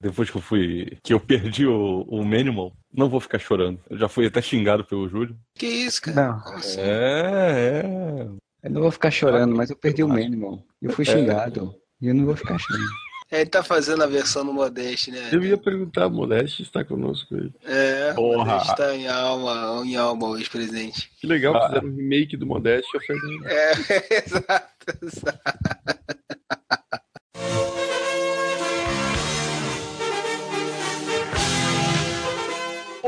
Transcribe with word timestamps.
depois 0.00 0.30
que 0.30 0.36
eu 0.36 0.40
fui. 0.42 0.98
que 1.02 1.12
eu 1.12 1.20
perdi 1.20 1.66
o, 1.66 2.02
o 2.08 2.24
Manimal, 2.24 2.72
não 2.92 3.08
vou 3.08 3.20
ficar 3.20 3.38
chorando. 3.38 3.80
Eu 3.90 3.98
já 3.98 4.08
fui 4.08 4.26
até 4.26 4.40
xingado 4.42 4.84
pelo 4.84 5.08
Júlio. 5.08 5.36
Que 5.54 5.66
isso, 5.66 6.00
cara? 6.02 6.16
Não, 6.28 6.54
Assim, 6.54 6.80
É, 6.80 7.82
é. 7.84 8.28
eu 8.64 8.70
não 8.70 8.82
vou 8.82 8.90
ficar 8.90 9.10
chorando, 9.10 9.54
mas 9.56 9.70
eu 9.70 9.76
perdi 9.76 10.02
o 10.02 10.08
mínimo. 10.08 10.64
Eu 10.82 10.90
fui 10.92 11.04
É. 11.06 11.12
xingado. 11.12 11.74
E 12.00 12.08
eu 12.08 12.14
não 12.14 12.26
vou 12.26 12.36
ficar 12.36 12.58
chorando. 12.58 12.84
Ele 13.28 13.46
tá 13.50 13.60
fazendo 13.60 14.04
a 14.04 14.06
versão 14.06 14.44
no 14.44 14.52
Modeste, 14.52 15.10
né? 15.10 15.30
Eu 15.32 15.42
ia 15.42 15.58
perguntar, 15.58 16.08
Modeste 16.08 16.62
está 16.62 16.84
conosco 16.84 17.34
aí. 17.34 17.50
É, 17.64 18.12
Porra. 18.14 18.36
o 18.42 18.46
Modeste 18.46 18.76
tá 18.76 18.94
em 18.94 19.08
alma, 19.08 19.82
em 19.84 19.96
alma 19.96 20.28
hoje 20.28 20.48
presente. 20.48 21.10
Que 21.20 21.26
legal, 21.26 21.56
Ah. 21.56 21.66
fizeram 21.66 21.88
um 21.88 21.96
remake 21.96 22.36
do 22.36 22.46
Modeste 22.46 22.96
o 22.96 23.00
Fernando. 23.00 23.46
É, 23.46 23.72
exato, 24.24 24.68
exato. 25.02 25.40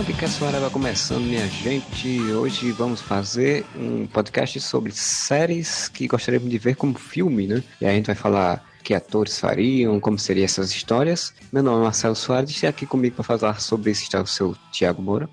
Podcast 0.00 0.42
Hora 0.42 0.58
vai 0.60 0.70
começando, 0.70 1.24
minha 1.24 1.46
gente. 1.46 2.18
Hoje 2.32 2.72
vamos 2.72 3.02
fazer 3.02 3.66
um 3.76 4.06
podcast 4.06 4.58
sobre 4.58 4.92
séries 4.92 5.88
que 5.88 6.06
gostaríamos 6.08 6.48
de 6.48 6.56
ver 6.56 6.74
como 6.74 6.98
filme, 6.98 7.46
né? 7.46 7.62
E 7.78 7.84
aí 7.84 7.92
a 7.92 7.94
gente 7.96 8.06
vai 8.06 8.14
falar 8.14 8.64
que 8.82 8.94
atores 8.94 9.38
fariam, 9.38 10.00
como 10.00 10.18
seriam 10.18 10.46
essas 10.46 10.70
histórias. 10.70 11.34
Meu 11.52 11.62
nome 11.62 11.80
é 11.80 11.84
Marcelo 11.84 12.16
Soares 12.16 12.62
e 12.62 12.66
aqui 12.66 12.86
comigo 12.86 13.16
para 13.16 13.24
falar 13.24 13.60
sobre 13.60 13.90
isso 13.90 14.04
está 14.04 14.22
o 14.22 14.26
seu 14.26 14.56
Tiago 14.72 15.02
Moura, 15.02 15.28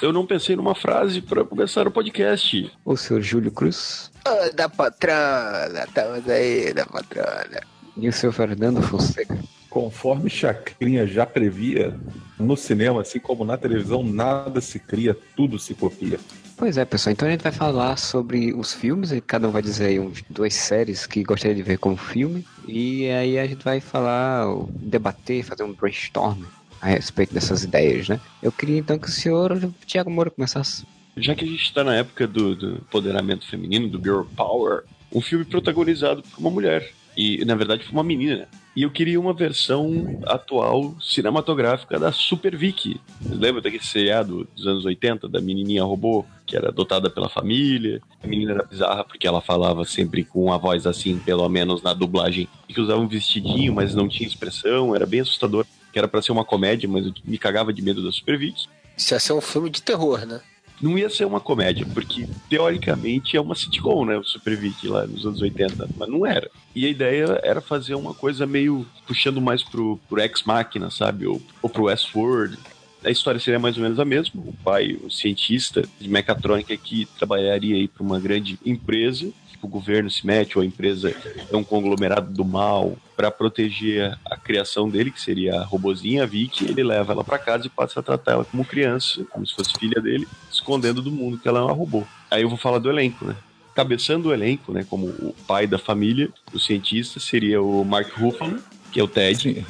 Eu 0.00 0.14
não 0.14 0.24
pensei 0.26 0.56
numa 0.56 0.74
frase 0.74 1.20
para 1.20 1.44
começar 1.44 1.86
o 1.86 1.90
podcast. 1.90 2.72
o 2.86 2.96
seu 2.96 3.20
Júlio 3.20 3.52
Cruz 3.52 4.10
Ô, 4.26 4.56
da 4.56 4.66
patrona, 4.66 5.84
estamos 5.86 6.26
aí, 6.26 6.72
da 6.72 6.86
patrona. 6.86 7.60
e 7.98 8.08
o 8.08 8.12
seu 8.14 8.32
Fernando 8.32 8.80
Fonseca. 8.80 9.38
Conforme 9.68 10.30
Chacrinha 10.30 11.06
já 11.06 11.26
previa, 11.26 11.94
no 12.38 12.56
cinema, 12.56 13.00
assim 13.00 13.18
como 13.18 13.44
na 13.44 13.56
televisão, 13.56 14.02
nada 14.02 14.60
se 14.60 14.78
cria, 14.78 15.16
tudo 15.34 15.58
se 15.58 15.74
copia. 15.74 16.18
Pois 16.56 16.78
é, 16.78 16.84
pessoal. 16.84 17.12
Então 17.12 17.28
a 17.28 17.30
gente 17.30 17.42
vai 17.42 17.52
falar 17.52 17.96
sobre 17.96 18.52
os 18.54 18.72
filmes. 18.72 19.12
e 19.12 19.20
Cada 19.20 19.46
um 19.46 19.50
vai 19.50 19.62
dizer 19.62 19.86
aí 19.86 20.00
uns, 20.00 20.22
duas 20.30 20.54
séries 20.54 21.06
que 21.06 21.22
gostaria 21.22 21.54
de 21.54 21.62
ver 21.62 21.78
como 21.78 21.96
filme. 21.96 22.46
E 22.66 23.08
aí 23.10 23.38
a 23.38 23.46
gente 23.46 23.62
vai 23.62 23.80
falar, 23.80 24.48
ou 24.48 24.70
debater, 24.72 25.44
fazer 25.44 25.64
um 25.64 25.72
brainstorm 25.74 26.44
a 26.80 26.86
respeito 26.86 27.34
dessas 27.34 27.62
ideias, 27.64 28.08
né? 28.08 28.20
Eu 28.42 28.52
queria 28.52 28.78
então 28.78 28.98
que 28.98 29.08
o 29.08 29.10
senhor 29.10 29.70
Tiago 29.84 30.10
Moura 30.10 30.30
começasse. 30.30 30.86
Já 31.16 31.34
que 31.34 31.44
a 31.44 31.48
gente 31.48 31.62
está 31.62 31.82
na 31.82 31.94
época 31.94 32.26
do, 32.26 32.54
do 32.54 32.74
empoderamento 32.76 33.46
feminino, 33.46 33.88
do 33.88 33.98
girl 33.98 34.22
power, 34.36 34.84
um 35.12 35.20
filme 35.20 35.44
protagonizado 35.44 36.22
por 36.22 36.38
uma 36.38 36.50
mulher. 36.50 36.90
E, 37.16 37.44
na 37.44 37.54
verdade, 37.54 37.84
por 37.84 37.92
uma 37.92 38.04
menina. 38.04 38.48
E 38.76 38.82
eu 38.82 38.90
queria 38.90 39.18
uma 39.18 39.32
versão 39.32 40.20
atual 40.26 40.94
cinematográfica 41.00 41.98
da 41.98 42.12
Super 42.12 42.54
Vicky. 42.54 43.00
Vocês 43.22 43.38
lembram 43.38 43.62
daquele 43.62 43.82
seriado 43.82 44.46
dos 44.54 44.66
anos 44.66 44.84
80, 44.84 45.26
da 45.28 45.40
menininha 45.40 45.82
robô, 45.82 46.26
que 46.44 46.54
era 46.54 46.68
adotada 46.68 47.08
pela 47.08 47.30
família? 47.30 48.02
A 48.22 48.26
menina 48.26 48.52
era 48.52 48.64
bizarra 48.64 49.02
porque 49.02 49.26
ela 49.26 49.40
falava 49.40 49.82
sempre 49.86 50.24
com 50.24 50.52
a 50.52 50.58
voz 50.58 50.86
assim, 50.86 51.18
pelo 51.18 51.48
menos 51.48 51.82
na 51.82 51.94
dublagem, 51.94 52.46
e 52.68 52.74
que 52.74 52.80
usava 52.80 53.00
um 53.00 53.08
vestidinho, 53.08 53.74
mas 53.74 53.94
não 53.94 54.08
tinha 54.08 54.28
expressão, 54.28 54.94
era 54.94 55.06
bem 55.06 55.20
assustador. 55.20 55.64
Que 55.90 55.98
era 55.98 56.06
pra 56.06 56.20
ser 56.20 56.32
uma 56.32 56.44
comédia, 56.44 56.86
mas 56.86 57.06
eu 57.06 57.14
me 57.24 57.38
cagava 57.38 57.72
de 57.72 57.80
medo 57.80 58.04
da 58.04 58.12
Super 58.12 58.38
Vicky 58.38 58.68
Isso 58.94 59.14
ia 59.14 59.18
ser 59.18 59.32
um 59.32 59.40
filme 59.40 59.70
de 59.70 59.80
terror, 59.80 60.26
né? 60.26 60.42
Não 60.80 60.98
ia 60.98 61.08
ser 61.08 61.24
uma 61.24 61.40
comédia, 61.40 61.86
porque 61.92 62.28
teoricamente 62.48 63.36
é 63.36 63.40
uma 63.40 63.54
sitcom, 63.54 64.04
né? 64.04 64.16
O 64.16 64.24
Super 64.24 64.56
Vicky 64.56 64.88
lá 64.88 65.06
nos 65.06 65.24
anos 65.24 65.40
80, 65.40 65.88
mas 65.96 66.08
não 66.08 66.26
era. 66.26 66.50
E 66.74 66.84
a 66.86 66.88
ideia 66.88 67.40
era 67.42 67.60
fazer 67.60 67.94
uma 67.94 68.12
coisa 68.12 68.46
meio 68.46 68.86
puxando 69.06 69.40
mais 69.40 69.62
pro, 69.62 69.98
pro 70.08 70.20
Ex 70.20 70.42
Machina, 70.44 70.90
sabe? 70.90 71.26
Ou, 71.26 71.40
ou 71.62 71.70
pro 71.70 71.84
Westworld. 71.84 72.58
A 73.04 73.10
história 73.10 73.40
seria 73.40 73.58
mais 73.58 73.76
ou 73.76 73.82
menos 73.82 74.00
a 74.00 74.04
mesma. 74.04 74.42
O 74.44 74.52
pai, 74.64 74.98
o 75.02 75.10
cientista 75.10 75.82
de 76.00 76.08
mecatrônica 76.08 76.76
que 76.76 77.06
trabalharia 77.18 77.76
aí 77.76 77.88
para 77.88 78.02
uma 78.02 78.18
grande 78.18 78.58
empresa, 78.64 79.30
o 79.66 79.68
governo 79.68 80.10
se 80.10 80.24
mete, 80.24 80.56
ou 80.56 80.62
a 80.62 80.66
empresa 80.66 81.14
é 81.50 81.56
um 81.56 81.64
conglomerado 81.64 82.32
do 82.32 82.44
mal, 82.44 82.96
para 83.16 83.30
proteger 83.30 84.16
a 84.24 84.36
criação 84.36 84.88
dele, 84.88 85.10
que 85.10 85.20
seria 85.20 85.60
a 85.60 85.64
robozinha 85.64 86.22
a 86.22 86.26
Vicky, 86.26 86.66
ele 86.66 86.84
leva 86.84 87.12
ela 87.12 87.24
para 87.24 87.38
casa 87.38 87.66
e 87.66 87.70
passa 87.70 88.00
a 88.00 88.02
tratar 88.02 88.32
ela 88.32 88.44
como 88.44 88.64
criança, 88.64 89.24
como 89.30 89.46
se 89.46 89.54
fosse 89.54 89.72
filha 89.78 90.00
dele, 90.00 90.26
escondendo 90.50 91.02
do 91.02 91.10
mundo 91.10 91.38
que 91.38 91.48
ela 91.48 91.58
é 91.58 91.62
uma 91.62 91.72
robô. 91.72 92.04
Aí 92.30 92.42
eu 92.42 92.48
vou 92.48 92.58
falar 92.58 92.78
do 92.78 92.88
elenco, 92.88 93.24
né? 93.24 93.36
Cabeçando 93.74 94.28
o 94.28 94.32
elenco, 94.32 94.72
né, 94.72 94.86
como 94.88 95.06
o 95.06 95.34
pai 95.46 95.66
da 95.66 95.78
família, 95.78 96.30
o 96.52 96.58
cientista 96.58 97.20
seria 97.20 97.60
o 97.60 97.84
Mark 97.84 98.10
Ruffalo, 98.16 98.58
que 98.90 99.00
é 99.00 99.02
o 99.02 99.08
Ted, 99.08 99.42
Sim. 99.42 99.66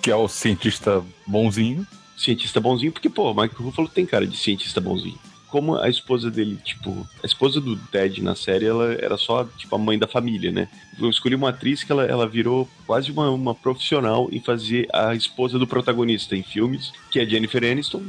Que 0.00 0.10
é 0.10 0.16
o 0.16 0.28
cientista 0.28 1.02
bonzinho. 1.26 1.86
cientista 2.16 2.60
bonzinho, 2.60 2.92
porque, 2.92 3.08
pô, 3.08 3.30
o 3.30 3.34
Mark 3.34 3.52
Ruffalo 3.54 3.88
tem 3.88 4.06
cara 4.06 4.26
de 4.26 4.36
cientista 4.36 4.80
bonzinho. 4.80 5.18
Como 5.50 5.76
a 5.76 5.88
esposa 5.88 6.30
dele, 6.30 6.56
tipo, 6.62 7.06
a 7.22 7.26
esposa 7.26 7.60
do 7.60 7.76
Ted 7.76 8.22
na 8.22 8.36
série, 8.36 8.66
ela 8.66 8.92
era 8.92 9.16
só, 9.16 9.44
tipo, 9.44 9.74
a 9.74 9.78
mãe 9.78 9.98
da 9.98 10.06
família, 10.06 10.52
né? 10.52 10.68
Eu 10.98 11.10
escolhi 11.10 11.34
uma 11.34 11.48
atriz 11.48 11.82
que 11.82 11.90
ela, 11.90 12.04
ela 12.04 12.26
virou 12.26 12.68
quase 12.86 13.10
uma, 13.10 13.28
uma 13.30 13.54
profissional 13.54 14.28
em 14.30 14.40
fazer 14.40 14.88
a 14.92 15.14
esposa 15.14 15.58
do 15.58 15.66
protagonista 15.66 16.36
em 16.36 16.42
filmes, 16.42 16.92
que 17.10 17.18
é 17.18 17.26
Jennifer 17.26 17.64
Aniston. 17.64 18.00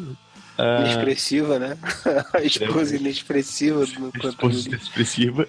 Ah, 0.57 0.81
Inexpressiva, 0.81 1.57
né? 1.57 1.78
A 2.34 2.44
esposa 2.44 2.96
inexpressiva 2.96 3.79
do 3.79 3.84
esposa 3.85 4.12
protagonista. 4.12 4.75
expressiva. 4.75 5.47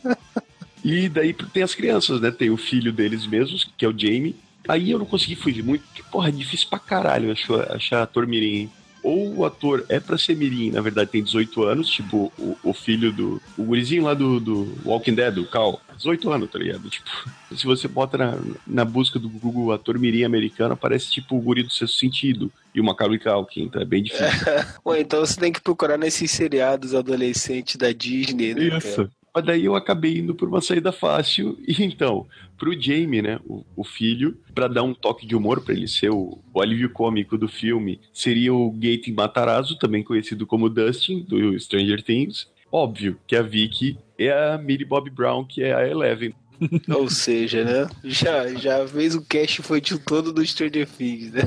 e 0.84 1.08
daí 1.08 1.32
tem 1.32 1.62
as 1.62 1.74
crianças, 1.74 2.20
né? 2.20 2.30
Tem 2.30 2.50
o 2.50 2.56
filho 2.58 2.92
deles 2.92 3.26
mesmos, 3.26 3.66
que 3.76 3.84
é 3.84 3.88
o 3.88 3.98
Jamie. 3.98 4.36
Aí 4.68 4.90
eu 4.90 4.98
não 4.98 5.06
consegui 5.06 5.36
fugir 5.36 5.62
muito, 5.62 5.84
porque, 5.86 6.02
porra, 6.10 6.28
é 6.28 6.32
difícil 6.32 6.68
pra 6.68 6.78
caralho 6.78 7.30
achar, 7.32 7.72
achar 7.72 8.02
ator 8.02 8.26
mirim, 8.26 8.56
hein? 8.56 8.70
Ou 9.06 9.36
o 9.36 9.44
ator 9.44 9.86
é 9.88 10.00
pra 10.00 10.18
ser 10.18 10.34
mirim, 10.34 10.72
na 10.72 10.80
verdade 10.80 11.12
tem 11.12 11.22
18 11.22 11.62
anos, 11.62 11.88
tipo 11.88 12.32
o, 12.36 12.58
o 12.60 12.74
filho 12.74 13.12
do... 13.12 13.40
O 13.56 13.62
gurizinho 13.62 14.02
lá 14.02 14.14
do, 14.14 14.40
do 14.40 14.76
Walking 14.84 15.14
Dead, 15.14 15.38
o 15.38 15.46
Cal. 15.46 15.80
18 15.96 16.32
anos, 16.32 16.50
tá 16.50 16.58
ligado? 16.58 16.90
Tipo, 16.90 17.08
se 17.56 17.64
você 17.64 17.86
bota 17.86 18.18
na, 18.18 18.36
na 18.66 18.84
busca 18.84 19.16
do 19.20 19.28
Google 19.28 19.72
ator 19.72 19.96
mirim 19.96 20.24
americano, 20.24 20.74
aparece 20.74 21.08
tipo 21.08 21.36
o 21.36 21.40
guri 21.40 21.62
do 21.62 21.70
sexto 21.70 21.98
sentido 21.98 22.50
e 22.74 22.80
o 22.80 22.84
Macaulay 22.84 23.20
Culkin, 23.20 23.62
então 23.62 23.80
é 23.80 23.84
bem 23.84 24.02
difícil. 24.02 24.26
Ou 24.84 24.96
então 24.96 25.20
você 25.20 25.38
tem 25.38 25.52
que 25.52 25.60
procurar 25.60 25.96
nesses 25.96 26.32
seriados 26.32 26.92
adolescentes 26.92 27.76
da 27.76 27.92
Disney, 27.92 28.54
né? 28.54 28.80
cara? 28.80 29.08
Mas 29.36 29.44
daí 29.44 29.66
eu 29.66 29.76
acabei 29.76 30.16
indo 30.16 30.34
por 30.34 30.48
uma 30.48 30.62
saída 30.62 30.90
fácil. 30.90 31.58
E 31.68 31.84
então, 31.84 32.26
pro 32.56 32.72
Jamie, 32.72 33.20
né, 33.20 33.38
o, 33.44 33.62
o 33.76 33.84
filho, 33.84 34.34
pra 34.54 34.66
dar 34.66 34.82
um 34.82 34.94
toque 34.94 35.26
de 35.26 35.36
humor 35.36 35.60
pra 35.60 35.74
ele 35.74 35.86
ser 35.86 36.10
o, 36.10 36.38
o 36.54 36.62
alívio 36.62 36.88
cômico 36.88 37.36
do 37.36 37.46
filme, 37.46 38.00
seria 38.14 38.54
o 38.54 38.70
Gaten 38.70 39.12
Matarazzo, 39.12 39.78
também 39.78 40.02
conhecido 40.02 40.46
como 40.46 40.70
Dustin, 40.70 41.20
do 41.20 41.60
Stranger 41.60 42.02
Things. 42.02 42.48
Óbvio 42.72 43.18
que 43.26 43.36
a 43.36 43.42
Vicky 43.42 43.98
é 44.18 44.32
a 44.32 44.56
Millie 44.56 44.86
Bob 44.86 45.10
Brown, 45.10 45.44
que 45.44 45.62
é 45.62 45.74
a 45.74 45.86
Eleven. 45.86 46.32
Ou 46.88 47.10
seja, 47.10 47.62
né? 47.62 47.90
Já, 48.04 48.54
já 48.54 48.88
fez 48.88 49.14
o 49.14 49.22
cast 49.22 49.60
infantil 49.60 49.98
todo 49.98 50.32
do 50.32 50.46
Stranger 50.46 50.88
Things, 50.88 51.30
né? 51.32 51.42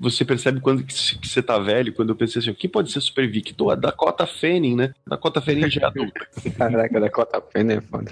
Você 0.00 0.24
percebe 0.24 0.60
quando 0.60 0.82
que 0.82 0.94
você 0.94 1.42
tá 1.42 1.58
velho, 1.58 1.92
quando 1.92 2.08
eu 2.08 2.16
pensei 2.16 2.40
assim, 2.40 2.54
quem 2.54 2.70
pode 2.70 2.90
ser 2.90 3.02
Super? 3.02 3.30
Tô, 3.54 3.68
a 3.68 3.74
Dakota 3.74 4.26
Fanning, 4.26 4.74
né? 4.74 4.94
Dakota 5.06 5.42
Fanning 5.42 5.70
já 5.70 5.82
é 5.82 5.84
adulta. 5.84 6.26
Caraca, 6.56 6.98
da 6.98 7.10
Cota 7.10 7.38
Pena 7.38 7.74
é 7.74 7.80
foda. 7.82 8.10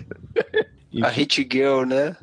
A 1.03 1.09
Hit 1.09 1.49
Girl, 1.51 1.85
né? 1.87 2.15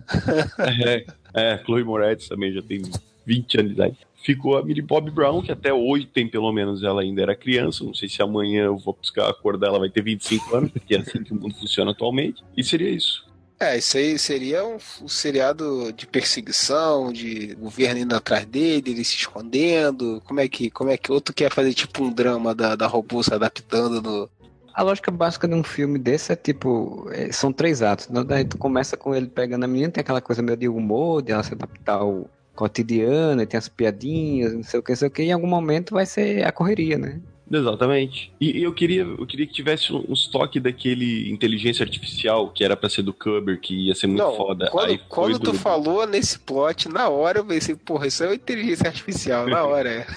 É, 0.85 1.05
é, 1.33 1.57
Chloe 1.65 1.83
Moretz 1.83 2.27
também 2.27 2.53
já 2.53 2.61
tem 2.61 2.83
20 3.25 3.59
anos 3.59 3.71
de 3.71 3.75
idade. 3.75 3.97
Ficou 4.23 4.55
a 4.55 4.63
Millie 4.63 4.83
Bob 4.83 5.09
Brown, 5.09 5.41
que 5.41 5.51
até 5.51 5.73
hoje 5.73 6.05
tem 6.05 6.27
pelo 6.27 6.51
menos 6.51 6.83
ela 6.83 7.01
ainda 7.01 7.23
era 7.23 7.35
criança. 7.35 7.83
Não 7.83 7.93
sei 7.93 8.07
se 8.07 8.21
amanhã 8.21 8.65
eu 8.65 8.77
vou 8.77 8.95
buscar 8.99 9.29
a 9.29 9.33
cor 9.33 9.57
dela, 9.57 9.79
vai 9.79 9.89
ter 9.89 10.03
25 10.03 10.55
anos, 10.55 10.71
porque 10.71 10.93
é 10.93 10.99
assim 10.99 11.23
que 11.23 11.31
o 11.31 11.35
mundo 11.35 11.55
funciona 11.55 11.89
atualmente. 11.89 12.43
E 12.55 12.63
seria 12.63 12.89
isso. 12.89 13.25
É, 13.65 13.77
isso 13.79 13.97
aí 13.97 14.19
seria 14.19 14.63
um, 14.63 14.77
um 15.01 15.07
seriado 15.07 15.91
de 15.91 16.05
perseguição, 16.05 17.11
de 17.11 17.55
governo 17.55 18.01
indo 18.01 18.15
atrás 18.15 18.45
dele, 18.45 18.91
ele 18.91 19.03
se 19.03 19.15
escondendo. 19.15 20.21
Como 20.23 20.39
é 20.39 20.47
que, 20.47 20.69
como 20.69 20.91
é 20.91 20.97
que 20.97 21.11
outro 21.11 21.33
quer 21.33 21.51
fazer 21.51 21.73
tipo 21.73 22.03
um 22.03 22.13
drama 22.13 22.53
da, 22.53 22.75
da 22.75 22.85
robô 22.85 23.23
se 23.23 23.33
adaptando 23.33 24.01
no. 24.03 24.29
A 24.71 24.83
lógica 24.83 25.09
básica 25.09 25.47
de 25.47 25.55
um 25.55 25.63
filme 25.63 25.97
desse 25.97 26.31
é 26.31 26.35
tipo, 26.35 27.09
é, 27.11 27.31
são 27.31 27.51
três 27.51 27.81
atos. 27.81 28.07
Então, 28.07 28.23
daí 28.23 28.45
tu 28.45 28.55
começa 28.57 28.95
com 28.95 29.15
ele 29.15 29.27
pegando 29.27 29.63
a 29.63 29.67
menina, 29.67 29.91
tem 29.91 30.01
aquela 30.01 30.21
coisa 30.21 30.43
meio 30.43 30.57
de 30.57 30.67
humor, 30.67 31.23
de 31.23 31.31
ela 31.31 31.41
se 31.41 31.53
adaptar 31.53 31.95
ao 31.95 32.29
cotidiano, 32.53 33.45
tem 33.47 33.57
as 33.57 33.67
piadinhas, 33.67 34.53
não 34.53 34.63
sei 34.63 34.79
o 34.79 34.83
que, 34.83 34.91
não 34.91 34.97
sei 34.97 35.07
o 35.07 35.11
que, 35.11 35.23
e 35.23 35.27
em 35.27 35.31
algum 35.31 35.47
momento 35.47 35.95
vai 35.95 36.05
ser 36.05 36.45
a 36.45 36.51
correria, 36.51 36.99
né? 36.99 37.19
Exatamente. 37.51 38.31
E, 38.41 38.57
e 38.59 38.63
eu 38.63 38.73
queria, 38.73 39.03
eu 39.03 39.25
queria 39.25 39.45
que 39.45 39.53
tivesse 39.53 39.93
um, 39.93 39.97
um 40.09 40.13
toque 40.31 40.59
daquele 40.59 41.29
inteligência 41.29 41.83
artificial 41.83 42.49
que 42.49 42.63
era 42.63 42.75
pra 42.75 42.89
ser 42.89 43.03
do 43.03 43.13
Kubrick, 43.13 43.61
que 43.67 43.87
ia 43.87 43.93
ser 43.95 44.07
muito 44.07 44.23
Não, 44.23 44.35
foda. 44.35 44.67
quando, 44.71 44.89
Aí 44.89 44.97
quando 45.07 45.39
tu 45.39 45.51
do- 45.51 45.57
falou 45.57 46.07
nesse 46.07 46.39
plot, 46.39 46.89
na 46.89 47.07
hora 47.07 47.39
eu 47.39 47.45
pensei, 47.45 47.75
porra, 47.75 48.07
isso 48.07 48.23
é 48.23 48.27
uma 48.27 48.35
inteligência 48.35 48.87
artificial, 48.87 49.47
na 49.47 49.63
hora. 49.65 49.89
é. 49.89 50.07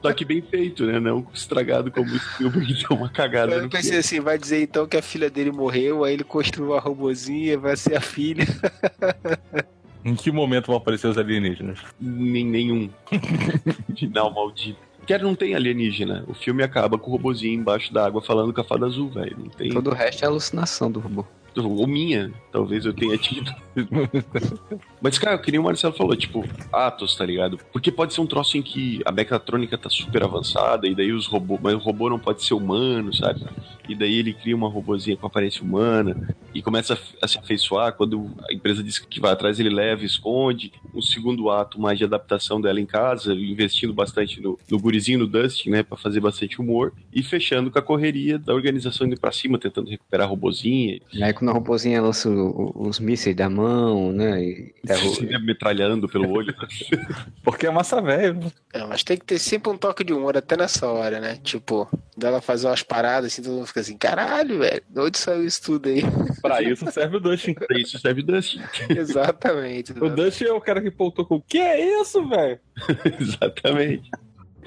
Só 0.00 0.12
que 0.12 0.24
bem 0.24 0.40
feito, 0.40 0.84
né? 0.86 0.98
Não 0.98 1.26
estragado 1.34 1.90
como 1.90 2.10
o 2.10 2.18
Spielberg 2.18 2.72
deu 2.88 2.96
uma 2.96 3.10
cagada 3.10 3.54
Eu 3.54 3.68
pensei 3.68 3.98
assim, 3.98 4.20
vai 4.20 4.38
dizer 4.38 4.62
então 4.62 4.86
que 4.86 4.96
a 4.96 5.02
filha 5.02 5.28
dele 5.28 5.52
morreu, 5.52 6.02
aí 6.04 6.14
ele 6.14 6.24
construiu 6.24 6.70
uma 6.72 6.80
robozinha, 6.80 7.58
vai 7.58 7.76
ser 7.76 7.94
a 7.96 8.00
filha. 8.00 8.46
Em 10.04 10.14
que 10.14 10.30
momento 10.30 10.68
vão 10.68 10.76
aparecer 10.76 11.08
os 11.08 11.18
alienígenas? 11.18 11.80
Nem 12.00 12.44
nenhum. 12.46 12.88
Final 13.98 14.32
maldito. 14.32 14.78
Quer 15.08 15.22
não 15.22 15.34
tem 15.34 15.54
alienígena. 15.54 16.22
O 16.28 16.34
filme 16.34 16.62
acaba 16.62 16.98
com 16.98 17.08
o 17.08 17.12
robozinho 17.12 17.58
embaixo 17.58 17.90
d'água 17.90 18.20
falando 18.20 18.52
com 18.52 18.60
a 18.60 18.64
fada 18.64 18.84
azul, 18.84 19.08
velho. 19.08 19.50
Tem. 19.56 19.70
Todo 19.70 19.88
o 19.88 19.94
resto 19.94 20.22
é 20.22 20.28
alucinação 20.28 20.92
do 20.92 21.00
robô. 21.00 21.24
Ou 21.66 21.86
minha, 21.86 22.32
talvez 22.52 22.84
eu 22.84 22.92
tenha 22.92 23.16
tido. 23.16 23.52
Mas, 25.00 25.18
cara, 25.18 25.38
que 25.38 25.50
nem 25.50 25.60
o 25.60 25.64
Marcelo 25.64 25.94
falou, 25.94 26.16
tipo, 26.16 26.44
Atos, 26.72 27.16
tá 27.16 27.24
ligado? 27.24 27.58
Porque 27.72 27.90
pode 27.90 28.14
ser 28.14 28.20
um 28.20 28.26
troço 28.26 28.56
em 28.56 28.62
que 28.62 29.00
a 29.04 29.12
mecatrônica 29.12 29.78
tá 29.78 29.88
super 29.88 30.22
avançada, 30.22 30.86
e 30.86 30.94
daí 30.94 31.12
os 31.12 31.26
robôs. 31.26 31.60
Mas 31.62 31.74
o 31.74 31.78
robô 31.78 32.08
não 32.10 32.18
pode 32.18 32.42
ser 32.42 32.54
humano, 32.54 33.14
sabe? 33.14 33.44
E 33.88 33.94
daí 33.94 34.18
ele 34.18 34.34
cria 34.34 34.54
uma 34.54 34.68
robozinha 34.68 35.16
com 35.16 35.26
aparência 35.26 35.62
humana 35.62 36.34
e 36.54 36.60
começa 36.60 36.98
a, 37.22 37.28
se 37.28 37.38
afeiçoar. 37.38 37.94
Quando 37.94 38.30
a 38.48 38.52
empresa 38.52 38.82
diz 38.82 38.98
que 38.98 39.20
vai 39.20 39.32
atrás, 39.32 39.58
ele 39.58 39.70
leva 39.70 40.04
esconde. 40.04 40.72
Um 40.94 41.00
segundo 41.00 41.50
ato 41.50 41.80
mais 41.80 41.98
de 41.98 42.04
adaptação 42.04 42.60
dela 42.60 42.80
em 42.80 42.86
casa, 42.86 43.32
investindo 43.32 43.94
bastante 43.94 44.40
no, 44.40 44.58
no 44.70 44.78
gurizinho, 44.78 45.20
no 45.20 45.26
Dustin, 45.26 45.70
né? 45.70 45.82
Pra 45.82 45.96
fazer 45.96 46.20
bastante 46.20 46.60
humor. 46.60 46.92
E 47.12 47.22
fechando 47.22 47.70
com 47.70 47.78
a 47.78 47.82
correria 47.82 48.38
da 48.38 48.54
organização 48.54 49.06
indo 49.06 49.18
pra 49.18 49.32
cima, 49.32 49.58
tentando 49.58 49.88
recuperar 49.88 50.26
a 50.26 50.30
robozinha. 50.30 51.00
E 51.12 51.22
aí 51.22 51.32
quando 51.48 51.56
a 51.56 51.58
robôzinha 51.58 52.02
lança 52.02 52.28
o- 52.28 52.72
o- 52.76 52.88
os 52.88 52.98
mísseis 53.00 53.34
da 53.34 53.48
mão, 53.48 54.12
né? 54.12 54.42
E 54.42 54.74
derruba- 54.84 55.38
metralhando 55.40 56.08
pelo 56.08 56.30
olho. 56.32 56.54
Porque 57.42 57.66
é 57.66 57.70
massa 57.70 58.00
velho. 58.00 58.38
É, 58.72 58.84
mas 58.86 59.02
tem 59.02 59.16
que 59.16 59.24
ter 59.24 59.38
sempre 59.38 59.70
um 59.70 59.76
toque 59.76 60.04
de 60.04 60.12
humor 60.12 60.36
até 60.36 60.56
nessa 60.56 60.86
hora, 60.86 61.18
né? 61.20 61.38
Tipo, 61.42 61.88
dela 62.16 62.40
fazer 62.40 62.66
umas 62.66 62.82
paradas 62.82 63.32
assim, 63.32 63.42
todo 63.42 63.54
mundo 63.54 63.66
fica 63.66 63.80
assim, 63.80 63.96
caralho, 63.96 64.58
velho, 64.58 64.82
de 64.88 65.00
onde 65.00 65.18
saiu 65.18 65.44
isso 65.44 65.62
tudo 65.62 65.88
aí? 65.88 66.02
Pra 66.42 66.62
isso 66.62 66.90
serve 66.92 67.16
o 67.16 67.20
Dustin. 67.20 67.54
Pra 67.54 67.78
isso 67.78 67.98
serve 67.98 68.22
Dustin. 68.22 68.60
Exatamente. 68.90 69.92
O 69.92 70.08
Dustin 70.10 70.44
é 70.44 70.52
o 70.52 70.60
cara 70.60 70.80
que 70.80 70.90
voltou 70.90 71.24
com 71.24 71.36
o 71.36 71.42
que 71.42 71.58
é 71.58 72.00
isso, 72.00 72.26
velho? 72.28 72.58
Exatamente. 73.20 74.10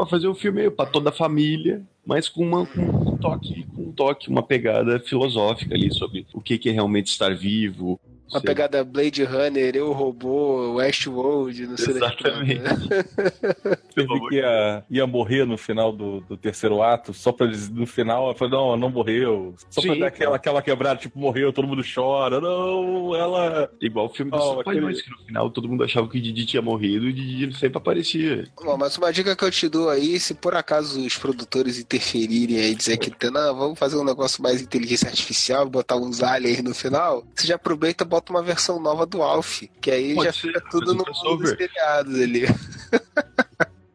Pra 0.01 0.07
fazer 0.09 0.27
um 0.27 0.33
filme 0.33 0.68
pra 0.71 0.88
toda 0.88 1.12
a 1.12 1.13
família, 1.13 1.86
mas 2.03 2.27
com, 2.27 2.44
uma, 2.44 2.65
com 2.65 2.81
um 2.81 3.18
toque, 3.18 3.68
com 3.75 3.83
um 3.83 3.92
toque, 3.92 4.30
uma 4.30 4.42
pegada 4.42 5.00
filosófica 5.00 5.75
ali 5.75 5.94
sobre 5.94 6.25
o 6.33 6.42
que 6.42 6.57
que 6.57 6.69
é 6.69 6.71
realmente 6.71 7.12
estar 7.12 7.36
vivo. 7.36 8.00
Uma 8.31 8.41
pegada 8.41 8.83
Blade 8.83 9.23
Runner, 9.23 9.75
Eu 9.75 9.91
Robô, 9.91 10.75
Westworld, 10.75 11.67
não 11.67 11.77
sei 11.77 11.95
Exatamente. 11.95 12.59
né? 12.59 12.69
Teve 13.93 14.19
que 14.29 14.35
ia, 14.35 14.83
ia 14.89 15.07
morrer 15.07 15.45
no 15.45 15.57
final 15.57 15.91
do, 15.91 16.21
do 16.21 16.37
terceiro 16.37 16.81
ato, 16.81 17.13
só 17.13 17.31
pra 17.31 17.45
eles, 17.47 17.69
no 17.69 17.85
final, 17.85 18.25
ela 18.25 18.35
falou, 18.35 18.51
não, 18.71 18.77
não 18.77 18.89
morreu. 18.89 19.53
Só 19.69 19.81
pra 19.81 19.93
Sim, 19.93 19.99
dar 19.99 20.07
aquela, 20.07 20.35
aquela 20.37 20.61
quebrada, 20.61 20.99
tipo, 20.99 21.19
morreu, 21.19 21.51
todo 21.51 21.67
mundo 21.67 21.83
chora. 21.83 22.39
Não, 22.39 23.13
ela. 23.15 23.69
Igual 23.81 24.05
o 24.05 24.09
filme 24.09 24.31
dos 24.31 24.41
Oh, 24.41 24.55
Trapalhões, 24.55 24.99
aquele- 24.99 25.03
que 25.03 25.09
no 25.21 25.25
final 25.27 25.49
todo 25.51 25.67
mundo 25.67 25.83
achava 25.83 26.07
que 26.07 26.17
o 26.17 26.21
Didi 26.21 26.45
tinha 26.45 26.61
morrido 26.61 27.05
e 27.05 27.09
o 27.09 27.13
Didi 27.13 27.57
sempre 27.57 27.77
aparecia. 27.77 28.47
Bom, 28.63 28.77
mas 28.77 28.97
uma 28.97 29.11
dica 29.11 29.35
que 29.35 29.43
eu 29.43 29.51
te 29.51 29.67
dou 29.67 29.89
aí, 29.89 30.19
se 30.19 30.33
por 30.33 30.55
acaso 30.55 31.05
os 31.05 31.17
produtores 31.17 31.77
interferirem 31.79 32.57
aí, 32.59 32.75
dizer 32.75 32.97
que 32.97 33.11
não, 33.29 33.55
vamos 33.57 33.77
fazer 33.79 33.97
um 33.97 34.03
negócio 34.03 34.41
mais 34.41 34.61
inteligência 34.61 35.07
artificial, 35.09 35.69
botar 35.69 35.95
uns 35.97 36.23
aliens 36.23 36.63
no 36.63 36.73
final, 36.73 37.23
você 37.35 37.47
já 37.47 37.55
aproveita 37.55 38.03
e 38.03 38.07
bota 38.07 38.20
uma 38.29 38.44
versão 38.44 38.79
nova 38.79 39.06
do 39.06 39.21
Alf, 39.23 39.63
que 39.81 39.89
aí 39.91 40.13
Pode 40.13 40.27
já 40.27 40.33
ser, 40.33 40.39
fica 40.47 40.62
tudo 40.69 40.94
no 40.94 41.03
mundo 41.06 41.38
dos 41.38 41.50
seriados 41.50 42.19
ali. 42.19 42.44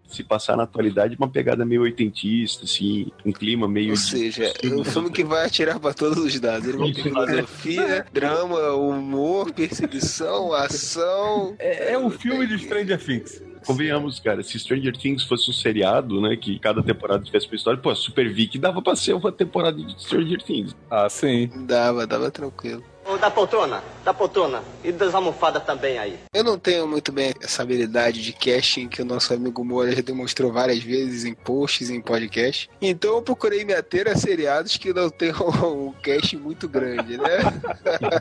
Se 0.08 0.22
passar 0.24 0.56
na 0.56 0.62
atualidade, 0.62 1.14
uma 1.18 1.28
pegada 1.28 1.62
meio 1.62 1.82
oitentista, 1.82 2.64
assim, 2.64 3.08
um 3.22 3.30
clima 3.30 3.68
meio. 3.68 3.90
Ou 3.90 3.94
de- 3.96 4.00
seja, 4.00 4.50
é 4.62 4.66
um 4.68 4.82
filme 4.82 5.10
que 5.10 5.22
vai 5.22 5.44
atirar 5.44 5.78
pra 5.78 5.92
todos 5.92 6.16
os 6.24 6.40
dados. 6.40 6.66
Ele 6.66 6.78
vai 6.78 6.90
ter 6.90 7.02
filosofia, 7.02 8.06
drama, 8.10 8.72
humor, 8.72 9.52
perseguição, 9.52 10.52
ação. 10.56 11.54
É, 11.58 11.92
é 11.92 11.98
um 11.98 12.08
filme 12.08 12.46
de 12.46 12.58
Stranger 12.58 12.98
Things. 12.98 13.42
Convenhamos, 13.66 14.18
cara, 14.18 14.42
se 14.42 14.58
Stranger 14.58 14.96
Things 14.96 15.22
fosse 15.24 15.50
um 15.50 15.52
seriado, 15.52 16.18
né, 16.20 16.34
que 16.36 16.58
cada 16.60 16.82
temporada 16.82 17.22
tivesse 17.22 17.46
uma 17.48 17.56
história, 17.56 17.78
pô, 17.78 17.94
Super 17.94 18.32
Vic 18.32 18.58
dava 18.58 18.80
pra 18.80 18.96
ser 18.96 19.12
uma 19.12 19.30
temporada 19.32 19.76
de 19.76 20.00
Stranger 20.02 20.40
Things. 20.42 20.74
Ah, 20.88 21.08
sim. 21.10 21.50
Dava, 21.66 22.06
dava 22.06 22.30
tranquilo. 22.30 22.82
Da 23.20 23.30
poltrona, 23.30 23.82
da 24.04 24.12
poltrona. 24.12 24.62
E 24.82 24.90
das 24.90 25.14
almofadas 25.14 25.64
também 25.64 25.96
aí. 25.98 26.18
Eu 26.34 26.42
não 26.42 26.58
tenho 26.58 26.86
muito 26.88 27.12
bem 27.12 27.32
essa 27.40 27.62
habilidade 27.62 28.20
de 28.20 28.32
casting 28.32 28.88
que 28.88 29.00
o 29.00 29.04
nosso 29.04 29.32
amigo 29.32 29.64
Moura 29.64 29.94
já 29.94 30.02
demonstrou 30.02 30.52
várias 30.52 30.82
vezes 30.82 31.24
em 31.24 31.32
posts, 31.32 31.88
em 31.88 32.00
podcast. 32.00 32.68
Então 32.80 33.14
eu 33.14 33.22
procurei 33.22 33.64
me 33.64 33.72
ater 33.72 34.08
a 34.08 34.16
seriados 34.16 34.76
que 34.76 34.92
não 34.92 35.08
tenham 35.08 35.48
um 35.88 35.92
casting 36.02 36.36
muito 36.36 36.68
grande, 36.68 37.16
né? 37.16 37.38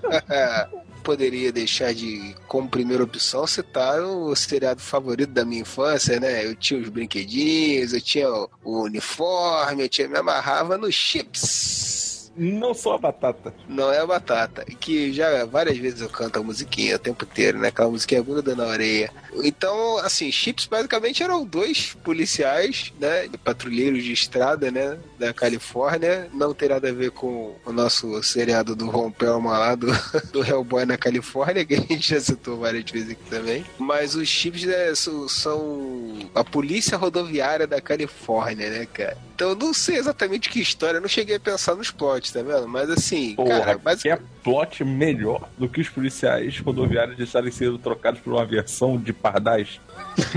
Poderia 1.04 1.52
deixar 1.52 1.94
de, 1.94 2.36
como 2.48 2.68
primeira 2.68 3.04
opção, 3.04 3.46
citar 3.46 4.02
o 4.02 4.36
seriado 4.36 4.82
favorito 4.82 5.32
da 5.32 5.46
minha 5.46 5.62
infância, 5.62 6.20
né? 6.20 6.46
Eu 6.46 6.56
tinha 6.56 6.80
os 6.80 6.90
brinquedinhos, 6.90 7.94
eu 7.94 8.02
tinha 8.02 8.28
o 8.30 8.50
o 8.66 8.84
uniforme, 8.84 9.84
eu 9.84 9.90
tinha, 9.90 10.08
me 10.08 10.18
amarrava 10.18 10.78
nos 10.78 10.94
chips. 10.94 12.15
Não 12.38 12.74
só 12.74 12.96
a 12.96 12.98
batata. 12.98 13.54
Não 13.68 13.92
é 13.92 14.00
a 14.00 14.06
batata. 14.06 14.66
Que 14.66 15.14
já 15.14 15.46
várias 15.46 15.78
vezes 15.78 16.02
eu 16.02 16.10
canto 16.10 16.40
a 16.40 16.44
musiquinha 16.44 16.98
o 16.98 17.00
tempo 17.00 17.24
inteiro, 17.24 17.60
né? 17.60 17.70
Aquela 17.70 17.90
musiquinha 17.90 18.22
gruda 18.22 18.56
na 18.56 18.66
orelha. 18.66 19.12
Então, 19.44 19.98
assim, 19.98 20.32
Chips 20.32 20.66
basicamente 20.66 21.24
eram 21.24 21.46
dois 21.46 21.96
policiais, 22.04 22.94
né? 23.00 23.28
Patrulheiros 23.44 24.04
de 24.04 24.12
estrada, 24.12 24.72
né? 24.72 24.98
Da 25.20 25.34
Califórnia. 25.34 26.30
Não 26.34 26.54
tem 26.54 26.70
nada 26.70 26.90
a 26.90 26.94
ver 26.94 27.12
com 27.12 27.56
o 27.66 27.72
nosso 27.72 28.22
seriado 28.24 28.76
do 28.76 28.90
Ron 28.90 29.12
Pelman 29.12 29.52
lá, 29.52 29.76
do, 29.76 29.88
do 30.32 30.44
Hellboy 30.44 30.86
na 30.86 30.98
Califórnia, 30.98 31.66
que 31.66 31.76
a 31.76 31.82
gente 31.82 32.10
já 32.10 32.20
citou 32.20 32.60
várias 32.60 32.90
vezes 32.90 33.12
aqui 33.12 33.30
também. 33.30 33.66
Mas 33.78 34.16
os 34.16 34.28
Chips 34.28 34.64
né, 34.64 34.94
são, 34.96 35.28
são 35.28 36.30
a 36.34 36.44
polícia 36.44 36.98
rodoviária 36.98 37.68
da 37.68 37.82
Califórnia, 37.82 38.70
né, 38.70 38.86
cara? 38.86 39.18
Então 39.36 39.50
eu 39.50 39.56
não 39.56 39.74
sei 39.74 39.98
exatamente 39.98 40.50
que 40.50 40.62
história, 40.62 40.98
eu 40.98 41.02
não 41.02 41.10
cheguei 41.10 41.36
a 41.36 41.40
pensar 41.40 41.76
nos 41.76 41.92
plots, 41.92 42.32
tá 42.32 42.42
vendo? 42.42 42.70
Mas 42.70 42.90
assim, 42.90 43.36
Porra, 43.36 43.60
cara, 43.60 43.82
mas 43.84 44.02
que 44.02 44.10
é 44.10 44.18
plot 44.42 44.82
melhor 44.86 45.50
do 45.58 45.68
que 45.68 45.82
os 45.82 45.90
policiais 45.90 46.58
rodoviários 46.60 47.20
estarem 47.20 47.52
sendo 47.52 47.78
trocados 47.78 48.22
por 48.22 48.32
uma 48.32 48.46
versão 48.46 48.98
de 48.98 49.12
pardais? 49.26 49.80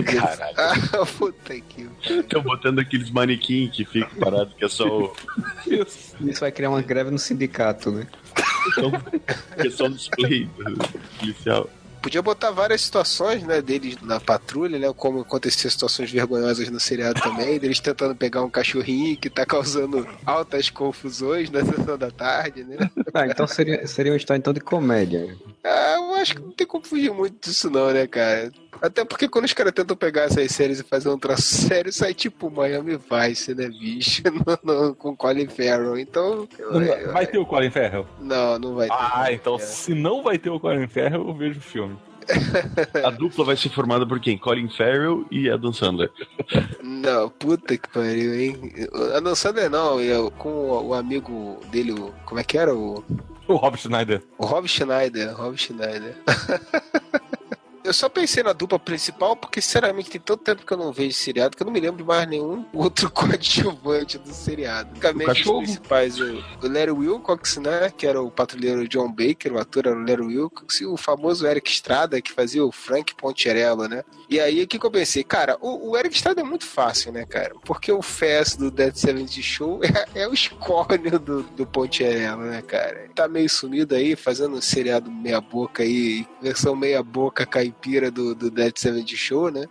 Caralho. 0.04 0.54
Ah, 0.56 1.06
puta 1.18 1.60
que. 1.60 1.86
Estão 2.02 2.42
botando 2.42 2.78
aqueles 2.78 3.10
manequim 3.10 3.68
que 3.68 3.84
ficam 3.84 4.18
parados, 4.18 4.54
que 4.54 4.64
é 4.64 4.68
só 4.68 4.86
o. 4.86 5.12
Isso. 5.66 6.16
Isso 6.20 6.40
vai 6.40 6.50
criar 6.50 6.70
uma 6.70 6.80
greve 6.80 7.10
no 7.10 7.18
sindicato, 7.18 7.90
né? 7.90 8.06
que 9.60 9.68
é 9.68 9.70
só 9.70 9.84
o 9.84 9.90
display 9.90 10.46
do 10.46 10.88
policial. 11.18 11.68
Podia 12.00 12.22
botar 12.22 12.52
várias 12.52 12.80
situações, 12.80 13.42
né, 13.42 13.60
deles 13.60 14.00
na 14.00 14.20
patrulha, 14.20 14.78
né, 14.78 14.92
como 14.96 15.20
acontecer 15.20 15.68
situações 15.68 16.10
vergonhosas 16.10 16.70
no 16.70 16.78
seriado 16.78 17.20
também, 17.20 17.58
deles 17.58 17.80
tentando 17.80 18.14
pegar 18.14 18.42
um 18.42 18.48
cachorrinho 18.48 19.16
que 19.16 19.28
tá 19.28 19.44
causando 19.44 20.06
altas 20.24 20.70
confusões 20.70 21.50
na 21.50 21.64
sessão 21.64 21.98
da 21.98 22.10
tarde, 22.10 22.62
né. 22.62 22.76
Ah, 23.12 23.26
então 23.26 23.46
seria, 23.48 23.84
seria 23.86 24.12
uma 24.12 24.16
história 24.16 24.38
então 24.38 24.52
de 24.52 24.60
comédia. 24.60 25.36
Ah, 25.64 25.96
eu 25.98 26.14
acho 26.14 26.36
que 26.36 26.40
não 26.40 26.52
tem 26.52 26.66
como 26.66 26.84
fugir 26.84 27.12
muito 27.12 27.48
disso 27.48 27.68
não, 27.68 27.92
né, 27.92 28.06
cara. 28.06 28.52
Até 28.80 29.04
porque 29.04 29.28
quando 29.28 29.44
os 29.44 29.52
caras 29.52 29.72
tentam 29.72 29.96
pegar 29.96 30.22
essas 30.24 30.50
séries 30.52 30.80
e 30.80 30.84
fazer 30.84 31.08
um 31.08 31.18
traço 31.18 31.42
sério, 31.42 31.92
sai 31.92 32.14
tipo 32.14 32.50
Miami 32.50 32.96
Vice, 32.98 33.54
né, 33.54 33.68
bicho, 33.68 34.22
no, 34.64 34.72
no, 34.88 34.94
com 34.94 35.16
Colin 35.16 35.48
Farrell. 35.48 35.98
Então, 35.98 36.48
eu- 36.58 37.12
Vai 37.12 37.26
ter 37.26 37.38
o 37.38 37.46
Colin 37.46 37.70
Farrell? 37.70 38.06
não, 38.20 38.58
não 38.58 38.74
vai 38.74 38.88
ter. 38.88 38.94
Ah, 38.96 39.32
então 39.32 39.56
É. 39.56 39.58
se 39.58 39.94
não 39.94 40.22
vai 40.22 40.38
ter 40.38 40.50
o 40.50 40.60
Colin 40.60 40.86
Farrell, 40.88 41.26
eu 41.28 41.34
vejo 41.34 41.58
o 41.58 41.62
filme. 41.62 41.96
A 43.04 43.08
dupla 43.10 43.42
vai 43.44 43.56
ser 43.56 43.70
formada 43.70 44.06
por 44.06 44.20
quem? 44.20 44.36
Colin 44.36 44.68
Farrell 44.68 45.24
e 45.30 45.48
Adam 45.48 45.72
Sandler. 45.72 46.10
Não, 46.82 47.30
puta 47.30 47.76
que 47.78 47.88
pariu, 47.88 48.34
hein? 48.38 48.72
A 49.16 49.20
não 49.20 49.34
Sandler 49.34 49.70
não, 49.70 49.98
eu, 49.98 50.30
com 50.32 50.50
o, 50.50 50.88
o 50.88 50.94
amigo 50.94 51.58
dele, 51.70 51.92
o, 51.92 52.12
como 52.26 52.38
é 52.38 52.44
que 52.44 52.58
era? 52.58 52.74
O, 52.74 53.02
O 53.46 53.54
Rob 53.56 53.78
Schneider. 53.78 54.22
o 54.36 54.44
Rob 54.44 54.68
Schneider, 54.68 55.34
Rob 55.34 55.56
Schneider. 55.56 56.14
Eu 57.88 57.94
só 57.94 58.06
pensei 58.06 58.42
na 58.42 58.52
dupla 58.52 58.78
principal 58.78 59.34
porque, 59.34 59.62
sinceramente, 59.62 60.10
tem 60.10 60.20
tanto 60.20 60.44
tempo 60.44 60.66
que 60.66 60.70
eu 60.70 60.76
não 60.76 60.92
vejo 60.92 61.16
seriado 61.16 61.56
que 61.56 61.62
eu 61.62 61.64
não 61.64 61.72
me 61.72 61.80
lembro 61.80 61.96
de 61.96 62.04
mais 62.04 62.28
nenhum 62.28 62.62
outro 62.74 63.10
coadjuvante 63.10 64.18
do 64.18 64.30
seriado. 64.30 64.90
Basicamente, 64.90 65.48
os 65.48 65.56
principais, 65.56 66.20
o, 66.20 66.34
o 66.62 66.68
Larry 66.68 66.90
Wilcox, 66.90 67.56
né? 67.56 67.90
Que 67.96 68.06
era 68.06 68.20
o 68.20 68.30
patrulheiro 68.30 68.86
John 68.86 69.10
Baker, 69.10 69.54
o 69.54 69.58
ator 69.58 69.86
era 69.86 69.96
o 69.96 70.00
Larry 70.00 70.36
Wilcox, 70.36 70.82
e 70.82 70.84
o 70.84 70.98
famoso 70.98 71.46
Eric 71.46 71.70
Estrada, 71.70 72.20
que 72.20 72.30
fazia 72.30 72.62
o 72.62 72.70
Frank 72.70 73.14
Poncherello, 73.14 73.88
né? 73.88 74.04
E 74.28 74.38
aí, 74.38 74.62
o 74.64 74.68
que, 74.68 74.78
que 74.78 74.84
eu 74.84 74.90
pensei? 74.90 75.24
Cara, 75.24 75.56
o, 75.58 75.92
o 75.92 75.96
Eric 75.96 76.14
Estrada 76.14 76.42
é 76.42 76.44
muito 76.44 76.66
fácil, 76.66 77.10
né, 77.10 77.24
cara? 77.24 77.54
Porque 77.64 77.90
o 77.90 78.02
Fest 78.02 78.58
do 78.58 78.70
Dead 78.70 78.94
Seventy 78.94 79.42
Show 79.42 79.80
é, 80.14 80.24
é 80.24 80.28
o 80.28 80.34
escórnio 80.34 81.18
do, 81.18 81.42
do 81.42 81.66
Poncherello, 81.66 82.42
né, 82.42 82.60
cara? 82.60 83.08
Tá 83.14 83.26
meio 83.26 83.48
sumido 83.48 83.94
aí, 83.94 84.14
fazendo 84.14 84.56
um 84.56 84.60
seriado 84.60 85.10
meia-boca 85.10 85.82
aí, 85.82 86.26
versão 86.42 86.76
meia-boca 86.76 87.46
caipira 87.46 87.77
do, 88.12 88.34
do 88.34 88.50
Dead 88.50 88.76
Seventy 88.76 89.16
Show, 89.16 89.50
né? 89.50 89.66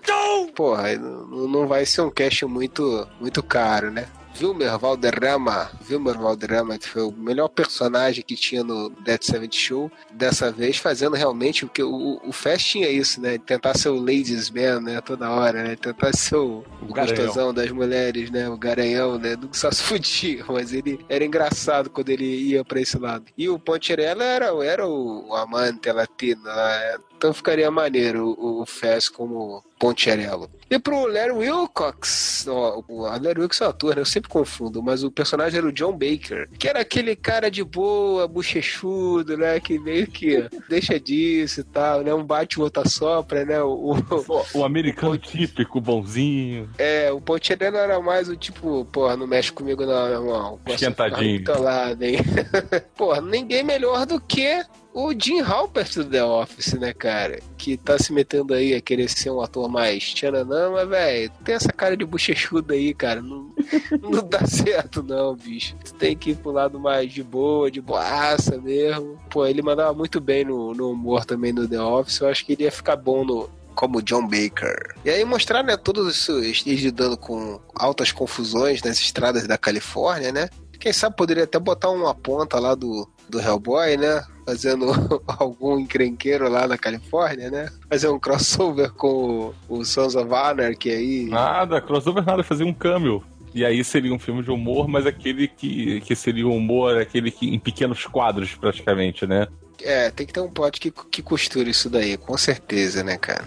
Porra, 0.56 0.96
não, 0.96 1.48
não 1.48 1.68
vai 1.68 1.86
ser 1.86 2.02
um 2.02 2.10
cash 2.10 2.44
muito, 2.44 3.08
muito 3.20 3.44
caro, 3.44 3.92
né? 3.92 4.08
Wilmer 4.42 4.78
Valderrama, 4.78 5.72
Wilmer 5.90 6.18
Valderrama, 6.18 6.78
que 6.78 6.88
foi 6.88 7.02
o 7.02 7.12
melhor 7.12 7.48
personagem 7.48 8.24
que 8.24 8.36
tinha 8.36 8.64
no 8.64 8.90
Dead 8.90 9.22
Seventh 9.22 9.56
Show, 9.56 9.92
dessa 10.12 10.52
vez 10.52 10.78
fazendo 10.78 11.16
realmente 11.16 11.66
o 11.66 11.70
que 11.70 11.82
o, 11.82 12.22
o 12.24 12.32
Fast 12.32 12.70
tinha 12.70 12.90
isso, 12.90 13.20
né? 13.20 13.38
Tentar 13.38 13.76
ser 13.78 13.90
o 13.90 14.00
ladies 14.00 14.50
man, 14.50 14.82
né? 14.82 15.02
Toda 15.02 15.30
hora, 15.30 15.64
né? 15.64 15.76
Tentar 15.76 16.16
ser 16.16 16.36
o, 16.36 16.64
o 16.82 16.86
gostosão 16.86 17.54
das 17.54 17.72
mulheres, 17.72 18.30
né? 18.30 18.48
O 18.48 18.58
garanhão, 18.58 19.18
né? 19.18 19.36
Nunca 19.36 19.58
só 19.58 19.72
se 19.72 19.82
fudia, 19.84 20.46
mas 20.48 20.74
ele 20.74 21.00
era 21.10 21.26
engraçado 21.26 21.90
quando 21.90 22.10
ele 22.10 22.26
ia 22.26 22.64
pra 22.64 22.80
esse 22.80 22.98
lado. 22.98 23.26
E 23.38 23.50
o 23.50 23.58
Poncherella 23.58 24.24
era, 24.24 24.48
era 24.64 24.88
o, 24.88 25.30
o 25.30 25.36
amante 25.36 25.92
latino, 25.92 26.44
né? 26.44 26.98
Então 27.18 27.34
ficaria 27.34 27.70
maneiro 27.72 28.36
o, 28.38 28.62
o 28.62 28.66
como 29.12 29.64
Poncherello. 29.80 30.50
E 30.70 30.78
pro 30.78 31.08
Larry 31.08 31.32
Wilcox, 31.32 32.46
ó, 32.48 32.84
o 32.88 33.02
Larry 33.02 33.42
Wilcox 33.42 33.62
é 33.62 33.66
o 33.66 33.70
ator, 33.70 33.96
né? 33.96 34.02
Eu 34.02 34.06
sempre 34.06 34.30
confundo, 34.30 34.84
mas 34.84 35.04
o 35.04 35.10
personagem 35.10 35.58
era 35.58 35.68
o 35.68 35.72
John 35.72 35.94
Baker, 35.94 36.50
que 36.60 36.68
era 36.68 36.82
aquele 36.82 37.16
cara 37.16 37.50
de 37.50 37.64
boa, 37.64 38.28
bochechudo, 38.28 39.38
né? 39.38 39.60
Que 39.60 39.80
meio 39.80 40.08
que 40.08 40.48
deixa 40.68 41.00
disso 41.00 41.62
e 41.62 41.64
tal, 41.64 42.02
né? 42.02 42.14
Um 42.14 42.24
bate, 42.24 42.60
o 42.60 42.64
outro 42.64 42.88
sopra, 42.88 43.46
né? 43.46 43.62
O, 43.62 43.94
o, 43.94 44.60
o 44.60 44.66
americano 44.66 45.14
o, 45.14 45.18
típico, 45.18 45.80
bonzinho. 45.80 46.70
É, 46.78 47.12
o 47.12 47.22
Poncherello 47.22 47.78
era 47.78 48.00
mais 48.00 48.30
o 48.30 48.36
tipo, 48.36 48.86
porra, 48.86 49.16
não 49.16 49.26
mexe 49.26 49.52
comigo 49.52 49.86
não, 49.86 50.08
meu 50.08 50.22
irmão. 50.22 50.60
Esquentadinho. 50.68 51.44
Lado, 51.60 52.04
hein? 52.04 52.18
porra, 52.96 53.22
ninguém 53.22 53.64
melhor 53.64 54.06
do 54.06 54.20
que 54.20 54.64
o 54.98 55.14
Jim 55.14 55.42
Halpert 55.42 55.94
do 55.94 56.06
The 56.06 56.24
Office, 56.24 56.74
né, 56.74 56.92
cara? 56.92 57.40
Que 57.56 57.78
tá 57.78 58.00
se 58.00 58.12
metendo 58.12 58.56
aí 58.56 58.74
a 58.74 58.82
querer 58.82 59.08
ser 59.08 59.30
um 59.30 59.40
ator 59.40 59.70
mais 59.70 60.12
tchananã, 60.12 60.72
mas, 60.72 60.90
velho, 60.90 61.32
tem 61.46 61.54
essa 61.54 61.72
cara 61.72 61.96
de 61.96 62.04
bochechuda 62.04 62.74
aí, 62.74 62.96
cara. 62.96 63.22
Não, 63.22 63.54
não 64.02 64.28
dá 64.28 64.44
certo, 64.48 65.04
não, 65.04 65.36
bicho. 65.36 65.76
Tu 65.86 65.94
tem 65.94 66.18
que 66.18 66.32
ir 66.32 66.38
pro 66.38 66.52
lado 66.52 66.80
mais 66.80 67.14
de 67.14 67.22
boa, 67.22 67.70
de 67.70 67.80
boaça 67.80 68.58
mesmo. 68.58 69.20
Pô, 69.30 69.46
ele 69.46 69.62
mandava 69.62 69.94
muito 69.94 70.20
bem 70.20 70.44
no, 70.44 70.74
no 70.74 70.90
humor 70.90 71.26
também 71.26 71.54
no 71.54 71.68
The 71.68 71.80
Office. 71.80 72.20
Eu 72.20 72.30
acho 72.30 72.44
que 72.44 72.54
ele 72.54 72.64
ia 72.64 72.72
ficar 72.72 72.96
bom 72.96 73.24
no, 73.24 73.48
como 73.78 74.02
John 74.02 74.24
Baker. 74.28 74.96
E 75.06 75.12
aí 75.12 75.24
mostrar, 75.24 75.62
né, 75.62 75.78
todos 75.78 76.28
os 76.28 76.66
lidando 76.66 77.16
com 77.16 77.62
altas 77.76 78.12
confusões 78.12 78.82
nas 78.82 79.00
estradas 79.00 79.48
da 79.48 79.60
Califórnia, 79.60 80.32
né? 80.32 80.50
Quem 80.80 80.94
sabe 80.94 81.16
poderia 81.16 81.44
até 81.44 81.60
botar 81.60 81.90
uma 81.90 82.14
ponta 82.14 82.60
lá 82.60 82.76
do, 82.76 83.08
do 83.30 83.40
Hellboy, 83.40 83.98
né? 83.98 84.24
Fazendo 84.46 84.88
algum 85.28 85.80
encrenqueiro 85.80 86.50
lá 86.50 86.68
na 86.68 86.78
Califórnia, 86.78 87.50
né? 87.50 87.70
Fazer 87.90 88.08
um 88.10 88.20
crossover 88.20 88.92
com 88.92 89.54
o, 89.70 89.80
o 89.80 89.86
Sons 89.86 90.16
of 90.16 90.34
Anarchy 90.34 90.90
aí. 90.90 91.26
Nada, 91.26 91.82
crossover 91.82 92.26
nada, 92.26 92.44
fazer 92.44 92.64
um 92.64 92.74
cameo. 92.74 93.24
E 93.54 93.66
aí 93.66 93.84
seria 93.84 94.14
um 94.14 94.20
filme 94.20 94.44
de 94.44 94.52
humor, 94.52 94.88
mas 94.88 95.06
aquele 95.06 95.48
que, 95.48 96.02
que 96.02 96.16
seria 96.16 96.48
um 96.48 96.56
humor, 96.56 96.98
aquele 96.98 97.32
que 97.32 97.48
em 97.48 97.60
pequenos 97.60 98.06
quadros, 98.06 98.54
praticamente, 98.54 99.26
né? 99.26 99.48
É, 99.82 100.10
tem 100.12 100.26
que 100.26 100.34
ter 100.34 100.42
um 100.42 100.50
plot 100.50 100.80
que, 100.80 100.92
que 100.92 101.22
costure 101.22 101.70
isso 101.70 101.90
daí, 101.90 102.18
com 102.18 102.38
certeza, 102.38 103.04
né, 103.04 103.18
cara? 103.18 103.46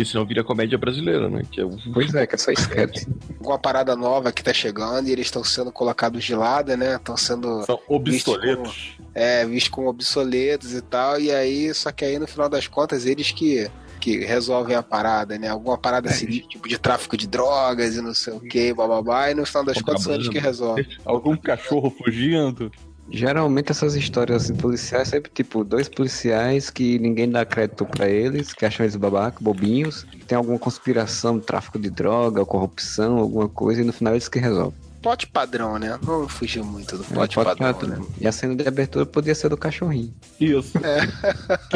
Porque 0.00 0.12
senão 0.12 0.24
vira 0.24 0.42
comédia 0.42 0.78
brasileira, 0.78 1.28
né? 1.28 1.42
Que 1.50 1.60
é 1.60 1.64
o... 1.64 1.76
Pois 1.92 2.14
é, 2.14 2.26
que 2.26 2.34
é 2.34 2.38
só 2.38 2.50
sketch. 2.52 3.04
Uma 3.38 3.58
parada 3.58 3.94
nova 3.94 4.32
que 4.32 4.42
tá 4.42 4.52
chegando 4.52 5.08
e 5.08 5.12
eles 5.12 5.26
estão 5.26 5.44
sendo 5.44 5.70
colocados 5.70 6.24
de 6.24 6.34
lado, 6.34 6.74
né? 6.74 6.96
Estão 6.96 7.18
sendo. 7.18 7.62
São 7.66 7.78
obsoletos. 7.86 8.94
Como, 8.96 9.08
é, 9.14 9.44
vistos 9.44 9.68
como 9.68 9.88
obsoletos 9.88 10.72
e 10.72 10.80
tal. 10.80 11.20
E 11.20 11.30
aí, 11.30 11.74
só 11.74 11.92
que 11.92 12.02
aí 12.02 12.18
no 12.18 12.26
final 12.26 12.48
das 12.48 12.66
contas, 12.66 13.04
eles 13.04 13.30
que 13.30 13.70
que 14.00 14.24
resolvem 14.24 14.74
a 14.74 14.82
parada, 14.82 15.38
né? 15.38 15.48
Alguma 15.48 15.76
parada 15.76 16.08
é, 16.08 16.12
assim, 16.12 16.26
tipo 16.26 16.66
de 16.66 16.78
tráfico 16.78 17.18
de 17.18 17.26
drogas 17.26 17.96
e 17.96 18.00
não 18.00 18.14
sei 18.14 18.32
o 18.32 18.40
que, 18.40 18.72
bababá, 18.72 19.30
e 19.30 19.34
no 19.34 19.44
final 19.44 19.62
das 19.62 19.82
contas 19.82 20.04
são 20.04 20.14
eles 20.14 20.30
que 20.30 20.38
resolvem. 20.38 20.88
Algum 21.04 21.36
cachorro 21.36 21.90
fugindo. 21.90 22.72
Geralmente 23.12 23.72
essas 23.72 23.94
histórias 23.96 24.44
assim, 24.44 24.54
policiais 24.54 25.08
sempre 25.08 25.30
tipo 25.32 25.64
dois 25.64 25.88
policiais 25.88 26.70
que 26.70 26.98
ninguém 26.98 27.28
dá 27.30 27.44
crédito 27.44 27.84
para 27.86 28.08
eles, 28.08 28.54
que 28.54 28.64
acham 28.64 28.84
eles 28.84 28.94
babacas, 28.96 29.42
bobinhos, 29.42 30.06
tem 30.26 30.38
alguma 30.38 30.58
conspiração, 30.60 31.40
tráfico 31.40 31.78
de 31.78 31.90
droga, 31.90 32.46
corrupção, 32.46 33.18
alguma 33.18 33.48
coisa, 33.48 33.82
e 33.82 33.84
no 33.84 33.92
final 33.92 34.14
eles 34.14 34.28
que 34.28 34.38
resolvem 34.38 34.89
pote 35.00 35.26
padrão, 35.26 35.78
né? 35.78 35.98
Não 36.02 36.28
fugiu 36.28 36.64
muito 36.64 36.96
do 36.96 37.04
pote, 37.04 37.38
é, 37.38 37.44
padrão, 37.44 37.72
padrão, 37.72 37.98
né? 37.98 38.06
E 38.20 38.26
a 38.26 38.32
cena 38.32 38.54
de 38.54 38.66
abertura 38.66 39.06
podia 39.06 39.34
ser 39.34 39.48
do 39.48 39.56
cachorrinho. 39.56 40.12
Isso. 40.38 40.78
É. 40.78 41.06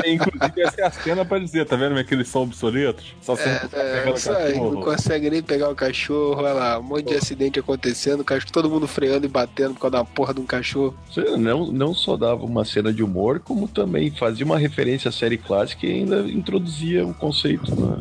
Que 0.00 0.10
inclusive 0.10 0.62
essa 0.62 0.80
é 0.80 0.84
a 0.84 0.90
cena 0.90 1.24
pra 1.24 1.38
dizer, 1.38 1.66
tá 1.66 1.76
vendo 1.76 1.98
aqueles 1.98 2.28
são 2.28 2.42
obsoletos? 2.42 3.14
Só 3.20 3.34
é, 3.36 3.68
é, 3.72 4.54
não 4.54 4.80
consegue 4.82 5.30
nem 5.30 5.42
pegar 5.42 5.68
o 5.68 5.74
cachorro, 5.74 6.38
olha 6.38 6.52
lá, 6.52 6.78
um 6.78 6.82
monte 6.82 7.08
de 7.08 7.14
acidente 7.14 7.58
acontecendo, 7.58 8.24
cachorro, 8.24 8.52
todo 8.52 8.70
mundo 8.70 8.86
freando 8.86 9.26
e 9.26 9.28
batendo 9.28 9.74
por 9.74 9.80
causa 9.80 9.96
da 9.98 10.04
porra 10.04 10.34
de 10.34 10.40
um 10.40 10.46
cachorro. 10.46 10.94
Não, 11.38 11.72
não 11.72 11.94
só 11.94 12.16
dava 12.16 12.44
uma 12.44 12.64
cena 12.64 12.92
de 12.92 13.02
humor, 13.02 13.40
como 13.40 13.68
também 13.68 14.10
fazia 14.10 14.44
uma 14.44 14.58
referência 14.58 15.08
à 15.08 15.12
série 15.12 15.38
clássica 15.38 15.86
e 15.86 15.92
ainda 15.92 16.20
introduzia 16.20 17.06
o 17.06 17.14
conceito 17.14 17.74
na, 17.74 17.98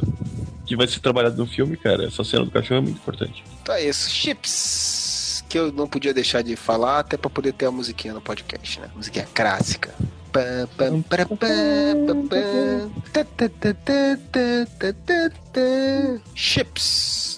que 0.65 0.75
vai 0.75 0.87
ser 0.87 0.99
trabalhado 0.99 1.37
no 1.37 1.45
filme, 1.45 1.77
cara. 1.77 2.05
Essa 2.05 2.23
cena 2.23 2.45
do 2.45 2.51
cachorro 2.51 2.79
é 2.79 2.81
muito 2.81 2.97
importante. 2.97 3.43
Tá 3.63 3.79
isso. 3.79 4.09
Chips 4.09 5.02
que 5.53 5.59
eu 5.59 5.71
não 5.71 5.87
podia 5.87 6.11
deixar 6.15 6.41
de 6.41 6.55
falar, 6.55 6.97
até 6.97 7.15
para 7.15 7.29
poder 7.29 7.53
ter 7.53 7.67
a 7.67 7.71
musiquinha 7.71 8.11
no 8.11 8.19
podcast, 8.19 8.79
né? 8.79 8.89
Musiquinha 8.95 9.27
clássica. 9.35 9.93
Chips. 16.33 17.37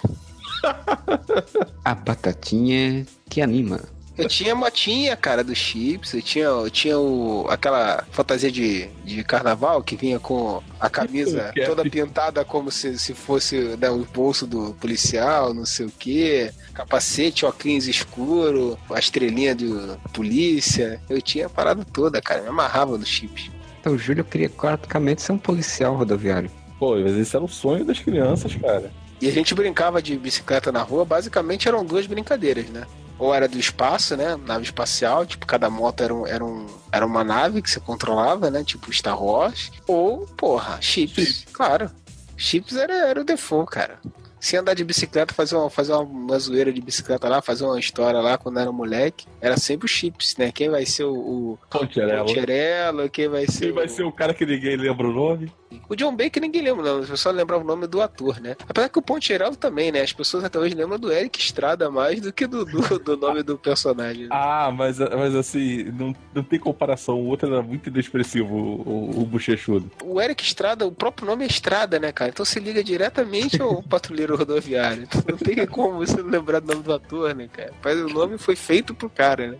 a 1.83 1.93
batatinha 1.93 3.05
que 3.29 3.41
anima. 3.41 3.81
Eu 4.17 4.27
tinha 4.27 4.55
motinha, 4.55 5.15
cara, 5.15 5.43
do 5.43 5.53
Chips. 5.53 6.13
Eu 6.13 6.21
tinha, 6.21 6.45
eu 6.45 6.69
tinha 6.69 6.97
o, 6.97 7.45
aquela 7.49 8.03
fantasia 8.11 8.51
de, 8.51 8.87
de 9.03 9.23
carnaval 9.23 9.83
que 9.83 9.95
vinha 9.95 10.19
com 10.19 10.63
a 10.79 10.89
camisa 10.89 11.51
toda 11.65 11.83
pintada 11.83 12.45
como 12.45 12.71
se, 12.71 12.97
se 12.97 13.13
fosse 13.13 13.75
né, 13.77 13.89
o 13.89 14.05
bolso 14.05 14.47
do 14.47 14.73
policial, 14.75 15.53
não 15.53 15.65
sei 15.65 15.85
o 15.85 15.91
quê. 15.91 16.51
Capacete, 16.73 17.45
óculos 17.45 17.87
escuro, 17.87 18.77
a 18.89 18.99
estrelinha 18.99 19.53
de 19.53 19.67
polícia. 20.13 21.01
Eu 21.09 21.21
tinha 21.21 21.47
a 21.47 21.49
parada 21.49 21.83
toda, 21.83 22.21
cara. 22.21 22.41
Me 22.41 22.47
amarrava 22.47 22.97
no 22.97 23.05
Chips. 23.05 23.51
Então 23.81 23.93
o 23.93 23.97
Júlio 23.97 24.23
queria 24.23 24.49
praticamente 24.49 25.21
ser 25.21 25.33
um 25.33 25.37
policial 25.37 25.95
rodoviário. 25.95 26.49
Pô, 26.79 26.95
mas 26.97 27.15
esse 27.15 27.35
era 27.35 27.43
o 27.43 27.47
sonho 27.47 27.85
das 27.85 27.99
crianças, 27.99 28.55
cara. 28.55 28.91
E 29.21 29.27
a 29.27 29.31
gente 29.31 29.55
brincava 29.55 30.01
de 30.01 30.17
bicicleta 30.17 30.71
na 30.71 30.81
rua, 30.81 31.05
basicamente 31.05 31.67
eram 31.67 31.85
duas 31.85 32.05
brincadeiras, 32.05 32.69
né? 32.69 32.85
Ou 33.17 33.33
era 33.33 33.47
do 33.47 33.57
espaço, 33.57 34.15
né? 34.15 34.35
Nave 34.45 34.63
espacial, 34.63 35.25
tipo, 35.25 35.45
cada 35.45 35.69
moto 35.69 36.01
era, 36.01 36.13
um, 36.13 36.27
era, 36.27 36.43
um, 36.43 36.65
era 36.91 37.05
uma 37.05 37.23
nave 37.23 37.61
que 37.61 37.69
você 37.69 37.79
controlava, 37.79 38.49
né? 38.49 38.63
Tipo 38.63 38.91
Star 38.93 39.21
Wars. 39.21 39.71
Ou, 39.87 40.25
porra, 40.37 40.77
chips. 40.81 41.45
Claro. 41.51 41.89
Chips 42.37 42.75
era, 42.75 42.93
era 43.07 43.21
o 43.21 43.23
default, 43.23 43.71
cara 43.71 43.99
se 44.45 44.55
andar 44.55 44.75
de 44.75 44.83
bicicleta, 44.83 45.33
fazer 45.33 45.55
uma, 45.55 45.71
fazer 45.71 45.93
uma, 45.93 46.37
zoeira 46.37 46.71
de 46.71 46.79
bicicleta 46.79 47.27
lá, 47.27 47.41
fazer 47.41 47.65
uma 47.65 47.79
história 47.79 48.19
lá 48.19 48.37
quando 48.37 48.59
era 48.59 48.71
moleque, 48.71 49.25
era 49.41 49.57
sempre 49.57 49.85
o 49.85 49.89
Chips, 49.89 50.37
né? 50.37 50.51
Quem 50.51 50.69
vai 50.69 50.85
ser 50.85 51.03
o, 51.03 51.15
o 51.15 51.59
Poncherello, 51.67 53.09
quem 53.09 53.27
vai 53.27 53.47
ser 53.47 53.65
Quem 53.65 53.71
vai 53.71 53.87
ser 53.87 54.03
o 54.03 54.11
cara 54.11 54.35
que 54.35 54.45
ninguém 54.45 54.77
lembra 54.77 55.07
o 55.07 55.11
nome? 55.11 55.51
O 55.87 55.95
John 55.95 56.15
Baker 56.15 56.41
ninguém 56.41 56.61
lembra, 56.61 56.83
não. 56.83 56.99
As 56.99 57.09
pessoas 57.09 57.35
lembram 57.35 57.61
o 57.61 57.63
nome 57.63 57.87
do 57.87 58.01
ator, 58.01 58.39
né? 58.39 58.55
Apesar 58.67 58.89
que 58.89 58.99
o 58.99 59.01
Poncherello 59.01 59.55
também, 59.55 59.91
né? 59.91 60.01
As 60.01 60.13
pessoas 60.13 60.43
até 60.43 60.59
hoje 60.59 60.75
lembram 60.75 60.99
do 60.99 61.11
Eric 61.11 61.39
Estrada 61.39 61.89
mais 61.89 62.21
do 62.21 62.33
que 62.33 62.47
do, 62.47 62.65
do, 62.65 62.99
do 62.99 63.17
nome 63.17 63.43
do 63.43 63.57
personagem. 63.57 64.23
Né? 64.23 64.29
Ah, 64.31 64.71
mas, 64.71 64.99
mas 64.99 65.35
assim, 65.35 65.83
não, 65.85 66.15
não 66.33 66.43
tem 66.43 66.59
comparação. 66.59 67.19
O 67.21 67.27
outro 67.27 67.51
era 67.51 67.61
muito 67.61 67.89
inexpressivo, 67.89 68.53
o, 68.53 68.81
o, 68.81 69.21
o 69.21 69.25
bochechudo. 69.25 69.91
O 70.03 70.21
Eric 70.21 70.43
Estrada, 70.43 70.85
o 70.85 70.91
próprio 70.91 71.27
nome 71.27 71.43
é 71.43 71.47
Estrada, 71.47 71.99
né, 71.99 72.11
cara? 72.11 72.29
Então 72.29 72.45
se 72.45 72.59
liga 72.59 72.83
diretamente 72.83 73.61
ao 73.61 73.81
patrulheiro 73.83 74.35
rodoviário. 74.35 75.03
Então 75.03 75.23
não 75.27 75.37
tem 75.37 75.65
como 75.67 75.97
você 75.97 76.21
não 76.21 76.29
lembrar 76.29 76.59
do 76.59 76.67
nome 76.67 76.83
do 76.83 76.93
ator, 76.93 77.33
né, 77.35 77.47
cara? 77.51 77.73
Mas 77.83 77.99
o 77.99 78.09
nome 78.09 78.37
foi 78.37 78.55
feito 78.55 78.93
pro 78.93 79.09
cara, 79.09 79.51
né? 79.51 79.57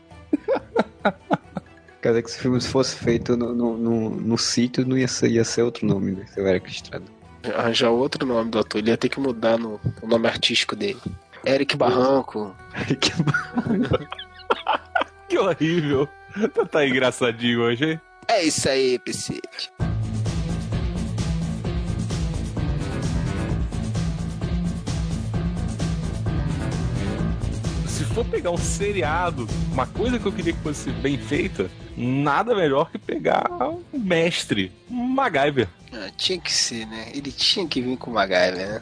Quer 2.06 2.10
dizer 2.10 2.22
que 2.22 2.30
se 2.30 2.38
o 2.38 2.42
filme 2.42 2.62
fosse 2.62 2.96
feito 2.98 3.36
no, 3.36 3.52
no, 3.52 3.76
no, 3.76 4.10
no 4.12 4.38
sítio, 4.38 4.86
não 4.86 4.96
ia 4.96 5.08
ser, 5.08 5.32
ia 5.32 5.44
ser 5.44 5.64
outro 5.64 5.88
nome, 5.88 6.12
né? 6.12 6.24
Se 6.32 6.40
eu 6.40 6.46
era 6.46 6.62
Estrada. 6.64 7.04
Arranjar 7.56 7.90
outro 7.90 8.28
nome 8.28 8.52
do 8.52 8.60
ator. 8.60 8.78
Ele 8.78 8.92
ia 8.92 8.98
ter 8.98 9.10
que 9.10 9.20
mudar 9.20 9.58
no, 9.58 9.80
o 10.04 10.08
nome 10.08 10.28
artístico 10.28 10.76
dele. 10.76 11.00
Eric 11.44 11.76
Barranco. 11.76 12.56
Que 15.28 15.40
horrível. 15.40 16.08
Tá, 16.54 16.66
tá 16.66 16.88
engraçadinho 16.88 17.62
hoje, 17.62 17.94
hein? 17.94 18.02
É 18.28 18.44
isso 18.44 18.70
aí, 18.70 19.00
PC. 19.00 19.42
For 28.16 28.24
pegar 28.24 28.50
um 28.52 28.58
seriado, 28.58 29.46
uma 29.74 29.86
coisa 29.86 30.18
que 30.18 30.26
eu 30.26 30.32
queria 30.32 30.54
que 30.54 30.60
fosse 30.62 30.90
bem 30.90 31.18
feita, 31.18 31.70
nada 31.98 32.56
melhor 32.56 32.90
que 32.90 32.98
pegar 32.98 33.46
um 33.62 34.00
mestre, 34.00 34.72
um 34.90 35.06
MacGyver. 35.10 35.68
Ah, 35.92 36.10
tinha 36.16 36.40
que 36.40 36.50
ser, 36.50 36.86
né? 36.88 37.10
Ele 37.14 37.30
tinha 37.30 37.68
que 37.68 37.82
vir 37.82 37.98
com 37.98 38.12
o 38.12 38.14
MacGyver, 38.14 38.56
né? 38.56 38.82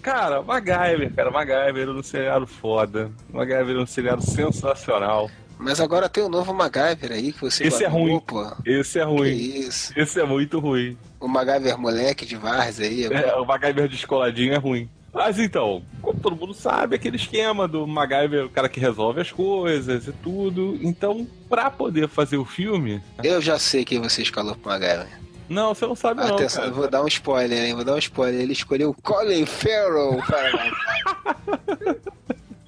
Cara, 0.00 0.42
MacGyver, 0.42 1.12
cara, 1.12 1.32
MacGyver 1.32 1.82
era 1.82 1.90
um 1.90 2.02
seriado 2.04 2.46
foda. 2.46 3.10
MacGyver 3.32 3.70
era 3.70 3.80
um 3.82 3.86
seriado 3.86 4.22
sensacional. 4.22 5.28
Mas 5.58 5.80
agora 5.80 6.08
tem 6.08 6.22
um 6.22 6.28
novo 6.28 6.54
MacGyver 6.54 7.10
aí 7.10 7.32
que 7.32 7.40
você 7.40 7.64
Esse 7.66 7.82
é 7.84 7.88
guardou, 7.88 8.10
ruim. 8.10 8.20
pô. 8.20 8.46
Esse 8.64 9.00
é 9.00 9.02
ruim. 9.02 9.34
isso. 9.34 9.92
Esse 9.96 10.20
é 10.20 10.24
muito 10.24 10.60
ruim. 10.60 10.96
O 11.18 11.26
MacGyver 11.26 11.76
moleque 11.76 12.24
de 12.24 12.36
Vars 12.36 12.78
aí. 12.78 13.06
É, 13.06 13.34
o 13.34 13.44
MacGyver 13.44 13.88
descoladinho 13.88 14.54
é 14.54 14.58
ruim. 14.58 14.88
Mas 15.12 15.38
então, 15.38 15.82
como 16.00 16.18
todo 16.18 16.34
mundo 16.36 16.54
sabe, 16.54 16.96
aquele 16.96 17.16
esquema 17.16 17.68
do 17.68 17.86
MacGyver, 17.86 18.46
o 18.46 18.50
cara 18.50 18.68
que 18.68 18.80
resolve 18.80 19.20
as 19.20 19.30
coisas 19.30 20.06
e 20.06 20.12
tudo. 20.12 20.78
Então, 20.80 21.26
pra 21.48 21.70
poder 21.70 22.08
fazer 22.08 22.38
o 22.38 22.44
filme. 22.44 23.02
Eu 23.22 23.40
já 23.40 23.58
sei 23.58 23.84
quem 23.84 24.00
você 24.00 24.22
escalou 24.22 24.54
pro 24.56 24.70
MacGyver. 24.70 25.20
Não, 25.48 25.74
você 25.74 25.86
não 25.86 25.94
sabe, 25.94 26.20
não. 26.22 26.34
Atenção, 26.34 26.62
cara. 26.62 26.72
eu 26.72 26.74
vou 26.74 26.88
dar 26.88 27.02
um 27.02 27.08
spoiler, 27.08 27.62
hein? 27.62 27.74
Vou 27.74 27.84
dar 27.84 27.94
um 27.94 27.98
spoiler. 27.98 28.40
Ele 28.40 28.54
escolheu 28.54 28.96
Colin 29.02 29.44
Farrell 29.44 30.22
para 30.26 30.72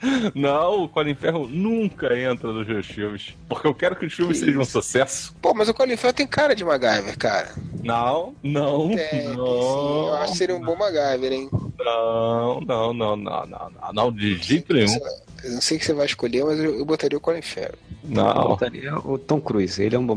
Não, 0.35 0.85
o 0.85 0.89
Colin 0.89 1.15
Ferro 1.15 1.49
nunca 1.49 2.15
entra 2.19 2.53
nos 2.53 2.67
meus 2.67 2.87
filmes. 2.87 3.35
Porque 3.49 3.67
eu 3.67 3.75
quero 3.75 3.97
que 3.97 4.05
os 4.05 4.13
filmes 4.13 4.39
Que 4.39 4.45
sejam 4.45 4.61
um 4.61 4.65
sucesso. 4.65 5.35
Pô, 5.41 5.55
mas 5.55 5.69
o 5.69 5.73
Colin 5.73 5.97
Farrell 5.97 6.13
tem 6.13 6.27
cara 6.27 6.55
de 6.55 6.63
MacGyver, 6.63 7.17
cara. 7.17 7.55
Não, 7.83 8.35
não, 8.43 8.89
Tem, 8.89 8.97
tem 9.09 9.21
sim. 9.21 9.27
Eu 9.29 9.35
não. 9.37 10.15
acho 10.15 10.33
que 10.33 10.39
seria 10.39 10.55
um 10.57 10.61
bom 10.61 10.77
MacGyver, 10.77 11.33
hein? 11.33 11.49
Não, 11.85 12.61
não, 12.61 12.95
não, 12.95 13.17
não, 13.17 13.47
não, 13.47 13.71
não, 13.71 13.93
não, 13.93 14.13
de 14.13 14.37
jeito 14.37 14.73
nenhum. 14.73 14.99
Eu 15.45 15.53
não 15.53 15.61
sei 15.61 15.77
o 15.77 15.81
que 15.81 15.87
você 15.87 15.93
vai 15.93 16.07
escolher, 16.07 16.43
mas 16.45 16.59
eu, 16.59 16.79
eu 16.79 16.85
botaria 16.85 17.19
o 17.19 17.21
Colin 17.21 17.43
Farrell. 17.43 17.75
Eu 18.03 18.11
Não. 18.11 18.49
botaria 18.49 18.97
o 18.99 19.19
Tom 19.19 19.41
Cruise, 19.41 19.83
ele 19.83 19.95
é 19.95 19.99
um 19.99 20.07
bom. 20.07 20.17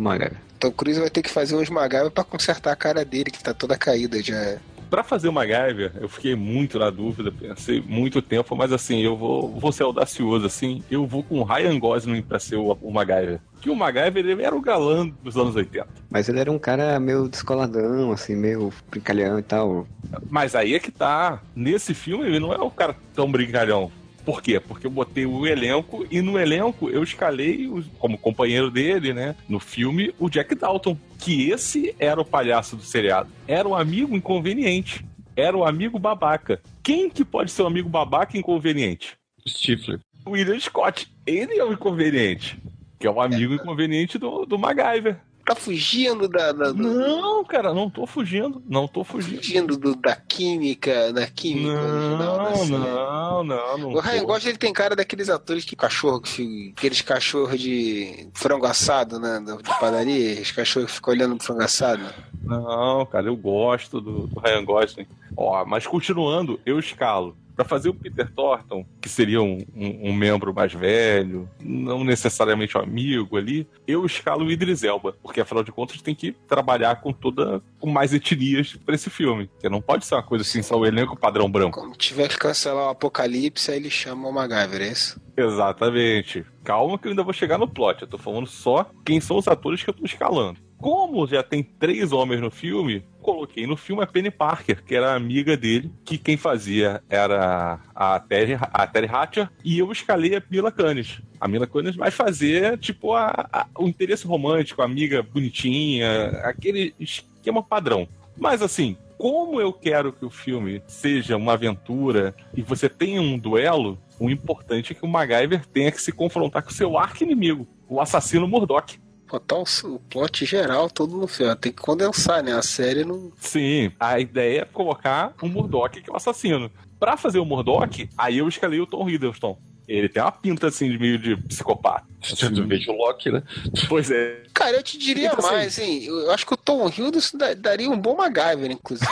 Então 0.58 0.70
o 0.70 0.74
Cruz 0.74 0.98
vai 0.98 1.10
ter 1.10 1.22
que 1.22 1.30
fazer 1.30 1.56
uns 1.56 1.70
MacGyver 1.70 2.12
pra 2.12 2.24
consertar 2.24 2.72
a 2.72 2.76
cara 2.76 3.04
dele, 3.04 3.30
que 3.30 3.44
tá 3.44 3.54
toda 3.54 3.78
caída 3.78 4.22
já. 4.24 4.58
Pra 4.90 5.04
fazer 5.04 5.28
o 5.28 5.34
MacGyver, 5.34 5.92
eu 6.00 6.08
fiquei 6.08 6.34
muito 6.34 6.80
na 6.80 6.90
dúvida, 6.90 7.30
pensei 7.30 7.82
muito 7.86 8.22
tempo, 8.22 8.56
mas 8.56 8.72
assim, 8.72 9.02
eu 9.02 9.18
vou, 9.18 9.52
vou 9.60 9.72
ser 9.74 9.84
audacioso, 9.84 10.46
assim, 10.46 10.82
eu 10.90 11.06
vou 11.06 11.24
com 11.24 11.40
o 11.40 11.44
Ryan 11.44 11.78
Gosling 11.78 12.22
pra 12.22 12.40
ser 12.40 12.56
o, 12.56 12.78
o 12.82 12.92
MacGyver. 12.92 13.40
Que 13.62 13.70
o 13.70 13.76
MacGyver, 13.76 14.26
ele 14.26 14.44
era 14.44 14.56
o 14.56 14.62
galã 14.62 15.08
dos 15.24 15.36
anos 15.36 15.56
80. 15.56 15.88
Mas 16.10 16.30
ele 16.30 16.40
era 16.40 16.52
um 16.52 16.60
cara 16.60 17.00
meio 17.00 17.28
descoladão, 17.28 18.12
assim, 18.12 18.36
meio 18.36 18.72
brincalhão 18.90 19.40
e 19.40 19.44
tal. 19.44 19.88
Mas 20.30 20.56
aí 20.56 20.76
é 20.76 20.80
que 20.80 20.92
tá, 20.92 21.42
nesse 21.56 21.94
filme 21.94 22.26
ele 22.26 22.40
não 22.40 22.54
é 22.54 22.58
o 22.60 22.70
cara 22.72 22.96
tão 23.14 23.30
brincalhão. 23.32 23.92
Por 24.24 24.42
quê? 24.42 24.60
Porque 24.60 24.86
eu 24.86 24.92
botei 24.92 25.26
o 25.26 25.48
elenco 25.48 26.06
e 26.12 26.22
no 26.22 26.38
elenco 26.38 26.90
eu 26.90 27.02
escalei 27.02 27.66
o- 27.68 27.82
como 27.98 28.18
companheiro 28.18 28.70
dele, 28.70 29.14
né? 29.14 29.36
No 29.48 29.58
filme, 29.60 30.14
o 30.20 30.30
Jack 30.30 30.54
Dalton. 30.54 30.98
Que 31.18 31.50
esse 31.50 31.96
era 31.98 32.20
o 32.22 32.26
palhaço 32.26 32.76
do 32.76 32.84
seriado. 32.84 33.30
Era 33.48 33.68
o 33.68 33.74
amigo 33.76 34.16
inconveniente. 34.16 35.04
Era 35.36 35.56
o 35.58 35.64
amigo 35.66 35.98
babaca. 35.98 36.62
Quem 36.84 37.10
que 37.10 37.24
pode 37.24 37.52
ser 37.52 37.62
o 37.64 37.68
amigo 37.68 37.88
babaca 37.90 38.38
inconveniente? 38.38 39.18
Stifler. 39.48 40.00
O 40.26 40.32
William 40.32 40.60
Scott. 40.60 41.10
Ele 41.26 41.58
é 41.58 41.64
o 41.64 41.72
inconveniente. 41.72 42.62
Que 43.00 43.08
é 43.08 43.12
o 43.12 43.22
amigo 43.22 43.54
inconveniente 43.54 44.18
do, 44.18 44.46
do 44.46 44.58
MacGyver. 44.58 45.18
Tá 45.46 45.56
fugindo 45.56 46.28
da. 46.28 46.52
da- 46.52 46.72
do- 46.74 46.84
Não, 46.84 47.46
cara, 47.46 47.74
não 47.74 47.90
tô 47.90 48.06
fugindo. 48.06 48.62
Não 48.68 48.86
tô 48.86 49.06
fugindo. 49.06 49.38
Fugindo 49.38 49.78
do- 49.78 49.96
da 49.96 50.14
química, 50.14 51.14
da 51.14 51.26
química 51.26 51.72
original 51.72 52.38
da 52.38 52.44
Não, 52.50 52.56
série. 52.58 52.72
não, 52.72 53.44
não, 53.46 53.78
não. 53.78 53.90
O 53.94 54.00
Ryan. 54.02 54.24
Gosling 54.26 54.50
ele 54.50 54.58
tem 54.58 54.74
cara 54.74 54.94
daqueles 54.94 55.30
atores 55.30 55.64
que 55.64 55.74
cachorro 55.74 56.20
que 56.20 56.74
aqueles 56.78 57.02
cachorros 57.02 57.58
de 57.62 58.28
frango 58.34 58.66
assado, 58.66 59.20
né, 59.20 59.40
da, 59.40 59.56
da 59.56 59.74
padaria, 59.76 60.42
os 60.42 60.52
cachorros 60.52 60.90
que 60.90 60.96
ficam 60.98 61.14
olhando 61.14 61.38
pro 61.38 61.46
frango 61.46 61.62
assado. 61.64 62.04
Não, 62.44 63.06
cara, 63.06 63.28
eu 63.28 63.36
gosto 63.38 64.02
do, 64.02 64.28
do 64.28 64.40
Ryan 64.42 64.66
Gosling. 64.66 65.08
Ó, 65.36 65.64
mas 65.66 65.88
continuando, 65.88 66.60
eu 66.66 66.78
escalo. 66.78 67.38
Pra 67.58 67.66
fazer 67.66 67.90
o 67.90 67.94
Peter 67.94 68.32
Thornton, 68.32 68.86
que 69.02 69.10
seria 69.10 69.42
um, 69.42 69.58
um- 69.76 70.10
um 70.10 70.14
membro 70.14 70.54
mais 70.54 70.72
velho, 70.72 71.50
não 71.60 72.04
necessariamente 72.04 72.78
um 72.78 72.82
amigo 72.82 73.36
ali, 73.36 73.68
eu 73.88 74.06
escalo 74.06 74.46
o 74.46 74.52
Idris 74.52 74.84
Elba, 74.84 75.16
porque 75.24 75.42
afinal 75.42 75.64
de 75.64 75.72
contas 75.72 76.00
tem 76.02 76.14
que 76.16 76.32
trabalhar 76.48 77.02
com 77.02 77.12
toda 77.12 77.62
com 77.80 77.90
mais 77.90 78.14
etnias 78.14 78.76
pra 78.86 78.94
esse 78.96 79.10
filme, 79.10 79.48
porque 79.48 79.68
não 79.70 79.82
pode 79.82 80.06
ser 80.06 80.14
uma 80.16 80.24
coisa 80.24 80.44
assim 80.44 80.62
só 80.62 80.78
o 80.78 80.86
elenco 80.86 81.18
padrão 81.18 81.50
branco. 81.52 81.80
Quando 81.82 81.96
tiver 81.98 82.28
que 82.30 82.38
cancelar 82.38 82.86
o 82.86 82.90
apocalipse, 82.90 83.72
aí 83.72 83.78
ele 83.78 83.90
chama 83.90 84.28
o 84.30 84.32
MacGyver, 84.32 84.82
é 84.84 84.92
isso? 84.92 85.20
Exatamente. 85.36 86.46
Calma 86.64 86.98
que 86.98 87.08
eu 87.08 87.12
ainda 87.12 87.24
vou 87.24 87.34
chegar 87.34 87.58
no 87.58 87.68
plot. 87.68 88.02
Eu 88.04 88.08
tô 88.08 88.18
falando 88.18 88.46
só 88.48 88.90
quem 89.06 89.20
são 89.20 89.38
os 89.38 89.48
atores 89.48 89.84
que 89.84 89.90
eu 89.90 89.94
tô 89.94 90.06
escalando. 90.06 90.60
Como 90.78 91.26
já 91.26 91.42
tem 91.42 91.64
três 91.64 92.12
homens 92.12 92.40
no 92.40 92.52
filme, 92.52 93.04
coloquei 93.22 93.66
no 93.66 93.76
filme 93.76 94.04
a 94.04 94.08
Penny 94.08 94.30
Parker, 94.30 94.84
que 94.84 94.94
era 94.96 95.16
amiga 95.16 95.58
dele, 95.58 95.92
que 96.06 96.18
quem 96.18 96.38
fazia 96.38 97.02
era 97.10 97.80
a 97.96 98.20
Terry, 98.20 98.58
a 98.62 98.86
Terry 98.86 99.08
Hatcher, 99.12 99.50
e 99.64 99.80
eu 99.80 99.92
escalei 99.92 100.36
a 100.36 100.44
Mila 100.50 100.72
Kunis. 100.72 101.20
A 101.42 101.48
Mila 101.48 101.66
Kunis 101.66 101.96
vai 101.96 102.12
fazer, 102.12 102.78
tipo, 102.78 103.14
a- 103.14 103.48
a- 103.52 103.66
o 103.78 103.88
interesse 103.88 104.28
romântico, 104.28 104.82
a 104.82 104.86
amiga 104.86 105.24
bonitinha, 105.24 106.30
aquele 106.44 106.94
esquema 107.00 107.64
padrão. 107.64 108.08
Mas 108.38 108.62
assim, 108.62 108.96
como 109.18 109.60
eu 109.60 109.74
quero 109.74 110.14
que 110.14 110.24
o 110.26 110.30
filme 110.30 110.82
seja 110.88 111.36
uma 111.38 111.54
aventura 111.54 112.36
e 112.56 112.62
você 112.62 112.88
tenha 112.88 113.20
um 113.20 113.38
duelo, 113.38 113.98
o 114.20 114.30
importante 114.30 114.92
é 114.92 114.96
que 114.96 115.04
o 115.04 115.08
MacGyver 115.08 115.66
tenha 115.66 115.92
que 115.92 116.02
se 116.02 116.12
confrontar 116.12 116.62
com 116.62 116.70
o 116.70 116.74
seu 116.74 116.98
arqui-inimigo, 116.98 117.68
o 117.90 118.00
assassino 118.00 118.48
Murdoch. 118.48 119.00
Botar 119.28 119.58
o, 119.58 120.00
plot 120.10 120.46
geral 120.46 120.90
todo 120.90 121.18
no 121.18 121.28
filme. 121.28 121.56
Tem 121.56 121.72
que 121.72 121.82
condensar, 121.82 122.44
né? 122.44 122.54
A 122.54 122.62
série 122.62 123.04
não. 123.04 123.32
Sim, 123.38 123.92
a 124.00 124.20
ideia 124.20 124.62
é 124.62 124.66
colocar 124.66 125.34
o 125.42 125.48
Murdoch 125.48 126.02
que 126.02 126.10
é 126.10 126.14
o 126.14 126.16
assassino. 126.16 126.72
Pra 127.00 127.18
fazer 127.18 127.40
o 127.40 127.46
Murdoch, 127.46 128.10
aí 128.18 128.38
eu 128.38 128.48
escalei 128.48 128.80
o 128.80 128.88
Tom 128.88 129.10
Hiddleston. 129.10 129.58
Ele 129.88 130.10
tem 130.10 130.22
uma 130.22 130.32
pinta 130.32 130.68
assim 130.68 130.90
de 130.90 130.98
meio 130.98 131.18
de 131.18 131.38
psicopata. 131.38 132.06
Eu 132.58 132.68
vejo 132.68 132.92
o 132.92 132.96
Loki, 132.98 133.32
né? 133.32 133.44
Pois 133.88 134.10
é. 134.12 134.44
Cara, 134.54 134.78
eu 134.78 134.84
te 134.84 134.98
diria 134.98 135.28
Então, 135.28 135.40
assim- 135.40 135.56
mais, 135.56 135.78
hein? 135.80 136.04
Eu 136.06 136.32
acho 136.32 136.46
que 136.46 136.54
o 136.54 136.58
Tom 136.58 136.88
Hiddleston 136.90 137.38
da- 137.38 137.54
daria 137.54 137.90
um 137.90 137.98
bom 138.00 138.16
MacGyver, 138.16 138.72
inclusive. 138.72 139.10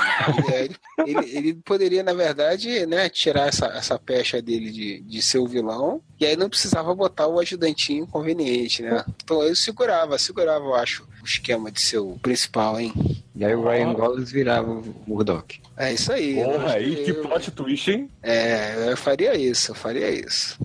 ele, 0.54 0.76
ele- 1.06 1.38
ele 1.38 1.54
poderia, 1.54 2.02
na 2.04 2.14
verdade, 2.14 2.86
né, 2.88 3.08
tirar 3.10 3.48
essa, 3.48 3.68
essa 3.68 4.00
pecha 4.00 4.42
dele 4.42 4.72
de, 4.72 5.02
de 5.02 5.22
ser 5.22 5.38
o 5.38 5.48
vilão, 5.48 6.02
e 6.20 6.26
aí 6.26 6.36
não 6.36 6.50
precisava 6.50 6.94
botar 6.96 7.28
o 7.28 7.40
ajudantinho 7.40 8.04
inconveniente, 8.06 8.82
né? 8.82 9.06
Então 9.24 9.44
ele 9.44 9.56
segurava, 9.56 10.18
segurava, 10.18 10.66
eu 10.66 10.74
acho, 10.76 11.04
o 11.22 11.26
esquema 11.26 11.72
de 11.72 11.82
ser 11.82 12.00
o 12.00 12.18
principal, 12.22 12.80
hein? 12.80 12.92
E 13.36 13.46
aí 13.46 13.54
o 13.54 13.64
Ryan 13.68 13.94
Gosling 13.94 14.24
virava 14.26 14.72
o 14.72 14.96
Murdoch. 15.06 15.62
É 15.78 15.94
isso 15.94 16.12
aí. 16.12 16.36
Porra, 16.36 16.74
aí 16.74 17.04
que 17.04 17.12
eu- 17.12 17.22
plot 17.22 17.52
twist, 17.52 17.92
hein? 17.92 18.10
É, 18.24 18.90
eu 18.92 18.98
faria 18.98 19.36
isso, 19.38 19.72
eu 19.72 19.76
faria 19.76 20.10
isso. 20.10 20.58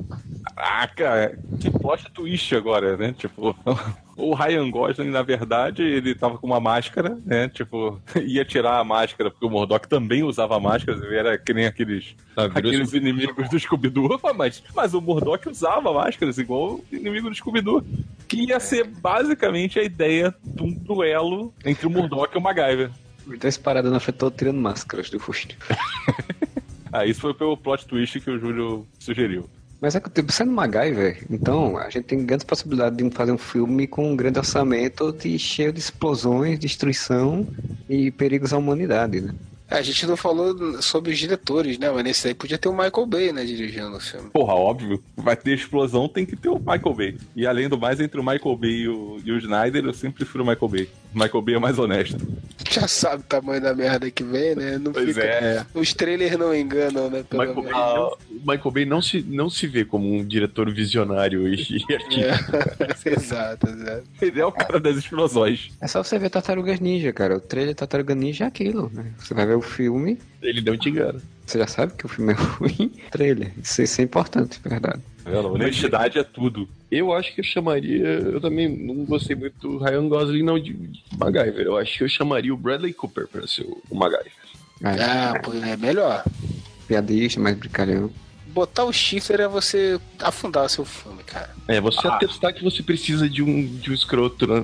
Caraca, 0.54 1.38
que 1.60 1.70
plot 1.70 2.10
twist 2.12 2.29
agora, 2.56 2.96
né? 2.96 3.14
Tipo, 3.16 3.56
o 4.16 4.34
Ryan 4.34 4.70
Gosling, 4.70 5.10
na 5.10 5.22
verdade, 5.22 5.82
ele 5.82 6.14
tava 6.14 6.38
com 6.38 6.46
uma 6.46 6.60
máscara, 6.60 7.18
né? 7.24 7.48
Tipo, 7.48 8.00
ia 8.22 8.44
tirar 8.44 8.78
a 8.78 8.84
máscara, 8.84 9.30
porque 9.30 9.46
o 9.46 9.50
Murdoch 9.50 9.88
também 9.88 10.22
usava 10.22 10.58
máscaras, 10.60 11.02
ele 11.02 11.16
era 11.16 11.38
que 11.38 11.52
nem 11.52 11.66
aqueles, 11.66 12.14
virou 12.36 12.50
aqueles 12.54 12.92
inimigos 12.92 13.48
do 13.48 13.58
Scooby-Doo, 13.58 14.20
mas, 14.36 14.62
mas 14.74 14.94
o 14.94 15.00
Murdoch 15.00 15.48
usava 15.48 15.92
máscaras 15.92 16.38
igual 16.38 16.74
o 16.74 16.84
inimigo 16.92 17.28
do 17.28 17.36
Scooby-Doo. 17.36 17.84
Que 18.28 18.46
ia 18.46 18.60
ser 18.60 18.84
basicamente 18.84 19.78
a 19.78 19.82
ideia 19.82 20.34
de 20.44 20.62
um 20.62 20.72
duelo 20.72 21.52
entre 21.64 21.86
o 21.86 21.90
Murdoch 21.90 22.32
e 22.34 22.38
o 22.38 22.40
MacGyver. 22.40 22.90
Dois 23.40 23.56
parados 23.56 23.90
na 23.92 24.00
frente, 24.00 24.16
todo 24.16 24.36
tirando 24.36 24.60
máscaras 24.60 25.10
do 25.10 25.18
rosto. 25.18 25.56
Ah, 26.92 27.06
isso 27.06 27.20
foi 27.20 27.32
pelo 27.32 27.56
plot 27.56 27.86
twist 27.86 28.20
que 28.20 28.30
o 28.30 28.38
Júlio 28.38 28.86
sugeriu. 28.98 29.48
Mas 29.80 29.96
é 29.96 30.00
que, 30.00 30.10
tipo, 30.10 30.30
sendo 30.30 30.52
MacGyver, 30.52 31.24
então 31.30 31.78
a 31.78 31.88
gente 31.88 32.04
tem 32.04 32.24
grandes 32.24 32.44
possibilidades 32.44 32.96
de 32.96 33.10
fazer 33.14 33.32
um 33.32 33.38
filme 33.38 33.86
com 33.86 34.12
um 34.12 34.16
grande 34.16 34.38
orçamento 34.38 35.12
de, 35.12 35.38
cheio 35.38 35.72
de 35.72 35.80
explosões, 35.80 36.58
destruição 36.58 37.46
e 37.88 38.10
perigos 38.10 38.52
à 38.52 38.58
humanidade, 38.58 39.20
né? 39.22 39.34
É, 39.70 39.76
a 39.76 39.82
gente 39.82 40.04
não 40.04 40.16
falou 40.16 40.82
sobre 40.82 41.12
os 41.12 41.18
diretores, 41.18 41.78
né? 41.78 41.88
Mas 41.90 42.02
nesse 42.02 42.26
aí 42.26 42.34
podia 42.34 42.58
ter 42.58 42.68
o 42.68 42.72
Michael 42.72 43.06
Bay, 43.06 43.32
né, 43.32 43.44
dirigindo 43.44 43.96
o 43.96 44.00
filme. 44.00 44.28
Porra, 44.30 44.52
óbvio. 44.52 45.00
Vai 45.16 45.36
ter 45.36 45.54
explosão, 45.54 46.08
tem 46.08 46.26
que 46.26 46.34
ter 46.34 46.48
o 46.48 46.58
Michael 46.58 46.94
Bay. 46.94 47.18
E 47.36 47.46
além 47.46 47.68
do 47.68 47.78
mais, 47.78 48.00
entre 48.00 48.20
o 48.20 48.24
Michael 48.24 48.56
Bay 48.56 48.70
e 48.70 48.88
o, 48.88 49.20
e 49.24 49.30
o 49.30 49.38
Snyder, 49.38 49.84
eu 49.84 49.94
sempre 49.94 50.24
prefiro 50.24 50.42
o 50.42 50.46
Michael 50.46 50.68
Bay. 50.68 50.88
Michael 51.14 51.42
Bay 51.42 51.54
é 51.54 51.58
mais 51.58 51.78
honesto. 51.78 52.18
Já 52.70 52.86
sabe 52.86 53.22
o 53.22 53.26
tamanho 53.26 53.60
da 53.60 53.74
merda 53.74 54.08
que 54.10 54.22
vem, 54.22 54.54
né? 54.54 54.78
Não 54.78 54.92
Pois 54.92 55.08
fica- 55.08 55.22
é. 55.24 55.66
Os 55.74 55.92
trailers 55.92 56.38
não 56.38 56.54
enganam, 56.54 57.10
né? 57.10 57.24
Pelo 57.28 57.42
Michael 57.42 57.62
Bay, 57.62 57.72
não, 57.72 58.16
Michael 58.46 58.70
Bay 58.70 58.84
não 58.84 59.02
se, 59.02 59.22
não 59.22 59.50
se 59.50 59.66
vê 59.66 59.84
como 59.84 60.12
um 60.14 60.24
diretor 60.24 60.70
visionário 60.72 61.48
e, 61.48 61.54
e 61.88 61.94
artista. 61.94 62.58
É. 63.08 63.10
exato, 63.16 63.68
exato. 63.68 64.02
Ele 64.22 64.40
é 64.40 64.46
o 64.46 64.52
cara 64.52 64.78
das 64.78 64.96
explosões. 64.98 65.70
É 65.80 65.88
só 65.88 66.02
você 66.04 66.18
ver 66.18 66.30
Tartarugas 66.30 66.78
Ninja, 66.78 67.12
cara. 67.12 67.36
O 67.36 67.40
trailer 67.40 67.74
Tartaruga 67.74 68.14
Ninja 68.14 68.44
é 68.44 68.46
aquilo, 68.48 68.90
né? 68.94 69.06
Você 69.18 69.34
vai 69.34 69.46
ver 69.46 69.56
o 69.56 69.62
filme, 69.62 70.18
Ele 70.42 70.60
não 70.60 70.76
te 70.76 70.90
engana. 70.90 71.20
você 71.44 71.58
já 71.58 71.66
sabe 71.66 71.94
que 71.94 72.06
o 72.06 72.08
filme 72.08 72.32
é 72.32 72.36
ruim. 72.38 72.92
Trailer. 73.10 73.52
Isso, 73.60 73.82
isso 73.82 74.00
é 74.00 74.04
importante, 74.04 74.60
verdade. 74.64 75.00
Vendo? 75.30 75.52
Honestidade 75.52 76.18
é 76.18 76.24
tudo. 76.24 76.68
Eu 76.90 77.12
acho 77.12 77.34
que 77.34 77.40
eu 77.40 77.44
chamaria. 77.44 78.06
Eu 78.06 78.40
também 78.40 78.68
não 78.68 79.04
gostei 79.04 79.36
muito 79.36 79.56
do 79.60 79.78
Ryan 79.78 80.08
Gosling, 80.08 80.42
não, 80.42 80.58
de, 80.58 80.72
de 80.72 81.02
MacGyver. 81.16 81.66
Eu 81.66 81.76
acho 81.76 81.98
que 81.98 82.04
eu 82.04 82.08
chamaria 82.08 82.52
o 82.52 82.56
Bradley 82.56 82.92
Cooper 82.92 83.26
pra 83.28 83.46
ser 83.46 83.62
o, 83.62 83.80
o 83.88 83.94
MacGyver. 83.96 84.32
Ah, 84.82 85.38
pô, 85.42 85.52
é 85.52 85.76
melhor. 85.76 86.24
piadista, 86.88 87.40
mais 87.40 87.56
brincalhão. 87.56 88.10
Botar 88.52 88.84
o 88.84 88.92
Schiffer 88.92 89.40
é 89.40 89.48
você 89.48 89.98
afundar 90.18 90.64
o 90.64 90.68
seu 90.68 90.84
filme, 90.84 91.22
cara. 91.24 91.50
É, 91.68 91.80
você 91.80 92.06
Ah. 92.06 92.14
atestar 92.16 92.52
que 92.52 92.62
você 92.64 92.82
precisa 92.82 93.28
de 93.28 93.42
um, 93.42 93.66
de 93.66 93.90
um 93.90 93.94
escroto, 93.94 94.46
né? 94.46 94.60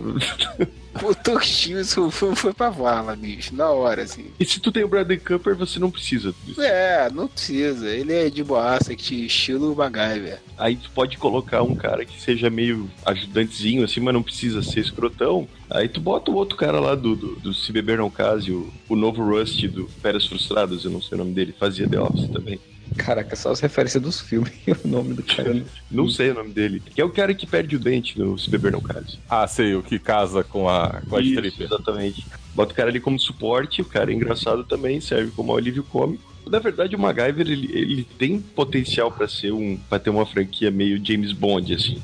Botou 1.00 1.36
o 1.38 1.40
Schiffer, 1.40 2.02
o 2.02 2.10
filme 2.10 2.34
foi 2.34 2.52
pra 2.52 2.68
vala, 2.70 3.14
bicho. 3.14 3.54
Na 3.54 3.70
hora, 3.70 4.02
assim. 4.02 4.26
E 4.40 4.44
se 4.44 4.58
tu 4.60 4.72
tem 4.72 4.82
o 4.84 4.88
Bradley 4.88 5.18
Cooper, 5.18 5.54
você 5.56 5.78
não 5.78 5.90
precisa 5.90 6.34
disso. 6.44 6.60
É, 6.60 7.08
não 7.10 7.28
precisa. 7.28 7.88
Ele 7.88 8.12
é 8.12 8.28
de 8.28 8.42
boaça, 8.42 8.94
que 8.96 9.26
estilo 9.26 9.74
MacGyver. 9.76 10.40
Aí 10.58 10.76
tu 10.76 10.90
pode 10.90 11.16
colocar 11.18 11.62
um 11.62 11.74
cara 11.74 12.04
que 12.04 12.20
seja 12.20 12.50
meio 12.50 12.90
ajudantezinho, 13.04 13.84
assim, 13.84 14.00
mas 14.00 14.14
não 14.14 14.22
precisa 14.22 14.62
ser 14.62 14.80
escrotão. 14.80 15.46
Aí 15.70 15.88
tu 15.88 16.00
bota 16.00 16.30
o 16.30 16.34
outro 16.34 16.56
cara 16.56 16.80
lá 16.80 16.94
do, 16.94 17.14
do, 17.14 17.36
do 17.36 17.54
Se 17.54 17.70
Beber 17.72 17.98
Não 17.98 18.10
Case, 18.10 18.50
o, 18.50 18.72
o 18.88 18.96
novo 18.96 19.22
Rust 19.24 19.62
do 19.68 19.86
Férias 20.00 20.26
Frustradas, 20.26 20.84
eu 20.84 20.90
não 20.90 21.02
sei 21.02 21.16
o 21.16 21.18
nome 21.18 21.32
dele, 21.32 21.54
fazia 21.58 21.88
The 21.88 22.00
Office 22.00 22.28
também. 22.30 22.58
Caraca, 22.96 23.34
só 23.34 23.50
as 23.50 23.60
referências 23.60 24.02
dos 24.02 24.20
filmes 24.20 24.52
e 24.66 24.72
o 24.72 24.78
nome 24.84 25.14
do 25.14 25.22
cara. 25.22 25.64
Não 25.90 26.08
sei 26.08 26.30
o 26.30 26.34
nome 26.34 26.52
dele. 26.52 26.82
Que 26.94 27.00
é 27.00 27.04
o 27.04 27.10
cara 27.10 27.34
que 27.34 27.46
perde 27.46 27.76
o 27.76 27.78
dente 27.78 28.18
no 28.18 28.38
Se 28.38 28.50
Beber 28.50 28.72
Não 28.72 28.80
Case. 28.80 29.18
Ah, 29.28 29.46
sei, 29.46 29.74
o 29.74 29.82
que 29.82 29.98
casa 29.98 30.44
com 30.44 30.68
a, 30.68 31.00
com 31.08 31.16
a 31.16 31.20
Isso, 31.20 31.32
stripper. 31.34 31.66
Exatamente. 31.66 32.26
Bota 32.54 32.72
o 32.72 32.76
cara 32.76 32.90
ali 32.90 33.00
como 33.00 33.18
suporte, 33.18 33.82
o 33.82 33.84
cara 33.84 34.10
é 34.10 34.14
engraçado 34.14 34.64
também, 34.64 35.00
serve 35.00 35.30
como 35.32 35.56
alívio 35.56 35.84
cômico. 35.84 36.36
Na 36.48 36.60
verdade, 36.60 36.94
o 36.94 36.98
MacGyver, 36.98 37.50
ele, 37.50 37.70
ele 37.72 38.04
tem 38.04 38.40
potencial 38.40 39.10
pra 39.10 39.26
ser 39.26 39.52
um. 39.52 39.76
para 39.88 39.98
ter 39.98 40.10
uma 40.10 40.24
franquia 40.24 40.70
meio 40.70 41.04
James 41.04 41.32
Bond, 41.32 41.74
assim. 41.74 42.00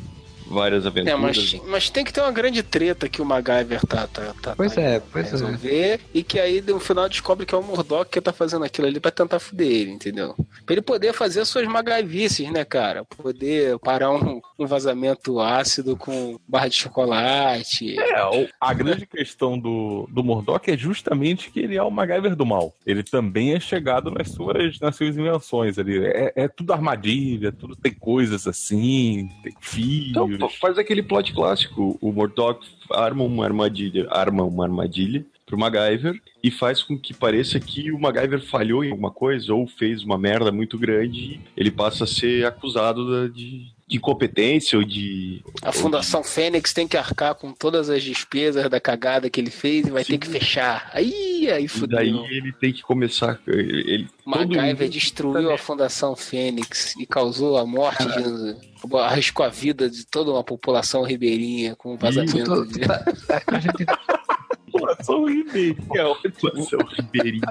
Várias 0.53 0.85
É, 0.85 0.88
aventuras. 0.88 1.19
mas, 1.21 1.61
mas 1.67 1.91
tem 1.91 2.05
que 2.05 2.12
ter 2.12 2.21
uma 2.21 2.31
grande 2.33 2.62
treta 2.62 3.09
que 3.09 3.23
o 3.23 3.25
MacGyver 3.25 3.81
tá, 3.87 4.07
tá, 4.07 4.35
tá 4.41 4.55
Pois 4.57 4.75
tá 4.75 4.81
é, 4.81 5.01
pois 5.01 5.27
é. 5.29 5.31
resolver 5.31 6.01
e 6.12 6.23
que 6.23 6.38
aí 6.38 6.61
no 6.61 6.79
final 6.79 7.09
descobre 7.09 7.47
que 7.47 7.55
é 7.55 7.59
o 7.59 7.62
Murdoch 7.62 8.11
que 8.11 8.21
tá 8.21 8.33
fazendo 8.33 8.65
aquilo 8.65 8.87
ali 8.87 9.01
pra 9.01 9.11
tentar 9.11 9.38
fuder 9.38 9.67
ele, 9.67 9.91
entendeu? 9.93 10.35
Pra 10.67 10.75
ele 10.75 10.83
poder 10.83 11.12
fazer 11.12 11.41
as 11.41 11.49
suas 11.49 11.67
MacGyvices, 11.67 12.51
né, 12.53 12.65
cara? 12.65 13.05
Poder 13.05 13.79
parar 13.79 14.11
um, 14.12 14.41
um 14.59 14.67
vazamento 14.67 15.41
ácido 15.41 15.97
com 15.97 16.38
barra 16.47 16.69
de 16.69 16.77
chocolate. 16.77 17.99
É, 17.99 18.49
a 18.61 18.75
grande 18.75 19.07
questão 19.07 19.59
do, 19.59 20.09
do 20.11 20.23
Murdoch 20.23 20.71
é 20.71 20.77
justamente 20.77 21.51
que 21.51 21.61
ele 21.61 21.77
é 21.77 21.83
o 21.83 21.91
MacGyver 21.91 22.37
do 22.37 22.45
mal. 22.47 22.75
Ele 22.87 23.03
também 23.03 23.55
é 23.55 23.61
chegado 23.61 24.11
nas 24.11 24.31
suas, 24.31 24.79
nas 24.81 24.97
suas 24.97 25.17
invenções. 25.17 25.79
Ele 25.79 26.05
é, 26.07 26.33
é 26.37 26.49
tudo 26.49 26.73
armadilha, 26.73 27.53
tudo 27.53 27.75
tem 27.77 27.93
coisas 27.93 28.47
assim, 28.47 29.29
tem 29.43 29.55
filhos. 29.61 30.31
Então, 30.35 30.41
faz 30.48 30.78
aquele 30.78 31.02
plot 31.02 31.33
clássico. 31.33 31.98
O 32.00 32.12
Murdoch 32.12 32.61
arma 32.90 33.24
uma 33.24 33.44
armadilha, 33.44 34.07
arma 34.11 34.42
uma 34.44 34.64
armadilha 34.64 35.24
pro 35.46 35.59
MacGyver 35.59 36.20
e 36.42 36.50
faz 36.50 36.83
com 36.83 36.98
que 36.98 37.12
pareça 37.12 37.61
que 37.61 37.90
o 37.92 37.98
MacGyver 37.98 38.40
falhou 38.40 38.85
em 38.85 38.90
alguma 38.90 39.11
coisa 39.11 39.52
ou 39.55 39.66
fez 39.66 40.02
uma 40.02 40.16
merda 40.16 40.50
muito 40.50 40.78
grande 40.78 41.20
e 41.35 41.40
ele 41.57 41.70
passa 41.70 42.05
a 42.05 42.07
ser 42.07 42.46
acusado 42.46 43.11
da- 43.11 43.28
de 43.33 43.66
incompetência 43.96 44.78
ou 44.78 44.85
de... 44.85 45.42
A 45.62 45.72
Fundação 45.72 46.22
Fênix 46.24 46.72
tem 46.72 46.87
que 46.88 46.96
arcar 46.96 47.35
com 47.35 47.52
todas 47.52 47.88
as 47.90 48.02
despesas 48.02 48.68
da 48.70 48.81
cagada 48.81 49.28
que 49.31 49.40
ele 49.40 49.50
fez 49.50 49.87
e 49.87 49.90
vai 49.90 50.05
Sim. 50.05 50.12
ter 50.12 50.18
que 50.18 50.26
fechar. 50.28 50.90
Aí, 50.92 51.50
aí 51.50 51.64
E 51.64 51.68
fudeu. 51.68 51.98
daí 51.98 52.11
ele 52.31 52.52
tem 52.52 52.72
que 52.72 52.83
começar... 52.83 53.40
Ele, 53.46 54.07
MacGyver 54.24 54.76
mundo- 54.87 54.88
destruiu 54.88 55.50
a 55.52 55.59
Fundação 55.59 56.14
Fênix 56.16 56.94
e 56.98 57.07
causou 57.07 57.57
a 57.59 57.66
morte 57.66 58.05
de. 58.07 58.96
arriscou 58.98 59.44
a 59.44 59.48
vida 59.48 59.90
de 59.90 60.07
toda 60.07 60.31
uma 60.31 60.44
população 60.44 61.02
ribeirinha 61.02 61.74
com 61.76 61.96
vazamento 61.96 62.44
Tô- 62.44 62.64
de. 62.64 62.81
tá- 62.81 62.98
tá- 63.26 63.42
a, 63.48 63.59
gente, 63.59 63.85
População 64.72 65.26
Ribeiro, 65.26 65.76
que 65.90 65.98
é 65.98 66.05
ótimo. 66.05 66.33
População 66.33 66.78
ribeirinha. 66.96 67.42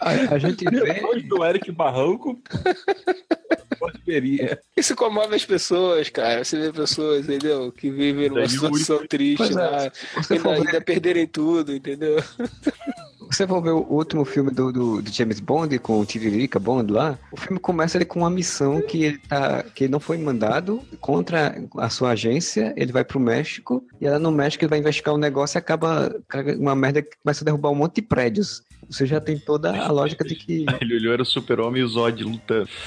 a, 0.00 0.10
a 0.34 0.38
gente 0.38 0.64
vê. 0.64 0.80
Depois 0.94 1.22
do 1.28 1.44
Eric 1.44 1.70
Barranco, 1.70 2.40
Ribeirinha. 4.14 4.58
Isso 4.76 4.94
comove 4.96 5.34
as 5.34 5.44
pessoas, 5.44 6.08
cara. 6.08 6.44
Você 6.44 6.58
vê 6.58 6.72
pessoas, 6.72 7.24
entendeu? 7.24 7.72
Que 7.72 7.90
vivem 7.90 8.28
numa 8.28 8.48
situação 8.48 9.06
triste 9.06 9.36
Pois 9.38 9.56
é, 9.56 9.60
lá. 9.60 9.80
se 9.90 10.06
você 10.14 10.34
E 10.36 10.38
for 10.38 10.54
ainda 10.54 10.72
ver, 10.72 10.84
perderem 10.84 11.26
tudo, 11.26 11.74
entendeu? 11.74 12.22
você 13.30 13.46
for 13.46 13.60
ver 13.60 13.70
o 13.70 13.80
último 13.90 14.24
filme 14.24 14.50
do, 14.50 14.72
do, 14.72 15.02
do 15.02 15.10
James 15.12 15.40
Bond 15.40 15.76
com 15.78 15.98
o 16.00 16.06
Tiririca 16.06 16.58
Bond 16.58 16.92
lá, 16.92 17.18
o 17.32 17.36
filme 17.36 17.58
começa 17.58 17.96
ele 17.98 18.04
com 18.04 18.20
uma 18.20 18.30
missão 18.30 18.80
que 18.80 19.04
ele 19.04 19.18
tá, 19.18 19.62
que 19.74 19.84
ele 19.84 19.92
não 19.92 20.00
foi 20.00 20.16
mandado 20.18 20.80
contra 21.00 21.56
a 21.78 21.88
sua 21.88 22.10
agência, 22.10 22.72
ele 22.76 22.92
vai 22.92 23.04
pro 23.04 23.18
México 23.18 23.84
e 24.00 24.08
lá 24.08 24.18
no 24.18 24.30
México 24.30 24.64
ele 24.64 24.70
vai 24.70 24.78
investigar 24.78 25.14
um 25.14 25.18
negócio 25.18 25.56
e 25.56 25.58
acaba 25.58 26.14
uma 26.58 26.74
merda 26.74 27.02
que 27.02 27.10
começa 27.22 27.42
a 27.42 27.46
derrubar 27.46 27.70
um 27.70 27.74
monte 27.76 27.96
de 27.96 28.02
prédios. 28.02 28.62
Você 28.94 29.06
já 29.06 29.20
tem 29.20 29.36
toda 29.36 29.76
a 29.76 29.90
lógica 29.90 30.24
de 30.24 30.36
que 30.36 30.66
Ele 30.80 30.94
olhou, 30.94 31.12
era 31.12 31.22
o 31.22 31.26
super-homem 31.26 31.82
e 31.82 31.84
o 31.84 31.88
Zod 31.88 32.22
lutando. 32.22 32.68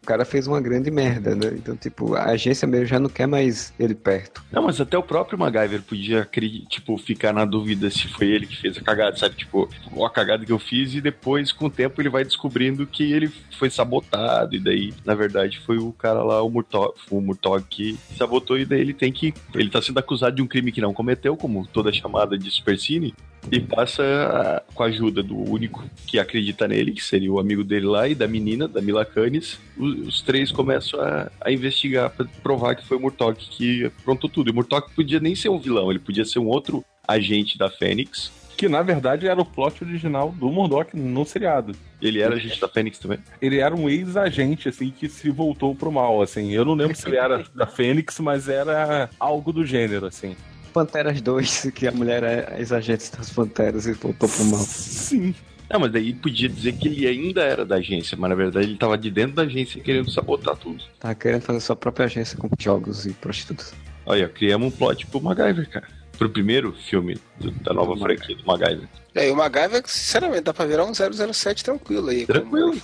o 0.00 0.06
cara 0.06 0.24
fez 0.24 0.46
uma 0.46 0.60
grande 0.60 0.88
merda, 0.88 1.34
né? 1.34 1.48
Então, 1.54 1.74
tipo, 1.76 2.14
a 2.14 2.26
agência 2.26 2.64
mesmo 2.68 2.86
já 2.86 3.00
não 3.00 3.08
quer 3.08 3.26
mais 3.26 3.74
ele 3.76 3.96
perto. 3.96 4.40
Não, 4.52 4.62
mas 4.62 4.80
até 4.80 4.96
o 4.96 5.02
próprio 5.02 5.36
MacGyver 5.36 5.82
podia, 5.82 6.28
tipo, 6.68 6.96
ficar 6.96 7.32
na 7.32 7.44
dúvida 7.44 7.90
se 7.90 8.06
foi 8.06 8.28
ele 8.28 8.46
que 8.46 8.56
fez 8.56 8.78
a 8.78 8.80
cagada, 8.80 9.16
sabe? 9.16 9.34
Tipo, 9.34 9.68
ó 9.96 10.06
a 10.06 10.10
cagada 10.10 10.46
que 10.46 10.52
eu 10.52 10.60
fiz 10.60 10.94
e 10.94 11.00
depois, 11.00 11.50
com 11.50 11.66
o 11.66 11.70
tempo, 11.70 12.00
ele 12.00 12.08
vai 12.08 12.22
descobrindo 12.22 12.86
que 12.86 13.12
ele 13.12 13.28
foi 13.58 13.68
sabotado 13.68 14.54
e 14.54 14.60
daí, 14.60 14.94
na 15.04 15.16
verdade, 15.16 15.58
foi 15.58 15.78
o 15.78 15.92
cara 15.92 16.22
lá, 16.22 16.40
o 16.40 16.48
Murtog, 16.48 16.94
o 17.10 17.20
Murtog 17.20 17.64
que 17.68 17.98
sabotou 18.16 18.56
e 18.56 18.64
daí 18.64 18.80
ele 18.80 18.94
tem 18.94 19.12
que... 19.12 19.34
Ele 19.56 19.70
tá 19.70 19.82
sendo 19.82 19.98
acusado 19.98 20.36
de 20.36 20.42
um 20.42 20.46
crime 20.46 20.70
que 20.70 20.80
não 20.80 20.94
cometeu, 20.94 21.36
como 21.36 21.66
toda 21.66 21.92
chamada 21.92 22.38
de 22.38 22.48
Supercine, 22.48 23.12
e 23.50 23.60
passa 23.60 24.02
a- 24.02 24.62
com 24.74 24.82
a 24.82 24.86
ajuda 24.86 25.22
do 25.22 25.36
único 25.36 25.84
que 26.06 26.18
acredita 26.18 26.66
nele, 26.66 26.92
que 26.92 27.02
seria 27.02 27.32
o 27.32 27.38
amigo 27.38 27.62
dele 27.62 27.86
lá, 27.86 28.08
e 28.08 28.14
da 28.14 28.26
menina, 28.26 28.66
da 28.66 28.80
Mila 28.82 29.04
Kunis, 29.04 29.58
os, 29.76 30.08
os 30.08 30.22
três 30.22 30.50
começam 30.50 31.00
a, 31.00 31.30
a 31.40 31.52
investigar 31.52 32.10
pra 32.10 32.26
provar 32.42 32.74
que 32.74 32.84
foi 32.86 32.96
o 32.96 33.00
Murtog 33.00 33.36
que 33.38 33.84
aprontou 33.86 34.28
tudo. 34.28 34.48
E 34.48 34.52
o 34.52 34.54
Murtog 34.54 34.90
podia 34.94 35.20
nem 35.20 35.34
ser 35.34 35.48
um 35.48 35.58
vilão, 35.58 35.90
ele 35.90 36.00
podia 36.00 36.24
ser 36.24 36.38
um 36.38 36.46
outro 36.48 36.84
agente 37.06 37.56
da 37.56 37.70
Fênix. 37.70 38.32
Que 38.56 38.70
na 38.70 38.80
verdade 38.82 39.28
era 39.28 39.38
o 39.38 39.44
plot 39.44 39.84
original 39.84 40.32
do 40.32 40.48
Murdoch 40.50 40.96
no 40.96 41.26
seriado. 41.26 41.76
Ele 42.00 42.20
era 42.22 42.36
agente 42.36 42.58
da 42.58 42.66
Fênix 42.66 42.98
também. 42.98 43.18
Ele 43.40 43.58
era 43.58 43.74
um 43.76 43.86
ex-agente, 43.86 44.66
assim, 44.68 44.90
que 44.90 45.10
se 45.10 45.28
voltou 45.28 45.74
pro 45.74 45.92
mal, 45.92 46.22
assim. 46.22 46.52
Eu 46.52 46.64
não 46.64 46.72
lembro 46.72 46.96
se 46.96 47.06
ele 47.06 47.18
era 47.18 47.44
da 47.54 47.66
Fênix, 47.66 48.18
mas 48.18 48.48
era 48.48 49.10
algo 49.20 49.52
do 49.52 49.64
gênero, 49.64 50.06
assim. 50.06 50.34
Panteras 50.76 51.22
2, 51.22 51.70
que 51.74 51.86
a 51.86 51.92
mulher 51.92 52.22
é 52.22 52.56
ex-agente 52.58 53.10
das 53.16 53.30
Panteras 53.30 53.86
e 53.86 53.92
voltou 53.94 54.28
pro 54.28 54.44
mal. 54.44 54.60
Sim. 54.60 55.34
Não, 55.70 55.80
mas 55.80 55.90
daí 55.90 56.12
podia 56.12 56.48
dizer 56.50 56.72
que 56.74 56.86
ele 56.86 57.06
ainda 57.08 57.42
era 57.42 57.64
da 57.64 57.76
agência, 57.76 58.14
mas 58.20 58.28
na 58.28 58.36
verdade 58.36 58.66
ele 58.66 58.76
tava 58.76 58.96
de 58.98 59.10
dentro 59.10 59.34
da 59.36 59.42
agência 59.42 59.80
querendo 59.82 60.10
sabotar 60.10 60.54
tudo. 60.56 60.84
Tá 61.00 61.14
querendo 61.14 61.40
fazer 61.40 61.60
sua 61.60 61.74
própria 61.74 62.04
agência 62.04 62.36
com 62.36 62.48
jogos 62.58 63.06
e 63.06 63.12
prostitutas. 63.14 63.74
Olha, 64.04 64.28
criamos 64.28 64.68
um 64.68 64.70
plot 64.70 65.06
pro 65.06 65.20
MacGyver, 65.20 65.68
cara. 65.70 65.88
Pro 66.18 66.28
primeiro 66.30 66.72
filme 66.72 67.18
do- 67.40 67.50
da 67.50 67.72
nova 67.72 67.96
franquia 67.96 68.36
do 68.36 68.44
MacGyver. 68.44 68.86
É, 69.16 69.28
e 69.28 69.30
o 69.30 69.36
MacGyver, 69.36 69.82
sinceramente, 69.86 70.42
dá 70.42 70.52
pra 70.52 70.66
virar 70.66 70.84
um 70.84 70.92
007 70.92 71.64
tranquilo 71.64 72.10
aí. 72.10 72.26
como 72.26 72.38
Tranquilo. 72.38 72.82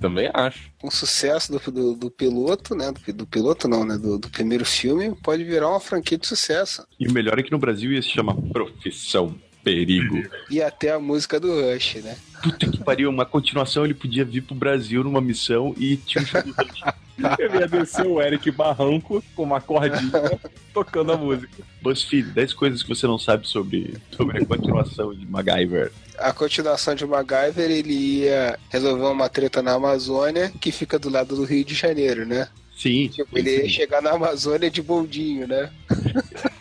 Também 0.00 0.30
acho. 0.32 0.70
Com 0.78 0.86
o 0.86 0.92
sucesso 0.92 1.50
do, 1.50 1.72
do, 1.72 1.94
do 1.96 2.10
piloto, 2.10 2.76
né? 2.76 2.92
Do, 2.92 3.12
do 3.12 3.26
piloto 3.26 3.66
não, 3.66 3.84
né? 3.84 3.98
Do, 3.98 4.16
do 4.16 4.30
primeiro 4.30 4.64
filme, 4.64 5.12
pode 5.24 5.42
virar 5.42 5.68
uma 5.68 5.80
franquia 5.80 6.16
de 6.16 6.24
sucesso. 6.24 6.86
E 7.00 7.08
o 7.08 7.12
melhor 7.12 7.36
é 7.36 7.42
que 7.42 7.50
no 7.50 7.58
Brasil 7.58 7.90
ia 7.90 8.00
se 8.00 8.10
chamar 8.10 8.36
Profissão 8.52 9.34
Perigo. 9.62 10.22
E 10.50 10.60
até 10.60 10.90
a 10.90 10.98
música 10.98 11.38
do 11.38 11.60
Rush, 11.60 11.96
né? 11.96 12.16
Puta 12.42 12.68
que 12.68 12.78
pariu, 12.78 13.08
uma 13.08 13.24
continuação 13.24 13.84
ele 13.84 13.94
podia 13.94 14.24
vir 14.24 14.42
pro 14.42 14.54
Brasil 14.54 15.04
numa 15.04 15.20
missão 15.20 15.74
e 15.78 15.96
tinha 15.96 16.24
um. 16.24 16.92
Eu 17.38 17.54
ia 17.54 17.68
descer 17.68 18.06
o 18.06 18.20
Eric 18.20 18.50
Barranco 18.50 19.22
com 19.36 19.42
uma 19.44 19.60
cordinha 19.60 20.40
tocando 20.74 21.12
a 21.12 21.16
música. 21.16 21.62
BuzzFeed, 21.80 22.30
10 22.30 22.54
coisas 22.54 22.82
que 22.82 22.88
você 22.88 23.06
não 23.06 23.18
sabe 23.18 23.46
sobre, 23.46 23.94
sobre 24.16 24.42
a 24.42 24.46
continuação 24.46 25.14
de 25.14 25.24
MacGyver. 25.26 25.92
A 26.18 26.32
continuação 26.32 26.94
de 26.94 27.06
MacGyver, 27.06 27.70
ele 27.70 27.92
ia 27.92 28.58
resolver 28.70 29.04
uma 29.04 29.28
treta 29.28 29.62
na 29.62 29.74
Amazônia, 29.74 30.52
que 30.60 30.72
fica 30.72 30.98
do 30.98 31.10
lado 31.10 31.36
do 31.36 31.44
Rio 31.44 31.64
de 31.64 31.74
Janeiro, 31.74 32.26
né? 32.26 32.48
Sim, 32.76 33.08
Tipo, 33.08 33.38
ele 33.38 33.58
ia 33.58 33.68
chegar 33.68 34.02
na 34.02 34.10
Amazônia 34.10 34.70
de 34.70 34.82
bondinho, 34.82 35.46
né? 35.46 35.70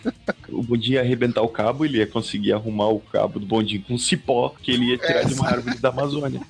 bondinho 0.71 0.95
ia 0.95 1.01
arrebentar 1.01 1.41
o 1.41 1.49
cabo, 1.49 1.85
ele 1.85 1.97
ia 1.97 2.07
conseguir 2.07 2.53
arrumar 2.53 2.89
o 2.89 2.99
cabo 2.99 3.39
do 3.39 3.45
bondinho 3.45 3.83
com 3.83 3.97
cipó 3.97 4.55
que 4.61 4.71
ele 4.71 4.91
ia 4.91 4.97
tirar 4.97 5.25
de 5.25 5.33
uma 5.33 5.47
árvore 5.47 5.77
da 5.79 5.89
Amazônia. 5.89 6.41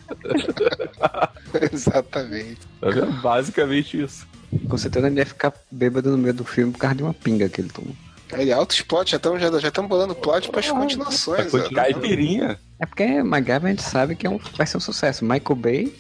Exatamente. 1.71 2.61
Tá 2.79 2.89
vendo? 2.89 3.11
Basicamente 3.21 4.01
isso. 4.01 4.27
Com 4.67 4.77
certeza 4.77 5.07
ele 5.07 5.19
ia 5.19 5.25
ficar 5.25 5.53
bêbado 5.71 6.11
no 6.11 6.17
meio 6.17 6.33
do 6.33 6.45
filme 6.45 6.71
por 6.71 6.79
causa 6.79 6.95
de 6.95 7.03
uma 7.03 7.13
pinga 7.13 7.49
que 7.49 7.61
ele 7.61 7.69
tomou. 7.69 7.95
Ele 8.33 8.51
altos 8.51 8.81
plot, 8.81 9.11
já 9.11 9.17
estão 9.17 9.37
já, 9.37 9.51
já 9.59 9.71
bolando 9.81 10.15
plot 10.15 10.49
para 10.49 10.61
as 10.61 10.71
continuações. 10.71 11.47
Pra 11.47 11.59
ó. 11.59 11.63
continuar. 11.63 11.83
Caipirinha. 11.83 12.59
É 12.79 12.85
porque 12.85 13.21
MacGyver 13.21 13.65
a 13.65 13.69
gente 13.69 13.83
sabe 13.83 14.15
que 14.15 14.25
é 14.25 14.29
um, 14.29 14.39
vai 14.55 14.65
ser 14.65 14.77
um 14.77 14.79
sucesso. 14.79 15.25
Michael 15.25 15.55
Bay, 15.55 15.93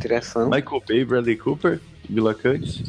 direção, 0.00 0.50
Michael 0.50 0.82
Bay, 0.86 1.04
Bradley 1.04 1.36
Cooper, 1.36 1.80
Mila 2.08 2.34
Kunis. 2.34 2.82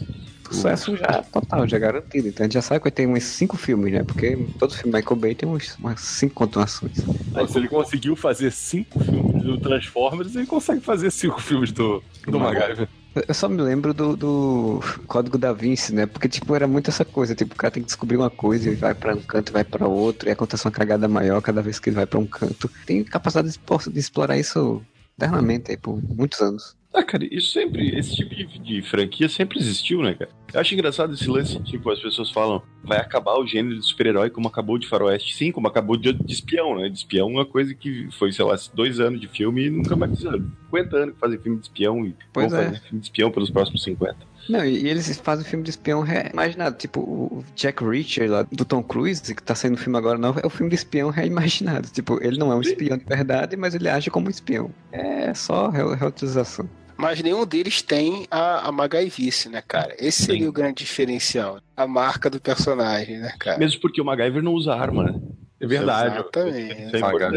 Sucesso 0.52 0.96
já 0.98 1.24
total, 1.24 1.68
já 1.68 1.78
garantido. 1.78 2.28
Então 2.28 2.44
a 2.44 2.48
gente 2.48 2.54
já 2.54 2.62
sabe 2.62 2.82
que 2.82 2.92
ter 2.92 3.08
uns 3.08 3.24
cinco 3.24 3.58
filmes, 3.58 3.94
né? 3.94 4.04
Porque 4.04 4.38
todo 4.58 4.74
filme 4.74 4.98
Michael 4.98 5.16
Bay 5.16 5.36
tem 5.36 5.48
uns, 5.48 5.76
umas 5.78 6.00
cinco 6.02 6.36
continuações. 6.36 7.04
Pô, 7.34 7.48
se 7.48 7.58
ele 7.58 7.68
conseguiu 7.68 8.16
fazer 8.16 8.52
cinco 8.52 9.00
filmes 9.00 9.44
do 9.44 9.58
Transformers, 9.60 10.36
ele 10.36 10.46
consegue 10.46 10.82
fazer 10.82 11.12
cinco 11.12 11.42
filmes 11.42 11.72
do, 11.72 12.04
do 12.28 12.40
MacGyver. 12.40 12.88
Eu 13.28 13.34
só 13.34 13.50
me 13.50 13.62
lembro 13.62 13.94
do, 13.94 14.16
do 14.16 14.80
Código 15.08 15.38
da 15.38 15.52
Vinci, 15.52 15.94
né? 15.94 16.06
Porque, 16.06 16.30
tipo, 16.30 16.54
era 16.56 16.68
muito 16.68 16.90
essa 16.90 17.04
coisa. 17.04 17.34
Tipo, 17.34 17.54
o 17.54 17.58
cara 17.58 17.72
tem 17.72 17.82
que 17.82 17.88
descobrir 17.88 18.18
uma 18.18 18.30
coisa 18.30 18.70
e 18.70 18.76
vai 18.76 18.94
pra 18.94 19.16
um 19.16 19.22
canto 19.22 19.50
e 19.50 19.54
vai 19.54 19.64
pra 19.64 19.88
outro. 19.88 20.30
E 20.30 20.32
acontece 20.32 20.66
uma 20.66 20.72
cagada 20.72 21.08
maior 21.08 21.42
cada 21.42 21.62
vez 21.62 21.80
que 21.80 21.90
ele 21.90 21.96
vai 21.96 22.06
pra 22.06 22.20
um 22.20 22.26
canto. 22.26 22.70
Tem 22.86 23.04
capacidade 23.04 23.50
de, 23.50 23.92
de 23.92 24.00
explorar 24.00 24.38
isso 24.38 24.82
eternamente 25.18 25.72
aí 25.72 25.78
por 25.78 26.00
muitos 26.16 26.40
anos. 26.40 26.78
Ah, 26.92 27.04
cara, 27.04 27.24
isso 27.32 27.52
sempre, 27.52 27.96
esse 27.96 28.16
tipo 28.16 28.34
de, 28.34 28.46
de 28.60 28.82
franquia 28.82 29.30
sempre 29.30 29.60
existiu, 29.60 30.02
né, 30.02 30.16
cara? 30.16 30.32
Eu 30.52 30.60
acho 30.60 30.74
engraçado 30.74 31.14
esse 31.14 31.30
lance, 31.30 31.62
tipo, 31.62 31.90
as 31.92 32.00
pessoas 32.00 32.32
falam, 32.32 32.64
vai 32.84 32.98
acabar 32.98 33.38
o 33.38 33.46
gênero 33.46 33.80
de 33.80 33.86
super-herói 33.86 34.32
como 34.32 34.48
acabou 34.48 34.78
de 34.80 34.88
Faroeste. 34.88 35.36
Sim, 35.36 35.52
como 35.52 35.68
acabou 35.68 35.96
de, 35.96 36.12
de 36.14 36.34
espião, 36.34 36.76
né? 36.76 36.90
De 36.90 36.98
espião 36.98 37.30
é 37.30 37.34
uma 37.34 37.46
coisa 37.46 37.76
que 37.76 38.10
foi, 38.14 38.32
sei 38.32 38.44
lá, 38.44 38.56
dois 38.74 39.00
anos 39.00 39.22
de 39.22 39.28
filme 39.28 39.68
e 39.68 39.70
nunca 39.70 39.96
mais 39.96 40.18
fizeram. 40.18 40.52
50 40.66 40.98
anos 40.98 41.14
que 41.14 41.20
fazem 41.20 41.40
filme 41.40 41.58
de 41.60 41.64
espião 41.66 42.06
e 42.06 42.16
Pois 42.34 42.52
vão 42.52 42.60
é. 42.60 42.66
fazer 42.66 42.80
filme 42.82 43.00
de 43.00 43.06
espião 43.06 43.32
pelos 43.32 43.52
próximos 43.52 43.84
50. 43.84 44.29
Não, 44.50 44.66
e, 44.66 44.88
eles 44.88 45.16
fazem 45.20 45.46
filme 45.46 45.64
de 45.64 45.70
espião 45.70 46.02
reimaginado. 46.02 46.76
Tipo, 46.76 47.02
o 47.02 47.46
Jack 47.56 47.84
Reacher 47.84 48.30
lá 48.30 48.42
do 48.52 48.66
Tom 48.66 48.82
Cruise, 48.82 49.22
que 49.36 49.44
tá 49.44 49.54
saindo 49.54 49.76
um 49.76 49.78
filme 49.78 49.98
agora 49.98 50.18
novo, 50.18 50.40
é 50.42 50.46
o 50.46 50.50
filme 50.50 50.70
de 50.70 50.76
espião 50.76 51.10
reimaginado. 51.12 51.88
Tipo, 52.00 52.18
ele 52.24 52.38
não 52.38 52.52
é 52.52 52.56
um 52.56 52.62
espião 52.62 52.98
de 52.98 53.06
verdade, 53.06 53.56
mas 53.56 53.76
ele 53.76 53.88
age 53.88 54.10
como 54.10 54.28
um 54.28 54.30
espião. 54.30 54.72
É 54.92 55.34
só 55.34 55.70
re- 55.70 55.96
reutilização. 55.96 56.68
Mas 56.98 57.22
nenhum 57.22 57.46
deles 57.46 57.82
tem 57.82 58.28
a, 58.30 58.68
a 58.68 58.72
Magaivice, 58.72 59.48
né, 59.48 59.64
cara? 59.66 59.96
Esse 59.98 60.24
seria 60.24 60.42
Sim. 60.44 60.48
o 60.50 60.52
grande 60.52 60.84
diferencial. 60.84 61.62
A 61.78 61.88
marca 61.88 62.30
do 62.30 62.42
personagem, 62.42 63.20
né, 63.20 63.32
cara? 63.40 63.58
Mesmo 63.58 63.80
porque 63.80 64.02
o 64.02 64.06
MacGyver 64.06 64.44
não 64.44 64.54
usa 64.54 64.74
arma, 64.74 65.04
né? 65.06 65.20
É 65.62 65.68
verdade. 65.68 66.18
Exatamente. 66.18 66.82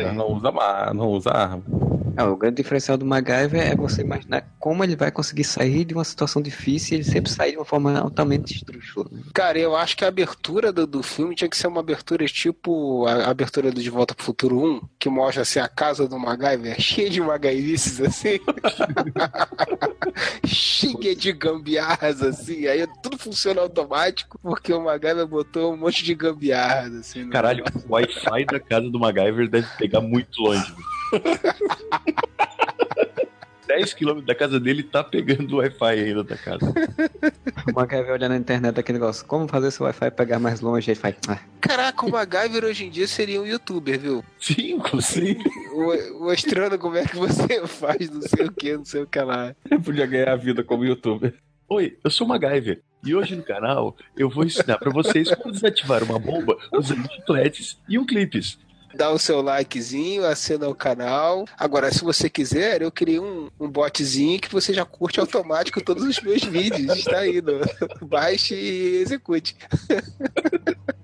É 0.00 0.12
não 0.12 0.32
usa, 0.32 0.52
não 0.94 1.08
usa 1.08 1.30
arma. 1.30 1.64
É, 2.16 2.22
o 2.24 2.36
grande 2.36 2.56
diferencial 2.56 2.96
do 2.96 3.06
MacGyver 3.06 3.60
é 3.60 3.74
você 3.74 4.02
imaginar 4.02 4.46
como 4.58 4.84
ele 4.84 4.94
vai 4.94 5.10
conseguir 5.10 5.44
sair 5.44 5.84
de 5.84 5.94
uma 5.94 6.04
situação 6.04 6.42
difícil 6.42 6.92
e 6.92 6.96
ele 6.96 7.04
sempre 7.04 7.30
sai 7.30 7.52
de 7.52 7.56
uma 7.56 7.64
forma 7.64 7.98
altamente 7.98 8.54
esdrúxula. 8.54 9.06
Né? 9.10 9.22
Cara, 9.34 9.58
eu 9.58 9.74
acho 9.74 9.96
que 9.96 10.04
a 10.04 10.08
abertura 10.08 10.72
do, 10.72 10.86
do 10.86 11.02
filme 11.02 11.34
tinha 11.34 11.48
que 11.48 11.56
ser 11.56 11.66
uma 11.66 11.80
abertura 11.80 12.24
tipo 12.26 13.06
a, 13.06 13.26
a 13.26 13.30
abertura 13.30 13.70
do 13.70 13.82
De 13.82 13.90
Volta 13.90 14.14
pro 14.14 14.24
Futuro 14.24 14.62
1, 14.62 14.88
que 14.98 15.08
mostra 15.08 15.42
assim 15.42 15.58
a 15.58 15.68
casa 15.68 16.06
do 16.06 16.18
MacGyver, 16.18 16.78
cheia 16.80 17.10
de 17.10 17.20
MacGyvices 17.20 18.00
assim. 18.00 18.38
cheia 20.46 21.16
de 21.16 21.32
gambiarras 21.32 22.22
assim. 22.22 22.66
Aí 22.66 22.86
tudo 23.02 23.18
funciona 23.18 23.60
automático 23.60 24.38
porque 24.42 24.72
o 24.72 24.84
MacGyver 24.84 25.26
botou 25.26 25.72
um 25.72 25.76
monte 25.76 26.04
de 26.04 26.14
gambiarras 26.14 26.94
assim. 26.94 27.28
Caralho, 27.30 27.64
o 27.88 27.92
Wi-Fi 27.94 28.44
da 28.46 28.60
casa 28.60 28.88
do 28.90 28.98
MacGyver 28.98 29.48
deve 29.48 29.66
pegar 29.78 30.00
muito 30.00 30.40
longe. 30.40 30.72
10 33.66 33.94
km 33.94 34.20
da 34.20 34.34
casa 34.34 34.60
dele 34.60 34.82
tá 34.82 35.02
pegando 35.02 35.54
o 35.54 35.56
Wi-Fi 35.58 35.84
ainda 36.00 36.22
da 36.24 36.36
casa. 36.36 36.66
O 37.70 37.72
MacGyver 37.74 38.12
olha 38.12 38.28
na 38.28 38.36
internet 38.36 38.78
aquele 38.78 38.98
negócio, 38.98 39.24
como 39.24 39.48
fazer 39.48 39.70
seu 39.70 39.86
Wi-Fi 39.86 40.10
pegar 40.10 40.38
mais 40.38 40.60
longe? 40.60 40.90
Aí 40.90 40.94
ele 40.94 41.00
faz, 41.00 41.16
ah, 41.28 41.38
Caraca, 41.60 42.04
o 42.04 42.10
MacGyver 42.10 42.64
hoje 42.64 42.84
em 42.84 42.90
dia 42.90 43.06
seria 43.06 43.40
um 43.40 43.46
youtuber, 43.46 43.98
viu? 43.98 44.22
Sim, 44.38 44.72
inclusive. 44.72 45.42
O- 45.72 46.24
Mostrando 46.24 46.78
como 46.78 46.96
é 46.96 47.04
que 47.06 47.16
você 47.16 47.64
faz 47.66 48.10
não 48.10 48.20
sei 48.22 48.46
o 48.46 48.52
que, 48.52 48.76
não 48.76 48.84
sei 48.84 49.02
o 49.02 49.06
que 49.06 49.20
lá. 49.20 49.54
Eu 49.70 49.80
podia 49.80 50.04
ganhar 50.06 50.32
a 50.32 50.36
vida 50.36 50.62
como 50.62 50.84
youtuber. 50.84 51.32
Oi, 51.68 51.96
eu 52.04 52.10
sou 52.10 52.26
o 52.26 52.28
MacGyver. 52.30 52.82
E 53.04 53.14
hoje 53.14 53.34
no 53.34 53.42
canal 53.42 53.96
eu 54.16 54.28
vou 54.28 54.44
ensinar 54.44 54.76
pra 54.78 54.90
vocês 54.90 55.34
como 55.34 55.50
desativar 55.52 56.02
uma 56.04 56.18
bomba 56.18 56.56
usando 56.72 57.10
chicletes 57.10 57.78
e 57.88 57.98
um 57.98 58.04
clipes. 58.04 58.58
Dá 58.94 59.10
o 59.10 59.18
seu 59.18 59.40
likezinho, 59.40 60.24
assina 60.26 60.68
o 60.68 60.74
canal. 60.74 61.46
Agora, 61.58 61.92
se 61.92 62.02
você 62.02 62.28
quiser, 62.28 62.82
eu 62.82 62.90
criei 62.90 63.18
um, 63.18 63.50
um 63.58 63.68
botzinho 63.68 64.40
que 64.40 64.52
você 64.52 64.72
já 64.72 64.84
curte 64.84 65.18
automático 65.18 65.82
todos 65.82 66.04
os 66.04 66.20
meus 66.20 66.42
vídeos. 66.44 66.98
Está 66.98 67.18
aí, 67.18 67.40
no, 67.40 67.60
baixe 68.06 68.54
e 68.54 68.96
execute. 69.02 69.56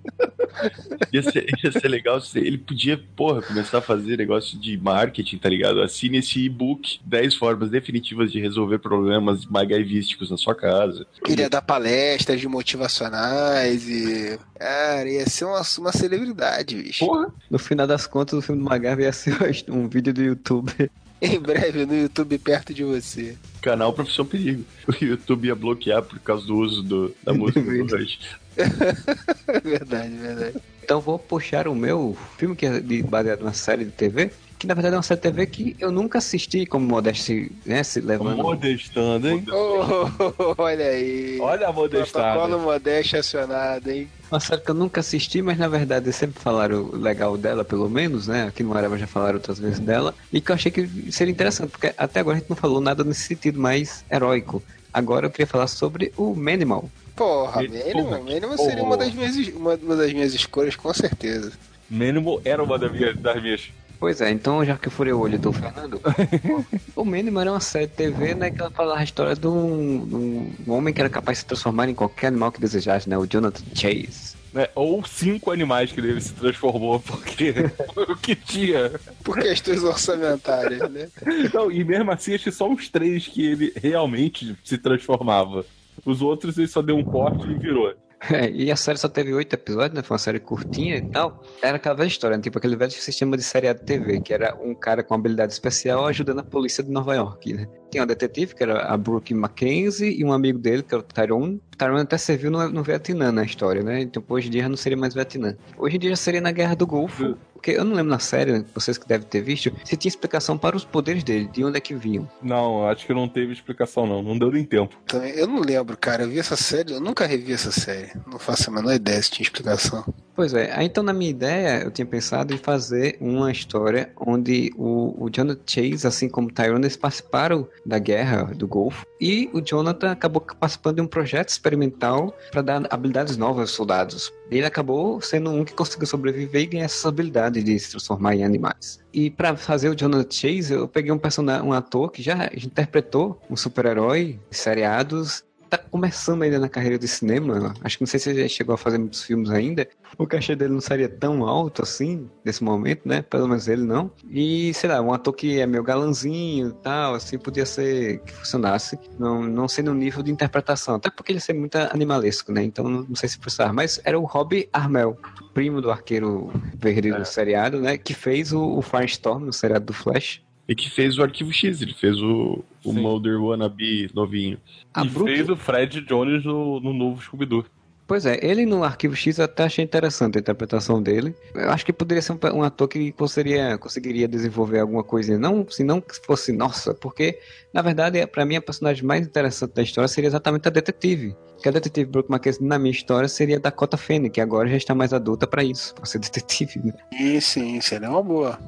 Ia 1.13 1.23
ser, 1.23 1.47
ia 1.65 1.73
ser 1.73 1.89
legal 1.89 2.21
se 2.21 2.39
ele 2.39 2.59
podia, 2.59 2.99
porra, 3.17 3.43
começar 3.43 3.79
a 3.79 3.83
fazer 3.83 4.17
negócio 4.19 4.59
de 4.59 4.77
marketing, 4.77 5.39
tá 5.39 5.49
ligado? 5.49 5.81
Assine 5.83 6.19
esse 6.19 6.41
e-book 6.45 6.99
10 7.05 7.35
formas 7.37 7.71
definitivas 7.71 8.31
de 8.33 8.41
resolver 8.41 8.79
problemas 8.79 9.47
MacGyvísticos 9.47 10.31
na 10.31 10.37
sua 10.37 10.55
casa. 10.55 11.07
Ele 11.27 11.43
ia 11.43 11.51
dar 11.51 11.63
palestras 11.63 12.41
de 12.41 12.49
motivacionais 12.49 13.89
e. 13.89 14.39
Cara, 14.59 15.09
ia 15.09 15.29
ser 15.29 15.45
uma, 15.45 15.63
uma 15.79 15.93
celebridade, 15.93 16.77
bicho. 16.77 17.07
Porra, 17.07 17.33
No 17.51 17.59
final 17.59 17.87
das 17.87 18.07
contas, 18.07 18.39
o 18.39 18.43
filme 18.43 18.63
do 18.63 18.69
MacGyver 18.69 19.05
ia 19.07 19.13
ser 19.13 19.37
um 19.69 19.89
vídeo 19.89 20.13
do 20.13 20.23
YouTube. 20.23 20.73
Em 21.21 21.37
breve 21.41 21.85
no 21.85 21.97
YouTube 21.97 22.39
perto 22.39 22.73
de 22.73 22.85
você. 22.85 23.37
Canal 23.61 23.93
Profissão 23.93 24.25
Perigo. 24.25 24.65
O 24.87 25.05
YouTube 25.05 25.47
ia 25.49 25.55
bloquear 25.57 26.01
por 26.01 26.17
causa 26.21 26.47
do 26.47 26.57
uso 26.57 26.81
do- 26.81 27.13
da 27.25 27.35
música 27.35 27.61
do 27.61 27.97
Rush. 27.97 28.21
verdade, 29.65 30.17
verdade. 30.17 30.61
Então 30.83 31.01
vou 31.01 31.19
puxar 31.19 31.69
o 31.69 31.75
meu 31.75 32.17
filme 32.39 32.57
que 32.57 32.67
é 32.67 32.81
de- 32.81 33.03
baseado 33.03 33.41
numa 33.41 33.53
série 33.53 33.85
de 33.85 33.91
TV, 33.91 34.33
que 34.59 34.67
na 34.67 34.75
verdade 34.75 34.95
é 34.95 34.97
uma 34.97 35.03
série 35.03 35.21
de 35.21 35.23
TV 35.31 35.47
que 35.47 35.77
eu 35.79 35.93
nunca 35.93 36.19
assisti, 36.19 36.65
como 36.67 36.87
Modeste, 36.87 37.53
né, 37.67 37.83
se 37.83 38.01
levando. 38.01 38.43
modestando, 38.43 39.29
hein? 39.29 39.45
Oh, 39.53 40.55
olha 40.63 40.87
aí. 40.87 41.39
Olha 41.41 41.69
a 41.69 41.73
modestada. 41.73 42.41
Protocolo 42.41 42.63
modéstia 42.63 43.21
acionado, 43.21 43.91
hein? 43.91 44.09
Uma 44.31 44.41
série 44.41 44.61
que 44.63 44.71
eu 44.71 44.75
nunca 44.75 45.01
assisti, 45.01 45.41
mas 45.41 45.57
na 45.59 45.69
verdade 45.69 46.13
sempre 46.13 46.43
falaram 46.43 46.91
legal 46.91 47.37
dela, 47.37 47.65
pelo 47.65 47.89
menos, 47.89 48.27
né? 48.29 48.45
Aqui 48.45 48.63
no 48.63 48.75
Areva 48.77 48.99
já 48.99 49.07
falaram 49.07 49.37
outras 49.37 49.59
vezes 49.59 49.81
dela. 49.81 50.15
E 50.33 50.41
que 50.41 50.51
eu 50.51 50.55
achei 50.55 50.71
que 50.71 51.11
seria 51.13 51.33
interessante, 51.33 51.71
porque 51.71 51.95
até 51.97 52.21
agora 52.21 52.37
a 52.37 52.41
gente 52.41 52.49
não 52.51 52.57
falou 52.57 52.81
nada 52.81 53.05
nesse 53.05 53.23
sentido 53.23 53.59
mais 53.61 54.05
heróico. 54.11 54.63
Agora 54.93 55.27
eu 55.27 55.31
queria 55.31 55.47
falar 55.47 55.67
sobre 55.67 56.13
o 56.17 56.35
Manimal. 56.35 56.91
Porra, 57.19 57.63
Minimal 57.63 58.23
porra. 58.57 58.57
seria 58.57 58.83
uma 58.83 58.97
das, 58.97 59.13
minhas, 59.13 59.37
uma, 59.49 59.75
uma 59.75 59.97
das 59.97 60.13
minhas 60.13 60.33
escolhas, 60.35 60.77
com 60.77 60.93
certeza. 60.95 61.53
Mínimo 61.91 62.41
era 62.45 62.63
uma 62.63 62.79
das 62.79 62.93
minhas, 62.93 63.17
das 63.19 63.43
minhas. 63.43 63.69
Pois 63.99 64.21
é, 64.21 64.31
então 64.31 64.65
já 64.65 64.77
que 64.77 64.87
eu 64.87 64.93
furei 64.93 65.13
o 65.13 65.19
olho 65.19 65.39
do 65.41 65.53
Fernando, 65.53 66.01
o 66.95 67.05
Manimal 67.05 67.41
era 67.43 67.51
uma 67.53 67.61
série 67.61 67.89
de 67.89 67.95
TV, 67.95 68.33
né, 68.33 68.49
que 68.49 68.61
ela 68.61 68.71
falava 68.71 69.01
a 69.01 69.03
história 69.03 69.35
de 69.35 69.47
um, 69.49 70.07
de 70.07 70.15
um- 70.15 70.73
homem 70.73 70.95
que 70.95 71.01
era 71.01 71.11
capaz 71.11 71.39
de 71.39 71.41
se 71.41 71.47
transformar 71.47 71.89
em 71.89 71.95
qualquer 71.95 72.29
animal 72.29 72.53
que 72.53 72.61
desejasse, 72.61 73.09
né? 73.11 73.19
O 73.19 73.27
Jonathan 73.27 73.65
Chase. 73.75 74.37
Né? 74.53 74.69
Ou 74.77 75.05
cinco 75.05 75.51
animais 75.51 75.91
que 75.91 75.99
ele 76.01 76.21
se 76.21 76.33
transformou, 76.33 77.01
porque 77.01 77.53
foi 77.93 78.05
o 78.05 78.17
que 78.17 78.37
tinha. 78.37 78.93
Por 79.25 79.37
questões 79.41 79.83
orçamentárias, 79.83 80.89
né? 80.91 81.09
Não, 81.53 81.71
e 81.71 81.83
mesmo 81.83 82.11
assim, 82.13 82.35
acho 82.35 82.45
que 82.45 82.53
só 82.53 82.69
uns 82.69 82.89
três 82.89 83.27
que 83.27 83.45
ele 83.45 83.73
realmente 83.77 84.57
se 84.65 84.79
transformava. 84.79 85.67
Os 86.05 86.23
outros 86.23 86.59
ele 86.59 86.69
só 86.69 86.83
deu 86.83 86.97
um 86.97 87.05
corte 87.05 87.49
e 87.51 87.59
virou. 87.59 87.95
É, 88.31 88.51
e 88.51 88.71
a 88.71 88.77
série 88.77 88.99
só 88.99 89.09
teve 89.09 89.33
oito 89.33 89.55
episódios, 89.55 89.95
né? 89.95 90.03
Foi 90.03 90.15
uma 90.15 90.19
série 90.19 90.41
curtinha 90.41 90.97
e 90.97 91.03
tal. 91.03 91.43
Era 91.63 91.77
aquela 91.77 91.95
velha 91.95 92.09
história, 92.09 92.37
né? 92.37 92.43
tipo 92.43 92.59
aquele 92.59 92.75
velho 92.75 92.91
sistema 92.91 93.37
de 93.37 93.43
seriado 93.43 93.79
de 93.79 93.87
TV, 93.87 94.21
que 94.21 94.35
era 94.35 94.57
um 94.61 94.75
cara 94.75 95.03
com 95.03 95.15
habilidade 95.15 95.53
especial 95.53 96.07
ajudando 96.07 96.41
a 96.41 96.43
polícia 96.43 96.83
de 96.83 96.91
Nova 96.91 97.15
York, 97.15 97.53
né? 97.53 97.69
Tinha 97.91 98.03
uma 98.03 98.07
detetive, 98.07 98.55
que 98.55 98.63
era 98.63 98.83
a 98.87 98.97
Brooke 98.97 99.33
Mackenzie, 99.33 100.19
e 100.19 100.25
um 100.25 100.33
amigo 100.33 100.59
dele, 100.59 100.83
que 100.83 100.95
era 100.95 101.01
o 101.01 101.07
Tyrone. 101.07 101.61
O 101.73 101.77
Tyrone 101.77 102.01
até 102.01 102.19
serviu 102.19 102.51
no, 102.51 102.69
no 102.69 102.83
Vietnã 102.83 103.31
na 103.31 103.45
história, 103.45 103.83
né? 103.83 104.01
Então 104.01 104.23
hoje 104.29 104.49
em 104.49 104.51
dia 104.51 104.63
já 104.63 104.69
não 104.69 104.77
seria 104.77 104.99
mais 104.99 105.15
Vietnã. 105.15 105.57
Hoje 105.79 105.97
em 105.97 105.99
dia 106.01 106.11
já 106.11 106.17
seria 106.17 106.41
na 106.41 106.51
Guerra 106.51 106.75
do 106.75 106.87
Golfo. 106.87 107.37
Porque 107.59 107.73
eu 107.73 107.85
não 107.85 107.97
lembro 107.97 108.11
na 108.11 108.21
série, 108.21 108.53
né, 108.53 108.65
vocês 108.73 108.97
que 108.97 109.07
devem 109.07 109.27
ter 109.27 109.43
visto, 109.43 109.73
se 109.85 109.97
tinha 109.97 110.09
explicação 110.09 110.57
para 110.57 110.77
os 110.77 110.85
poderes 110.85 111.25
dele, 111.25 111.49
de 111.53 111.65
onde 111.65 111.77
é 111.77 111.81
que 111.81 111.93
vinham. 111.93 112.31
Não, 112.41 112.89
acho 112.89 113.05
que 113.05 113.13
não 113.13 113.29
teve 113.29 113.53
explicação, 113.53 114.07
não. 114.07 114.23
Não 114.23 114.39
deu 114.39 114.53
nem 114.53 114.65
tempo. 114.65 114.97
Também, 115.07 115.33
eu 115.33 115.49
não 115.49 115.59
lembro, 115.59 115.97
cara. 115.97 116.23
Eu 116.23 116.29
vi 116.29 116.39
essa 116.39 116.57
série, 116.57 116.93
eu 116.93 117.01
nunca 117.01 117.27
revi 117.27 117.53
essa 117.53 117.73
série. 117.73 118.13
Não 118.31 118.39
faço 118.39 118.71
a 118.71 118.73
menor 118.73 118.95
ideia 118.95 119.21
se 119.21 119.33
tinha 119.33 119.43
explicação. 119.45 120.05
Pois 120.39 120.55
é, 120.55 120.73
então 120.85 121.03
na 121.03 121.13
minha 121.13 121.33
ideia 121.33 121.83
eu 121.83 121.91
tinha 121.91 122.07
pensado 122.07 122.55
em 122.55 122.59
fazer 122.59 123.19
uma 123.21 123.51
história 123.51 124.13
onde 124.17 124.73
o, 124.77 125.25
o 125.25 125.29
Jonathan 125.29 125.61
Chase, 125.67 126.07
assim 126.07 126.29
como 126.29 126.47
o 126.47 126.53
Tyrone, 126.53 126.85
eles 126.85 126.97
participaram 126.97 127.67
da 127.85 127.99
guerra 127.99 128.45
do 128.55 128.69
Golfo 128.69 129.05
e 129.21 129.51
o 129.53 129.61
Jonathan 129.61 130.13
acabou 130.13 130.41
participando 130.41 130.95
de 130.95 131.03
um 131.03 131.09
projeto 131.09 131.49
experimental 131.49 132.33
para 132.53 132.63
dar 132.63 132.87
habilidades 132.89 133.37
novas 133.37 133.63
aos 133.63 133.71
soldados. 133.73 134.33
Ele 134.51 134.67
acabou 134.67 135.21
sendo 135.21 135.51
um 135.51 135.65
que 135.65 135.73
conseguiu 135.73 136.07
sobreviver 136.07 136.63
e 136.63 136.67
ganhar 136.67 136.85
essa 136.85 137.09
habilidade 137.09 137.63
de 137.63 137.79
se 137.79 137.91
transformar 137.91 138.35
em 138.35 138.45
animais. 138.45 139.01
E 139.13 139.31
para 139.31 139.57
fazer 139.57 139.89
o 139.89 139.95
Jonathan 139.95 140.27
Chase, 140.31 140.73
eu 140.73 140.89
peguei 140.89 141.13
um 141.13 141.19
personagem, 141.19 141.67
um 141.67 141.73
ator 141.73 142.11
que 142.11 142.23
já 142.23 142.51
interpretou 142.55 143.41
um 143.51 143.57
super-herói 143.57 144.39
seriados 144.51 145.45
tá 145.69 145.79
começando 145.79 146.43
ainda 146.43 146.59
na 146.59 146.69
carreira 146.69 146.99
de 146.99 147.07
cinema. 147.07 147.75
Acho 147.83 147.99
que 147.99 148.03
não 148.03 148.07
sei 148.07 148.19
se 148.19 148.31
ele 148.31 148.49
chegou 148.49 148.75
a 148.75 148.79
fazer 148.79 148.99
muitos 148.99 149.23
filmes 149.23 149.51
ainda. 149.51 149.89
O 150.17 150.27
cachê 150.27 150.57
dele 150.57 150.73
não 150.73 150.81
seria 150.81 151.09
tão 151.09 151.47
alto 151.47 151.83
assim, 151.83 152.29
nesse 152.45 152.65
momento, 152.65 153.07
né? 153.07 153.23
Pelo 153.23 153.49
menos 153.49 153.69
ele 153.69 153.83
não. 153.83 154.11
E, 154.31 154.73
sei 154.75 154.89
lá, 154.91 155.01
um 155.01 155.13
ator 155.13 155.33
que 155.33 155.61
é 155.61 155.67
meio 155.67 155.83
galanzinho 155.83 156.69
e 156.69 156.73
tal, 156.83 157.15
assim, 157.15 157.39
podia 157.39 157.67
ser 157.67 158.21
que 158.21 158.33
funcionasse. 158.33 158.99
Não, 159.19 159.43
não 159.43 159.69
sendo 159.69 159.91
um 159.91 159.95
nível 159.95 160.23
de 160.23 160.31
interpretação. 160.31 160.97
Até 160.97 161.11
porque 161.11 161.33
ele 161.33 161.41
é 161.47 161.53
muito 161.53 161.77
animalesco, 161.77 162.53
né? 162.53 162.63
Então 162.63 162.89
não 162.89 163.15
sei 163.15 163.29
se 163.29 163.39
precisava. 163.39 163.73
Mas 163.73 164.01
era 164.05 164.19
o 164.19 164.25
Robbie 164.25 164.69
Armel, 164.73 165.17
primo 165.53 165.81
do 165.81 165.91
arqueiro 165.91 166.51
verde 166.77 167.13
do 167.13 167.25
seriado, 167.25 167.81
né? 167.81 167.99
Que 167.99 168.15
fez 168.15 168.53
o, 168.53 168.79
o 168.79 168.83
Firestorm 168.83 169.45
no 169.45 169.53
seriado 169.53 169.87
do 169.87 169.93
Flash. 169.93 170.43
E 170.69 170.75
que 170.75 170.91
fez 170.91 171.17
o 171.17 171.23
Arquivo 171.23 171.53
X, 171.53 171.81
ele 171.81 171.95
fez 171.95 172.21
o, 172.21 172.63
o 172.85 172.93
Mulder 172.93 173.43
Wannabe 173.43 174.11
novinho. 174.15 174.59
A 174.93 175.05
e 175.05 175.09
Brooke... 175.09 175.33
fez 175.33 175.49
o 175.49 175.57
Fred 175.57 176.03
Jones 176.03 176.45
no, 176.45 176.79
no 176.79 176.93
novo 176.93 177.23
Scooby-Doo. 177.23 177.65
Pois 178.09 178.25
é, 178.25 178.39
ele 178.43 178.65
no 178.65 178.83
Arquivo 178.83 179.15
X 179.15 179.39
eu 179.39 179.45
até 179.45 179.65
achei 179.65 179.85
interessante 179.85 180.39
a 180.39 180.41
interpretação 180.41 181.03
dele. 181.03 181.35
Eu 181.55 181.71
acho 181.71 181.85
que 181.85 181.93
poderia 181.93 182.23
ser 182.23 182.33
um, 182.33 182.39
um 182.55 182.63
ator 182.63 182.89
que 182.89 183.13
conseguiria, 183.13 183.77
conseguiria 183.77 184.27
desenvolver 184.27 184.81
alguma 184.81 185.05
coisa, 185.05 185.39
não, 185.39 185.67
se 185.69 185.85
não 185.85 186.03
fosse 186.25 186.51
nossa, 186.51 186.95
porque 186.95 187.39
na 187.73 187.83
verdade 187.83 188.27
para 188.27 188.47
mim 188.47 188.57
a 188.57 188.63
personagem 188.63 189.05
mais 189.05 189.27
interessante 189.27 189.75
da 189.75 189.83
história 189.83 190.09
seria 190.09 190.29
exatamente 190.29 190.67
a 190.67 190.71
detetive. 190.71 191.37
Que 191.63 191.69
a 191.69 191.73
detetive 191.73 192.11
Brooke 192.11 192.33
McKenzie 192.33 192.65
na 192.65 192.79
minha 192.79 192.93
história 192.93 193.29
seria 193.29 193.61
Dakota 193.61 193.99
Fanning, 193.99 194.31
que 194.31 194.41
agora 194.41 194.69
já 194.71 194.77
está 194.79 194.95
mais 194.95 195.13
adulta 195.13 195.47
para 195.47 195.63
isso, 195.63 195.95
para 195.95 196.07
ser 196.07 196.19
detetive. 196.21 196.81
Né? 196.83 196.95
Sim, 197.13 197.41
sim, 197.41 197.81
seria 197.83 198.09
uma 198.09 198.23
boa. 198.23 198.59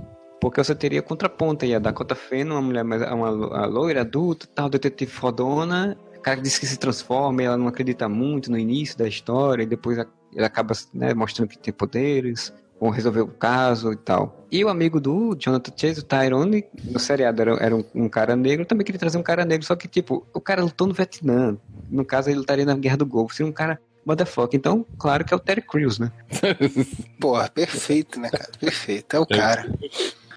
Porque 0.40 0.62
você 0.62 0.74
teria 0.74 1.02
contraponto 1.02 1.64
aí, 1.64 1.74
a 1.74 1.78
Dakota 1.78 2.14
Fanning, 2.14 2.50
uma 2.50 2.62
mulher 2.62 2.84
mais, 2.84 3.02
uma, 3.02 3.30
uma 3.30 3.66
loira 3.66 4.00
adulta, 4.00 4.46
tal, 4.54 4.68
detetive 4.68 5.10
fodona, 5.10 5.98
o 6.16 6.20
cara 6.20 6.40
diz 6.40 6.58
que 6.58 6.66
se 6.66 6.78
transforma 6.78 7.42
e 7.42 7.46
ela 7.46 7.56
não 7.56 7.68
acredita 7.68 8.08
muito 8.08 8.50
no 8.50 8.58
início 8.58 8.96
da 8.96 9.06
história, 9.06 9.62
e 9.62 9.66
depois 9.66 9.98
ele 10.34 10.44
acaba 10.44 10.74
né, 10.94 11.12
mostrando 11.12 11.48
que 11.48 11.58
tem 11.58 11.72
poderes, 11.72 12.52
vão 12.80 12.88
resolver 12.88 13.20
o 13.20 13.28
caso 13.28 13.92
e 13.92 13.96
tal. 13.96 14.46
E 14.50 14.64
o 14.64 14.68
amigo 14.68 14.98
do 14.98 15.36
Jonathan 15.38 15.72
Chase, 15.76 16.00
o 16.00 16.04
Tyrone, 16.04 16.64
no 16.84 16.98
seriado 16.98 17.42
era, 17.42 17.54
era 17.56 17.76
um, 17.76 17.84
um, 17.94 18.08
cara 18.08 18.34
negro, 18.34 18.64
também 18.64 18.84
queria 18.84 18.98
trazer 18.98 19.18
um 19.18 19.22
cara 19.22 19.44
negro, 19.44 19.66
só 19.66 19.76
que, 19.76 19.86
tipo, 19.86 20.26
o 20.32 20.40
cara 20.40 20.62
lutou 20.62 20.86
no 20.86 20.94
Vietnã. 20.94 21.56
No 21.90 22.04
caso, 22.04 22.30
ele 22.30 22.38
lutaria 22.38 22.64
na 22.64 22.74
Guerra 22.74 22.96
do 22.96 23.06
Golfo. 23.06 23.34
Seria 23.34 23.50
um 23.50 23.52
cara 23.52 23.78
motherfucker. 24.04 24.56
Então, 24.56 24.86
claro 24.98 25.24
que 25.24 25.34
é 25.34 25.36
o 25.36 25.40
Terry 25.40 25.62
Crews, 25.62 25.98
né? 25.98 26.10
Porra, 27.20 27.48
perfeito, 27.48 28.18
né, 28.18 28.30
cara? 28.30 28.50
Perfeito. 28.58 29.14
É 29.14 29.18
o 29.18 29.26
cara. 29.26 29.70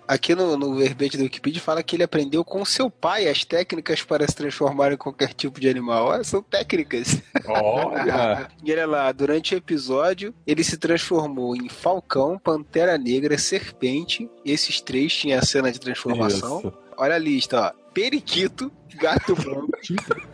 Aqui 0.08 0.36
no, 0.36 0.58
no 0.58 0.76
verbete 0.76 1.18
do 1.18 1.24
Wikipedia 1.24 1.62
fala 1.62 1.82
que 1.82 1.96
ele 1.96 2.04
aprendeu 2.04 2.44
com 2.44 2.64
seu 2.66 2.90
pai 2.90 3.28
as 3.28 3.46
técnicas 3.46 4.04
para 4.04 4.28
se 4.28 4.36
transformar 4.36 4.92
em 4.92 4.98
qualquer 4.98 5.34
tipo 5.34 5.60
de 5.60 5.70
animal. 5.70 6.08
Olha, 6.08 6.24
são 6.24 6.42
técnicas. 6.42 7.22
Olha! 7.46 8.50
e 8.64 8.72
olha 8.72 8.88
lá, 8.88 9.12
durante 9.12 9.56
o 9.56 9.58
episódio, 9.58 10.34
ele 10.46 10.64
se 10.64 10.78
transformou 10.78 11.56
em 11.56 11.70
falcão, 11.70 12.38
pantera 12.38 12.98
negra, 12.98 13.38
serpente. 13.38 14.30
Esses 14.46 14.82
três 14.82 15.14
tinham 15.16 15.40
a 15.40 15.44
cena 15.44 15.72
de 15.72 15.80
transformação. 15.80 16.60
Isso. 16.60 16.74
Olha 16.98 17.16
a 17.16 17.20
lista, 17.20 17.60
ó. 17.60 17.84
Periquito, 17.94 18.72
gato 18.96 19.36
branco, 19.36 19.70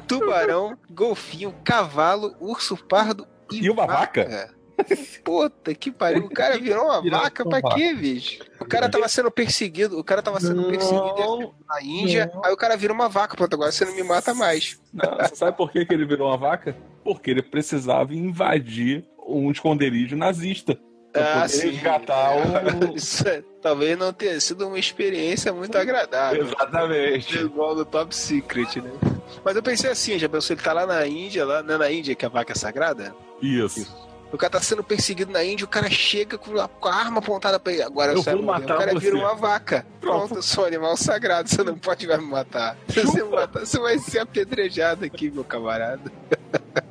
tubarão, 0.08 0.78
golfinho, 0.90 1.54
cavalo, 1.64 2.34
urso 2.40 2.78
pardo 2.78 3.28
e, 3.52 3.66
e 3.66 3.70
uma 3.70 3.86
vaca. 3.86 4.24
vaca. 4.24 4.59
Puta 5.24 5.74
que 5.74 5.92
pariu. 5.92 6.26
O 6.26 6.30
cara 6.30 6.58
virou 6.58 6.86
uma 6.86 7.02
virou 7.02 7.20
vaca 7.20 7.44
pra 7.48 7.60
vaca. 7.60 7.76
quê, 7.76 7.94
bicho? 7.94 8.44
O 8.60 8.66
cara 8.66 8.90
tava 8.90 9.08
sendo 9.08 9.32
perseguido, 9.32 10.00
o 10.00 10.04
cara 10.04 10.22
tava 10.22 10.40
sendo 10.40 10.62
não, 10.62 10.70
perseguido 10.70 11.54
na 11.68 11.82
Índia, 11.82 12.32
não. 12.34 12.46
aí 12.46 12.54
o 12.54 12.58
cara 12.58 12.76
vira 12.76 12.94
uma 12.94 13.10
vaca. 13.10 13.36
Pronto, 13.36 13.54
agora 13.54 13.72
você 13.72 13.86
não 13.86 13.96
me 13.96 14.04
mata 14.04 14.34
mais. 14.34 14.80
Não, 14.94 15.06
sabe 15.34 15.56
por 15.56 15.72
que, 15.72 15.86
que 15.86 15.94
ele 15.94 16.06
virou 16.06 16.28
uma 16.28 16.38
vaca? 16.38 16.76
Porque 17.04 17.32
ele 17.32 17.42
precisava 17.42 18.14
invadir 18.14 19.06
um 19.28 19.52
esconderijo 19.52 20.16
nazista. 20.16 20.78
Pra 21.12 21.42
ah, 21.42 21.48
sim. 21.48 21.72
resgatar 21.72 22.36
o. 22.36 22.94
Isso 22.96 23.28
é, 23.28 23.44
talvez 23.62 23.98
não 23.98 24.14
tenha 24.14 24.40
sido 24.40 24.68
uma 24.68 24.78
experiência 24.78 25.52
muito 25.52 25.76
agradável. 25.76 26.44
Exatamente. 26.44 27.36
Igual 27.36 27.74
do 27.74 27.84
Top 27.84 28.16
Secret, 28.16 28.80
né? 28.80 28.92
Mas 29.44 29.56
eu 29.56 29.64
pensei 29.64 29.90
assim, 29.90 30.20
já 30.20 30.30
pensou, 30.30 30.56
ele 30.56 30.62
tá 30.62 30.72
lá 30.72 30.86
na 30.86 31.08
Índia, 31.08 31.46
lá, 31.46 31.64
não 31.64 31.76
é 31.76 31.78
na 31.78 31.92
Índia 31.92 32.14
que 32.14 32.26
a 32.26 32.30
vaca 32.30 32.52
é 32.52 32.56
sagrada? 32.56 33.16
Isso. 33.42 33.82
Isso. 33.82 34.09
O 34.32 34.38
cara 34.38 34.52
tá 34.52 34.62
sendo 34.62 34.84
perseguido 34.84 35.32
na 35.32 35.44
Índia, 35.44 35.66
o 35.66 35.68
cara 35.68 35.90
chega 35.90 36.38
com 36.38 36.88
a 36.88 36.94
arma 36.94 37.18
apontada 37.18 37.60
pra 37.60 37.74
ele. 37.74 37.82
Agora 37.82 38.14
eu 38.14 38.22
vou 38.22 38.44
matar 38.44 38.76
O 38.76 38.78
cara 38.78 38.94
você. 38.94 39.00
vira 39.00 39.18
uma 39.18 39.34
vaca. 39.34 39.86
Pronto, 40.00 40.36
eu 40.36 40.44
sou 40.44 40.64
um 40.64 40.68
animal 40.68 40.96
sagrado, 40.96 41.50
você 41.50 41.64
não 41.64 41.78
pode 41.78 42.08
mais 42.08 42.20
me 42.20 42.28
matar. 42.28 42.78
Se 42.88 43.02
você 43.02 43.24
me 43.24 43.30
matar, 43.30 43.66
você 43.66 43.80
vai 43.80 43.98
ser 43.98 44.20
apedrejado 44.20 45.04
aqui, 45.04 45.32
meu 45.32 45.44
camarada. 45.44 46.12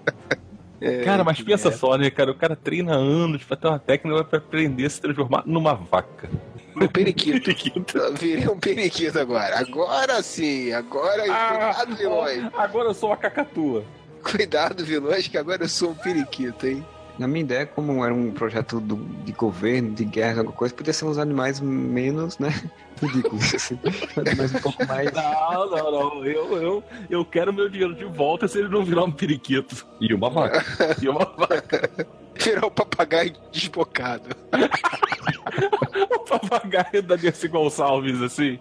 É, 0.80 1.02
cara, 1.02 1.24
mas 1.24 1.40
pensa 1.40 1.70
é. 1.70 1.72
só, 1.72 1.96
né, 1.96 2.08
cara? 2.08 2.30
O 2.30 2.36
cara 2.36 2.54
treina 2.54 2.94
anos 2.94 3.42
pra 3.42 3.56
ter 3.56 3.66
uma 3.66 3.80
técnica 3.80 4.22
pra 4.22 4.38
aprender 4.38 4.86
a 4.86 4.90
se 4.90 5.00
transformar 5.00 5.42
numa 5.44 5.74
vaca. 5.74 6.30
No 6.74 6.88
periquito. 6.88 7.42
periquito. 7.42 8.12
virei 8.14 8.48
um 8.48 8.58
periquito 8.58 9.18
agora. 9.18 9.58
Agora 9.58 10.22
sim, 10.22 10.72
agora. 10.72 11.24
Ah, 11.32 11.74
cuidado, 11.74 11.96
vilões. 11.96 12.44
Agora 12.56 12.88
eu 12.90 12.94
sou 12.94 13.08
uma 13.10 13.16
cacatua. 13.16 13.84
Cuidado, 14.22 14.84
vilões, 14.84 15.26
que 15.26 15.36
agora 15.36 15.64
eu 15.64 15.68
sou 15.68 15.90
um 15.90 15.94
periquito, 15.94 16.66
hein? 16.66 16.86
Na 17.18 17.26
minha 17.26 17.40
ideia, 17.40 17.66
como 17.66 18.04
era 18.04 18.14
um 18.14 18.30
projeto 18.30 18.80
do, 18.80 18.96
de 19.24 19.32
governo, 19.32 19.92
de 19.92 20.04
guerra, 20.04 20.38
alguma 20.38 20.56
coisa, 20.56 20.72
podia 20.72 20.92
ser 20.92 21.04
uns 21.04 21.18
animais 21.18 21.60
menos, 21.60 22.38
né? 22.38 22.48
Ridículos, 23.02 23.54
assim. 23.54 23.78
Animais 24.16 24.54
um 24.54 24.60
pouco 24.60 24.86
mais. 24.86 25.12
Não, 25.12 25.70
não, 25.70 25.90
não. 25.90 26.24
Eu, 26.24 26.62
eu, 26.62 26.84
eu 27.10 27.24
quero 27.24 27.52
meu 27.52 27.68
dinheiro 27.68 27.94
de 27.94 28.04
volta 28.04 28.46
se 28.46 28.58
ele 28.58 28.68
não 28.68 28.84
virar 28.84 29.04
um 29.04 29.10
periquito. 29.10 29.84
E 30.00 30.14
uma 30.14 30.30
vaca. 30.30 30.64
e 31.02 31.08
uma 31.08 31.24
vaca. 31.24 31.90
Virar 32.36 32.66
um 32.66 32.70
papagaio 32.70 33.32
desbocado. 33.52 34.28
o 36.10 36.18
papagaio 36.20 37.02
da 37.02 37.16
Dercy 37.16 37.48
Gonçalves, 37.48 38.22
assim. 38.22 38.60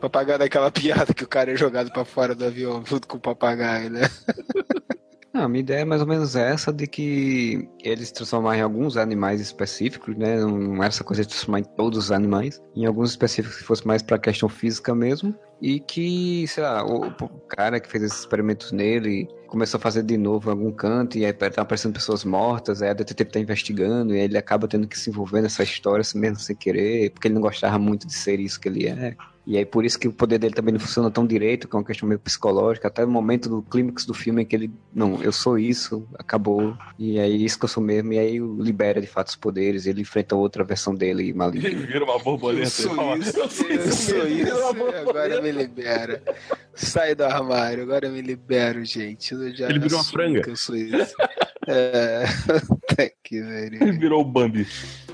papagaio 0.00 0.38
daquela 0.38 0.70
piada 0.70 1.14
que 1.14 1.24
o 1.24 1.28
cara 1.28 1.52
é 1.52 1.56
jogado 1.56 1.90
para 1.90 2.04
fora 2.04 2.34
do 2.34 2.44
avião 2.44 2.84
junto 2.84 3.08
com 3.08 3.16
o 3.16 3.20
papagaio, 3.20 3.90
né? 3.90 4.02
Não, 5.34 5.42
a 5.42 5.48
minha 5.48 5.62
ideia 5.62 5.80
é 5.80 5.84
mais 5.84 6.00
ou 6.00 6.06
menos 6.06 6.36
essa 6.36 6.72
de 6.72 6.86
que 6.86 7.68
eles 7.82 8.12
transformarem 8.12 8.60
em 8.60 8.62
alguns 8.62 8.96
animais 8.96 9.40
específicos, 9.40 10.16
né? 10.16 10.38
Não 10.38 10.76
era 10.76 10.86
essa 10.86 11.02
coisa 11.02 11.22
de 11.22 11.28
transformar 11.28 11.58
em 11.58 11.64
todos 11.64 11.98
os 11.98 12.12
animais. 12.12 12.62
Em 12.76 12.86
alguns 12.86 13.10
específicos 13.10 13.58
que 13.58 13.64
fosse 13.64 13.84
mais 13.84 14.00
pra 14.00 14.16
questão 14.16 14.48
física 14.48 14.94
mesmo. 14.94 15.34
E 15.60 15.80
que, 15.80 16.46
sei 16.46 16.62
lá, 16.62 16.86
o, 16.86 17.08
o 17.08 17.28
cara 17.48 17.80
que 17.80 17.88
fez 17.88 18.04
esses 18.04 18.20
experimentos 18.20 18.70
nele 18.70 19.26
começou 19.48 19.78
a 19.78 19.80
fazer 19.80 20.04
de 20.04 20.16
novo 20.16 20.48
em 20.48 20.52
algum 20.52 20.70
canto 20.70 21.18
e 21.18 21.24
aí 21.24 21.32
tá 21.32 21.62
aparecendo 21.62 21.94
pessoas 21.94 22.24
mortas, 22.24 22.80
aí 22.82 22.90
a 22.90 22.92
detetive 22.92 23.30
tá 23.30 23.40
investigando 23.40 24.14
e 24.14 24.18
ele 24.18 24.36
acaba 24.38 24.68
tendo 24.68 24.86
que 24.86 24.98
se 24.98 25.10
envolver 25.10 25.42
nessa 25.42 25.62
história 25.62 26.04
mesmo 26.14 26.38
sem 26.38 26.56
querer, 26.56 27.10
porque 27.10 27.28
ele 27.28 27.34
não 27.34 27.42
gostava 27.42 27.78
muito 27.78 28.06
de 28.06 28.12
ser 28.12 28.38
isso 28.38 28.60
que 28.60 28.68
ele 28.68 28.86
é. 28.86 29.16
E 29.46 29.58
aí 29.58 29.64
por 29.64 29.84
isso 29.84 29.98
que 29.98 30.08
o 30.08 30.12
poder 30.12 30.38
dele 30.38 30.54
também 30.54 30.72
não 30.72 30.80
funciona 30.80 31.10
tão 31.10 31.26
direito, 31.26 31.68
que 31.68 31.76
é 31.76 31.78
uma 31.78 31.84
questão 31.84 32.08
meio 32.08 32.18
psicológica, 32.18 32.88
até 32.88 33.04
o 33.04 33.08
momento 33.08 33.48
do 33.48 33.62
clímax 33.62 34.06
do 34.06 34.14
filme 34.14 34.42
em 34.42 34.46
que 34.46 34.56
ele, 34.56 34.70
não, 34.94 35.22
eu 35.22 35.32
sou 35.32 35.58
isso, 35.58 36.06
acabou, 36.18 36.76
e 36.98 37.18
é 37.18 37.28
isso 37.28 37.58
que 37.58 37.64
eu 37.64 37.68
sou 37.68 37.82
mesmo, 37.82 38.12
e 38.12 38.18
aí 38.18 38.38
libera 38.38 39.00
de 39.00 39.06
fato 39.06 39.28
os 39.28 39.36
poderes, 39.36 39.86
ele 39.86 40.00
enfrenta 40.00 40.34
outra 40.34 40.64
versão 40.64 40.94
dele 40.94 41.32
maligna. 41.34 41.68
Ele 41.68 41.86
vira 41.86 42.04
uma 42.04 42.18
borboleta. 42.18 42.62
Eu 42.62 42.70
sou 42.70 43.16
isso, 43.16 43.38
eu 43.38 43.50
sou 43.50 43.70
isso, 43.70 43.88
eu 43.88 43.92
sou 43.92 44.26
isso 44.26 44.64
agora 45.08 45.40
me 45.40 45.52
libera. 45.52 46.22
Sai 46.74 47.14
do 47.14 47.24
armário, 47.24 47.82
agora 47.82 48.08
me 48.08 48.20
libero, 48.20 48.84
gente. 48.84 49.34
ele 49.34 49.78
virou 49.78 49.98
uma 49.98 50.04
franga. 50.04 50.42
eu 50.46 50.56
sou 50.56 50.74
isso. 50.74 51.14
É, 51.66 52.24
que 53.22 53.40
velho. 53.40 53.82
Ele 53.82 53.92
virou 53.92 54.20
o 54.20 54.24
Bambi. 54.24 54.66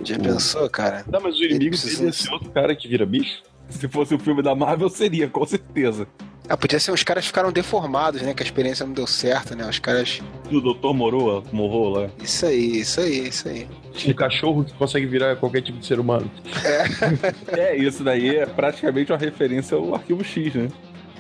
Já 0.03 0.19
pensou, 0.19 0.69
cara? 0.69 1.05
Não, 1.11 1.21
mas 1.21 1.39
o 1.39 1.45
inimigo 1.45 1.71
precisa... 1.71 2.09
esse 2.09 2.31
outro 2.31 2.51
cara 2.51 2.75
que 2.75 2.89
vira 2.89 3.07
bicho? 3.07 3.43
Se 3.81 3.89
fosse 3.89 4.15
o 4.15 4.17
um 4.17 4.21
filme 4.21 4.43
da 4.43 4.55
Marvel, 4.55 4.89
seria, 4.89 5.29
com 5.29 5.47
certeza. 5.47 6.07
Ah, 6.49 6.57
podia 6.57 6.81
ser 6.81 6.91
os 6.91 7.05
caras 7.05 7.25
ficaram 7.25 7.53
deformados, 7.53 8.23
né? 8.23 8.35
Que 8.35 8.43
a 8.43 8.47
experiência 8.47 8.85
não 8.85 8.93
deu 8.93 9.07
certo, 9.07 9.55
né? 9.55 9.65
Os 9.69 9.79
caras. 9.79 10.21
Do 10.51 10.61
Dr. 10.61 10.93
Moroa, 10.93 11.45
morrou 11.53 11.91
lá. 11.91 12.11
Isso 12.21 12.45
aí, 12.45 12.81
isso 12.81 13.01
aí, 13.01 13.29
isso 13.29 13.49
aí. 13.49 13.69
Um 14.09 14.13
cachorro 14.13 14.65
que 14.65 14.73
consegue 14.73 15.07
virar 15.07 15.37
qualquer 15.37 15.63
tipo 15.63 15.79
de 15.79 15.87
ser 15.87 16.01
humano. 16.01 16.29
É, 17.55 17.55
é 17.73 17.77
isso 17.77 18.03
daí 18.03 18.37
é 18.37 18.47
praticamente 18.47 19.13
uma 19.13 19.19
referência 19.19 19.77
ao 19.77 19.95
arquivo 19.95 20.25
X, 20.25 20.53
né? 20.55 20.69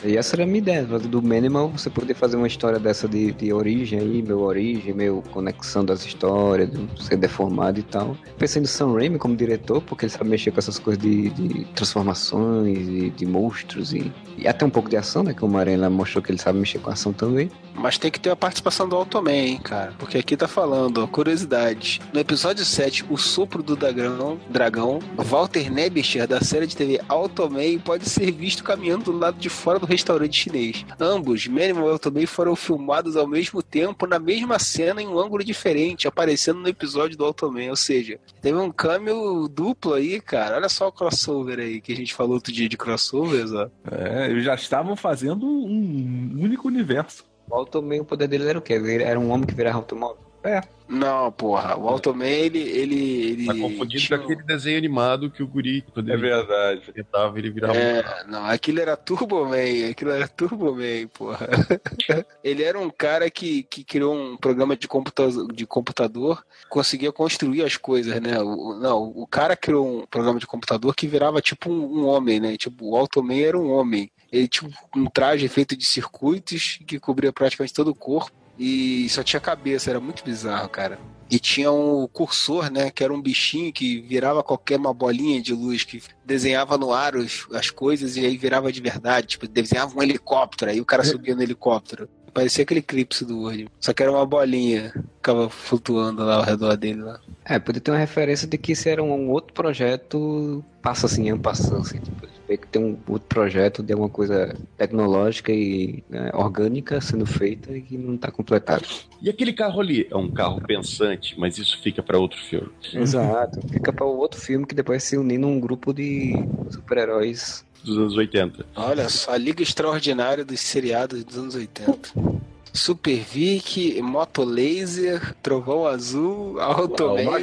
E 0.05 0.17
essa 0.17 0.35
era 0.35 0.45
a 0.45 0.47
minha 0.47 0.59
ideia, 0.59 0.83
do 0.85 1.21
Minimal, 1.21 1.69
você 1.69 1.91
poder 1.91 2.15
fazer 2.15 2.37
uma 2.37 2.47
história 2.47 2.79
dessa 2.79 3.07
de, 3.07 3.33
de 3.33 3.53
origem 3.53 3.99
aí, 3.99 4.23
meu 4.23 4.41
origem, 4.41 4.95
meu 4.95 5.23
conexão 5.31 5.85
das 5.85 6.05
histórias, 6.07 6.71
de 6.71 7.05
ser 7.05 7.17
deformado 7.17 7.79
e 7.79 7.83
tal. 7.83 8.17
Pensei 8.39 8.63
no 8.63 8.69
Sam 8.69 8.95
Raimi 8.95 9.19
como 9.19 9.37
diretor, 9.37 9.83
porque 9.83 10.07
ele 10.07 10.13
sabe 10.13 10.31
mexer 10.31 10.51
com 10.51 10.59
essas 10.59 10.79
coisas 10.79 11.03
de, 11.03 11.29
de 11.31 11.65
transformações 11.75 12.79
e 12.89 13.11
de 13.11 13.27
monstros 13.27 13.93
e, 13.93 14.11
e, 14.39 14.49
até 14.49 14.65
um 14.65 14.71
pouco 14.71 14.89
de 14.89 14.97
ação, 14.97 15.23
né? 15.23 15.35
Que 15.35 15.45
o 15.45 15.49
Marena 15.49 15.91
mostrou 15.91 16.23
que 16.23 16.31
ele 16.31 16.39
sabe 16.39 16.59
mexer 16.59 16.79
com 16.79 16.91
ação 16.91 17.13
também. 17.13 17.51
Mas 17.75 17.99
tem 17.99 18.11
que 18.11 18.21
ter 18.21 18.31
a 18.31 18.37
participação 18.37 18.89
do 18.89 18.97
Automan, 18.97 19.33
hein, 19.33 19.61
cara. 19.63 19.93
Porque 19.99 20.19
aqui 20.19 20.37
tá 20.37 20.49
falando, 20.49 21.03
ó, 21.03 21.07
curiosidade. 21.07 22.01
No 22.13 22.21
episódio 22.21 22.65
7, 22.65 23.07
O 23.09 23.17
Sopro 23.17 23.63
do 23.63 23.77
Dragão, 23.77 24.39
dragão 24.49 24.99
Walter 25.17 25.71
Nebicher, 25.71 26.27
da 26.27 26.41
série 26.41 26.67
de 26.67 26.77
TV 26.77 27.01
Automan, 27.09 27.79
pode 27.79 28.09
ser 28.09 28.31
visto 28.33 28.65
caminhando 28.65 29.05
do 29.05 29.19
lado 29.19 29.39
de 29.39 29.49
fora 29.49 29.79
do 29.79 29.90
restaurante 29.91 30.37
chinês. 30.37 30.87
Ambos, 30.99 31.47
Minimal 31.47 31.89
e 31.89 31.93
Automan, 31.93 32.27
foram 32.27 32.55
filmados 32.55 33.17
ao 33.17 33.27
mesmo 33.27 33.63
tempo, 33.63 34.07
na 34.07 34.19
mesma 34.19 34.59
cena, 34.59 35.03
em 35.03 35.09
um 35.09 35.19
ângulo 35.19 35.45
diferente, 35.45 36.07
aparecendo 36.07 36.61
no 36.61 36.69
episódio 36.69 37.17
do 37.17 37.25
Automan. 37.25 37.71
Ou 37.71 37.77
seja, 37.77 38.19
teve 38.41 38.57
um 38.57 38.71
câmbio 38.71 39.49
duplo 39.49 39.95
aí, 39.95 40.21
cara. 40.21 40.57
Olha 40.57 40.69
só 40.69 40.89
o 40.89 40.93
crossover 40.93 41.59
aí, 41.59 41.81
que 41.81 41.93
a 41.93 41.97
gente 41.97 42.15
falou 42.15 42.35
outro 42.35 42.53
dia 42.53 42.69
de 42.69 42.77
crossovers, 42.77 43.53
ó. 43.53 43.69
É, 43.91 44.31
eles 44.31 44.45
já 44.45 44.55
estavam 44.55 44.95
fazendo 44.95 45.45
um 45.47 46.39
único 46.39 46.69
universo. 46.69 47.25
O 47.49 47.55
Automan, 47.55 48.01
o 48.01 48.05
poder 48.05 48.29
dele 48.29 48.49
era 48.49 48.59
o 48.59 48.63
quê? 48.63 48.75
Ele 48.75 49.03
era 49.03 49.19
um 49.19 49.31
homem 49.31 49.47
que 49.47 49.55
virava 49.55 49.79
automóvel? 49.79 50.30
É. 50.43 50.63
Não, 50.91 51.31
porra. 51.31 51.77
O 51.79 51.89
Automan, 51.89 52.27
ele. 52.27 52.59
ele, 52.59 53.31
ele 53.31 53.47
tá 53.47 53.55
confundindo 53.55 54.03
tinha... 54.03 54.19
com 54.19 54.25
aquele 54.25 54.43
desenho 54.43 54.77
animado 54.77 55.31
que 55.31 55.41
o 55.41 55.47
Guri. 55.47 55.85
é 55.97 56.17
verdade. 56.17 56.93
Tentava, 56.93 57.39
ele 57.39 57.51
virava. 57.51 57.77
É, 57.77 58.25
não, 58.27 58.45
aquilo 58.47 58.81
era 58.81 58.97
Turbo 58.97 59.45
Man. 59.45 59.91
Aquilo 59.91 60.11
era 60.11 60.27
Turbo 60.27 60.75
Man, 60.75 61.07
porra. 61.15 61.49
ele 62.43 62.65
era 62.65 62.77
um 62.79 62.91
cara 62.91 63.31
que, 63.31 63.63
que 63.65 63.85
criou 63.85 64.15
um 64.15 64.37
programa 64.37 64.77
de 64.77 64.89
computador, 64.89 65.53
de 65.53 65.65
computador, 65.65 66.45
conseguia 66.69 67.13
construir 67.13 67.63
as 67.63 67.77
coisas, 67.77 68.21
né? 68.21 68.41
O, 68.41 68.75
não, 68.75 69.13
o 69.15 69.27
cara 69.29 69.55
criou 69.55 70.01
um 70.01 70.07
programa 70.07 70.41
de 70.41 70.47
computador 70.47 70.93
que 70.97 71.07
virava 71.07 71.41
tipo 71.41 71.71
um, 71.71 72.01
um 72.01 72.07
homem, 72.07 72.41
né? 72.41 72.57
Tipo, 72.57 72.91
o 72.91 72.97
Automan 72.97 73.39
era 73.39 73.57
um 73.59 73.71
homem. 73.71 74.11
Ele 74.33 74.49
tinha 74.49 74.69
um 74.97 75.07
traje 75.07 75.47
feito 75.47 75.77
de 75.77 75.85
circuitos 75.85 76.81
que 76.85 76.99
cobria 76.99 77.33
praticamente 77.33 77.75
todo 77.75 77.89
o 77.89 77.95
corpo 77.95 78.40
e 78.59 79.09
só 79.09 79.23
tinha 79.23 79.41
cabeça, 79.41 79.91
era 79.91 80.01
muito 80.01 80.25
bizarro, 80.25 80.69
cara. 80.69 80.99
E 81.31 81.39
tinha 81.39 81.71
um 81.71 82.09
cursor, 82.09 82.71
né, 82.73 82.91
que 82.91 83.05
era 83.05 83.15
um 83.15 83.23
bichinho 83.23 83.73
que 83.73 84.01
virava 84.01 84.43
qualquer 84.43 84.79
uma 84.79 84.93
bolinha 84.93 85.41
de 85.41 85.55
luz, 85.55 85.85
que 85.85 86.03
desenhava 86.25 86.77
no 86.77 86.93
ar 86.93 87.15
os, 87.15 87.47
as 87.53 87.71
coisas 87.71 88.17
e 88.17 88.27
aí 88.27 88.37
virava 88.37 88.73
de 88.73 88.81
verdade. 88.81 89.29
Tipo, 89.29 89.47
desenhava 89.47 89.97
um 89.97 90.03
helicóptero, 90.03 90.73
aí 90.73 90.81
o 90.81 90.85
cara 90.85 91.05
subia 91.05 91.37
no 91.37 91.43
helicóptero. 91.43 92.09
Parecia 92.35 92.63
aquele 92.63 92.81
eclipse 92.81 93.25
do 93.25 93.43
Word. 93.43 93.69
Só 93.81 93.93
que 93.93 94.03
era 94.03 94.11
uma 94.11 94.27
bolinha, 94.27 94.93
ficava 95.17 95.49
flutuando 95.49 96.25
lá 96.25 96.37
ao 96.37 96.43
redor 96.43 96.77
dele 96.77 97.03
lá. 97.03 97.21
É, 97.45 97.59
podia 97.59 97.81
ter 97.81 97.91
uma 97.91 97.99
referência 97.99 98.47
de 98.47 98.59
que 98.59 98.73
isso 98.73 98.89
era 98.89 99.03
um 99.03 99.31
outro 99.31 99.53
projeto, 99.53 100.65
passa 100.83 101.07
assim, 101.07 101.29
é 101.29 101.35
um 101.35 101.39
passando, 101.39 101.83
assim, 101.83 101.99
tipo, 101.99 102.27
que 102.57 102.67
tem 102.67 102.83
um 102.83 102.99
outro 103.09 103.29
projeto 103.29 103.83
de 103.83 103.93
alguma 103.93 104.09
coisa 104.09 104.57
tecnológica 104.77 105.53
e 105.53 106.03
né, 106.09 106.31
orgânica 106.35 107.01
sendo 107.01 107.27
feita 107.27 107.77
e 107.77 107.83
que 107.83 107.97
não 107.97 108.15
está 108.15 108.31
completado. 108.31 108.85
E 109.21 109.29
aquele 109.29 109.53
carro 109.53 109.81
ali 109.81 110.07
é 110.11 110.17
um 110.17 110.31
carro 110.31 110.61
pensante, 110.61 111.39
mas 111.39 111.59
isso 111.59 111.81
fica 111.83 112.03
para 112.03 112.19
outro 112.19 112.41
filme. 112.41 112.71
Exato, 112.93 113.61
fica 113.69 113.93
para 113.93 114.05
outro 114.05 114.41
filme 114.41 114.67
que 114.67 114.75
depois 114.75 115.03
se 115.03 115.17
unir 115.17 115.39
num 115.39 115.61
grupo 115.61 115.93
de 115.93 116.35
super-heróis 116.71 117.65
dos 117.85 117.97
anos 117.97 118.17
80. 118.17 118.67
Olha 118.77 119.09
só, 119.09 119.33
a 119.33 119.39
Liga 119.39 119.63
Extraordinária 119.63 120.45
dos 120.45 120.61
seriados 120.61 121.25
dos 121.25 121.39
anos 121.39 121.55
80. 121.55 122.41
Super 122.73 123.19
Vic, 123.19 124.01
Moto 124.01 124.45
Laser, 124.45 125.35
Trovão 125.43 125.87
Azul, 125.87 126.61
Automan, 126.61 127.41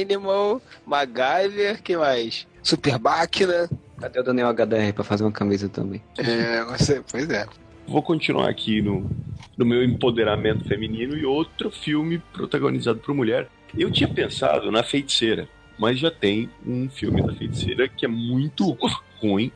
Animal, 0.00 0.62
MacGyver, 0.86 1.82
que 1.82 1.96
mais? 1.96 2.46
Super 2.62 2.98
Máquina. 2.98 3.68
Cadê 4.00 4.20
o 4.20 4.22
Daniel 4.22 4.48
HDR 4.48 4.92
pra 4.94 5.04
fazer 5.04 5.24
uma 5.24 5.32
camisa 5.32 5.68
também? 5.68 6.02
É, 6.16 6.64
você, 6.64 7.02
pois 7.10 7.28
é. 7.30 7.46
Vou 7.86 8.02
continuar 8.02 8.48
aqui 8.48 8.80
no, 8.82 9.10
no 9.56 9.64
meu 9.64 9.82
empoderamento 9.82 10.64
feminino 10.68 11.16
e 11.16 11.24
outro 11.24 11.70
filme 11.70 12.18
protagonizado 12.32 12.98
por 13.00 13.14
mulher. 13.14 13.48
Eu 13.76 13.90
tinha 13.90 14.08
pensado 14.08 14.70
na 14.70 14.82
Feiticeira, 14.82 15.48
mas 15.78 15.98
já 15.98 16.10
tem 16.10 16.50
um 16.66 16.88
filme 16.88 17.22
da 17.22 17.32
Feiticeira 17.32 17.88
que 17.88 18.04
é 18.04 18.08
muito 18.08 18.76
ruim, 19.20 19.50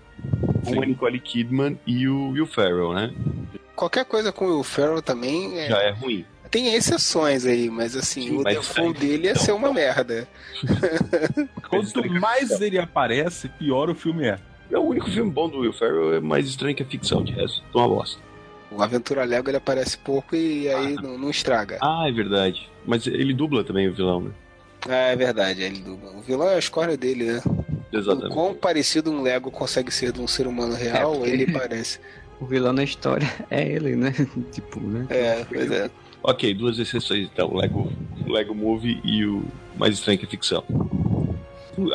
com 0.65 0.83
a 0.83 0.87
Nicole 0.87 1.21
Kidman 1.21 1.79
e 1.87 2.09
o 2.09 2.31
Will 2.31 2.47
Ferrell, 2.47 2.93
né? 2.93 3.13
Qualquer 3.77 4.05
coisa 4.05 4.33
com 4.33 4.47
o 4.47 4.55
Will 4.55 4.65
Ferrell 4.65 5.03
também 5.03 5.59
é... 5.59 5.69
já 5.69 5.79
é 5.83 5.91
ruim. 5.91 6.25
Tem 6.53 6.75
exceções 6.75 7.47
aí, 7.47 7.71
mas 7.71 7.97
assim, 7.97 8.29
Sim, 8.29 8.37
o 8.37 8.43
mas 8.43 8.59
default 8.59 9.01
dele 9.01 9.27
ia 9.27 9.35
ser 9.35 9.53
uma 9.53 9.73
merda. 9.73 10.29
Quanto 11.71 12.21
mais 12.21 12.61
ele 12.61 12.79
aparece, 12.79 13.49
pior 13.49 13.89
o 13.89 13.95
filme 13.95 14.27
é. 14.27 14.39
É 14.71 14.77
o 14.77 14.83
único 14.83 15.11
filme 15.11 15.31
bom 15.31 15.49
do 15.49 15.61
Will 15.61 15.73
Ferrell, 15.73 16.15
é 16.15 16.21
mais 16.21 16.47
estranho 16.47 16.77
que 16.77 16.83
a 16.83 16.87
ficção, 16.87 17.25
de 17.25 17.33
resto, 17.33 17.63
é 17.75 17.79
uma 17.79 17.89
bosta. 17.89 18.21
O 18.71 18.83
Aventura 18.83 19.25
Lego 19.25 19.49
ele 19.49 19.57
aparece 19.57 19.97
pouco 19.97 20.37
e 20.37 20.69
aí 20.69 20.95
ah, 20.99 21.03
não, 21.03 21.17
não, 21.17 21.31
estraga. 21.31 21.79
Ah, 21.81 22.05
é 22.07 22.13
verdade. 22.13 22.71
Mas 22.87 23.07
ele 23.07 23.33
dubla 23.33 23.65
também 23.65 23.89
o 23.89 23.95
vilão, 23.95 24.21
né? 24.21 24.31
Ah, 24.87 25.11
é 25.11 25.17
verdade, 25.17 25.63
ele 25.63 25.81
dubla. 25.81 26.11
O 26.11 26.21
vilão 26.21 26.49
é 26.49 26.57
a 26.57 26.59
escolha 26.59 26.99
dele, 26.99 27.33
né? 27.33 27.43
Exatamente. 27.91 28.31
O 28.31 28.35
quão 28.35 28.55
parecido 28.55 29.11
um 29.11 29.23
Lego 29.23 29.51
consegue 29.51 29.91
ser 29.91 30.13
de 30.13 30.21
um 30.21 30.29
ser 30.29 30.47
humano 30.47 30.75
real, 30.75 31.25
é 31.25 31.31
ele 31.31 31.49
parece. 31.53 31.99
O 32.39 32.45
vilão 32.45 32.75
na 32.75 32.85
história 32.85 33.31
é 33.51 33.67
ele, 33.67 33.97
né? 33.97 34.13
tipo, 34.53 34.81
né? 34.81 35.07
É, 35.09 35.45
pois 35.45 35.71
é. 35.71 35.91
Ok, 36.23 36.55
duas 36.55 36.79
exceções 36.79 37.29
então, 37.33 37.49
o 37.49 37.57
Lego, 37.57 37.93
o 38.27 38.33
Lego 38.33 38.55
Movie 38.55 39.01
e 39.05 39.25
o 39.27 39.45
Mais 39.77 39.95
Estranho 39.95 40.19
que 40.19 40.27
a 40.27 40.29
Ficção. 40.29 40.65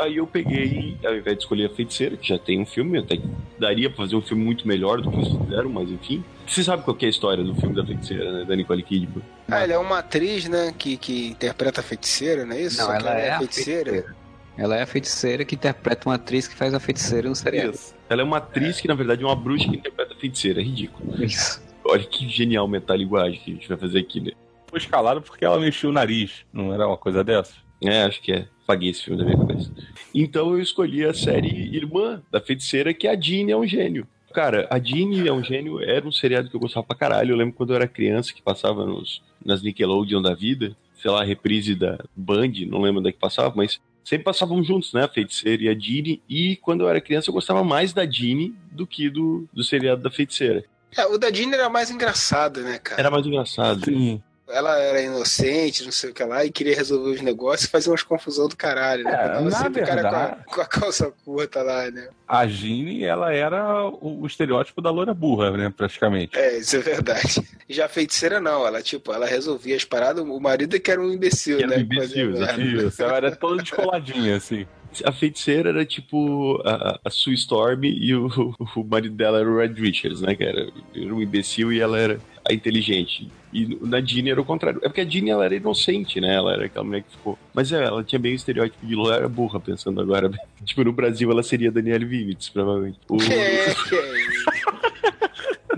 Aí 0.01 0.17
eu 0.17 0.25
peguei, 0.25 0.97
ao 1.05 1.15
invés 1.15 1.37
de 1.37 1.43
escolher 1.43 1.65
a 1.67 1.69
Feiticeira, 1.69 2.17
que 2.17 2.27
já 2.27 2.39
tem 2.39 2.59
um 2.59 2.65
filme, 2.65 2.97
até 2.97 3.15
que 3.15 3.29
daria 3.59 3.89
pra 3.89 3.97
fazer 3.97 4.15
um 4.15 4.21
filme 4.21 4.43
muito 4.43 4.67
melhor 4.67 5.01
do 5.01 5.09
que 5.09 5.17
eles 5.17 5.29
fizeram, 5.29 5.69
mas 5.69 5.89
enfim. 5.89 6.23
Você 6.47 6.63
sabe 6.63 6.83
qual 6.83 6.97
é 6.99 7.05
a 7.05 7.09
história 7.09 7.43
do 7.43 7.55
filme 7.55 7.75
da 7.75 7.85
Feiticeira, 7.85 8.31
né? 8.31 8.45
Da 8.45 8.55
Nicole 8.55 8.81
Kidman. 8.81 9.23
Ah, 9.47 9.59
ela 9.59 9.73
é 9.73 9.77
uma 9.77 9.99
atriz, 9.99 10.49
né? 10.49 10.73
Que, 10.77 10.97
que 10.97 11.27
interpreta 11.27 11.81
a 11.81 11.83
Feiticeira, 11.83 12.45
não 12.45 12.55
é 12.55 12.61
isso? 12.61 12.79
Não, 12.79 12.93
ela, 12.93 13.11
ela, 13.11 13.19
é, 13.19 13.27
é 13.27 13.31
a 13.31 13.37
feiticeira. 13.37 13.91
feiticeira. 13.91 14.27
Ela 14.57 14.75
é 14.77 14.81
a 14.81 14.87
feiticeira 14.87 15.45
que 15.45 15.53
interpreta 15.53 16.09
uma 16.09 16.15
atriz 16.15 16.47
que 16.47 16.55
faz 16.55 16.73
a 16.73 16.79
feiticeira 16.79 17.29
no 17.29 17.35
seriado. 17.35 17.75
Isso. 17.75 17.93
Ela 18.09 18.21
é 18.21 18.25
uma 18.25 18.37
atriz 18.37 18.81
que, 18.81 18.87
na 18.87 18.95
verdade, 18.95 19.23
é 19.23 19.25
uma 19.25 19.35
bruxa 19.35 19.69
que 19.69 19.75
interpreta 19.75 20.15
a 20.15 20.17
feiticeira. 20.17 20.59
É 20.59 20.63
ridículo. 20.63 21.23
Isso. 21.23 21.61
Olha 21.87 22.03
que 22.03 22.27
genial 22.27 22.67
metalinguagem 22.67 23.39
que 23.39 23.51
a 23.51 23.53
gente 23.53 23.67
vai 23.67 23.77
fazer 23.77 23.99
aqui, 23.99 24.19
né? 24.19 24.31
Foi 24.67 24.79
escalado 24.79 25.21
porque 25.21 25.45
ela 25.45 25.59
mexeu 25.59 25.89
o 25.89 25.93
nariz, 25.93 26.45
não 26.51 26.73
era 26.73 26.85
uma 26.85 26.97
coisa 26.97 27.23
dessa? 27.23 27.53
É, 27.81 28.03
acho 28.03 28.21
que 28.21 28.33
é. 28.33 28.47
Paguei 28.65 28.89
esse 28.89 29.03
filme 29.03 29.17
da 29.17 29.23
minha 29.23 29.37
cabeça. 29.37 29.71
Então 30.13 30.51
eu 30.51 30.59
escolhi 30.59 31.05
a 31.05 31.13
série 31.13 31.73
Irmã 31.73 32.21
da 32.29 32.41
Feiticeira, 32.41 32.93
que 32.93 33.07
a 33.07 33.19
Jeanne 33.19 33.51
é 33.53 33.57
um 33.57 33.65
gênio. 33.65 34.05
Cara, 34.33 34.67
a 34.69 34.77
Jeanne 34.77 35.25
é 35.25 35.31
um 35.31 35.41
gênio, 35.41 35.81
era 35.81 36.05
um 36.05 36.11
seriado 36.11 36.49
que 36.49 36.55
eu 36.55 36.59
gostava 36.59 36.85
pra 36.85 36.97
caralho. 36.97 37.31
Eu 37.31 37.37
lembro 37.37 37.55
quando 37.55 37.69
eu 37.69 37.77
era 37.77 37.87
criança, 37.87 38.33
que 38.33 38.41
passava 38.41 38.85
nos, 38.85 39.23
nas 39.43 39.61
Nickelodeon 39.61 40.21
da 40.21 40.33
vida, 40.33 40.75
sei 41.01 41.09
lá, 41.09 41.23
reprise 41.23 41.73
da 41.73 41.97
Band, 42.15 42.51
não 42.67 42.81
lembro 42.81 42.99
onde 42.99 43.09
é 43.09 43.11
que 43.13 43.19
passava, 43.19 43.53
mas 43.55 43.79
sempre 44.03 44.25
passavam 44.25 44.61
juntos, 44.63 44.91
né? 44.93 45.05
A 45.05 45.07
Feiticeira 45.07 45.63
e 45.63 45.69
a 45.69 45.73
Jeanne. 45.73 46.21
E 46.27 46.57
quando 46.57 46.81
eu 46.81 46.89
era 46.89 46.99
criança, 46.99 47.29
eu 47.29 47.33
gostava 47.33 47.63
mais 47.63 47.93
da 47.93 48.05
Jeanne 48.05 48.53
do 48.71 48.85
que 48.85 49.09
do, 49.09 49.47
do 49.53 49.63
seriado 49.63 50.01
da 50.01 50.11
Feiticeira. 50.11 50.65
É, 50.95 51.05
o 51.05 51.17
da 51.17 51.31
Jeanne 51.31 51.53
era 51.53 51.69
mais 51.69 51.91
engraçado, 51.91 52.61
né, 52.61 52.79
cara? 52.79 53.01
Era 53.01 53.11
mais 53.11 53.25
engraçado. 53.25 53.85
Sim. 53.85 54.21
Ela 54.49 54.79
era 54.79 55.01
inocente, 55.01 55.83
não 55.83 55.91
sei 55.91 56.09
o 56.09 56.13
que 56.13 56.23
lá, 56.23 56.45
e 56.45 56.49
queria 56.49 56.73
resolver 56.73 57.09
os 57.09 57.21
negócios 57.21 57.67
e 57.67 57.69
fazer 57.69 57.89
umas 57.89 58.01
confusão 58.01 58.47
do 58.47 58.55
caralho, 58.55 59.03
né? 59.03 59.11
É, 59.11 59.41
na 59.41 59.67
verdade, 59.67 60.01
com 60.01 60.15
a, 60.15 60.55
com, 60.55 60.61
a, 60.61 60.65
calça 60.65 61.13
curta 61.25 61.61
lá, 61.61 61.91
né? 61.91 62.07
A 62.25 62.47
Jeanne, 62.47 63.03
ela 63.03 63.33
era 63.33 63.85
o, 63.85 64.21
o, 64.21 64.25
estereótipo 64.25 64.81
da 64.81 64.89
loura 64.89 65.13
burra, 65.13 65.51
né? 65.51 65.73
Praticamente. 65.75 66.37
É, 66.37 66.59
isso 66.59 66.77
é 66.77 66.79
verdade. 66.79 67.45
Já 67.67 67.87
a 67.87 67.89
feiticeira 67.89 68.39
não, 68.39 68.65
ela, 68.65 68.81
tipo, 68.81 69.11
ela 69.11 69.25
resolvia 69.25 69.75
as 69.75 69.83
paradas, 69.83 70.23
o 70.23 70.39
marido 70.39 70.77
é 70.77 70.79
que 70.79 70.91
era 70.91 71.01
um 71.01 71.11
imbecil, 71.11 71.57
que 71.57 71.67
né? 71.67 71.75
Era 71.75 71.83
um 71.83 71.85
imbecil, 71.85 72.87
isso. 72.87 73.03
Ela 73.03 73.17
era 73.17 73.35
toda 73.35 73.61
descoladinha, 73.61 74.37
assim 74.37 74.65
a 75.03 75.11
feiticeira 75.11 75.69
era 75.69 75.85
tipo 75.85 76.61
a, 76.65 76.99
a 77.03 77.09
Sue 77.09 77.33
Storm 77.33 77.83
e 77.83 78.13
o, 78.13 78.27
o 78.75 78.83
marido 78.83 79.15
dela 79.15 79.39
era 79.39 79.49
o 79.49 79.57
Red 79.57 79.73
Richards, 79.73 80.21
né? 80.21 80.35
Que 80.35 80.43
era, 80.43 80.69
era 80.95 81.13
um 81.13 81.21
imbecil 81.21 81.71
e 81.71 81.79
ela 81.79 81.97
era 81.97 82.19
a 82.47 82.53
inteligente. 82.53 83.29
E 83.53 83.77
na 83.81 84.01
Jeannie 84.01 84.31
era 84.31 84.41
o 84.41 84.45
contrário. 84.45 84.79
É 84.83 84.87
porque 84.87 85.01
a 85.01 85.05
Jeannie 85.05 85.31
ela 85.31 85.45
era 85.45 85.55
inocente, 85.55 86.19
né? 86.21 86.35
Ela 86.35 86.53
era 86.53 86.65
aquela 86.65 86.85
mulher 86.85 87.03
que 87.03 87.11
ficou. 87.11 87.37
Mas 87.53 87.71
é, 87.71 87.83
ela 87.83 88.03
tinha 88.03 88.19
bem 88.19 88.33
o 88.33 88.35
estereótipo 88.35 88.85
de 88.85 88.95
loira 88.95 89.27
burra, 89.27 89.59
pensando 89.59 90.01
agora. 90.01 90.31
tipo, 90.63 90.83
no 90.83 90.93
Brasil 90.93 91.29
ela 91.31 91.43
seria 91.43 91.71
Danielle 91.71 92.05
Vinitz, 92.05 92.49
provavelmente. 92.49 92.99
O... 93.09 93.17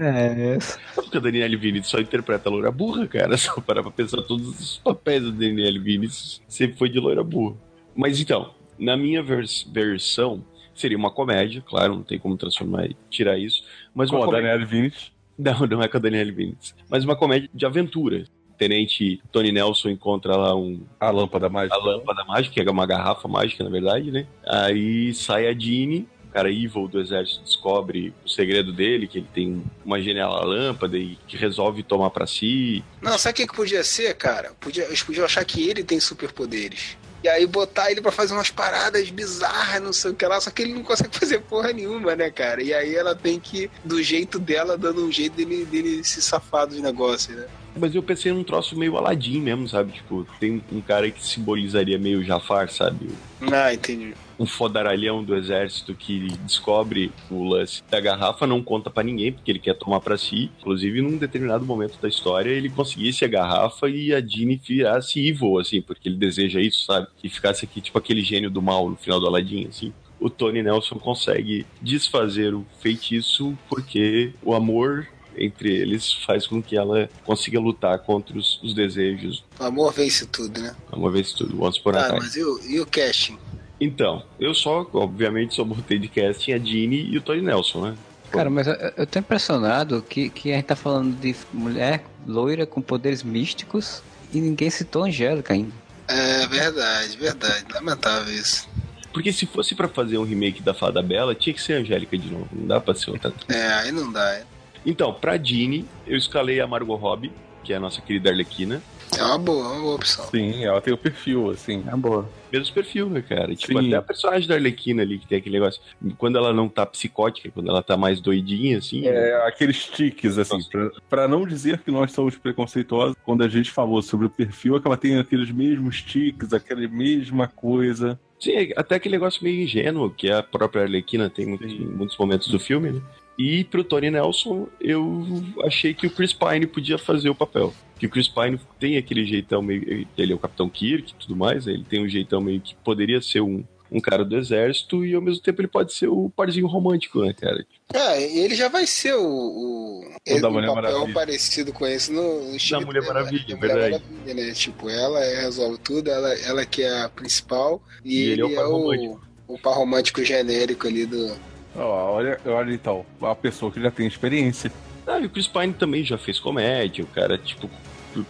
É, 0.02 0.56
é. 0.56 0.58
Porque 0.96 1.18
a 1.18 1.20
Danielle 1.20 1.58
Vinitz 1.58 1.90
só 1.90 2.00
interpreta 2.00 2.48
a 2.48 2.52
loira 2.52 2.72
burra, 2.72 3.06
cara. 3.06 3.36
Só 3.36 3.60
parar 3.60 3.82
pra 3.82 3.92
pensar 3.92 4.22
todos 4.22 4.48
os 4.48 4.78
papéis 4.78 5.24
da 5.24 5.30
Danielle 5.30 5.78
Vinitz 5.78 6.42
sempre 6.48 6.78
foi 6.78 6.88
de 6.88 7.00
loira 7.02 7.22
burra. 7.22 7.58
Mas 7.94 8.18
então, 8.18 8.54
na 8.80 8.96
minha 8.98 9.22
vers 9.22 9.64
versão, 9.72 10.44
seria 10.74 10.98
uma 10.98 11.12
comédia, 11.12 11.62
claro, 11.68 11.96
não 11.96 12.04
tem 12.04 12.18
como 12.18 12.38
transformar 12.38 12.86
e 12.86 12.96
tirar 13.10 13.38
isso, 13.38 13.64
Mas 13.94 14.10
Com 14.10 14.16
uma 14.16 14.24
a 14.24 14.26
comédia... 14.28 14.50
Daniel 14.52 14.68
Vinicius. 14.68 15.12
Não, 15.40 15.60
não 15.68 15.82
é 15.82 15.88
com 15.88 15.96
a 15.96 16.00
Danielle 16.02 16.34
Vinicius. 16.34 16.76
Mas 16.90 17.06
uma 17.06 17.16
comédia 17.16 17.50
de 17.54 17.66
aventura. 17.66 18.26
Tenente 18.58 19.22
Tony 19.32 19.54
Nelson 19.54 19.88
encontra 19.88 20.36
lá 20.36 20.54
um, 20.54 20.82
A 21.00 21.10
lâmpada 21.12 21.48
mágica. 21.48 21.76
a 21.76 21.80
lâmpada 21.80 22.26
mágica, 22.26 22.54
que 22.56 22.60
é 22.68 22.70
uma 22.70 22.86
garrafa 22.86 23.26
mágica, 23.26 23.64
na 23.64 23.70
verdade, 23.70 24.12
né? 24.12 24.28
Aí 24.46 25.14
sai 25.14 25.48
a 25.48 25.54
Jeannie, 25.54 26.06
o 26.26 26.34
cara 26.34 26.52
evil 26.52 26.90
do 26.90 27.00
exército 27.00 27.42
descobre 27.46 28.14
o 28.26 28.28
segredo 28.30 28.74
dele, 28.74 29.08
que 29.08 29.20
ele 29.20 29.28
tem 29.34 29.64
uma 29.86 30.02
genial 30.02 30.46
lâmpada 30.46 30.98
e 30.98 31.18
que 31.26 31.38
resolve 31.38 31.84
tomar 31.84 32.10
pra 32.10 32.28
si. 32.28 32.84
Não, 33.02 33.18
sabe 33.18 33.32
o 33.32 33.36
que, 33.38 33.48
que 33.48 33.56
podia 33.56 33.82
ser, 33.82 34.14
cara? 34.18 34.52
Podia, 34.60 34.84
eles 34.88 35.02
podiam 35.02 35.24
achar 35.24 35.46
que 35.46 35.70
ele 35.70 35.86
tem 35.86 36.02
superpoderes. 36.02 36.98
E 37.24 37.28
aí 37.28 37.46
botar 37.46 37.92
ele 37.92 38.02
pra 38.02 38.12
fazer 38.12 38.34
umas 38.34 38.50
paradas 38.50 39.10
bizarras, 39.10 39.82
não 39.82 39.92
sei 39.92 40.12
o 40.12 40.16
que 40.16 40.26
lá, 40.26 40.40
só 40.40 40.50
que 40.50 40.62
ele 40.62 40.74
não 40.74 40.84
consegue 40.84 41.16
fazer 41.18 41.40
porra 41.42 41.74
nenhuma, 41.74 42.16
né, 42.16 42.30
cara? 42.30 42.62
E 42.64 42.74
aí 42.74 42.96
ela 42.96 43.16
tem 43.16 43.40
que, 43.40 43.70
do 43.84 44.02
jeito 44.02 44.40
dela, 44.40 44.78
dando 44.78 45.06
um 45.06 45.12
jeito 45.12 45.36
dele, 45.36 45.66
dele 45.66 46.04
se 46.04 46.22
safar 46.22 46.68
dos 46.68 46.80
negócios, 46.80 47.36
né? 47.36 47.48
Mas 47.78 47.94
eu 47.96 48.04
pensei 48.04 48.32
num 48.32 48.44
troço 48.44 48.78
meio 48.78 48.98
Aladdin 48.98 49.40
mesmo, 49.40 49.68
sabe? 49.68 49.94
Tipo, 49.94 50.26
tem 50.40 50.62
um 50.72 50.82
cara 50.82 51.10
que 51.10 51.26
simbolizaria 51.26 51.98
meio 51.98 52.24
Jafar, 52.24 52.70
sabe? 52.70 53.10
Ah, 53.52 53.74
entendi. 53.74 54.14
um 54.38 54.46
fodaralhão 54.46 55.24
do 55.24 55.36
exército 55.36 55.94
que 55.94 56.28
descobre 56.46 57.12
o 57.30 57.44
lance 57.44 57.84
da 57.90 58.00
garrafa, 58.00 58.48
não 58.48 58.64
conta 58.64 58.90
pra 58.90 59.04
ninguém, 59.04 59.32
porque 59.34 59.52
ele 59.52 59.60
quer 59.60 59.76
tomar 59.76 60.00
pra 60.00 60.18
si. 60.18 60.50
Inclusive, 60.60 61.02
num 61.02 61.18
determinado 61.18 61.66
momento 61.66 62.00
da 62.02 62.08
história, 62.08 62.50
ele 62.50 62.70
conseguisse 62.70 63.24
a 63.26 63.28
garrafa 63.28 63.90
e 63.90 64.14
a 64.14 64.22
Jeannie 64.22 64.60
virasse 64.64 65.20
evil, 65.26 65.60
assim, 65.60 65.82
porque 65.82 66.08
ele 66.08 66.16
deseja 66.18 66.60
isso, 66.62 66.86
sabe? 66.86 67.08
E 67.24 67.30
ficasse 67.30 67.66
aqui, 67.66 67.82
tipo, 67.82 67.98
aquele 67.98 68.22
gênio 68.22 68.50
do 68.50 68.62
mal 68.62 68.90
no 68.90 68.96
final 68.96 69.20
do 69.20 69.28
Aladdin, 69.28 69.68
assim. 69.68 69.94
O 70.20 70.30
Tony 70.30 70.62
Nelson 70.62 70.96
consegue 70.96 71.66
desfazer 71.82 72.54
o 72.54 72.66
feitiço 72.82 73.58
porque 73.70 74.34
o 74.44 74.54
amor 74.54 75.08
entre 75.40 75.74
eles 75.76 76.14
faz 76.26 76.46
com 76.46 76.62
que 76.62 76.78
ela 76.78 77.10
consiga 77.26 77.60
lutar 77.60 78.00
contra 78.00 78.38
os, 78.38 78.60
os 78.62 78.74
desejos. 78.74 79.44
O 79.60 79.64
amor 79.64 79.94
vence 79.94 80.26
tudo, 80.26 80.60
né? 80.62 80.76
Uma 80.92 81.10
vez 81.10 81.34
tudo, 81.34 81.64
once 81.64 81.82
a 81.86 82.08
Ah, 82.08 82.18
mas 82.20 82.36
e 82.36 82.44
o, 82.44 82.60
e 82.66 82.80
o 82.80 82.86
casting? 82.86 83.38
Então, 83.80 84.24
eu 84.40 84.54
só, 84.54 84.86
obviamente, 84.94 85.56
só 85.56 85.64
botei 85.64 85.98
de 85.98 86.08
casting 86.08 86.52
a 86.52 86.58
Jeannie 86.58 87.10
e 87.10 87.18
o 87.18 87.22
Tony 87.22 87.42
Nelson, 87.42 87.90
né? 87.90 87.98
Cara, 88.30 88.50
mas 88.50 88.68
eu, 88.68 88.74
eu 88.98 89.08
tô 89.08 89.20
impressionado 89.20 90.04
que, 90.08 90.30
que 90.30 90.52
a 90.52 90.56
gente 90.56 90.66
tá 90.66 90.76
falando 90.76 91.16
de 91.20 91.36
mulher 91.52 92.04
loira 92.28 92.66
com 92.66 92.82
poderes 92.82 93.24
místicos 93.24 94.04
e 94.34 94.40
ninguém 94.40 94.70
citou 94.70 95.04
a 95.04 95.08
Angélica 95.08 95.54
ainda. 95.54 95.72
É 96.08 96.48
verdade, 96.48 97.18
verdade. 97.18 97.66
Lamentável 97.74 98.34
isso. 98.34 98.68
Porque 99.12 99.34
se 99.34 99.46
fosse 99.46 99.74
pra 99.74 99.88
fazer 99.88 100.18
um 100.18 100.24
remake 100.24 100.62
da 100.62 100.74
Fada 100.74 101.02
Bela, 101.02 101.34
tinha 101.34 101.54
que 101.54 101.62
ser 101.62 101.74
Angélica 101.74 102.18
de 102.18 102.30
novo. 102.30 102.48
Não 102.52 102.68
dá 102.68 102.80
pra 102.80 102.94
ser 102.94 103.12
outra. 103.12 103.34
É, 103.48 103.68
aí 103.74 103.92
não 103.92 104.12
dá. 104.12 104.42
É. 104.86 104.90
Então, 104.90 105.14
pra 105.14 105.38
Jeannie, 105.38 105.86
eu 106.08 106.18
escalei 106.18 106.60
a 106.60 106.68
Margot 106.68 106.96
Robbie, 106.96 107.32
que 107.64 107.74
é 107.74 107.76
a 107.76 107.80
nossa 107.80 108.02
querida 108.02 108.30
Arlequina. 108.30 108.82
É 109.18 109.24
uma 109.24 109.40
boa, 109.40 109.68
uma 109.70 109.82
boa 109.82 109.96
opção. 109.96 110.26
Sim, 110.30 110.64
ela 110.64 110.80
tem 110.80 110.94
o 110.94 110.98
perfil, 110.98 111.50
assim. 111.50 111.84
É 111.92 111.96
boa. 111.96 112.30
Mesmo 112.54 112.74
perfil, 112.74 113.10
né, 113.10 113.22
cara? 113.22 113.56
Tipo, 113.56 113.80
Sim. 113.80 113.88
até 113.88 113.96
a 113.98 114.02
personagem 114.04 114.48
da 114.48 114.54
Arlequina 114.56 115.02
ali, 115.02 115.18
que 115.18 115.28
tem 115.28 115.40
aquele 115.40 115.56
negócio. 115.60 115.82
Quando 116.18 116.38
ela 116.38 116.54
não 116.54 116.70
tá 116.70 116.86
psicótica, 116.86 117.50
quando 117.52 117.70
ela 117.70 117.82
tá 117.82 117.98
mais 117.98 118.22
doidinha, 118.22 118.78
assim. 118.78 119.08
É, 119.08 119.48
aqueles 119.48 119.86
tiques, 119.86 120.38
assim, 120.38 120.60
pra, 120.70 120.92
pra 121.10 121.28
não 121.28 121.46
dizer 121.46 121.80
que 121.80 121.90
nós 121.92 122.12
somos 122.12 122.38
preconceituosos, 122.38 123.16
quando 123.26 123.44
a 123.44 123.48
gente 123.48 123.72
falou 123.72 124.02
sobre 124.02 124.28
o 124.28 124.30
perfil, 124.30 124.78
é 124.78 124.80
que 124.80 124.88
ela 124.88 124.98
tem 124.98 125.18
aqueles 125.18 125.50
mesmos 125.52 126.02
tiques, 126.04 126.54
aquela 126.54 126.88
mesma 126.88 127.48
coisa. 127.48 128.20
Sim, 128.40 128.72
até 128.76 128.96
aquele 128.96 129.16
negócio 129.16 129.44
meio 129.44 129.62
ingênuo, 129.64 130.10
que 130.10 130.32
a 130.32 130.42
própria 130.42 130.84
Arlequina 130.84 131.30
tem 131.30 131.46
muito- 131.46 131.66
em 131.68 131.86
muitos 131.86 132.18
momentos 132.18 132.48
do 132.48 132.60
filme, 132.60 132.92
né? 132.92 133.02
E 133.40 133.64
pro 133.64 133.86
Tony 133.86 134.12
Nelson, 134.12 134.68
eu 134.82 135.26
achei 135.64 135.94
que 135.94 136.06
o 136.06 136.10
Chris 136.12 136.34
Pine 136.34 136.68
podia 136.68 136.98
fazer 136.98 137.30
o 137.30 137.36
papel. 137.36 137.74
Que 137.98 138.06
o 138.06 138.10
Chris 138.10 138.28
Pine 138.28 138.60
tem 138.78 138.98
aquele 138.98 139.26
jeitão 139.26 139.62
meio. 139.62 140.06
Ele 140.18 140.34
é 140.34 140.36
o 140.36 140.40
Capitão 140.40 140.70
Kirk 140.70 141.14
e 141.14 141.16
tudo 141.16 141.38
mais, 141.38 141.66
né? 141.66 141.72
ele 141.72 141.86
tem 141.86 142.04
um 142.04 142.10
jeitão 142.10 142.42
meio 142.42 142.60
que 142.60 142.76
poderia 142.84 143.22
ser 143.22 143.40
um, 143.40 143.64
um 143.90 144.02
cara 144.02 144.26
do 144.26 144.36
exército 144.38 145.06
e 145.06 145.16
ao 145.16 145.22
mesmo 145.22 145.42
tempo 145.42 145.62
ele 145.62 145.70
pode 145.70 145.94
ser 145.94 146.08
o 146.08 146.30
parzinho 146.36 146.68
romântico, 146.68 147.22
né, 147.24 147.34
cara? 147.34 147.66
É, 147.94 148.22
ele 148.22 148.56
já 148.56 148.68
vai 148.68 148.86
ser 148.86 149.14
o. 149.16 149.24
o, 149.26 150.04
O 150.36 150.42
da 150.42 150.50
um 150.50 150.52
Mulher 150.52 150.68
papel 150.68 150.84
Maravilha. 150.84 151.14
parecido 151.14 151.72
com 151.72 151.88
esse 151.88 152.12
no, 152.12 152.50
no 152.50 152.56
estilo 152.58 152.86
Mulher 152.86 153.02
dela, 153.02 153.14
Maravilha, 153.14 153.46
da 153.48 153.56
Mulher 153.56 153.74
verdade. 153.80 154.04
Maravilha, 154.04 154.46
né? 154.48 154.54
Tipo, 154.54 154.90
ela 154.90 155.20
resolve 155.42 155.78
tudo, 155.80 156.12
ela, 156.12 156.34
ela 156.40 156.66
que 156.66 156.84
é 156.84 157.04
a 157.04 157.10
principal, 157.10 157.82
e, 158.04 158.16
E 158.16 158.22
ele 158.32 158.42
ele, 158.44 158.56
é 158.56 158.66
o 158.66 158.94
é 158.94 158.98
o, 158.98 159.20
o 159.48 159.58
par 159.60 159.76
romântico 159.76 160.22
genérico 160.26 160.88
ali 160.88 161.06
do. 161.06 161.48
Ó, 161.76 162.14
olha, 162.16 162.40
olha 162.46 162.74
então, 162.74 163.06
a 163.22 163.36
pessoa 163.36 163.72
que 163.72 163.82
já 163.82 163.92
tem 163.92 164.08
experiência. 164.08 164.72
Ah, 165.06 165.20
e 165.20 165.26
o 165.26 165.30
Chris 165.30 165.48
Pine 165.48 165.74
também 165.74 166.04
já 166.04 166.18
fez 166.18 166.40
comédia, 166.40 167.04
o 167.04 167.08
cara, 167.08 167.38
tipo, 167.38 167.70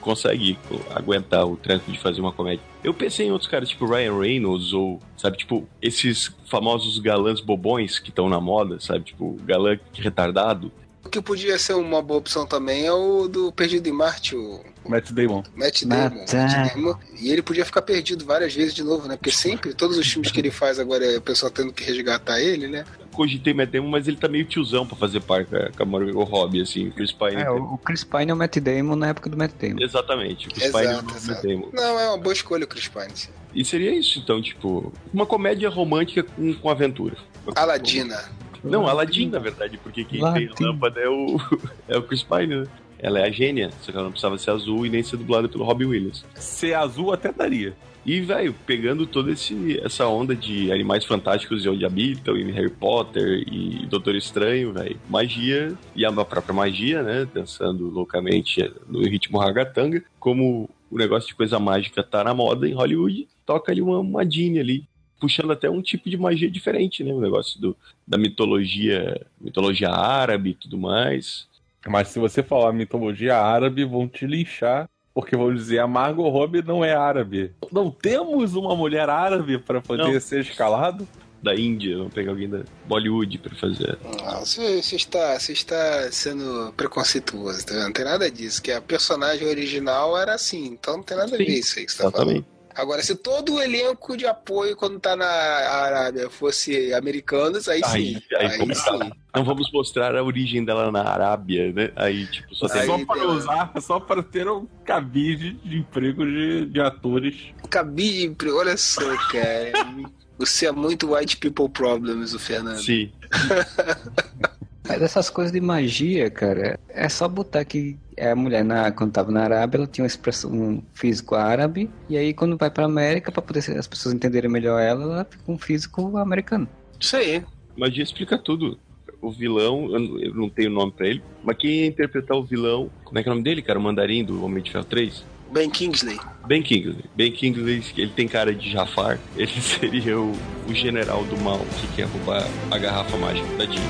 consegue 0.02 0.58
aguentar 0.94 1.46
o 1.46 1.58
tranco 1.58 1.92
de 1.92 2.00
fazer 2.00 2.22
uma 2.22 2.32
comédia. 2.32 2.64
Eu 2.84 2.94
pensei 2.94 3.28
em 3.28 3.32
outros 3.32 3.50
caras, 3.50 3.70
tipo 3.70 3.86
Ryan 3.86 4.18
Reynolds, 4.18 4.74
ou, 4.74 5.00
sabe, 5.18 5.38
tipo, 5.38 5.68
esses 5.82 6.32
famosos 6.46 7.00
galãs 7.00 7.42
bobões 7.42 8.00
que 8.00 8.10
estão 8.10 8.30
na 8.30 8.40
moda, 8.40 8.80
sabe, 8.80 9.06
tipo, 9.06 9.38
galã 9.44 9.80
retardado. 9.94 10.72
O 11.04 11.10
que 11.10 11.22
podia 11.22 11.58
ser 11.58 11.74
uma 11.74 12.02
boa 12.02 12.20
opção 12.20 12.46
também 12.46 12.86
é 12.86 12.92
o 12.92 13.28
do 13.28 13.52
Perdido 13.52 13.88
em 13.88 13.92
Marte, 13.92 14.36
o 14.36 14.62
Matt 14.88 15.12
Damon. 15.12 15.44
Matt 15.56 15.84
Damon. 15.84 16.16
Matt 16.16 16.34
Damon. 16.74 16.96
E 17.20 17.32
ele 17.32 17.42
podia 17.42 17.66
ficar 17.66 17.82
perdido 17.82 18.26
várias 18.26 18.54
vezes 18.54 18.74
de 18.74 18.84
novo, 18.84 19.08
né? 19.08 19.16
Porque 19.16 19.32
sempre, 19.32 19.74
todos 19.74 19.98
os 19.98 20.08
filmes 20.08 20.32
que 20.32 20.40
ele 20.40 20.52
faz 20.52 20.78
agora 20.78 21.06
é 21.06 21.18
o 21.18 21.22
pessoal 21.22 21.52
tendo 21.52 21.72
que 21.72 21.84
resgatar 21.84 22.40
ele, 22.40 22.68
né? 22.68 22.86
Cogitei 23.20 23.54
Matt 23.54 23.70
Damon, 23.72 23.90
mas 23.90 24.08
ele 24.08 24.16
tá 24.16 24.30
meio 24.30 24.46
tiozão 24.46 24.88
pra 24.88 24.96
fazer 24.96 25.20
par 25.20 25.46
com 25.46 25.84
a- 25.84 25.86
Margot 25.86 26.24
Robbie, 26.24 26.62
assim, 26.62 26.88
o 26.88 26.92
Chris 26.94 27.12
Pine. 27.12 27.36
É, 27.42 27.52
o 27.52 27.78
Chris 27.78 28.02
Pine 28.06 28.32
é 28.32 28.34
o 28.34 28.38
Matt 28.38 28.56
Damon 28.60 28.96
na 28.96 29.10
época 29.10 29.30
do 29.30 29.36
Matt 29.36 29.52
Damon. 29.60 29.82
Exatamente, 29.82 30.48
o 30.48 30.52
Chris 30.52 30.68
Pine 30.72 30.78
é 30.78 30.88
o 30.88 30.92
Exato, 30.92 31.06
Matt 31.06 31.16
exato. 31.18 31.48
Damon. 31.48 31.70
Não, 31.74 32.00
é 32.00 32.08
uma 32.08 32.18
boa 32.18 32.32
escolha 32.32 32.64
o 32.64 32.68
Chris 32.68 32.88
Pine. 32.88 33.10
sim. 33.14 33.30
E 33.54 33.66
seria 33.66 33.94
isso, 33.94 34.20
então, 34.20 34.42
tipo, 34.42 34.94
uma 35.14 35.26
comédia 35.26 35.70
romântica 35.70 36.24
com, 36.24 36.54
com 36.54 36.70
aventura. 36.70 37.18
Aladina. 37.56 38.24
Não, 38.64 38.88
Aladdin, 38.88 39.30
na 39.30 39.40
verdade, 39.40 39.78
porque 39.78 40.04
quem 40.06 40.20
tem 40.20 40.50
a 40.50 40.54
lâmpada 40.66 41.00
é 41.02 41.10
o, 41.10 41.38
é 41.90 41.98
o 41.98 42.04
Chris 42.04 42.24
Pine, 42.24 42.56
né? 42.62 42.68
Ela 43.02 43.20
é 43.20 43.24
a 43.28 43.32
gênia, 43.32 43.70
só 43.82 43.92
que 43.92 43.98
ela 43.98 44.04
não 44.04 44.12
precisava 44.12 44.38
ser 44.38 44.52
azul 44.52 44.86
e 44.86 44.90
nem 44.90 45.02
ser 45.04 45.18
dublada 45.18 45.48
pelo 45.48 45.64
Robin 45.64 45.86
Williams. 45.86 46.26
Ser 46.36 46.74
azul 46.74 47.14
até 47.14 47.32
daria. 47.32 47.74
E, 48.10 48.22
velho, 48.22 48.56
pegando 48.66 49.06
toda 49.06 49.32
essa 49.32 50.08
onda 50.08 50.36
de 50.36 50.72
animais 50.72 51.06
fantásticos 51.06 51.62
de 51.62 51.70
onde 51.70 51.86
habitam, 51.86 52.36
e 52.36 52.52
Harry 52.52 52.72
Potter 52.72 53.44
e 53.48 53.86
Doutor 53.86 54.16
Estranho, 54.16 54.74
velho, 54.74 55.00
magia 55.08 55.78
e 55.96 56.04
a 56.04 56.12
própria 56.26 56.52
magia, 56.52 57.04
né? 57.04 57.28
Dançando 57.32 57.88
loucamente 57.88 58.68
no 58.88 59.04
ritmo 59.04 59.38
ragatanga, 59.38 60.04
como 60.20 60.68
o 60.90 60.98
negócio 60.98 61.28
de 61.28 61.36
coisa 61.36 61.60
mágica 61.60 62.02
tá 62.02 62.24
na 62.24 62.34
moda 62.34 62.68
em 62.68 62.74
Hollywood, 62.74 63.28
toca 63.46 63.72
ali 63.72 63.80
uma, 63.80 64.00
uma 64.00 64.22
ali, 64.22 64.88
puxando 65.20 65.52
até 65.52 65.70
um 65.70 65.80
tipo 65.80 66.10
de 66.10 66.18
magia 66.18 66.50
diferente, 66.50 67.04
né? 67.04 67.14
O 67.14 67.22
negócio 67.22 67.62
do, 67.62 67.78
da 68.08 68.18
mitologia, 68.18 69.24
mitologia 69.40 69.92
árabe 69.92 70.50
e 70.50 70.56
tudo 70.56 70.80
mais. 70.80 71.48
Mas 71.88 72.08
se 72.08 72.18
você 72.18 72.42
falar 72.42 72.74
mitologia 72.74 73.38
árabe, 73.38 73.86
vão 73.86 74.08
te 74.08 74.26
linchar. 74.26 74.90
Porque 75.22 75.36
vão 75.36 75.54
dizer, 75.54 75.80
a 75.80 75.88
Margot 75.88 76.28
Robbie 76.30 76.62
não 76.62 76.84
é 76.84 76.94
árabe. 76.96 77.52
Não 77.72 77.92
temos 77.92 78.56
uma 78.56 78.76
mulher 78.76 79.10
árabe 79.10 79.58
para 79.58 79.82
poder 79.82 80.14
Não. 80.14 80.20
ser 80.20 80.42
escalado? 80.42 81.08
Da 81.42 81.56
Índia, 81.56 81.98
vamos 81.98 82.14
pegar 82.14 82.32
alguém 82.32 82.50
da 82.50 82.64
Bollywood 82.86 83.38
pra 83.38 83.56
fazer. 83.56 83.98
Ah, 84.26 84.40
Você, 84.40 84.82
você 84.82 84.96
está, 84.98 85.40
você 85.40 85.54
está 85.54 86.12
sendo 86.12 86.74
preconceituoso, 86.76 87.66
tá 87.66 87.74
vendo? 87.76 87.86
Não 87.86 87.94
tem 87.94 88.04
nada 88.04 88.30
disso, 88.30 88.62
que 88.62 88.72
a 88.74 88.82
personagem 88.82 89.48
original 89.48 90.18
era 90.18 90.34
assim, 90.34 90.66
então 90.66 90.98
não 90.98 91.04
tem 91.04 91.16
nada 91.16 91.34
a 91.34 91.38
ver 91.38 91.46
Sim, 91.46 91.54
isso 91.54 91.80
aí 91.80 91.86
que 91.86 91.92
você 91.94 92.06
está 92.06 92.12
falando. 92.12 92.46
Agora, 92.80 93.02
se 93.04 93.16
todo 93.16 93.56
o 93.56 93.62
elenco 93.62 94.16
de 94.18 94.26
apoio 94.26 94.76
quando 94.76 95.00
tá 95.00 95.16
na 95.16 95.26
Arábia 95.26 96.30
fosse 96.30 96.94
americanos, 96.94 97.68
aí 97.68 97.82
Aí- 97.84 98.16
sim. 98.16 98.22
aí 98.38 98.46
Aí, 98.48 98.76
sim. 98.76 99.00
tá? 99.00 99.12
Não 99.36 99.44
vamos 99.44 99.72
mostrar 99.72 100.16
a 100.16 100.24
origem 100.24 100.64
dela 100.66 100.92
na 100.92 101.04
Arábia, 101.04 101.72
né? 101.72 101.92
Aí, 101.96 102.26
tipo, 102.28 102.54
só 102.56 102.68
tem 102.68 102.82
Aí- 102.82 102.88
só 102.88 103.06
para 103.06 103.28
usar, 103.28 103.72
só 103.82 104.00
para 104.00 104.24
ter 104.24 104.48
um 104.50 104.66
cabide 104.84 105.54
de 105.64 105.78
emprego 105.78 106.26
de, 106.26 106.66
de 106.66 106.80
atores. 106.82 107.36
Cabide, 107.70 108.50
olha 108.52 108.76
só, 108.78 109.02
cara. 109.32 109.72
Você 110.40 110.68
é 110.68 110.72
muito 110.72 111.14
white 111.14 111.36
people 111.36 111.68
problems, 111.68 112.34
o 112.34 112.40
Fernando. 112.40 112.82
Sim. 112.82 113.12
Mas 114.90 115.02
essas 115.04 115.30
coisas 115.30 115.52
de 115.54 115.62
magia, 115.62 116.30
cara, 116.32 116.80
é 116.90 117.08
só 117.08 117.28
botar 117.28 117.64
que 117.64 117.96
a 118.20 118.36
mulher, 118.36 118.64
na, 118.66 118.92
quando 118.92 119.12
tava 119.12 119.32
na 119.32 119.44
Arábia, 119.44 119.78
ela 119.78 119.88
tinha 119.88 120.04
uma 120.04 120.08
expressão, 120.08 120.52
um 120.52 120.82
físico 120.94 121.36
árabe, 121.36 121.90
e 122.10 122.18
aí 122.18 122.34
quando 122.34 122.58
vai 122.58 122.72
pra 122.72 122.86
América, 122.86 123.32
pra 123.32 123.42
poder 123.42 123.60
as 123.78 123.88
pessoas 123.88 124.16
entenderem 124.16 124.50
melhor 124.50 124.82
ela, 124.82 125.04
ela 125.04 125.28
fica 125.30 125.44
um 125.52 125.58
físico 125.60 126.18
americano. 126.18 126.68
Isso 127.00 127.16
aí. 127.16 127.44
Magia 127.78 128.04
explica 128.04 128.38
tudo. 128.38 128.80
O 129.22 129.32
vilão, 129.32 129.90
eu 129.92 130.34
não- 130.34 130.50
tenho 130.50 130.70
nome 130.70 130.92
pra 130.94 131.06
ele, 131.08 131.22
mas 131.44 131.58
quem 131.58 131.82
ia 131.82 131.86
interpretar 131.88 132.38
o 132.38 132.44
vilão, 132.44 132.90
como 133.04 133.20
é 133.20 133.24
que 133.24 133.28
é 133.30 133.32
o 133.32 133.36
nome 133.36 133.44
dele, 133.44 133.62
cara? 133.62 133.78
O 133.78 133.82
mandarim 133.82 134.24
do 134.24 134.44
Homem 134.44 134.64
de 134.64 134.72
Ferro 134.72 134.86
3? 134.86 135.24
Ben 135.52 135.70
Kingsley. 135.70 136.18
Ben 136.48 136.62
Kingsley. 136.64 137.04
Ben 137.16 137.32
Kingsley, 137.32 137.84
ele 137.98 138.12
tem 138.12 138.28
cara 138.28 138.54
de 138.54 138.72
Jafar. 138.72 139.20
Ele 139.36 139.50
seria 139.62 140.18
o, 140.20 140.32
o 140.70 140.74
general 140.74 141.24
do 141.26 141.36
mal 141.38 141.60
que 141.82 141.88
quer 141.96 142.06
roubar 142.06 142.44
a 142.72 142.78
garrafa 142.78 143.18
mágica 143.18 143.48
da 143.58 143.66
Jean. 143.66 143.82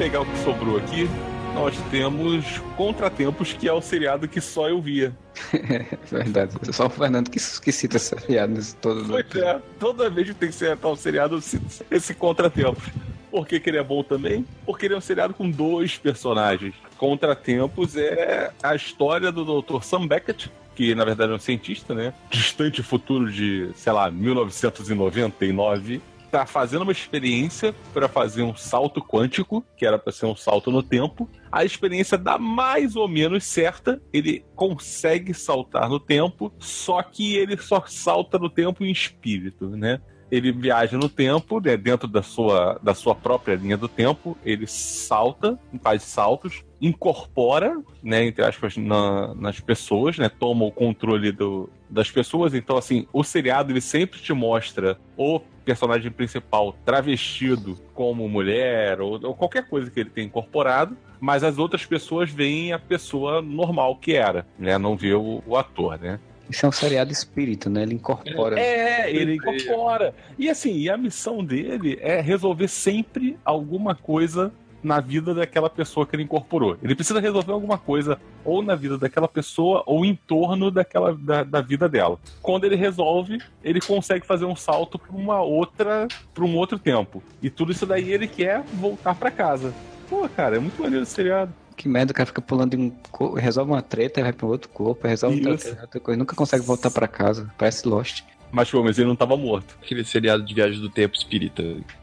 Pegar 0.00 0.22
o 0.22 0.24
que 0.24 0.38
sobrou 0.38 0.78
aqui, 0.78 1.06
nós 1.54 1.76
temos 1.90 2.56
Contratempos, 2.74 3.52
que 3.52 3.68
é 3.68 3.72
o 3.74 3.82
seriado 3.82 4.26
que 4.26 4.40
só 4.40 4.66
eu 4.66 4.80
via. 4.80 5.14
É 5.52 5.96
verdade. 6.10 6.54
Só 6.72 6.86
o 6.86 6.88
Fernando 6.88 7.28
que, 7.28 7.38
que 7.38 7.70
cita 7.70 7.98
esse 7.98 8.18
seriado 8.18 8.54
nesse 8.54 8.74
todo. 8.76 9.04
Pois 9.06 9.36
é, 9.36 9.60
toda 9.78 10.08
vez 10.08 10.28
que 10.28 10.34
tem 10.34 10.48
que 10.48 10.54
ser 10.54 10.74
tal 10.78 10.96
seriado, 10.96 11.34
eu 11.36 11.40
cito 11.42 11.84
esse 11.90 12.14
Contratempos. 12.14 12.82
Por 13.30 13.46
que, 13.46 13.60
que 13.60 13.68
ele 13.68 13.76
é 13.76 13.82
bom 13.82 14.02
também? 14.02 14.46
Porque 14.64 14.86
ele 14.86 14.94
é 14.94 14.96
um 14.96 15.02
seriado 15.02 15.34
com 15.34 15.50
dois 15.50 15.98
personagens. 15.98 16.74
Contratempos 16.96 17.94
é 17.94 18.52
a 18.62 18.74
história 18.74 19.30
do 19.30 19.60
Dr. 19.60 19.82
Sam 19.82 20.06
Beckett, 20.06 20.50
que 20.74 20.94
na 20.94 21.04
verdade 21.04 21.30
é 21.30 21.34
um 21.34 21.38
cientista, 21.38 21.94
né? 21.94 22.14
Distante 22.30 22.82
futuro 22.82 23.30
de, 23.30 23.68
sei 23.74 23.92
lá, 23.92 24.10
1999, 24.10 26.00
tá 26.30 26.46
fazendo 26.46 26.82
uma 26.82 26.92
experiência 26.92 27.74
para 27.92 28.08
fazer 28.08 28.42
um 28.42 28.54
salto 28.54 29.02
quântico, 29.02 29.64
que 29.76 29.84
era 29.84 29.98
para 29.98 30.12
ser 30.12 30.26
um 30.26 30.36
salto 30.36 30.70
no 30.70 30.82
tempo. 30.82 31.28
A 31.50 31.64
experiência 31.64 32.16
dá 32.16 32.38
mais 32.38 32.94
ou 32.96 33.08
menos 33.08 33.44
certa, 33.44 34.00
ele 34.12 34.44
consegue 34.54 35.34
saltar 35.34 35.88
no 35.88 35.98
tempo, 35.98 36.52
só 36.58 37.02
que 37.02 37.36
ele 37.36 37.56
só 37.56 37.82
salta 37.86 38.38
no 38.38 38.48
tempo 38.48 38.84
em 38.84 38.90
espírito, 38.90 39.68
né? 39.68 40.00
Ele 40.30 40.52
viaja 40.52 40.96
no 40.96 41.08
tempo, 41.08 41.60
né, 41.60 41.76
dentro 41.76 42.06
da 42.06 42.22
sua, 42.22 42.78
da 42.80 42.94
sua 42.94 43.16
própria 43.16 43.56
linha 43.56 43.76
do 43.76 43.88
tempo, 43.88 44.38
ele 44.44 44.64
salta, 44.64 45.58
faz 45.82 46.04
saltos, 46.04 46.62
incorpora, 46.80 47.80
né, 48.02 48.24
entre 48.24 48.44
aspas, 48.44 48.76
na, 48.76 49.34
nas 49.34 49.60
pessoas, 49.60 50.16
né, 50.16 50.28
toma 50.28 50.64
o 50.64 50.72
controle 50.72 51.30
do, 51.30 51.68
das 51.88 52.10
pessoas. 52.10 52.54
Então, 52.54 52.76
assim, 52.76 53.06
o 53.12 53.22
seriado 53.22 53.72
ele 53.72 53.80
sempre 53.80 54.18
te 54.20 54.32
mostra 54.32 54.98
o 55.16 55.40
personagem 55.64 56.10
principal 56.10 56.74
travestido 56.84 57.78
como 57.94 58.28
mulher 58.28 59.00
ou, 59.00 59.20
ou 59.24 59.34
qualquer 59.34 59.68
coisa 59.68 59.90
que 59.90 60.00
ele 60.00 60.10
tenha 60.10 60.26
incorporado, 60.26 60.96
mas 61.20 61.44
as 61.44 61.58
outras 61.58 61.84
pessoas 61.84 62.30
veem 62.30 62.72
a 62.72 62.78
pessoa 62.78 63.42
normal 63.42 63.96
que 63.96 64.14
era, 64.14 64.46
né, 64.58 64.78
não 64.78 64.96
vê 64.96 65.12
o, 65.12 65.42
o 65.46 65.56
ator, 65.56 65.98
né. 65.98 66.18
Isso 66.48 66.66
é 66.66 66.68
um 66.68 66.72
seriado 66.72 67.12
espírito, 67.12 67.70
né? 67.70 67.84
Ele 67.84 67.94
incorpora. 67.94 68.58
É, 68.58 69.08
ele 69.08 69.36
incorpora. 69.36 70.12
E 70.36 70.50
assim, 70.50 70.88
a 70.88 70.96
missão 70.96 71.44
dele 71.44 71.96
é 72.00 72.20
resolver 72.20 72.66
sempre 72.66 73.38
alguma 73.44 73.94
coisa 73.94 74.52
na 74.82 75.00
vida 75.00 75.34
daquela 75.34 75.68
pessoa 75.68 76.06
que 76.06 76.16
ele 76.16 76.22
incorporou. 76.22 76.76
Ele 76.82 76.94
precisa 76.94 77.20
resolver 77.20 77.52
alguma 77.52 77.78
coisa 77.78 78.18
ou 78.44 78.62
na 78.62 78.74
vida 78.74 78.96
daquela 78.96 79.28
pessoa 79.28 79.82
ou 79.86 80.04
em 80.04 80.14
torno 80.14 80.70
daquela 80.70 81.14
da, 81.14 81.42
da 81.42 81.60
vida 81.60 81.88
dela. 81.88 82.18
Quando 82.40 82.64
ele 82.64 82.76
resolve, 82.76 83.38
ele 83.62 83.80
consegue 83.80 84.26
fazer 84.26 84.44
um 84.44 84.56
salto 84.56 84.98
para 84.98 85.14
uma 85.14 85.40
outra, 85.40 86.08
para 86.34 86.44
um 86.44 86.56
outro 86.56 86.78
tempo. 86.78 87.22
E 87.42 87.50
tudo 87.50 87.72
isso 87.72 87.86
daí 87.86 88.12
ele 88.12 88.26
quer 88.26 88.62
voltar 88.74 89.14
para 89.14 89.30
casa. 89.30 89.74
Pô, 90.08 90.28
cara, 90.28 90.56
é 90.56 90.58
muito 90.58 90.80
maneiro 90.80 91.02
esse 91.02 91.12
seriado. 91.12 91.52
Que 91.76 91.88
merda, 91.88 92.12
o 92.12 92.14
cara 92.14 92.26
fica 92.26 92.42
pulando 92.42 92.76
de 92.76 92.82
um 92.82 92.90
corpo, 93.10 93.36
resolve 93.36 93.72
uma 93.72 93.80
treta, 93.80 94.20
vai 94.20 94.32
para 94.32 94.46
outro 94.46 94.68
corpo, 94.68 95.06
resolve 95.06 95.46
outra, 95.48 95.78
outra 95.80 96.00
coisa, 96.00 96.18
nunca 96.18 96.36
consegue 96.36 96.64
voltar 96.64 96.90
para 96.90 97.08
casa. 97.08 97.50
Parece 97.56 97.88
Lost. 97.88 98.22
Mas 98.52 98.70
pelo 98.70 98.82
menos 98.82 98.98
ele 98.98 99.06
não 99.06 99.14
estava 99.14 99.36
morto. 99.36 99.76
Aquele 99.82 100.04
seriado 100.04 100.44
de 100.44 100.54
viagem 100.54 100.80
do 100.80 100.88
tempo 100.88 101.16
espírita. 101.16 101.62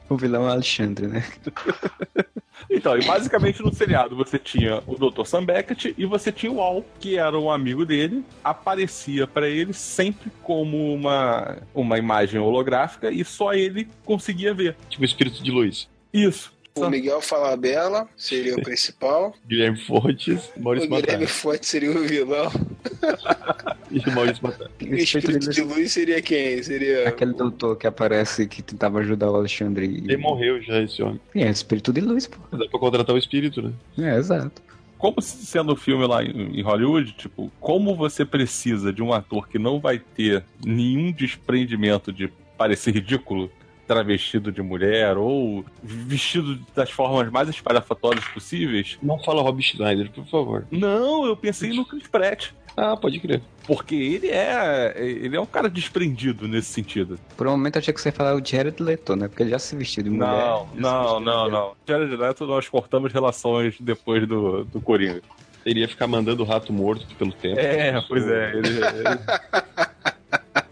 O 0.09 0.15
vilão 0.15 0.47
é 0.47 0.51
Alexandre, 0.51 1.07
né? 1.07 1.23
Então, 2.69 2.97
e 2.97 3.05
basicamente 3.05 3.61
no 3.61 3.73
seriado 3.73 4.15
você 4.15 4.37
tinha 4.37 4.81
o 4.85 4.95
Dr. 4.95 5.25
Sam 5.25 5.45
Beckett 5.45 5.93
e 5.97 6.05
você 6.05 6.31
tinha 6.31 6.51
o 6.51 6.61
Al, 6.61 6.83
que 6.99 7.17
era 7.17 7.37
um 7.37 7.49
amigo 7.49 7.85
dele, 7.85 8.25
aparecia 8.43 9.25
para 9.25 9.47
ele 9.47 9.73
sempre 9.73 10.31
como 10.43 10.93
uma, 10.93 11.57
uma 11.73 11.97
imagem 11.97 12.39
holográfica 12.39 13.09
e 13.09 13.23
só 13.23 13.53
ele 13.53 13.87
conseguia 14.03 14.53
ver. 14.53 14.75
Tipo 14.89 15.03
o 15.03 15.05
espírito 15.05 15.41
de 15.41 15.51
luz. 15.51 15.87
Isso. 16.13 16.51
O 16.75 16.89
Miguel 16.89 17.21
Falabella 17.21 18.07
seria 18.15 18.55
o 18.55 18.61
principal. 18.63 19.33
Guilherme 19.47 19.79
Fortes, 19.79 20.49
Maurício 20.57 20.91
o 20.91 20.95
Guilherme. 20.95 21.25
Forte 21.25 21.65
seria 21.65 21.91
o 21.91 22.03
vilão. 22.03 22.51
E 23.91 23.99
o 23.99 24.11
Maurício 24.13 24.43
Matar. 24.43 24.69
O 24.81 24.95
espírito 24.95 25.49
de 25.49 25.61
luz 25.61 25.91
seria 25.91 26.21
quem? 26.21 26.61
Seria. 26.63 27.09
Aquele 27.09 27.33
doutor 27.33 27.75
que 27.77 27.87
aparece 27.87 28.47
que 28.47 28.61
tentava 28.61 28.99
ajudar 28.99 29.29
o 29.31 29.35
Alexandre. 29.35 29.85
E... 29.85 29.97
Ele 29.97 30.17
morreu 30.17 30.61
já, 30.61 30.81
esse 30.81 31.01
homem. 31.01 31.19
Sim, 31.33 31.43
é 31.43 31.49
espírito 31.49 31.93
de 31.93 32.01
luz, 32.01 32.27
pô. 32.27 32.37
Dá 32.51 32.67
pra 32.67 32.79
contratar 32.79 33.15
o 33.15 33.17
espírito, 33.17 33.61
né? 33.61 33.71
É, 33.97 34.17
exato. 34.17 34.61
Como 34.97 35.21
sendo 35.21 35.73
um 35.73 35.75
filme 35.75 36.07
lá 36.07 36.23
em 36.23 36.57
em 36.57 36.61
Hollywood, 36.61 37.13
tipo, 37.13 37.51
como 37.59 37.95
você 37.95 38.25
precisa 38.25 38.91
de 38.91 39.03
um 39.03 39.13
ator 39.13 39.47
que 39.47 39.59
não 39.59 39.79
vai 39.79 39.99
ter 39.99 40.43
nenhum 40.65 41.11
desprendimento 41.11 42.11
de 42.11 42.31
parecer 42.57 42.95
ridículo, 42.95 43.51
travestido 43.87 44.51
de 44.51 44.61
mulher 44.61 45.17
ou 45.17 45.63
vestido 45.83 46.59
das 46.75 46.89
formas 46.89 47.31
mais 47.31 47.47
espalhafatórias 47.47 48.25
possíveis? 48.29 48.97
Não 49.01 49.19
fala 49.19 49.41
Rob 49.41 49.61
Schneider, 49.61 50.11
por 50.11 50.25
favor. 50.25 50.67
Não, 50.71 51.25
eu 51.25 51.37
pensei 51.37 51.71
no 51.73 51.85
Chris 51.85 52.07
Pratt. 52.07 52.49
Ah, 52.79 52.95
pode 52.95 53.19
crer. 53.19 53.41
Porque 53.65 53.95
ele 53.95 54.27
é. 54.29 54.93
Ele 54.95 55.35
é 55.35 55.41
um 55.41 55.47
cara 55.47 55.67
desprendido 55.67 56.47
nesse 56.47 56.71
sentido. 56.71 57.19
Por 57.35 57.47
um 57.47 57.51
momento 57.51 57.77
eu 57.77 57.79
achei 57.79 57.91
que 57.91 57.99
você 57.99 58.09
ia 58.09 58.13
falar 58.13 58.35
o 58.35 58.45
Jared 58.45 58.81
Leto, 58.81 59.15
né? 59.15 59.27
Porque 59.27 59.41
ele 59.41 59.49
já 59.49 59.57
se 59.57 59.75
vestiu 59.75 60.03
de 60.03 60.11
mulher. 60.11 60.29
Não, 60.29 60.69
não, 60.75 61.19
não, 61.19 61.49
não. 61.49 61.71
Jared 61.87 62.15
Leto, 62.15 62.45
nós 62.45 62.69
cortamos 62.69 63.11
relações 63.11 63.75
depois 63.79 64.27
do, 64.27 64.63
do 64.65 64.79
Coringa. 64.79 65.21
Ele 65.65 65.79
ia 65.81 65.87
ficar 65.87 66.05
mandando 66.07 66.43
o 66.43 66.45
rato 66.45 66.71
morto 66.71 67.05
pelo 67.15 67.31
tempo. 67.33 67.59
É, 67.59 67.99
pois 68.07 68.25
é. 68.27 68.51
Ele, 68.51 68.67
ele- 68.69 68.77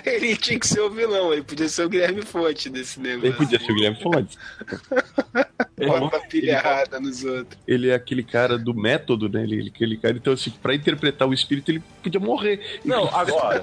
Ele 0.15 0.35
tinha 0.35 0.59
que 0.59 0.67
ser 0.67 0.81
o 0.81 0.89
vilão, 0.89 1.33
ele 1.33 1.41
podia 1.43 1.67
ser 1.67 1.83
o 1.85 1.89
Guilherme 1.89 2.21
Fonte 2.21 2.69
desse 2.69 2.99
Ele 2.99 3.17
negócio. 3.17 3.37
podia 3.37 3.59
ser 3.59 3.71
o 3.71 3.75
Guilherme 3.75 4.01
Fontes. 4.01 4.37
ele- 5.77 5.89
Bota 5.89 6.17
a 6.17 6.19
pilha 6.21 6.51
errada 6.51 6.99
nos 6.99 7.23
outros. 7.23 7.59
Ele 7.67 7.89
é 7.89 7.95
aquele 7.95 8.23
cara 8.23 8.57
do 8.57 8.73
método, 8.73 9.27
né? 9.27 9.43
Ele, 9.43 9.69
aquele 9.73 9.97
cara, 9.97 10.15
então, 10.15 10.33
assim, 10.33 10.51
pra 10.61 10.75
interpretar 10.75 11.27
o 11.27 11.33
espírito, 11.33 11.71
ele 11.71 11.83
podia 12.03 12.19
morrer. 12.19 12.79
Não, 12.85 13.07
agora. 13.15 13.61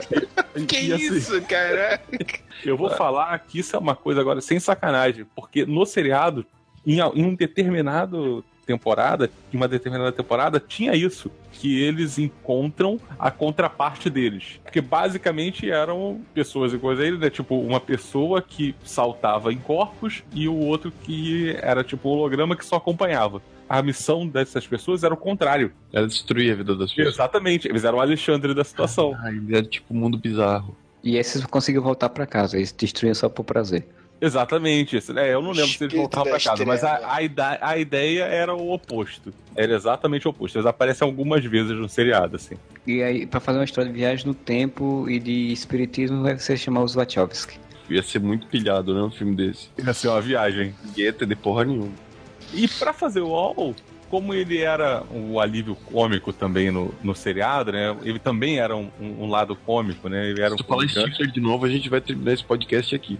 Que 0.66 0.80
e 0.86 0.93
assim, 0.93 1.14
isso, 1.16 1.40
cara? 1.43 2.01
Eu 2.64 2.76
vou 2.76 2.90
falar 2.90 3.38
que 3.40 3.59
isso 3.61 3.74
é 3.74 3.78
uma 3.78 3.97
coisa 3.97 4.20
agora 4.20 4.40
sem 4.40 4.59
sacanagem, 4.61 5.26
porque 5.34 5.64
no 5.64 5.84
seriado, 5.86 6.45
em, 6.86 6.99
em 7.01 7.24
um 7.24 7.34
determinado 7.34 8.45
temporada, 8.72 9.30
em 9.52 9.56
uma 9.56 9.68
determinada 9.68 10.12
temporada, 10.12 10.58
tinha 10.60 10.94
isso. 10.94 11.30
Que 11.52 11.80
eles 11.82 12.18
encontram 12.18 12.98
a 13.18 13.30
contraparte 13.30 14.08
deles. 14.08 14.60
Porque 14.62 14.80
basicamente 14.80 15.70
eram 15.70 16.20
pessoas 16.34 16.72
iguais 16.72 16.98
a 16.98 17.04
ele, 17.04 17.18
né? 17.18 17.30
Tipo, 17.30 17.60
uma 17.60 17.78
pessoa 17.78 18.40
que 18.40 18.74
saltava 18.84 19.52
em 19.52 19.58
corpos 19.58 20.24
e 20.34 20.48
o 20.48 20.56
outro 20.56 20.90
que 21.02 21.54
era 21.60 21.84
tipo 21.84 22.08
um 22.08 22.12
holograma 22.12 22.56
que 22.56 22.64
só 22.64 22.76
acompanhava. 22.76 23.42
A 23.68 23.82
missão 23.82 24.26
dessas 24.26 24.66
pessoas 24.66 25.04
era 25.04 25.14
o 25.14 25.16
contrário. 25.16 25.72
Ela 25.92 26.06
destruía 26.06 26.52
a 26.52 26.56
vida 26.56 26.74
das 26.74 26.92
pessoas. 26.92 27.14
Exatamente. 27.14 27.68
Eles 27.68 27.84
eram 27.84 27.98
o 27.98 28.00
Alexandre 28.00 28.54
da 28.54 28.64
situação. 28.64 29.14
Ah, 29.18 29.30
ele 29.30 29.56
era 29.56 29.64
tipo 29.64 29.94
um 29.94 29.98
mundo 29.98 30.18
bizarro. 30.18 30.76
E 31.02 31.16
esses 31.16 31.44
conseguiu 31.46 31.82
voltar 31.82 32.08
pra 32.10 32.26
casa, 32.26 32.56
eles 32.56 32.72
destruíam 32.72 33.14
só 33.14 33.28
por 33.28 33.44
prazer. 33.44 33.86
Exatamente. 34.22 34.96
isso. 34.96 35.18
É, 35.18 35.34
eu 35.34 35.42
não 35.42 35.50
lembro 35.50 35.70
se 35.72 35.84
eles 35.84 35.94
voltavam 35.96 36.30
pra 36.30 36.40
casa, 36.40 36.64
mas 36.64 36.82
a, 36.84 37.14
a, 37.14 37.22
ida- 37.22 37.58
a 37.60 37.76
ideia 37.76 38.24
era 38.24 38.54
o 38.54 38.72
oposto. 38.72 39.32
Era 39.56 39.74
exatamente 39.74 40.26
o 40.26 40.30
oposto. 40.30 40.56
Eles 40.56 40.66
aparecem 40.66 41.06
algumas 41.06 41.44
vezes 41.44 41.72
no 41.76 41.88
seriado, 41.88 42.36
assim. 42.36 42.54
E 42.86 43.02
aí, 43.02 43.26
pra 43.26 43.40
fazer 43.40 43.58
uma 43.58 43.64
história 43.64 43.90
de 43.90 43.96
viagem 43.98 44.26
no 44.26 44.34
tempo 44.34 45.06
e 45.10 45.18
de 45.18 45.52
espiritismo, 45.52 46.22
vai 46.22 46.38
ser 46.38 46.56
chamar 46.56 46.82
os 46.82 46.94
Wachowski. 46.94 47.58
Ia 47.90 48.02
ser 48.02 48.20
muito 48.20 48.46
pilhado, 48.46 48.94
né? 48.94 49.02
Um 49.02 49.10
filme 49.10 49.34
desse. 49.34 49.68
Ia 49.84 49.92
ser 49.92 50.08
uma 50.08 50.20
viagem. 50.20 50.74
Gueta 50.94 51.26
de 51.26 51.34
porra 51.36 51.64
nenhuma. 51.64 51.92
E 52.54 52.66
pra 52.68 52.92
fazer 52.92 53.20
o 53.20 53.34
All, 53.34 53.74
como 54.08 54.32
ele 54.32 54.58
era 54.58 55.02
o 55.10 55.40
alívio 55.40 55.74
cômico 55.74 56.32
também 56.32 56.70
no, 56.70 56.94
no 57.02 57.14
seriado, 57.14 57.72
né? 57.72 57.94
Ele 58.04 58.18
também 58.18 58.58
era 58.60 58.76
um, 58.76 58.88
um- 59.00 59.24
um 59.24 59.28
lado 59.28 59.56
cômico, 59.56 60.08
né? 60.08 60.28
Ele 60.30 60.40
era 60.40 60.50
Se 60.50 60.54
um 60.54 60.58
tu 60.58 60.64
falar. 60.64 60.86
Stifler 60.88 61.30
de 61.30 61.40
novo, 61.40 61.64
a 61.66 61.68
gente 61.68 61.88
vai 61.88 62.00
terminar 62.00 62.32
esse 62.32 62.44
podcast 62.44 62.94
aqui. 62.94 63.18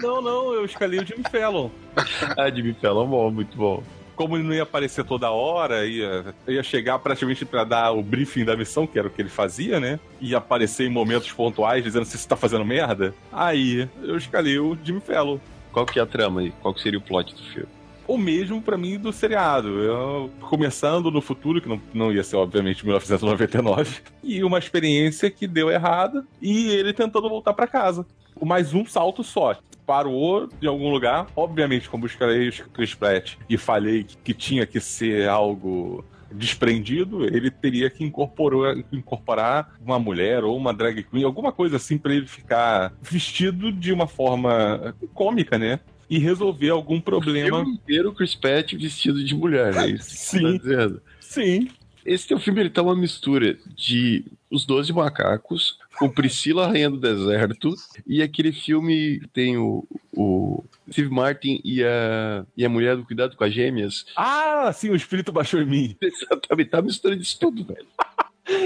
Não, 0.00 0.20
não. 0.20 0.54
Eu 0.54 0.64
escalei 0.64 1.00
o 1.00 1.06
Jimmy 1.06 1.24
Fallon. 1.30 1.70
Ah, 2.36 2.50
Jimmy 2.50 2.74
Fallon, 2.80 3.06
bom, 3.06 3.30
muito 3.30 3.56
bom. 3.56 3.82
como 4.16 4.36
ele 4.36 4.44
não 4.44 4.54
ia 4.54 4.62
aparecer 4.62 5.04
toda 5.04 5.30
hora, 5.30 5.86
ia, 5.86 6.34
ia 6.46 6.62
chegar 6.62 6.98
praticamente 6.98 7.44
pra 7.44 7.64
dar 7.64 7.90
o 7.92 8.02
briefing 8.02 8.44
da 8.44 8.56
missão, 8.56 8.86
que 8.86 8.98
era 8.98 9.08
o 9.08 9.10
que 9.10 9.20
ele 9.22 9.28
fazia, 9.30 9.80
né? 9.80 9.98
Ia 10.20 10.38
aparecer 10.38 10.86
em 10.86 10.90
momentos 10.90 11.32
pontuais 11.32 11.82
dizendo 11.82 12.04
se 12.04 12.18
você 12.18 12.28
tá 12.28 12.36
fazendo 12.36 12.64
merda. 12.64 13.14
Aí 13.32 13.88
eu 14.02 14.16
escalei 14.16 14.58
o 14.58 14.76
Jimmy 14.82 15.00
Fallon. 15.00 15.38
Qual 15.72 15.86
que 15.86 15.98
é 15.98 16.02
a 16.02 16.06
trama 16.06 16.40
aí? 16.40 16.52
Qual 16.60 16.74
que 16.74 16.82
seria 16.82 16.98
o 16.98 17.02
plot 17.02 17.34
do 17.34 17.42
filme? 17.42 17.68
O 18.06 18.18
mesmo 18.18 18.60
pra 18.60 18.76
mim 18.76 18.98
do 18.98 19.12
seriado. 19.12 19.68
Eu, 19.68 20.30
começando 20.40 21.10
no 21.10 21.20
futuro, 21.20 21.60
que 21.60 21.68
não, 21.68 21.80
não 21.94 22.12
ia 22.12 22.24
ser, 22.24 22.36
obviamente, 22.36 22.84
1999, 22.84 24.00
e 24.22 24.42
uma 24.42 24.58
experiência 24.58 25.30
que 25.30 25.46
deu 25.46 25.70
errada, 25.70 26.24
e 26.42 26.70
ele 26.70 26.92
tentando 26.92 27.28
voltar 27.28 27.54
pra 27.54 27.68
casa. 27.68 28.04
Mais 28.42 28.74
um 28.74 28.84
salto 28.84 29.22
só. 29.22 29.56
Parou 29.90 30.48
em 30.62 30.68
algum 30.68 30.88
lugar, 30.88 31.26
obviamente, 31.34 31.90
como 31.90 32.02
buscarei 32.02 32.48
o 32.48 32.70
Chris 32.70 32.94
Pratt 32.94 33.34
e 33.48 33.58
falei 33.58 34.04
que, 34.04 34.16
que 34.18 34.32
tinha 34.32 34.64
que 34.64 34.78
ser 34.78 35.28
algo 35.28 36.04
desprendido, 36.30 37.24
ele 37.24 37.50
teria 37.50 37.90
que 37.90 38.04
incorporar, 38.04 39.74
uma 39.84 39.98
mulher 39.98 40.44
ou 40.44 40.56
uma 40.56 40.72
drag 40.72 41.02
queen, 41.02 41.24
alguma 41.24 41.50
coisa 41.50 41.74
assim 41.74 41.98
pra 41.98 42.14
ele 42.14 42.28
ficar 42.28 42.92
vestido 43.02 43.72
de 43.72 43.92
uma 43.92 44.06
forma 44.06 44.94
cômica, 45.12 45.58
né? 45.58 45.80
e 46.08 46.18
resolver 46.18 46.70
algum 46.70 47.00
problema. 47.00 47.58
O 47.58 47.64
filme 47.64 47.74
inteiro 47.74 48.12
Chris 48.12 48.36
Pratt 48.36 48.74
vestido 48.74 49.24
de 49.24 49.34
mulher, 49.34 49.76
é 49.76 49.88
isso? 49.88 50.08
Sim. 50.08 50.58
Tá? 50.58 51.00
Sim. 51.20 51.68
Esse 52.04 52.28
teu 52.28 52.38
filme 52.38 52.60
ele 52.60 52.70
tá 52.70 52.80
uma 52.80 52.96
mistura 52.96 53.58
de 53.76 54.24
Os 54.48 54.64
Doze 54.64 54.92
Macacos, 54.92 55.78
com 56.00 56.08
Priscila 56.08 56.66
Rainha 56.66 56.90
do 56.90 56.96
Deserto, 56.98 57.74
e 58.06 58.22
aquele 58.22 58.50
filme 58.52 59.20
que 59.20 59.28
tem 59.28 59.56
o, 59.58 59.86
o 60.16 60.64
Steve 60.90 61.10
Martin 61.10 61.60
e 61.62 61.84
a, 61.84 62.44
e 62.56 62.64
a 62.64 62.68
mulher 62.70 62.96
do 62.96 63.04
Cuidado 63.04 63.36
com 63.36 63.44
as 63.44 63.52
Gêmeas. 63.52 64.06
Ah, 64.16 64.72
sim, 64.72 64.88
o 64.90 64.96
espírito 64.96 65.30
baixou 65.30 65.60
em 65.60 65.66
mim. 65.66 65.96
Exatamente, 66.00 66.70
tá 66.70 66.78
uma 66.78 66.84
mistura 66.84 67.14
disso 67.14 67.38
tudo, 67.38 67.62
velho. 67.64 67.86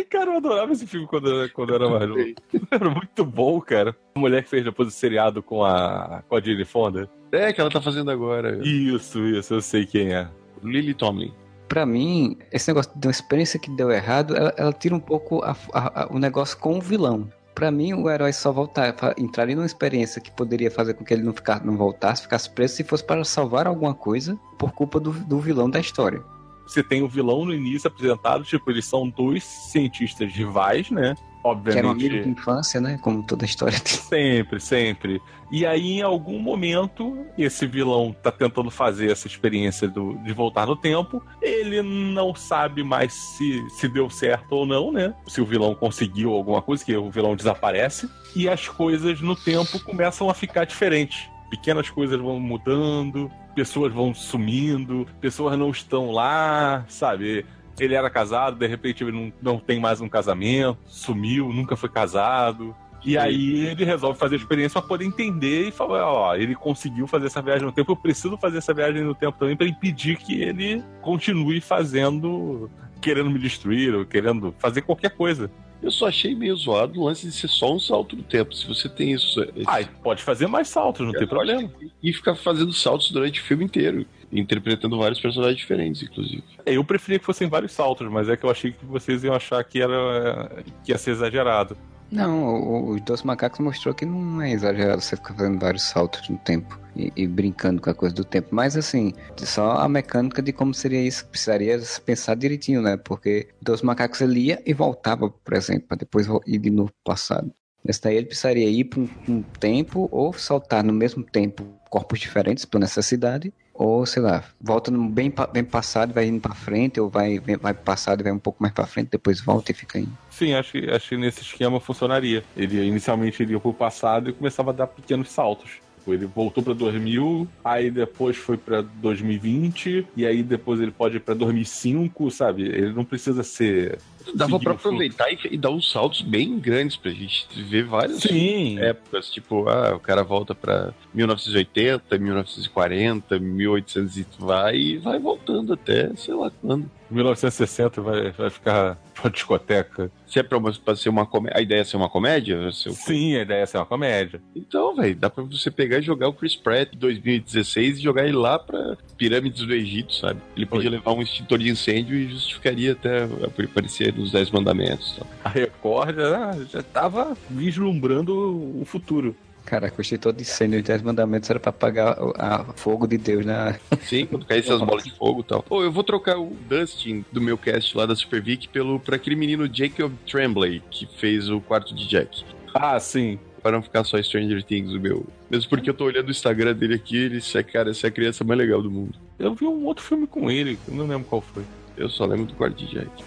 Cara, 0.08 0.30
eu 0.30 0.36
adorava 0.38 0.72
esse 0.72 0.86
filme 0.86 1.06
quando, 1.06 1.28
eu- 1.28 1.50
quando 1.50 1.70
eu 1.70 1.74
era 1.74 1.88
mais 1.90 2.08
novo. 2.08 2.34
Era 2.70 2.88
muito 2.88 3.24
bom, 3.24 3.60
cara. 3.60 3.94
A 4.14 4.18
mulher 4.18 4.42
que 4.42 4.48
fez 4.48 4.64
depois 4.64 4.88
o 4.88 4.92
seriado 4.92 5.42
com 5.42 5.62
a, 5.64 6.22
com 6.26 6.36
a 6.36 6.40
Jane 6.40 6.64
Fonda. 6.64 7.10
É, 7.32 7.52
que 7.52 7.60
ela 7.60 7.68
tá 7.68 7.82
fazendo 7.82 8.10
agora. 8.10 8.60
Isso, 8.66 9.18
isso, 9.26 9.52
eu 9.54 9.60
sei 9.60 9.84
quem 9.84 10.14
é. 10.14 10.26
Lily 10.62 10.94
Tomlin. 10.94 11.34
Pra 11.68 11.86
mim, 11.86 12.36
esse 12.52 12.68
negócio 12.68 12.92
de 12.94 13.06
uma 13.06 13.10
experiência 13.10 13.58
que 13.58 13.70
deu 13.70 13.90
errado, 13.90 14.36
ela, 14.36 14.52
ela 14.56 14.72
tira 14.72 14.94
um 14.94 15.00
pouco 15.00 15.42
a- 15.42 15.56
a- 15.72 16.02
a- 16.02 16.08
o 16.10 16.18
negócio 16.18 16.56
com 16.58 16.78
o 16.78 16.80
vilão. 16.80 17.28
Pra 17.54 17.70
mim, 17.70 17.92
o 17.94 18.10
herói 18.10 18.32
só 18.32 18.50
voltar, 18.52 18.94
entraria 19.16 19.54
numa 19.54 19.64
experiência 19.66 20.20
que 20.20 20.30
poderia 20.30 20.70
fazer 20.70 20.94
com 20.94 21.04
que 21.04 21.14
ele 21.14 21.22
não, 21.22 21.32
ficar, 21.32 21.64
não 21.64 21.76
voltasse, 21.76 22.22
ficasse 22.22 22.50
preso, 22.50 22.74
se 22.74 22.84
fosse 22.84 23.04
para 23.04 23.24
salvar 23.24 23.66
alguma 23.66 23.94
coisa 23.94 24.36
por 24.58 24.72
culpa 24.72 24.98
do, 24.98 25.12
do 25.12 25.38
vilão 25.38 25.70
da 25.70 25.78
história. 25.78 26.20
Você 26.66 26.82
tem 26.82 27.02
o 27.02 27.08
vilão 27.08 27.44
no 27.44 27.54
início 27.54 27.86
apresentado, 27.88 28.42
tipo, 28.42 28.70
eles 28.70 28.84
são 28.86 29.08
dois 29.08 29.44
cientistas 29.44 30.32
rivais, 30.32 30.90
né? 30.90 31.14
Que 31.44 31.78
era 31.78 31.86
um 31.86 31.90
amigo 31.90 32.08
de 32.08 32.14
Obviamente. 32.16 32.40
infância, 32.40 32.80
né? 32.80 32.98
Como 33.02 33.22
toda 33.22 33.44
a 33.44 33.46
história 33.46 33.78
tem. 33.78 33.98
Sempre, 33.98 34.60
sempre. 34.60 35.22
E 35.50 35.66
aí, 35.66 35.98
em 35.98 36.02
algum 36.02 36.38
momento, 36.38 37.16
esse 37.36 37.66
vilão 37.66 38.16
tá 38.22 38.32
tentando 38.32 38.70
fazer 38.70 39.12
essa 39.12 39.26
experiência 39.26 39.86
do, 39.86 40.14
de 40.24 40.32
voltar 40.32 40.66
no 40.66 40.74
tempo. 40.74 41.22
Ele 41.42 41.82
não 41.82 42.34
sabe 42.34 42.82
mais 42.82 43.12
se, 43.12 43.62
se 43.70 43.86
deu 43.86 44.08
certo 44.08 44.52
ou 44.52 44.66
não, 44.66 44.90
né? 44.90 45.14
Se 45.26 45.40
o 45.40 45.44
vilão 45.44 45.74
conseguiu 45.74 46.32
alguma 46.32 46.62
coisa, 46.62 46.84
que 46.84 46.96
o 46.96 47.10
vilão 47.10 47.36
desaparece. 47.36 48.08
E 48.34 48.48
as 48.48 48.66
coisas 48.66 49.20
no 49.20 49.36
tempo 49.36 49.78
começam 49.84 50.30
a 50.30 50.34
ficar 50.34 50.64
diferentes. 50.64 51.28
Pequenas 51.50 51.90
coisas 51.90 52.18
vão 52.18 52.40
mudando, 52.40 53.30
pessoas 53.54 53.92
vão 53.92 54.12
sumindo, 54.12 55.06
pessoas 55.20 55.56
não 55.58 55.70
estão 55.70 56.10
lá, 56.10 56.84
sabe? 56.88 57.46
Ele 57.78 57.94
era 57.94 58.08
casado, 58.08 58.56
de 58.56 58.66
repente 58.66 59.02
ele 59.02 59.12
não, 59.12 59.32
não 59.42 59.58
tem 59.58 59.80
mais 59.80 60.00
um 60.00 60.08
casamento, 60.08 60.78
sumiu, 60.86 61.52
nunca 61.52 61.76
foi 61.76 61.88
casado. 61.88 62.74
E 63.04 63.18
aí 63.18 63.66
ele 63.66 63.84
resolve 63.84 64.18
fazer 64.18 64.36
a 64.36 64.38
experiência 64.38 64.80
para 64.80 64.88
poder 64.88 65.04
entender 65.04 65.68
e 65.68 65.70
falar, 65.70 66.10
ó, 66.10 66.34
ele 66.34 66.54
conseguiu 66.54 67.06
fazer 67.06 67.26
essa 67.26 67.42
viagem 67.42 67.66
no 67.66 67.72
tempo, 67.72 67.92
eu 67.92 67.96
preciso 67.96 68.38
fazer 68.38 68.58
essa 68.58 68.72
viagem 68.72 69.02
no 69.02 69.14
tempo 69.14 69.36
também 69.38 69.54
para 69.56 69.66
impedir 69.66 70.16
que 70.16 70.40
ele 70.40 70.82
continue 71.02 71.60
fazendo, 71.60 72.70
querendo 73.02 73.28
me 73.30 73.38
destruir 73.38 73.94
ou 73.94 74.06
querendo 74.06 74.54
fazer 74.58 74.80
qualquer 74.82 75.10
coisa. 75.10 75.50
Eu 75.82 75.90
só 75.90 76.08
achei 76.08 76.34
meio 76.34 76.56
zoado 76.56 76.98
o 76.98 77.04
lance 77.04 77.26
de 77.26 77.32
ser 77.32 77.48
só 77.48 77.74
um 77.74 77.78
salto 77.78 78.16
do 78.16 78.22
tempo. 78.22 78.54
Se 78.54 78.66
você 78.66 78.88
tem 78.88 79.12
isso. 79.12 79.38
esse- 79.54 79.64
Ah, 79.66 79.82
e 79.82 79.84
pode 79.84 80.22
fazer 80.22 80.46
mais 80.46 80.68
saltos, 80.68 81.04
não 81.04 81.12
tem 81.12 81.26
problema. 81.28 81.70
E 82.02 82.10
ficar 82.10 82.34
fazendo 82.36 82.72
saltos 82.72 83.10
durante 83.10 83.38
o 83.42 83.44
filme 83.44 83.64
inteiro. 83.66 84.06
Interpretando 84.32 84.98
vários 84.98 85.20
personagens 85.20 85.58
diferentes, 85.58 86.02
inclusive. 86.02 86.42
Eu 86.66 86.84
preferia 86.84 87.18
que 87.18 87.24
fossem 87.24 87.48
vários 87.48 87.72
saltos, 87.72 88.08
mas 88.08 88.28
é 88.28 88.36
que 88.36 88.44
eu 88.44 88.50
achei 88.50 88.72
que 88.72 88.84
vocês 88.84 89.24
iam 89.24 89.34
achar 89.34 89.62
que 89.64 89.80
era 89.80 90.62
que 90.84 90.92
ia 90.92 90.98
ser 90.98 91.12
exagerado. 91.12 91.76
Não, 92.10 92.90
os 92.90 93.00
Dois 93.00 93.22
Macacos 93.22 93.58
mostrou 93.58 93.94
que 93.94 94.04
não 94.04 94.40
é 94.40 94.52
exagerado 94.52 95.00
você 95.00 95.16
ficar 95.16 95.34
fazendo 95.34 95.58
vários 95.58 95.82
saltos 95.82 96.28
no 96.28 96.38
tempo 96.38 96.78
e, 96.94 97.12
e 97.16 97.26
brincando 97.26 97.80
com 97.80 97.90
a 97.90 97.94
coisa 97.94 98.14
do 98.14 98.24
tempo. 98.24 98.48
Mas 98.52 98.76
assim, 98.76 99.12
só 99.36 99.78
a 99.78 99.88
mecânica 99.88 100.40
de 100.40 100.52
como 100.52 100.72
seria 100.72 101.02
isso, 101.02 101.26
precisaria 101.26 101.80
pensar 102.04 102.36
direitinho, 102.36 102.82
né? 102.82 102.96
Porque 102.96 103.48
Dois 103.60 103.82
Macacos 103.82 104.20
ele 104.20 104.40
ia 104.40 104.62
e 104.64 104.72
voltava 104.72 105.28
pro 105.28 105.40
presente, 105.44 105.86
para 105.86 105.96
depois 105.96 106.28
ir 106.46 106.58
de 106.58 106.70
novo 106.70 106.90
pro 106.90 107.12
passado. 107.12 107.52
Nesse 107.84 108.00
daí 108.00 108.16
ele 108.16 108.26
precisaria 108.26 108.68
ir 108.68 108.84
para 108.84 109.00
um, 109.00 109.08
um 109.28 109.42
tempo 109.42 110.08
ou 110.10 110.32
saltar 110.32 110.82
no 110.84 110.92
mesmo 110.92 111.22
tempo 111.22 111.64
corpos 111.90 112.18
diferentes 112.18 112.64
por 112.64 112.78
necessidade. 112.78 113.52
Ou, 113.74 114.06
sei 114.06 114.22
lá, 114.22 114.44
volta 114.60 114.92
bem, 114.92 115.34
bem 115.52 115.64
passado 115.64 116.10
e 116.10 116.12
vai 116.12 116.26
indo 116.26 116.40
pra 116.40 116.54
frente, 116.54 117.00
ou 117.00 117.10
vai, 117.10 117.40
vai 117.40 117.74
passado 117.74 118.20
e 118.20 118.22
vai 118.22 118.32
um 118.32 118.38
pouco 118.38 118.62
mais 118.62 118.72
pra 118.72 118.86
frente, 118.86 119.08
depois 119.10 119.40
volta 119.40 119.72
e 119.72 119.74
fica 119.74 119.98
indo. 119.98 120.16
Sim, 120.30 120.54
acho, 120.54 120.78
acho 120.94 121.08
que 121.08 121.16
nesse 121.16 121.42
esquema 121.42 121.80
funcionaria. 121.80 122.44
Ele 122.56 122.80
inicialmente 122.86 123.42
iria 123.42 123.58
pro 123.58 123.74
passado 123.74 124.30
e 124.30 124.32
começava 124.32 124.70
a 124.70 124.74
dar 124.74 124.86
pequenos 124.86 125.28
saltos. 125.28 125.83
Tipo, 126.04 126.12
Ele 126.12 126.26
voltou 126.26 126.62
pra 126.62 126.74
2000, 126.74 127.48
aí 127.64 127.90
depois 127.90 128.36
foi 128.36 128.58
pra 128.58 128.82
2020, 128.82 130.06
e 130.14 130.26
aí 130.26 130.42
depois 130.42 130.78
ele 130.80 130.90
pode 130.90 131.16
ir 131.16 131.20
pra 131.20 131.34
2005, 131.34 132.30
sabe? 132.30 132.64
Ele 132.64 132.92
não 132.92 133.04
precisa 133.04 133.42
ser. 133.42 133.98
Dava 134.34 134.58
fluxo. 134.58 134.70
aproveitar 134.70 135.30
e, 135.32 135.38
e 135.50 135.56
dar 135.58 135.70
uns 135.70 135.90
saltos 135.90 136.20
bem 136.22 136.58
grandes 136.58 136.96
pra 136.96 137.10
gente 137.10 137.46
ver 137.62 137.84
várias 137.84 138.20
Sim, 138.20 138.78
épocas. 138.78 139.30
Tipo, 139.30 139.68
ah, 139.68 139.94
o 139.96 140.00
cara 140.00 140.22
volta 140.22 140.54
pra 140.54 140.92
1980, 141.14 142.18
1940, 142.18 143.38
1800 143.38 144.16
e 144.16 144.26
vai 144.38 144.76
e 144.76 144.98
vai 144.98 145.18
voltando 145.18 145.72
até 145.72 146.10
sei 146.16 146.34
lá 146.34 146.50
quando. 146.60 146.90
1960 147.14 148.00
vai, 148.02 148.30
vai 148.32 148.50
ficar 148.50 148.98
pra 149.14 149.30
discoteca. 149.30 150.10
Se 150.26 150.38
é 150.38 150.42
pra, 150.42 150.58
uma, 150.58 150.72
pra 150.72 150.96
ser 150.96 151.08
uma 151.08 151.24
comédia. 151.24 151.58
A 151.58 151.62
ideia 151.62 151.80
é 151.80 151.84
ser 151.84 151.96
uma 151.96 152.08
comédia? 152.08 152.70
Ser 152.72 152.88
o- 152.90 152.92
Sim, 152.92 153.36
a 153.36 153.42
ideia 153.42 153.62
é 153.62 153.66
ser 153.66 153.78
uma 153.78 153.86
comédia. 153.86 154.42
Então, 154.54 154.96
velho, 154.96 155.14
dá 155.16 155.30
pra 155.30 155.44
você 155.44 155.70
pegar 155.70 155.98
e 155.98 156.02
jogar 156.02 156.28
o 156.28 156.32
Chris 156.32 156.56
Pratt 156.56 156.90
de 156.90 156.98
2016 156.98 157.98
e 157.98 158.02
jogar 158.02 158.24
ele 158.24 158.36
lá 158.36 158.58
pra 158.58 158.96
pirâmides 159.16 159.64
do 159.66 159.72
Egito, 159.74 160.14
sabe? 160.14 160.40
Ele 160.56 160.66
podia 160.66 160.90
levar 160.90 161.12
um 161.12 161.22
extintor 161.22 161.58
de 161.58 161.68
incêndio 161.70 162.16
e 162.16 162.28
justificaria 162.28 162.92
até 162.92 163.24
aparecer 163.64 164.12
nos 164.14 164.32
Dez 164.32 164.50
Mandamentos. 164.50 165.18
A 165.44 165.48
Record 165.48 166.16
já, 166.16 166.52
já 166.72 166.82
tava 166.82 167.36
vislumbrando 167.50 168.34
o 168.80 168.84
futuro. 168.84 169.36
Cara, 169.64 169.90
gostei 169.90 170.18
todo 170.18 170.36
de 170.36 170.44
cena. 170.44 170.76
Os 170.76 170.82
Dez 170.82 171.00
Mandamentos 171.02 171.48
era 171.48 171.58
pra 171.58 171.70
apagar 171.70 172.22
o 172.22 172.34
a 172.36 172.64
fogo 172.74 173.06
de 173.06 173.16
Deus 173.16 173.46
na. 173.46 173.78
Sim, 174.02 174.26
quando 174.26 174.44
caísse 174.44 174.70
as 174.70 174.80
bolas 174.80 175.04
de 175.04 175.10
fogo 175.10 175.40
e 175.40 175.44
tal. 175.44 175.62
Pô, 175.62 175.82
eu 175.82 175.90
vou 175.90 176.04
trocar 176.04 176.38
o 176.38 176.54
Dustin 176.68 177.24
do 177.32 177.40
meu 177.40 177.56
cast 177.56 177.96
lá 177.96 178.04
da 178.04 178.14
Super 178.14 178.42
Vic 178.42 178.68
pelo, 178.68 179.00
por 179.00 179.14
aquele 179.14 179.36
menino 179.36 179.68
Jacob 179.72 180.12
Tremblay, 180.26 180.82
que 180.90 181.06
fez 181.18 181.48
o 181.48 181.60
quarto 181.60 181.94
de 181.94 182.06
Jack. 182.06 182.44
Ah, 182.74 182.98
sim. 183.00 183.38
Para 183.62 183.72
não 183.72 183.82
ficar 183.82 184.04
só 184.04 184.20
Stranger 184.22 184.62
Things 184.62 184.92
o 184.92 185.00
meu. 185.00 185.26
Mesmo 185.48 185.70
porque 185.70 185.88
eu 185.88 185.94
tô 185.94 186.04
olhando 186.04 186.28
o 186.28 186.30
Instagram 186.30 186.74
dele 186.74 186.94
aqui, 186.94 187.16
ele 187.16 187.40
é, 187.54 187.62
cara, 187.62 187.90
essa 187.90 188.06
é 188.06 188.08
a 188.08 188.10
criança 188.10 188.44
mais 188.44 188.58
legal 188.58 188.82
do 188.82 188.90
mundo. 188.90 189.14
Eu 189.38 189.54
vi 189.54 189.64
um 189.64 189.86
outro 189.86 190.04
filme 190.04 190.26
com 190.26 190.50
ele, 190.50 190.78
eu 190.86 190.94
não 190.94 191.06
lembro 191.06 191.26
qual 191.26 191.40
foi. 191.40 191.62
Eu 191.96 192.10
só 192.10 192.26
lembro 192.26 192.46
do 192.46 192.54
quarto 192.54 192.76
de 192.76 192.86
Jack. 192.92 193.24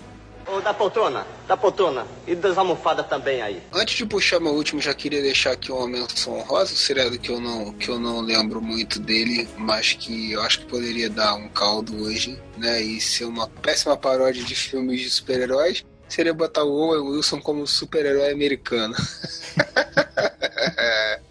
Da 0.67 0.73
poltrona, 0.73 1.25
da 1.47 1.55
poltrona. 1.55 2.05
E 2.27 2.35
das 2.35 2.57
almofadas 2.57 3.07
também 3.07 3.41
aí. 3.41 3.63
Antes 3.71 3.95
de 3.95 4.05
puxar 4.05 4.41
meu 4.41 4.51
último, 4.51 4.81
já 4.81 4.93
queria 4.93 5.21
deixar 5.21 5.53
aqui 5.53 5.71
uma 5.71 5.87
menção 5.87 6.39
honrosa, 6.39 6.73
um 6.73 6.75
seriado 6.75 7.17
que 7.17 7.31
eu 7.31 7.39
não, 7.39 7.71
que 7.71 7.87
eu 7.87 7.97
não 7.97 8.19
lembro 8.19 8.61
muito 8.61 8.99
dele, 8.99 9.47
mas 9.57 9.93
que 9.93 10.33
eu 10.33 10.41
acho 10.41 10.59
que 10.59 10.65
poderia 10.65 11.09
dar 11.09 11.35
um 11.35 11.47
caldo 11.47 12.03
hoje, 12.03 12.37
né? 12.57 12.81
E 12.81 12.99
ser 12.99 13.23
uma 13.23 13.47
péssima 13.47 13.95
paródia 13.95 14.43
de 14.43 14.55
filmes 14.55 14.99
de 14.99 15.09
super-heróis. 15.09 15.85
Seria 16.09 16.33
botar 16.33 16.65
o 16.65 16.73
Owen 16.73 17.15
Wilson 17.15 17.39
como 17.39 17.65
super-herói 17.65 18.29
americano. 18.29 18.93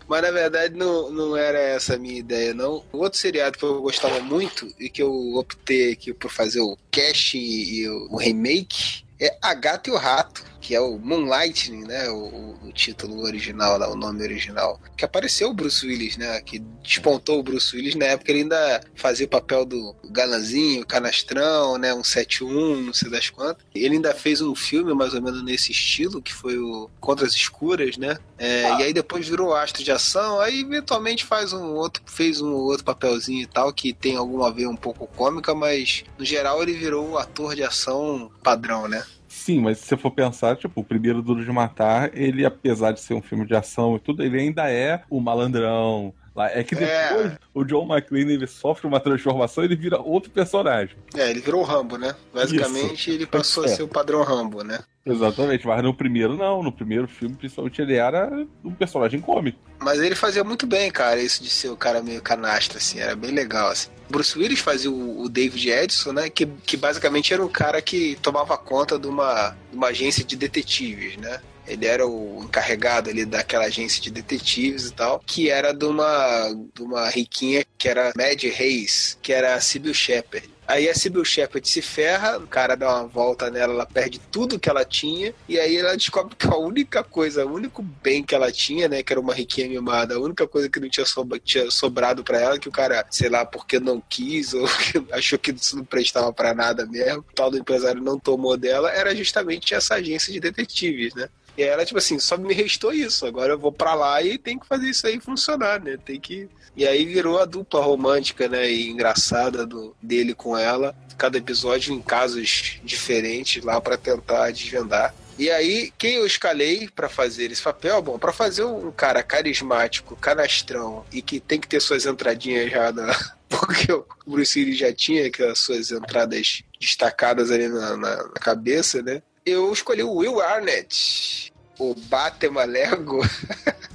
Mas 0.08 0.22
na 0.22 0.30
verdade 0.30 0.74
não, 0.74 1.10
não 1.10 1.36
era 1.36 1.58
essa 1.58 1.96
a 1.96 1.98
minha 1.98 2.20
ideia, 2.20 2.54
não. 2.54 2.82
O 2.90 3.00
outro 3.00 3.18
seriado 3.18 3.58
que 3.58 3.64
eu 3.64 3.82
gostava 3.82 4.18
muito 4.20 4.66
e 4.78 4.88
que 4.88 5.02
eu 5.02 5.34
optei 5.34 5.92
aqui 5.92 6.14
por 6.14 6.30
fazer 6.30 6.60
o 6.60 6.78
cast 6.90 7.36
e, 7.36 7.80
e 7.80 7.88
o 7.88 8.16
remake 8.16 9.04
é 9.20 9.36
A 9.42 9.54
Gata 9.54 9.90
e 9.90 9.92
o 9.92 9.96
Rato, 9.96 10.44
que 10.60 10.74
é 10.74 10.80
o 10.80 10.98
Moonlightning, 10.98 11.84
né? 11.84 12.08
O, 12.10 12.16
o- 12.62 12.72
título 12.76 13.22
original, 13.22 13.78
lá, 13.78 13.88
o 13.90 13.96
nome 13.96 14.22
original. 14.22 14.78
Que 14.96 15.04
apareceu 15.04 15.48
o 15.48 15.54
Bruce 15.54 15.86
Willis, 15.86 16.16
né? 16.18 16.40
Que 16.42 16.58
despontou 16.82 17.38
o 17.40 17.42
Bruce 17.42 17.74
Willis 17.74 17.94
na 17.94 18.04
época 18.06 18.30
ele 18.30 18.42
ainda 18.42 18.82
fazia 18.94 19.24
o 19.24 19.28
papel 19.30 19.64
do 19.64 19.96
galanzinho, 20.10 20.84
canastrão, 20.84 21.78
né? 21.78 21.94
Um 21.94 22.04
71, 22.04 22.82
não 22.82 22.92
sei 22.92 23.10
das 23.10 23.30
quantas. 23.30 23.64
Ele 23.74 23.94
ainda 23.96 24.12
fez 24.14 24.40
um 24.42 24.54
filme 24.54 24.92
mais 24.94 25.14
ou 25.14 25.22
menos 25.22 25.42
nesse 25.42 25.72
estilo, 25.72 26.20
que 26.20 26.34
foi 26.34 26.58
o 26.58 26.90
Contra 27.00 27.26
as 27.26 27.32
Escuras, 27.34 27.96
né? 27.96 28.18
É, 28.38 28.62
E 28.78 28.82
aí 28.82 28.92
depois 28.92 29.26
virou 29.26 29.54
astro 29.54 29.82
de 29.82 29.90
ação, 29.90 30.38
aí 30.40 30.60
eventualmente 30.60 31.24
faz 31.24 31.52
um 31.54 31.72
outro, 31.74 32.02
fez 32.06 32.40
um 32.42 32.52
outro 32.52 32.84
papelzinho 32.84 33.42
e 33.42 33.46
tal, 33.46 33.72
que 33.72 33.94
tem 33.94 34.16
alguma 34.16 34.52
veia 34.52 34.68
um 34.68 34.76
pouco 34.76 35.06
cômica, 35.06 35.54
mas 35.54 36.04
no 36.18 36.24
geral 36.24 36.62
ele 36.62 36.74
virou 36.74 37.10
o 37.10 37.18
ator 37.18 37.54
de 37.54 37.62
ação 37.62 38.30
padrão, 38.42 38.86
né? 38.86 39.02
Sim, 39.46 39.60
mas 39.60 39.78
se 39.78 39.86
você 39.86 39.96
for 39.96 40.10
pensar, 40.10 40.56
tipo, 40.56 40.80
o 40.80 40.84
primeiro 40.84 41.22
Duro 41.22 41.44
de 41.44 41.52
Matar, 41.52 42.10
ele, 42.18 42.44
apesar 42.44 42.90
de 42.90 42.98
ser 42.98 43.14
um 43.14 43.22
filme 43.22 43.46
de 43.46 43.54
ação 43.54 43.94
e 43.94 44.00
tudo, 44.00 44.24
ele 44.24 44.40
ainda 44.40 44.68
é 44.68 45.04
o 45.08 45.20
malandrão, 45.20 46.12
Lá, 46.36 46.50
É 46.50 46.62
que 46.62 46.74
É. 46.74 47.08
depois 47.08 47.32
o 47.54 47.64
John 47.64 47.86
McClane 47.90 48.34
ele 48.34 48.46
sofre 48.46 48.86
uma 48.86 49.00
transformação 49.00 49.64
e 49.64 49.66
ele 49.66 49.76
vira 49.76 49.98
outro 49.98 50.30
personagem. 50.30 50.94
É, 51.16 51.30
ele 51.30 51.40
virou 51.40 51.62
o 51.62 51.64
Rambo, 51.64 51.96
né? 51.96 52.14
Basicamente, 52.32 53.10
ele 53.10 53.26
passou 53.26 53.64
a 53.64 53.66
É. 53.66 53.70
ser 53.70 53.82
o 53.82 53.88
padrão 53.88 54.22
Rambo, 54.22 54.62
né? 54.62 54.80
Exatamente, 55.04 55.66
mas 55.66 55.82
no 55.82 55.94
primeiro 55.94 56.36
não. 56.36 56.62
No 56.62 56.72
primeiro 56.72 57.06
filme, 57.08 57.34
principalmente, 57.36 57.80
ele 57.80 57.94
era 57.94 58.28
um 58.64 58.72
personagem 58.74 59.20
cômico. 59.20 59.58
Mas 59.78 60.00
ele 60.00 60.14
fazia 60.14 60.42
muito 60.44 60.66
bem, 60.66 60.90
cara, 60.90 61.20
isso 61.20 61.42
de 61.42 61.48
ser 61.48 61.68
o 61.70 61.76
cara 61.76 62.02
meio 62.02 62.20
canastra, 62.20 62.78
assim, 62.78 62.98
era 62.98 63.14
bem 63.16 63.30
legal, 63.30 63.68
assim. 63.68 63.88
Bruce 64.10 64.38
Willis 64.38 64.60
fazia 64.60 64.90
o, 64.90 65.22
o 65.22 65.28
David 65.28 65.70
Edison, 65.70 66.12
né, 66.12 66.28
que, 66.28 66.46
que 66.46 66.76
basicamente 66.76 67.32
era 67.32 67.44
um 67.44 67.48
cara 67.48 67.80
que 67.80 68.16
tomava 68.22 68.56
conta 68.58 68.98
de 68.98 69.06
uma, 69.06 69.56
de 69.70 69.76
uma 69.76 69.88
agência 69.88 70.24
de 70.24 70.36
detetives, 70.36 71.16
né. 71.16 71.40
Ele 71.66 71.86
era 71.86 72.06
o 72.06 72.42
encarregado 72.44 73.10
ali 73.10 73.24
daquela 73.24 73.64
agência 73.64 74.00
de 74.00 74.10
detetives 74.10 74.86
e 74.86 74.92
tal, 74.92 75.20
que 75.20 75.50
era 75.50 75.72
de 75.72 75.84
uma, 75.84 76.52
de 76.74 76.82
uma 76.82 77.08
riquinha 77.08 77.64
que 77.76 77.88
era 77.88 78.12
Mad 78.16 78.42
Reis, 78.42 79.18
que 79.22 79.32
era 79.32 79.54
a 79.54 79.60
Sybil 79.60 79.94
Shepherd. 79.94 80.56
Aí 80.66 80.88
a 80.88 80.94
Sybil 80.94 81.24
Shepherd 81.24 81.68
se 81.68 81.80
ferra, 81.80 82.38
o 82.38 82.46
cara 82.46 82.74
dá 82.74 82.92
uma 82.92 83.06
volta 83.06 83.48
nela, 83.50 83.72
ela 83.72 83.86
perde 83.86 84.18
tudo 84.18 84.58
que 84.58 84.68
ela 84.68 84.84
tinha, 84.84 85.32
e 85.48 85.60
aí 85.60 85.76
ela 85.76 85.96
descobre 85.96 86.34
que 86.34 86.46
a 86.48 86.56
única 86.56 87.04
coisa, 87.04 87.46
o 87.46 87.54
único 87.54 87.82
bem 87.82 88.24
que 88.24 88.34
ela 88.34 88.50
tinha, 88.50 88.88
né, 88.88 89.00
que 89.00 89.12
era 89.12 89.20
uma 89.20 89.32
riquinha 89.32 89.68
mimada, 89.68 90.16
a 90.16 90.20
única 90.20 90.46
coisa 90.48 90.68
que 90.68 90.80
não 90.80 90.88
tinha, 90.88 91.06
sobra, 91.06 91.38
tinha 91.38 91.70
sobrado 91.70 92.24
pra 92.24 92.40
ela, 92.40 92.58
que 92.58 92.68
o 92.68 92.72
cara, 92.72 93.06
sei 93.10 93.28
lá, 93.28 93.46
porque 93.46 93.78
não 93.78 94.02
quis, 94.08 94.54
ou 94.54 94.68
achou 95.12 95.38
que 95.38 95.52
isso 95.52 95.76
não 95.76 95.84
prestava 95.84 96.32
pra 96.32 96.52
nada 96.52 96.84
mesmo, 96.84 97.20
o 97.20 97.34
tal 97.34 97.48
do 97.48 97.58
empresário 97.58 98.02
não 98.02 98.18
tomou 98.18 98.56
dela, 98.56 98.90
era 98.90 99.14
justamente 99.14 99.72
essa 99.72 99.94
agência 99.94 100.32
de 100.32 100.40
detetives, 100.40 101.14
né? 101.14 101.28
E 101.56 101.62
ela, 101.62 101.84
tipo 101.84 101.98
assim, 101.98 102.18
só 102.18 102.36
me 102.36 102.52
restou 102.52 102.92
isso. 102.92 103.24
Agora 103.26 103.52
eu 103.52 103.58
vou 103.58 103.72
pra 103.72 103.94
lá 103.94 104.22
e 104.22 104.36
tem 104.38 104.58
que 104.58 104.66
fazer 104.66 104.88
isso 104.90 105.06
aí 105.06 105.18
funcionar, 105.20 105.80
né? 105.82 105.96
Tem 106.04 106.20
que. 106.20 106.48
E 106.76 106.86
aí 106.86 107.06
virou 107.06 107.38
a 107.40 107.44
dupla 107.46 107.80
romântica, 107.82 108.46
né? 108.48 108.70
E 108.70 108.90
engraçada 108.90 109.64
do, 109.64 109.96
dele 110.02 110.34
com 110.34 110.56
ela. 110.56 110.94
Cada 111.16 111.38
episódio 111.38 111.94
em 111.94 112.02
casos 112.02 112.78
diferentes 112.84 113.64
lá 113.64 113.80
pra 113.80 113.96
tentar 113.96 114.50
desvendar. 114.50 115.14
E 115.38 115.50
aí, 115.50 115.92
quem 115.98 116.14
eu 116.14 116.26
escalei 116.26 116.88
pra 116.94 117.08
fazer 117.10 117.50
esse 117.50 117.60
papel? 117.62 118.00
Bom, 118.02 118.18
pra 118.18 118.32
fazer 118.32 118.64
um 118.64 118.90
cara 118.90 119.22
carismático, 119.22 120.16
canastrão 120.16 121.04
e 121.12 121.20
que 121.22 121.40
tem 121.40 121.60
que 121.60 121.68
ter 121.68 121.80
suas 121.80 122.04
entradinhas 122.06 122.70
já 122.70 122.92
na. 122.92 123.14
Porque 123.48 123.92
o 123.92 124.04
Bruce 124.26 124.58
Willis 124.58 124.78
já 124.78 124.92
tinha 124.92 125.26
aquelas 125.26 125.58
suas 125.60 125.90
entradas 125.92 126.62
destacadas 126.80 127.50
ali 127.50 127.68
na, 127.68 127.96
na- 127.96 128.16
na 128.24 128.40
cabeça, 128.40 129.00
né? 129.02 129.22
Eu 129.46 129.72
escolhi 129.72 130.02
o 130.02 130.12
Will 130.12 130.40
Arnett, 130.40 131.52
o 131.78 131.94
Batman 131.94 132.64
Lego, 132.64 133.20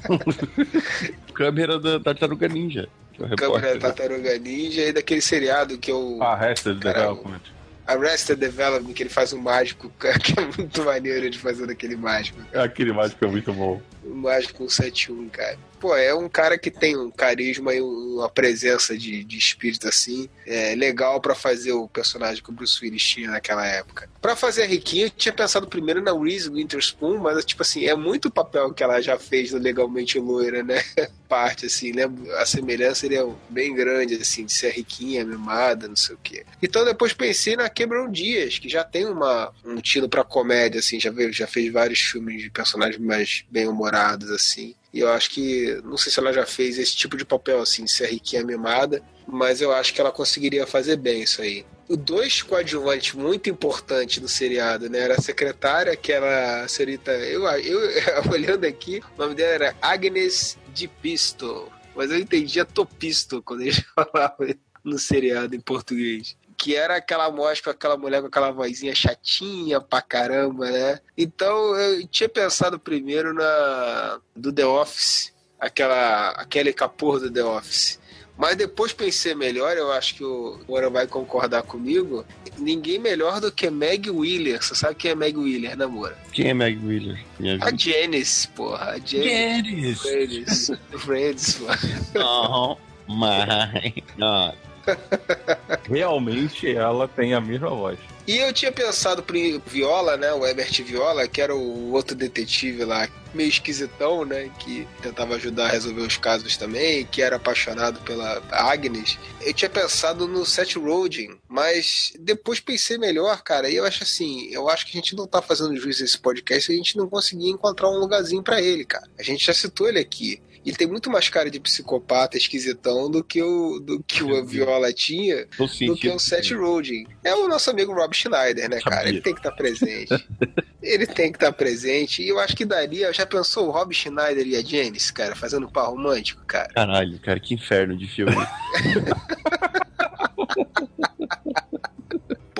Câmera 1.33 1.79
da 1.79 1.99
Tartaruga 1.99 2.47
Ninja. 2.47 2.87
É 3.15 3.35
câmera 3.35 3.73
repórter. 3.73 3.79
Tartaruga 3.79 4.37
Ninja 4.37 4.81
e 4.81 4.93
daquele 4.93 5.21
seriado 5.21 5.77
que 5.77 5.91
é 5.91 5.93
o 5.93 6.21
Arrested 6.23 6.79
Caramba. 6.79 7.15
Development. 7.15 7.41
Arrested 7.85 8.39
Development, 8.39 8.93
que 8.93 9.03
ele 9.03 9.09
faz 9.09 9.33
um 9.33 9.41
mágico, 9.41 9.91
que 10.23 10.39
é 10.39 10.45
muito 10.57 10.83
maneiro 10.83 11.29
de 11.29 11.37
fazer 11.37 11.67
daquele 11.67 11.95
mágico. 11.95 12.39
Aquele 12.53 12.93
mágico 12.93 13.25
é 13.25 13.27
muito 13.27 13.51
bom. 13.51 13.81
O 14.03 14.15
mágico 14.15 14.69
171, 14.69 15.29
cara. 15.29 15.57
Pô, 15.79 15.95
é 15.95 16.13
um 16.13 16.29
cara 16.29 16.59
que 16.59 16.69
tem 16.69 16.95
um 16.95 17.09
carisma 17.09 17.73
e 17.73 17.81
uma 17.81 18.29
presença 18.29 18.95
de, 18.95 19.23
de 19.23 19.37
espírito 19.37 19.87
assim, 19.87 20.29
é 20.45 20.75
legal 20.75 21.19
pra 21.19 21.33
fazer 21.33 21.71
o 21.71 21.87
personagem 21.87 22.43
que 22.43 22.51
o 22.51 22.53
Bruce 22.53 22.83
Willis 22.83 23.03
tinha 23.03 23.31
naquela 23.31 23.65
época. 23.65 24.07
Pra 24.21 24.35
fazer 24.35 24.61
a 24.61 24.67
Riquinha, 24.67 25.07
eu 25.07 25.09
tinha 25.09 25.33
pensado 25.33 25.65
primeiro 25.65 25.99
na 25.99 26.13
Reese 26.13 26.49
Witherspoon, 26.49 27.17
mas 27.17 27.43
tipo 27.43 27.63
assim, 27.63 27.87
é 27.87 27.95
muito 27.95 28.29
papel 28.29 28.71
que 28.71 28.83
ela 28.83 29.01
já 29.01 29.17
fez 29.17 29.51
no 29.51 29.57
Legalmente 29.57 30.19
Loira, 30.19 30.61
né? 30.61 30.83
Parte 31.27 31.65
assim, 31.65 31.91
né? 31.93 32.03
A 32.37 32.45
semelhança 32.45 33.01
seria 33.01 33.27
bem 33.49 33.73
grande 33.73 34.15
assim, 34.15 34.45
de 34.45 34.53
ser 34.53 34.67
a 34.67 34.71
Riquinha, 34.71 35.25
mimada, 35.25 35.87
não 35.87 35.95
sei 35.95 36.13
o 36.13 36.19
quê. 36.21 36.45
Então 36.61 36.85
depois 36.85 37.13
pensei 37.13 37.55
na 37.55 37.69
Cameron 37.69 38.11
Diaz, 38.11 38.59
que 38.59 38.69
já 38.69 38.83
tem 38.83 39.07
uma, 39.07 39.51
um 39.65 39.77
tino 39.77 40.07
pra 40.07 40.23
comédia 40.23 40.79
assim, 40.79 40.99
já 40.99 41.09
veio, 41.09 41.33
já 41.33 41.47
fez 41.47 41.71
vários 41.71 42.01
filmes 42.01 42.43
de 42.43 42.51
personagens 42.51 43.01
mais 43.01 43.43
bem 43.49 43.67
humorados 43.67 43.90
assim. 44.33 44.75
E 44.93 44.99
eu 44.99 45.09
acho 45.09 45.29
que, 45.31 45.79
não 45.83 45.97
sei 45.97 46.11
se 46.11 46.19
ela 46.19 46.33
já 46.33 46.45
fez 46.45 46.77
esse 46.77 46.95
tipo 46.95 47.15
de 47.17 47.25
papel 47.25 47.61
assim, 47.61 47.87
ser 47.87 48.07
riquinha 48.07 48.43
mimada, 48.43 49.01
mas 49.27 49.61
eu 49.61 49.71
acho 49.71 49.93
que 49.93 50.01
ela 50.01 50.11
conseguiria 50.11 50.67
fazer 50.67 50.97
bem 50.97 51.23
isso 51.23 51.41
aí. 51.41 51.65
O 51.87 51.97
dois 51.97 52.41
coadjuvantes 52.41 53.13
muito 53.13 53.49
importantes 53.49 54.21
no 54.21 54.27
seriado, 54.27 54.89
né? 54.89 54.99
Era 54.99 55.15
a 55.15 55.21
secretária, 55.21 55.95
que 55.95 56.11
era 56.11 56.63
a 56.63 56.67
senhorita. 56.67 57.11
Eu, 57.11 57.43
eu, 57.43 57.79
olhando 58.31 58.65
aqui, 58.65 59.01
o 59.17 59.21
nome 59.21 59.35
dela 59.35 59.53
era 59.53 59.75
Agnes 59.81 60.57
de 60.73 60.87
Pisto. 60.87 61.69
Mas 61.93 62.09
eu 62.11 62.17
entendia 62.17 62.63
Topisto 62.63 63.41
quando 63.43 63.61
eles 63.61 63.83
falavam 63.93 64.55
no 64.83 64.97
seriado 64.97 65.55
em 65.55 65.59
português 65.59 66.37
que 66.61 66.75
era 66.75 66.97
aquela 66.97 67.31
com 67.31 67.69
aquela 67.71 67.97
mulher 67.97 68.21
com 68.21 68.27
aquela 68.27 68.51
vozinha 68.51 68.93
chatinha 68.93 69.81
pra 69.81 69.99
caramba, 69.99 70.69
né? 70.69 70.99
Então 71.17 71.75
eu 71.75 72.05
tinha 72.05 72.29
pensado 72.29 72.77
primeiro 72.77 73.33
na 73.33 74.19
do 74.35 74.53
The 74.53 74.63
Office, 74.63 75.33
aquela 75.59 76.29
aquele 76.33 76.71
capor 76.71 77.19
do 77.19 77.31
The 77.31 77.43
Office. 77.43 77.99
Mas 78.37 78.55
depois 78.55 78.93
pensei 78.93 79.33
melhor, 79.33 79.75
eu 79.75 79.91
acho 79.91 80.13
que 80.15 80.23
o 80.23 80.59
Moura 80.67 80.87
vai 80.89 81.07
concordar 81.07 81.63
comigo. 81.63 82.23
Ninguém 82.59 82.99
melhor 82.99 83.41
do 83.41 83.51
que 83.51 83.69
Meg 83.71 84.09
Wheeler. 84.11 84.61
Você 84.61 84.75
sabe 84.75 84.95
quem 84.95 85.11
é 85.11 85.15
Meg 85.15 85.37
Wheeler, 85.37 85.75
né, 85.75 85.85
Moura? 85.87 86.17
Quem 86.31 86.49
é 86.49 86.53
Meg 86.53 86.79
Wheeler? 86.85 87.19
A. 87.59 87.75
Janice, 87.75 88.47
porra. 88.49 88.91
A 88.91 88.99
Janice. 88.99 89.95
Friends. 89.95 90.71
Friends, 90.97 91.59
mano. 91.59 92.77
Oh 93.07 93.13
my 93.13 94.03
God. 94.17 94.70
Realmente 95.89 96.75
ela 96.75 97.07
tem 97.07 97.33
a 97.33 97.41
mesma 97.41 97.69
voz. 97.69 97.99
E 98.27 98.37
eu 98.37 98.53
tinha 98.53 98.71
pensado 98.71 99.23
pro 99.23 99.35
Viola, 99.65 100.15
né? 100.15 100.31
O 100.31 100.45
Herbert 100.45 100.83
Viola, 100.83 101.27
que 101.27 101.41
era 101.41 101.55
o 101.55 101.91
outro 101.91 102.15
detetive 102.15 102.85
lá, 102.85 103.09
meio 103.33 103.49
esquisitão, 103.49 104.23
né? 104.23 104.49
Que 104.59 104.87
tentava 105.01 105.35
ajudar 105.35 105.65
a 105.65 105.71
resolver 105.71 106.01
os 106.01 106.17
casos 106.17 106.55
também, 106.55 107.05
que 107.05 107.21
era 107.21 107.37
apaixonado 107.37 107.99
pela 108.01 108.41
Agnes. 108.51 109.17
Eu 109.41 109.53
tinha 109.53 109.69
pensado 109.69 110.27
no 110.27 110.45
Seth 110.45 110.75
Rogen, 110.75 111.39
mas 111.47 112.13
depois 112.19 112.59
pensei 112.59 112.97
melhor, 112.97 113.41
cara. 113.41 113.69
E 113.69 113.75
eu 113.75 113.85
acho 113.85 114.03
assim, 114.03 114.47
eu 114.51 114.69
acho 114.69 114.85
que 114.85 114.97
a 114.97 115.01
gente 115.01 115.15
não 115.15 115.27
tá 115.27 115.41
fazendo 115.41 115.75
juízo 115.75 116.03
nesse 116.03 116.19
podcast 116.19 116.65
se 116.67 116.71
a 116.71 116.75
gente 116.75 116.97
não 116.97 117.09
conseguir 117.09 117.49
encontrar 117.49 117.89
um 117.89 117.97
lugarzinho 117.97 118.43
pra 118.43 118.61
ele, 118.61 118.85
cara. 118.85 119.09
A 119.17 119.23
gente 119.23 119.45
já 119.45 119.53
citou 119.53 119.89
ele 119.89 119.99
aqui. 119.99 120.41
Ele 120.65 120.75
tem 120.75 120.87
muito 120.87 121.09
mais 121.09 121.29
cara 121.29 121.49
de 121.49 121.59
psicopata 121.59 122.37
esquisitão 122.37 123.09
do 123.09 123.23
que 123.23 123.41
o, 123.41 123.79
do 123.79 124.03
que 124.03 124.23
o 124.23 124.45
Viola 124.45 124.93
tinha 124.93 125.47
do 125.85 125.95
que 125.95 126.09
o 126.09 126.19
Seth 126.19 126.51
Rogen. 126.51 127.07
É 127.23 127.33
o 127.33 127.47
nosso 127.47 127.69
amigo 127.69 127.93
Rob 127.93 128.15
Schneider, 128.15 128.69
né, 128.69 128.79
cara? 128.81 129.09
Ele 129.09 129.21
tem 129.21 129.33
que 129.33 129.39
estar 129.39 129.51
presente. 129.51 130.27
Ele 130.81 131.05
tem 131.05 131.31
que 131.31 131.37
estar 131.37 131.51
presente. 131.51 132.23
E 132.23 132.29
eu 132.29 132.39
acho 132.39 132.55
que 132.55 132.65
daria. 132.65 133.13
Já 133.13 133.25
pensou 133.25 133.67
o 133.67 133.71
Rob 133.71 133.93
Schneider 133.93 134.47
e 134.47 134.55
a 134.55 134.61
Janice, 134.61 135.13
cara, 135.13 135.35
fazendo 135.35 135.71
par 135.71 135.87
romântico, 135.87 136.43
cara? 136.45 136.73
Caralho, 136.73 137.19
cara, 137.19 137.39
que 137.39 137.53
inferno 137.53 137.95
de 137.95 138.07
filme. 138.07 138.35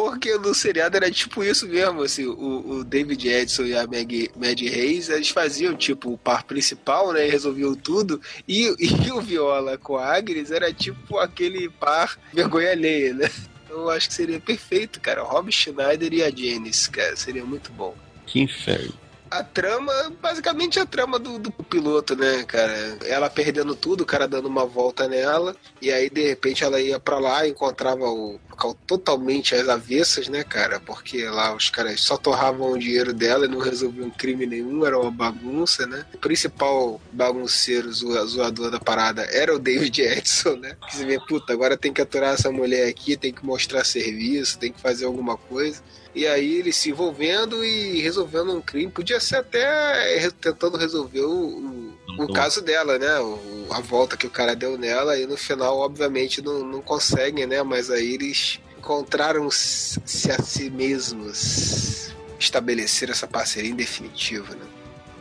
Porque 0.02 0.36
no 0.36 0.56
seriado 0.56 0.98
era 0.98 1.12
tipo 1.12 1.44
isso 1.44 1.68
mesmo, 1.68 2.02
assim, 2.02 2.26
o, 2.26 2.80
o 2.80 2.84
David 2.84 3.28
Edson 3.28 3.66
e 3.66 3.76
a 3.76 3.86
Maggie, 3.86 4.32
Maggie 4.36 4.68
Reis, 4.68 5.10
eles 5.10 5.30
faziam 5.30 5.76
tipo 5.76 6.12
o 6.12 6.18
par 6.18 6.44
principal, 6.44 7.14
né, 7.14 7.26
resolviam 7.26 7.76
tudo, 7.76 8.20
e, 8.48 8.74
e 8.82 9.12
o 9.12 9.22
Viola 9.22 9.78
com 9.78 9.98
a 9.98 10.16
Agnes 10.18 10.50
era 10.50 10.74
tipo 10.74 11.20
aquele 11.20 11.70
par 11.70 12.18
vergonha 12.34 12.72
alheia, 12.72 13.14
né? 13.14 13.30
Eu 13.70 13.92
acho 13.92 14.08
que 14.08 14.16
seria 14.16 14.40
perfeito, 14.40 15.00
cara, 15.00 15.22
Rob 15.22 15.52
Schneider 15.52 16.12
e 16.12 16.24
a 16.24 16.32
Janice, 16.32 16.90
cara, 16.90 17.16
seria 17.16 17.46
muito 17.46 17.72
bom. 17.72 17.96
que 18.26 18.40
inferno. 18.40 18.96
A 19.32 19.44
trama, 19.46 19.94
basicamente 20.22 20.78
a 20.78 20.86
trama 20.86 21.18
do, 21.18 21.40
do 21.40 21.52
piloto, 21.52 22.18
né, 22.18 22.44
cara? 22.44 22.98
Ela 23.06 23.30
perdendo 23.30 23.74
tudo, 23.78 24.02
o 24.02 24.06
cara 24.06 24.28
dando 24.28 24.50
uma 24.50 24.66
volta 24.66 25.08
nela, 25.08 25.56
e 25.82 25.90
aí 25.90 26.10
de 26.10 26.22
repente 26.28 26.66
ela 26.66 26.82
ia 26.82 27.00
pra 27.00 27.18
lá 27.18 27.48
e 27.48 27.52
encontrava 27.52 28.04
o 28.10 28.38
local 28.50 28.76
totalmente 28.86 29.56
às 29.56 29.70
avessas, 29.70 30.28
né, 30.28 30.44
cara? 30.44 30.82
Porque 30.82 31.24
lá 31.30 31.56
os 31.56 31.70
caras 31.70 32.02
só 32.02 32.18
torravam 32.18 32.74
o 32.74 32.78
dinheiro 32.78 33.14
dela 33.14 33.46
e 33.46 33.48
não 33.48 33.60
resolviam 33.60 34.10
crime 34.10 34.46
nenhum, 34.46 34.86
era 34.86 35.00
uma 35.00 35.10
bagunça, 35.10 35.88
né? 35.88 36.06
O 36.14 36.18
principal 36.18 37.00
bagunceiro, 37.14 37.90
zoa- 37.94 38.26
zoador 38.26 38.70
da 38.70 38.82
parada 38.82 39.22
era 39.32 39.56
o 39.56 39.60
David 39.60 40.02
Edson, 40.04 40.58
né? 40.58 40.76
Que 40.90 40.98
você 40.98 41.06
vê, 41.06 41.18
puta, 41.26 41.54
agora 41.54 41.78
tem 41.78 41.94
que 41.94 42.02
aturar 42.02 42.34
essa 42.34 42.52
mulher 42.52 42.90
aqui, 42.90 43.16
tem 43.16 43.32
que 43.34 43.46
mostrar 43.46 43.86
serviço, 43.86 44.60
tem 44.60 44.74
que 44.74 44.82
fazer 44.82 45.06
alguma 45.06 45.38
coisa. 45.38 45.82
E 46.14 46.28
aí 46.28 46.56
ele 46.56 46.74
se 46.74 46.90
envolvendo 46.90 47.64
e 47.64 48.02
resolvendo 48.02 48.54
um 48.54 48.62
crime. 48.62 48.92
Podia 48.92 49.20
ser 49.20 49.38
até 49.38 50.18
re- 50.20 50.32
tentando 50.32 50.78
resolver 50.78 51.22
o, 51.22 51.94
o, 52.18 52.24
o 52.26 52.34
caso 52.34 52.62
dela, 52.62 53.00
né? 53.00 53.20
O- 53.20 53.68
a 53.72 53.80
volta 53.80 54.18
que 54.18 54.28
o 54.28 54.30
cara 54.30 54.56
deu 54.56 54.78
nela. 54.78 55.18
E 55.18 55.26
no 55.26 55.38
final, 55.38 55.78
obviamente, 55.80 56.42
não, 56.42 56.66
não 56.66 56.82
conseguem, 56.82 57.46
né? 57.46 57.64
Mas 57.64 57.90
aí 57.90 58.16
eles 58.16 58.60
encontraram-se 58.78 60.32
a 60.32 60.42
si 60.42 60.70
mesmos. 60.70 62.12
Estabeleceram 62.40 63.12
essa 63.14 63.28
parceria 63.28 63.70
em 63.70 63.76
definitivo, 63.76 64.54
né? 64.56 64.66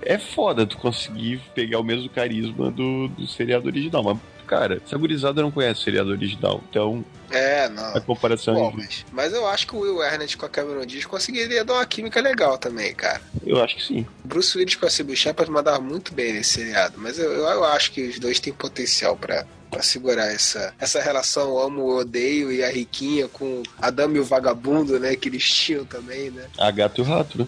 é 0.02 0.16
foda 0.18 0.64
tu 0.66 0.78
conseguir 0.78 1.42
pegar 1.54 1.78
o 1.78 1.84
mesmo 1.84 2.08
carisma 2.08 2.70
do, 2.70 3.06
do 3.08 3.26
seriado 3.26 3.66
original. 3.66 4.02
Mas, 4.02 4.16
cara, 4.50 4.82
essa 4.84 4.98
gurizada 4.98 5.40
não 5.40 5.50
conhece 5.52 5.80
o 5.80 5.84
seriado 5.84 6.10
original, 6.10 6.60
então 6.68 7.04
É, 7.30 7.68
não. 7.68 7.94
a 7.96 8.00
comparação 8.00 8.54
Bom, 8.54 8.70
é 8.70 8.76
mas, 8.78 9.06
mas 9.12 9.32
eu 9.32 9.46
acho 9.46 9.64
que 9.68 9.76
o 9.76 9.78
Will 9.78 10.02
Arnett 10.02 10.36
com 10.36 10.44
a 10.44 10.48
Cameron 10.48 10.84
Diaz 10.84 11.06
conseguiria 11.06 11.64
dar 11.64 11.74
uma 11.74 11.86
química 11.86 12.20
legal 12.20 12.58
também, 12.58 12.92
cara. 12.92 13.20
eu 13.46 13.62
acho 13.62 13.76
que 13.76 13.82
sim. 13.84 14.04
Bruce 14.24 14.58
Willis 14.58 14.74
com 14.74 14.86
a 14.86 14.90
Sybil 14.90 15.14
Shepard 15.14 15.52
mandava 15.52 15.78
muito 15.80 16.12
bem 16.12 16.32
nesse 16.32 16.54
seriado, 16.54 16.94
mas 16.98 17.16
eu, 17.16 17.30
eu, 17.30 17.44
eu 17.44 17.64
acho 17.64 17.92
que 17.92 18.02
os 18.08 18.18
dois 18.18 18.40
têm 18.40 18.52
potencial 18.52 19.16
pra, 19.16 19.46
pra 19.70 19.82
segurar 19.82 20.26
essa, 20.26 20.74
essa 20.80 21.00
relação 21.00 21.56
amo-odeio 21.56 22.50
e 22.50 22.64
a 22.64 22.68
riquinha 22.70 23.28
com 23.28 23.62
a 23.80 23.88
dama 23.90 24.16
e 24.16 24.20
o 24.20 24.24
vagabundo, 24.24 24.98
né, 24.98 25.14
que 25.14 25.28
eles 25.28 25.44
tinham 25.48 25.84
também, 25.84 26.32
né? 26.32 26.46
A 26.58 26.72
gato 26.72 27.00
e 27.00 27.02
o 27.02 27.04
rato, 27.04 27.38
né? 27.38 27.46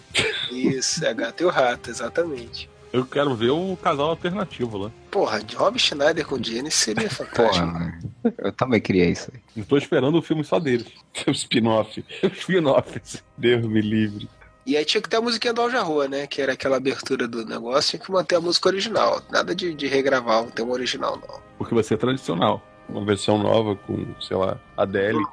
Isso, 0.53 1.05
é 1.05 1.09
a 1.09 1.13
gata 1.13 1.43
e 1.43 1.47
o 1.47 1.51
rato, 1.51 1.91
exatamente. 1.91 2.71
Eu 2.93 3.07
quero 3.07 3.35
ver 3.35 3.51
o 3.51 3.77
casal 3.77 4.11
alternativo 4.11 4.77
lá. 4.77 4.91
Porra, 5.11 5.41
Rob 5.57 5.79
Schneider 5.79 6.27
com 6.27 6.43
Jenny 6.43 6.71
seria 6.71 7.09
fantástico. 7.11 7.67
Porra, 7.67 7.99
eu 8.39 8.53
também 8.53 8.81
queria 8.81 9.09
isso 9.09 9.31
aí. 9.33 9.41
E 9.57 9.65
tô 9.65 9.79
esperando 9.79 10.19
o 10.19 10.23
filme 10.23 10.45
só 10.45 10.59
deles. 10.61 10.87
O 11.27 11.31
spin-off. 11.31 12.05
Os 12.23 12.39
spin-offs. 12.39 13.23
Deus 13.37 13.65
me 13.67 13.81
livre. 13.81 14.29
E 14.65 14.77
aí 14.77 14.85
tinha 14.85 15.01
que 15.01 15.09
ter 15.09 15.17
a 15.17 15.21
musiquinha 15.21 15.53
do 15.53 15.61
Al 15.61 15.71
Jarreau, 15.71 16.09
né? 16.09 16.27
Que 16.27 16.41
era 16.41 16.53
aquela 16.53 16.77
abertura 16.77 17.27
do 17.27 17.45
negócio, 17.45 17.91
tinha 17.91 18.03
que 18.05 18.13
manter 18.13 18.37
a 18.37 18.41
música 18.41 18.69
original. 18.69 19.21
Nada 19.31 19.55
de, 19.55 19.75
de 19.75 19.87
regravar 19.87 20.45
o 20.45 20.51
tema 20.51 20.73
original, 20.73 21.17
não. 21.17 21.41
Porque 21.59 21.75
vai 21.75 21.83
ser 21.83 21.97
tradicional. 21.97 22.63
Uma 22.89 23.05
versão 23.05 23.39
nova 23.39 23.75
com, 23.75 24.07
sei 24.21 24.37
lá, 24.37 24.61
Adele. 24.77 25.19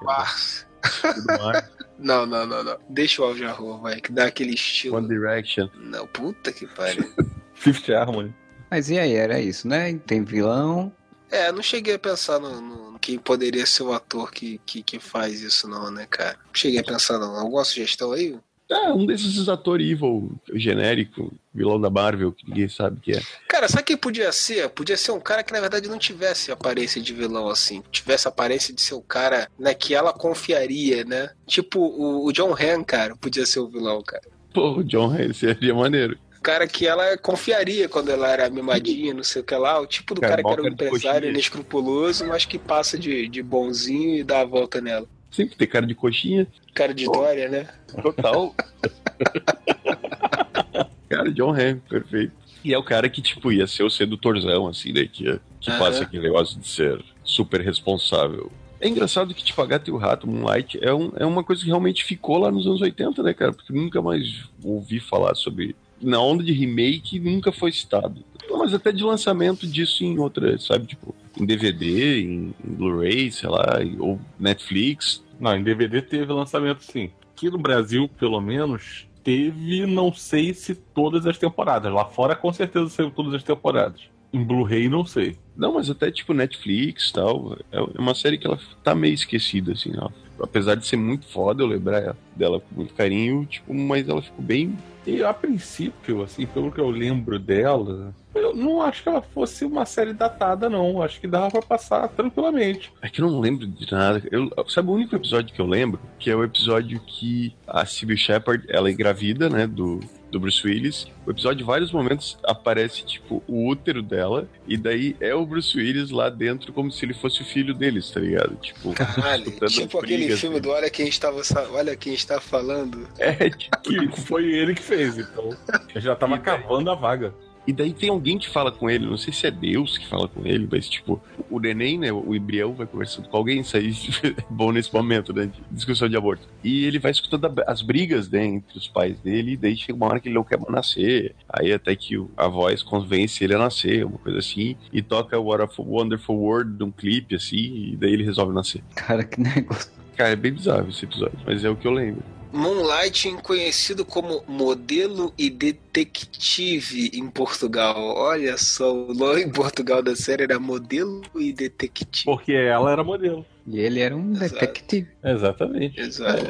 Não, 2.00 2.26
não, 2.26 2.46
não, 2.48 2.64
não. 2.64 2.78
Deixa 2.90 3.22
o 3.22 3.26
Al 3.26 3.36
Jarreau, 3.36 3.82
vai, 3.82 4.00
que 4.00 4.10
dá 4.10 4.28
aquele 4.28 4.54
estilo. 4.54 4.96
One 4.96 5.08
Direction. 5.10 5.68
Não, 5.76 6.08
puta 6.08 6.54
que 6.54 6.66
pariu. 6.66 7.12
Fifth 7.60 7.90
Harmony. 7.90 8.34
Mas 8.72 8.90
e 8.90 8.98
aí, 8.98 9.14
era 9.14 9.40
isso, 9.40 9.68
né? 9.68 9.94
Tem 10.06 10.24
vilão. 10.24 10.92
É, 11.30 11.52
não 11.52 11.62
cheguei 11.62 11.96
a 11.96 12.00
pensar 12.00 12.40
no, 12.40 12.62
no 12.62 13.00
quem 13.00 13.18
poderia 13.18 13.66
ser 13.66 13.84
o 13.84 13.94
ator 13.94 14.32
que, 14.32 14.60
que, 14.66 14.82
que 14.82 15.00
faz 15.00 15.42
isso, 15.42 15.68
não, 15.68 15.92
né, 15.92 16.08
cara? 16.10 16.38
Não 16.46 16.54
cheguei 16.54 16.80
a 16.80 16.84
pensar, 16.84 17.20
não. 17.20 17.36
Alguma 17.36 17.64
sugestão 17.64 18.14
aí? 18.14 18.38
Ah, 18.72 18.94
um 18.94 19.06
desses 19.06 19.50
atores 19.50 19.90
evil, 19.90 20.32
genérico, 20.54 21.34
vilão 21.54 21.82
da 21.82 21.90
Marvel, 21.90 22.32
que 22.32 22.48
ninguém 22.48 22.70
sabe 22.70 23.00
que 23.02 23.14
é. 23.14 23.22
Cara, 23.48 23.68
sabe 23.68 23.84
quem 23.84 23.98
podia 23.98 24.32
ser? 24.32 24.70
Podia 24.70 24.96
ser 24.96 25.12
um 25.12 25.20
cara 25.20 25.44
que 25.44 25.52
na 25.52 25.60
verdade 25.60 25.90
não 25.90 25.98
tivesse 25.98 26.52
aparência 26.52 27.02
de 27.02 27.12
vilão 27.12 27.50
assim. 27.50 27.82
Tivesse 27.92 28.28
aparência 28.28 28.74
de 28.74 28.80
ser 28.80 28.94
o 28.94 29.02
cara 29.02 29.50
né, 29.58 29.74
que 29.74 29.96
ela 29.96 30.14
confiaria, 30.14 31.04
né? 31.04 31.32
Tipo 31.48 31.80
o, 31.80 32.26
o 32.26 32.32
John 32.32 32.54
Han, 32.54 32.84
cara, 32.84 33.16
podia 33.16 33.46
ser 33.46 33.60
o 33.60 33.68
vilão, 33.68 34.04
cara. 34.04 34.24
Pô, 34.54 34.78
o 34.78 34.84
John 34.84 35.12
Hayes 35.12 35.38
seria 35.38 35.74
maneiro. 35.74 36.18
Cara 36.42 36.68
que 36.68 36.88
ela 36.88 37.18
confiaria 37.18 37.90
quando 37.90 38.10
ela 38.10 38.30
era 38.30 38.50
mimadinha, 38.50 39.14
não 39.14 39.24
sei 39.24 39.42
o 39.42 39.46
que 39.46 39.56
lá. 39.56 39.80
O 39.80 39.86
tipo 39.86 40.16
do 40.16 40.22
Cara, 40.22 40.38
cara, 40.38 40.44
que 40.44 40.54
era 40.54 40.64
um 40.64 40.68
empresário 40.68 41.30
inescrupuloso, 41.30 42.26
mas 42.26 42.46
que 42.46 42.58
passa 42.58 42.98
de, 42.98 43.28
de 43.28 43.44
bonzinho 43.44 44.16
e 44.16 44.24
dá 44.24 44.42
a 44.42 44.46
volta 44.46 44.80
nela. 44.80 45.08
Sempre 45.32 45.56
tem 45.56 45.68
cara 45.68 45.86
de 45.86 45.94
coxinha. 45.94 46.48
Cara 46.74 46.94
de 46.94 47.06
Dória, 47.06 47.50
né? 47.50 47.68
Total. 48.02 48.56
cara, 51.10 51.32
John 51.32 51.54
Hamm, 51.54 51.80
perfeito. 51.88 52.34
E 52.64 52.74
é 52.74 52.78
o 52.78 52.84
cara 52.84 53.10
que, 53.10 53.22
tipo, 53.22 53.52
ia 53.52 53.68
ser 53.68 53.84
o 53.84 53.90
sedutorzão, 53.90 54.68
assim, 54.68 54.92
né? 54.92 55.08
Que, 55.12 55.40
que 55.60 55.70
Aham. 55.70 55.80
passa 55.80 56.04
aquele 56.04 56.24
negócio 56.24 56.60
de 56.60 56.68
ser 56.68 57.04
super 57.24 57.62
responsável. 57.62 58.52
É 58.82 58.88
engraçado 58.88 59.34
que, 59.34 59.44
tipo, 59.44 59.62
a 59.62 59.66
Gata 59.66 59.90
e 59.90 59.94
o 59.94 59.98
Rato, 59.98 60.28
Moonlight, 60.28 60.80
é, 60.82 60.94
um, 60.94 61.12
é 61.18 61.26
uma 61.26 61.44
coisa 61.44 61.62
que 61.62 61.68
realmente 61.68 62.04
ficou 62.04 62.38
lá 62.38 62.50
nos 62.50 62.66
anos 62.66 62.82
80, 62.82 63.22
né, 63.24 63.34
cara? 63.34 63.52
Porque 63.52 63.74
nunca 63.74 64.02
mais 64.02 64.46
ouvi 64.64 65.00
falar 65.00 65.36
sobre. 65.36 65.76
Na 66.02 66.20
onda 66.20 66.44
de 66.44 66.54
remake, 66.54 67.20
nunca 67.20 67.52
foi 67.52 67.72
citado. 67.72 68.24
Mas 68.50 68.74
até 68.74 68.92
de 68.92 69.04
lançamento 69.04 69.68
disso 69.68 70.04
em 70.04 70.18
outras, 70.18 70.66
sabe? 70.66 70.88
Tipo, 70.88 71.16
em 71.40 71.46
DVD, 71.46 72.22
em, 72.22 72.54
em 72.66 72.74
Blu-ray, 72.74 73.32
sei 73.32 73.50
lá, 73.50 73.80
ou 74.00 74.20
Netflix. 74.40 75.24
Não, 75.40 75.56
em 75.56 75.64
DVD 75.64 76.02
teve 76.02 76.32
lançamento 76.34 76.84
sim. 76.84 77.12
Aqui 77.32 77.50
no 77.50 77.58
Brasil, 77.58 78.10
pelo 78.20 78.42
menos, 78.42 79.08
teve, 79.24 79.86
não 79.86 80.14
sei 80.14 80.54
se 80.54 80.76
todas 80.76 81.26
as 81.26 81.38
temporadas. 81.38 81.94
Lá 81.94 82.06
fora, 82.06 82.36
com 82.36 82.52
certeza, 82.52 82.90
saiu 82.90 83.12
todas 83.12 83.34
as 83.34 83.44
temporadas. 83.44 84.02
Em 84.32 84.44
Blu-ray, 84.44 84.88
não 84.90 85.06
sei. 85.06 85.38
Não, 85.56 85.74
mas 85.74 85.90
até 85.90 86.12
tipo 86.12 86.34
Netflix 86.34 87.10
e 87.10 87.14
tal. 87.14 87.58
É 87.72 87.82
uma 88.00 88.14
série 88.16 88.38
que 88.38 88.48
ela 88.48 88.60
tá 88.84 88.94
meio 88.94 89.14
esquecida, 89.14 89.74
assim, 89.74 89.92
ó. 89.98 90.10
Apesar 90.42 90.76
de 90.76 90.88
ser 90.88 90.96
muito 90.96 91.26
foda, 91.26 91.64
eu 91.64 91.68
lembrar 91.68 92.16
dela 92.36 92.62
com 92.62 92.76
muito 92.76 92.94
carinho, 92.94 93.46
tipo, 93.46 93.74
mas 93.74 94.08
ela 94.08 94.22
ficou 94.22 94.44
bem. 94.44 94.78
E 95.06 95.24
a 95.24 95.34
princípio, 95.34 96.22
assim, 96.22 96.46
pelo 96.46 96.72
que 96.72 96.80
eu 96.80 96.90
lembro 96.90 97.40
dela, 97.40 98.14
eu 98.36 98.56
não 98.56 98.82
acho 98.82 99.04
que 99.04 99.10
ela 99.10 99.22
fosse 99.22 99.66
uma 99.66 99.86
série 99.86 100.14
datada, 100.14 100.70
não. 100.70 101.02
Acho 101.02 101.20
que 101.20 101.28
dava 101.28 101.50
pra 101.50 101.62
passar 101.62 102.08
tranquilamente. 102.10 102.92
É 103.02 103.10
que 103.10 103.22
eu 103.22 103.30
não 103.30 103.40
lembro 103.40 103.66
de 103.66 103.92
nada. 103.92 104.22
Eu, 104.32 104.50
sabe 104.68 104.90
o 104.90 104.94
único 104.94 105.16
episódio 105.16 105.54
que 105.54 105.60
eu 105.60 105.66
lembro? 105.66 106.00
Que 106.20 106.30
é 106.30 106.36
o 106.36 106.44
episódio 106.44 107.02
que 107.02 107.54
a 107.68 107.86
Sybil 107.86 108.18
Shepard, 108.18 108.66
ela 108.70 108.90
é 108.90 108.92
engravida, 108.92 109.50
né, 109.50 109.66
do, 109.66 110.00
do 110.32 110.40
Bruce 110.40 110.66
Willis. 110.66 111.08
O 111.26 111.32
episódio, 111.32 111.64
em 111.64 111.66
vários 111.66 111.92
momentos, 111.92 112.38
aparece, 112.44 113.06
tipo, 113.06 113.44
o 113.48 113.68
útero 113.68 114.02
dela, 114.02 114.48
e 114.68 114.78
daí 114.78 115.16
é 115.20 115.34
o 115.34 115.46
Bruce 115.46 115.78
Willis 115.78 116.10
lá 116.12 116.30
dentro 116.30 116.72
como 116.74 116.92
se 116.92 117.06
ele 117.06 117.14
fosse 117.14 117.42
o 117.42 117.46
filho 117.46 117.74
deles, 117.74 118.10
tá 118.12 118.20
ligado? 118.20 118.56
Tipo, 118.58 118.94
Caralho, 118.96 119.52
tipo 119.68 120.00
aquele 120.00 120.18
brigas 120.18 120.40
filme 120.40 120.56
dele. 120.60 120.68
do 120.68 120.72
Olha 120.74 120.90
Quem 120.90 121.08
Estava, 121.08 121.42
Olha 121.72 121.96
Quem 121.96 122.14
Está 122.14 122.40
Falando. 122.40 123.08
É, 123.18 123.50
tipo, 123.50 123.80
Que 123.82 124.22
foi 124.22 124.46
ele 124.52 124.74
que 124.76 124.82
fez, 124.84 125.18
então. 125.18 125.50
Eu 125.94 126.02
já 126.02 126.16
tava 126.16 126.36
E 126.36 126.40
daí? 126.40 126.46
cavando 126.46 126.92
a 126.92 126.96
vaga. 126.96 127.34
E 127.70 127.72
daí 127.72 127.94
tem 127.94 128.10
alguém 128.10 128.40
que 128.40 128.50
fala 128.50 128.72
com 128.72 128.90
ele, 128.90 129.06
não 129.06 129.16
sei 129.16 129.32
se 129.32 129.46
é 129.46 129.52
Deus 129.52 129.96
que 129.96 130.08
fala 130.08 130.28
com 130.28 130.44
ele, 130.44 130.68
mas 130.72 130.90
tipo, 130.90 131.22
o 131.52 131.60
neném, 131.60 132.00
né, 132.00 132.12
o 132.12 132.34
embrião 132.34 132.74
vai 132.74 132.88
conversando 132.88 133.30
com 133.30 133.38
alguém, 133.38 133.60
isso 133.60 133.78
aí 133.78 133.92
é 134.26 134.44
bom 134.50 134.72
nesse 134.72 134.92
momento, 134.92 135.32
né, 135.32 135.46
de 135.46 135.62
discussão 135.70 136.10
de 136.10 136.18
aborto. 136.18 136.48
E 136.64 136.86
ele 136.86 136.98
vai 136.98 137.12
escutando 137.12 137.62
as 137.68 137.84
brigas, 137.84 138.28
né, 138.28 138.44
entre 138.44 138.76
os 138.76 138.88
pais 138.88 139.20
dele, 139.20 139.52
e 139.52 139.58
daí 139.58 139.78
chega 139.78 139.94
uma 139.94 140.08
hora 140.08 140.20
que 140.20 140.28
ele 140.30 140.34
não 140.34 140.44
quer 140.44 140.58
mais 140.58 140.72
nascer, 140.72 141.36
aí 141.48 141.72
até 141.72 141.96
que 141.96 142.16
a 142.36 142.48
voz 142.48 142.82
convence 142.82 143.44
ele 143.44 143.54
a 143.54 143.60
nascer, 143.60 144.04
uma 144.04 144.18
coisa 144.18 144.40
assim, 144.40 144.76
e 144.92 145.04
toca 145.04 145.40
What 145.40 145.62
a 145.62 145.70
Wonderful 145.78 146.38
World 146.38 146.76
num 146.80 146.90
clipe, 146.90 147.36
assim, 147.36 147.92
e 147.92 147.96
daí 147.96 148.14
ele 148.14 148.24
resolve 148.24 148.52
nascer. 148.52 148.82
Cara, 148.96 149.24
que 149.24 149.40
negócio. 149.40 149.92
Cara, 150.18 150.32
é 150.32 150.36
bem 150.36 150.54
bizarro 150.54 150.90
esse 150.90 151.06
episódio, 151.06 151.38
mas 151.46 151.64
é 151.64 151.70
o 151.70 151.76
que 151.76 151.86
eu 151.86 151.92
lembro. 151.92 152.24
Moonlight 152.52 153.32
conhecido 153.44 154.04
como 154.04 154.44
modelo 154.48 155.34
e 155.38 155.50
detetive 155.50 157.12
em 157.14 157.30
Portugal. 157.30 157.98
Olha 158.16 158.58
só, 158.58 158.94
o 158.94 159.14
nome 159.14 159.44
em 159.44 159.52
Portugal 159.52 160.02
da 160.02 160.16
série 160.16 160.44
era 160.44 160.60
modelo 160.60 161.22
e 161.36 161.54
detetive. 161.54 162.26
Porque 162.26 162.54
ela 162.54 162.92
era 162.92 163.04
modelo. 163.04 163.46
E 163.72 163.80
ele 163.80 164.00
era 164.00 164.16
um 164.16 164.32
Exato. 164.32 164.54
detective. 164.54 165.08
Exatamente. 165.24 166.00
Exato. 166.00 166.44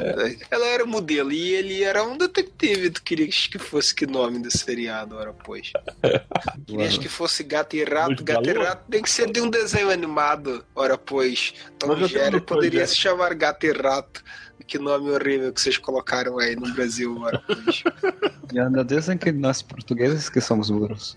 Ela 0.50 0.66
era 0.66 0.86
modelo 0.86 1.30
e 1.30 1.52
ele 1.52 1.82
era 1.82 2.02
um 2.02 2.16
detetive. 2.16 2.88
Tu 2.88 3.02
querias 3.02 3.46
que 3.46 3.58
fosse 3.58 3.94
que 3.94 4.06
nome 4.06 4.38
do 4.38 4.50
seriado, 4.50 5.16
ora 5.16 5.34
pois. 5.34 5.70
Querias 6.66 6.96
que 6.96 7.08
fosse 7.08 7.42
gato 7.42 7.76
e 7.76 7.84
rato. 7.84 8.24
Gato 8.24 8.48
e 8.48 8.52
rato 8.54 8.84
tem 8.88 9.02
que 9.02 9.10
ser 9.10 9.30
de 9.30 9.40
um 9.40 9.50
desenho 9.50 9.90
animado, 9.90 10.64
ora 10.74 10.96
pois. 10.96 11.52
Tom 11.78 11.94
Jerry 12.06 12.40
poderia 12.40 12.86
se 12.86 12.96
chamar 12.96 13.34
gato 13.34 13.66
e 13.66 13.72
rato. 13.72 14.24
Que 14.70 14.78
nome 14.78 15.10
horrível 15.10 15.52
que 15.52 15.60
vocês 15.60 15.76
colocaram 15.76 16.38
aí 16.38 16.54
no 16.54 16.72
Brasil. 16.72 17.16
E 18.52 18.58
ainda 18.58 18.84
dizem 18.84 19.16
que 19.18 19.30
nós 19.30 19.62
portugueses 19.62 20.28
que 20.28 20.40
somos 20.40 20.70
burros. 20.70 21.16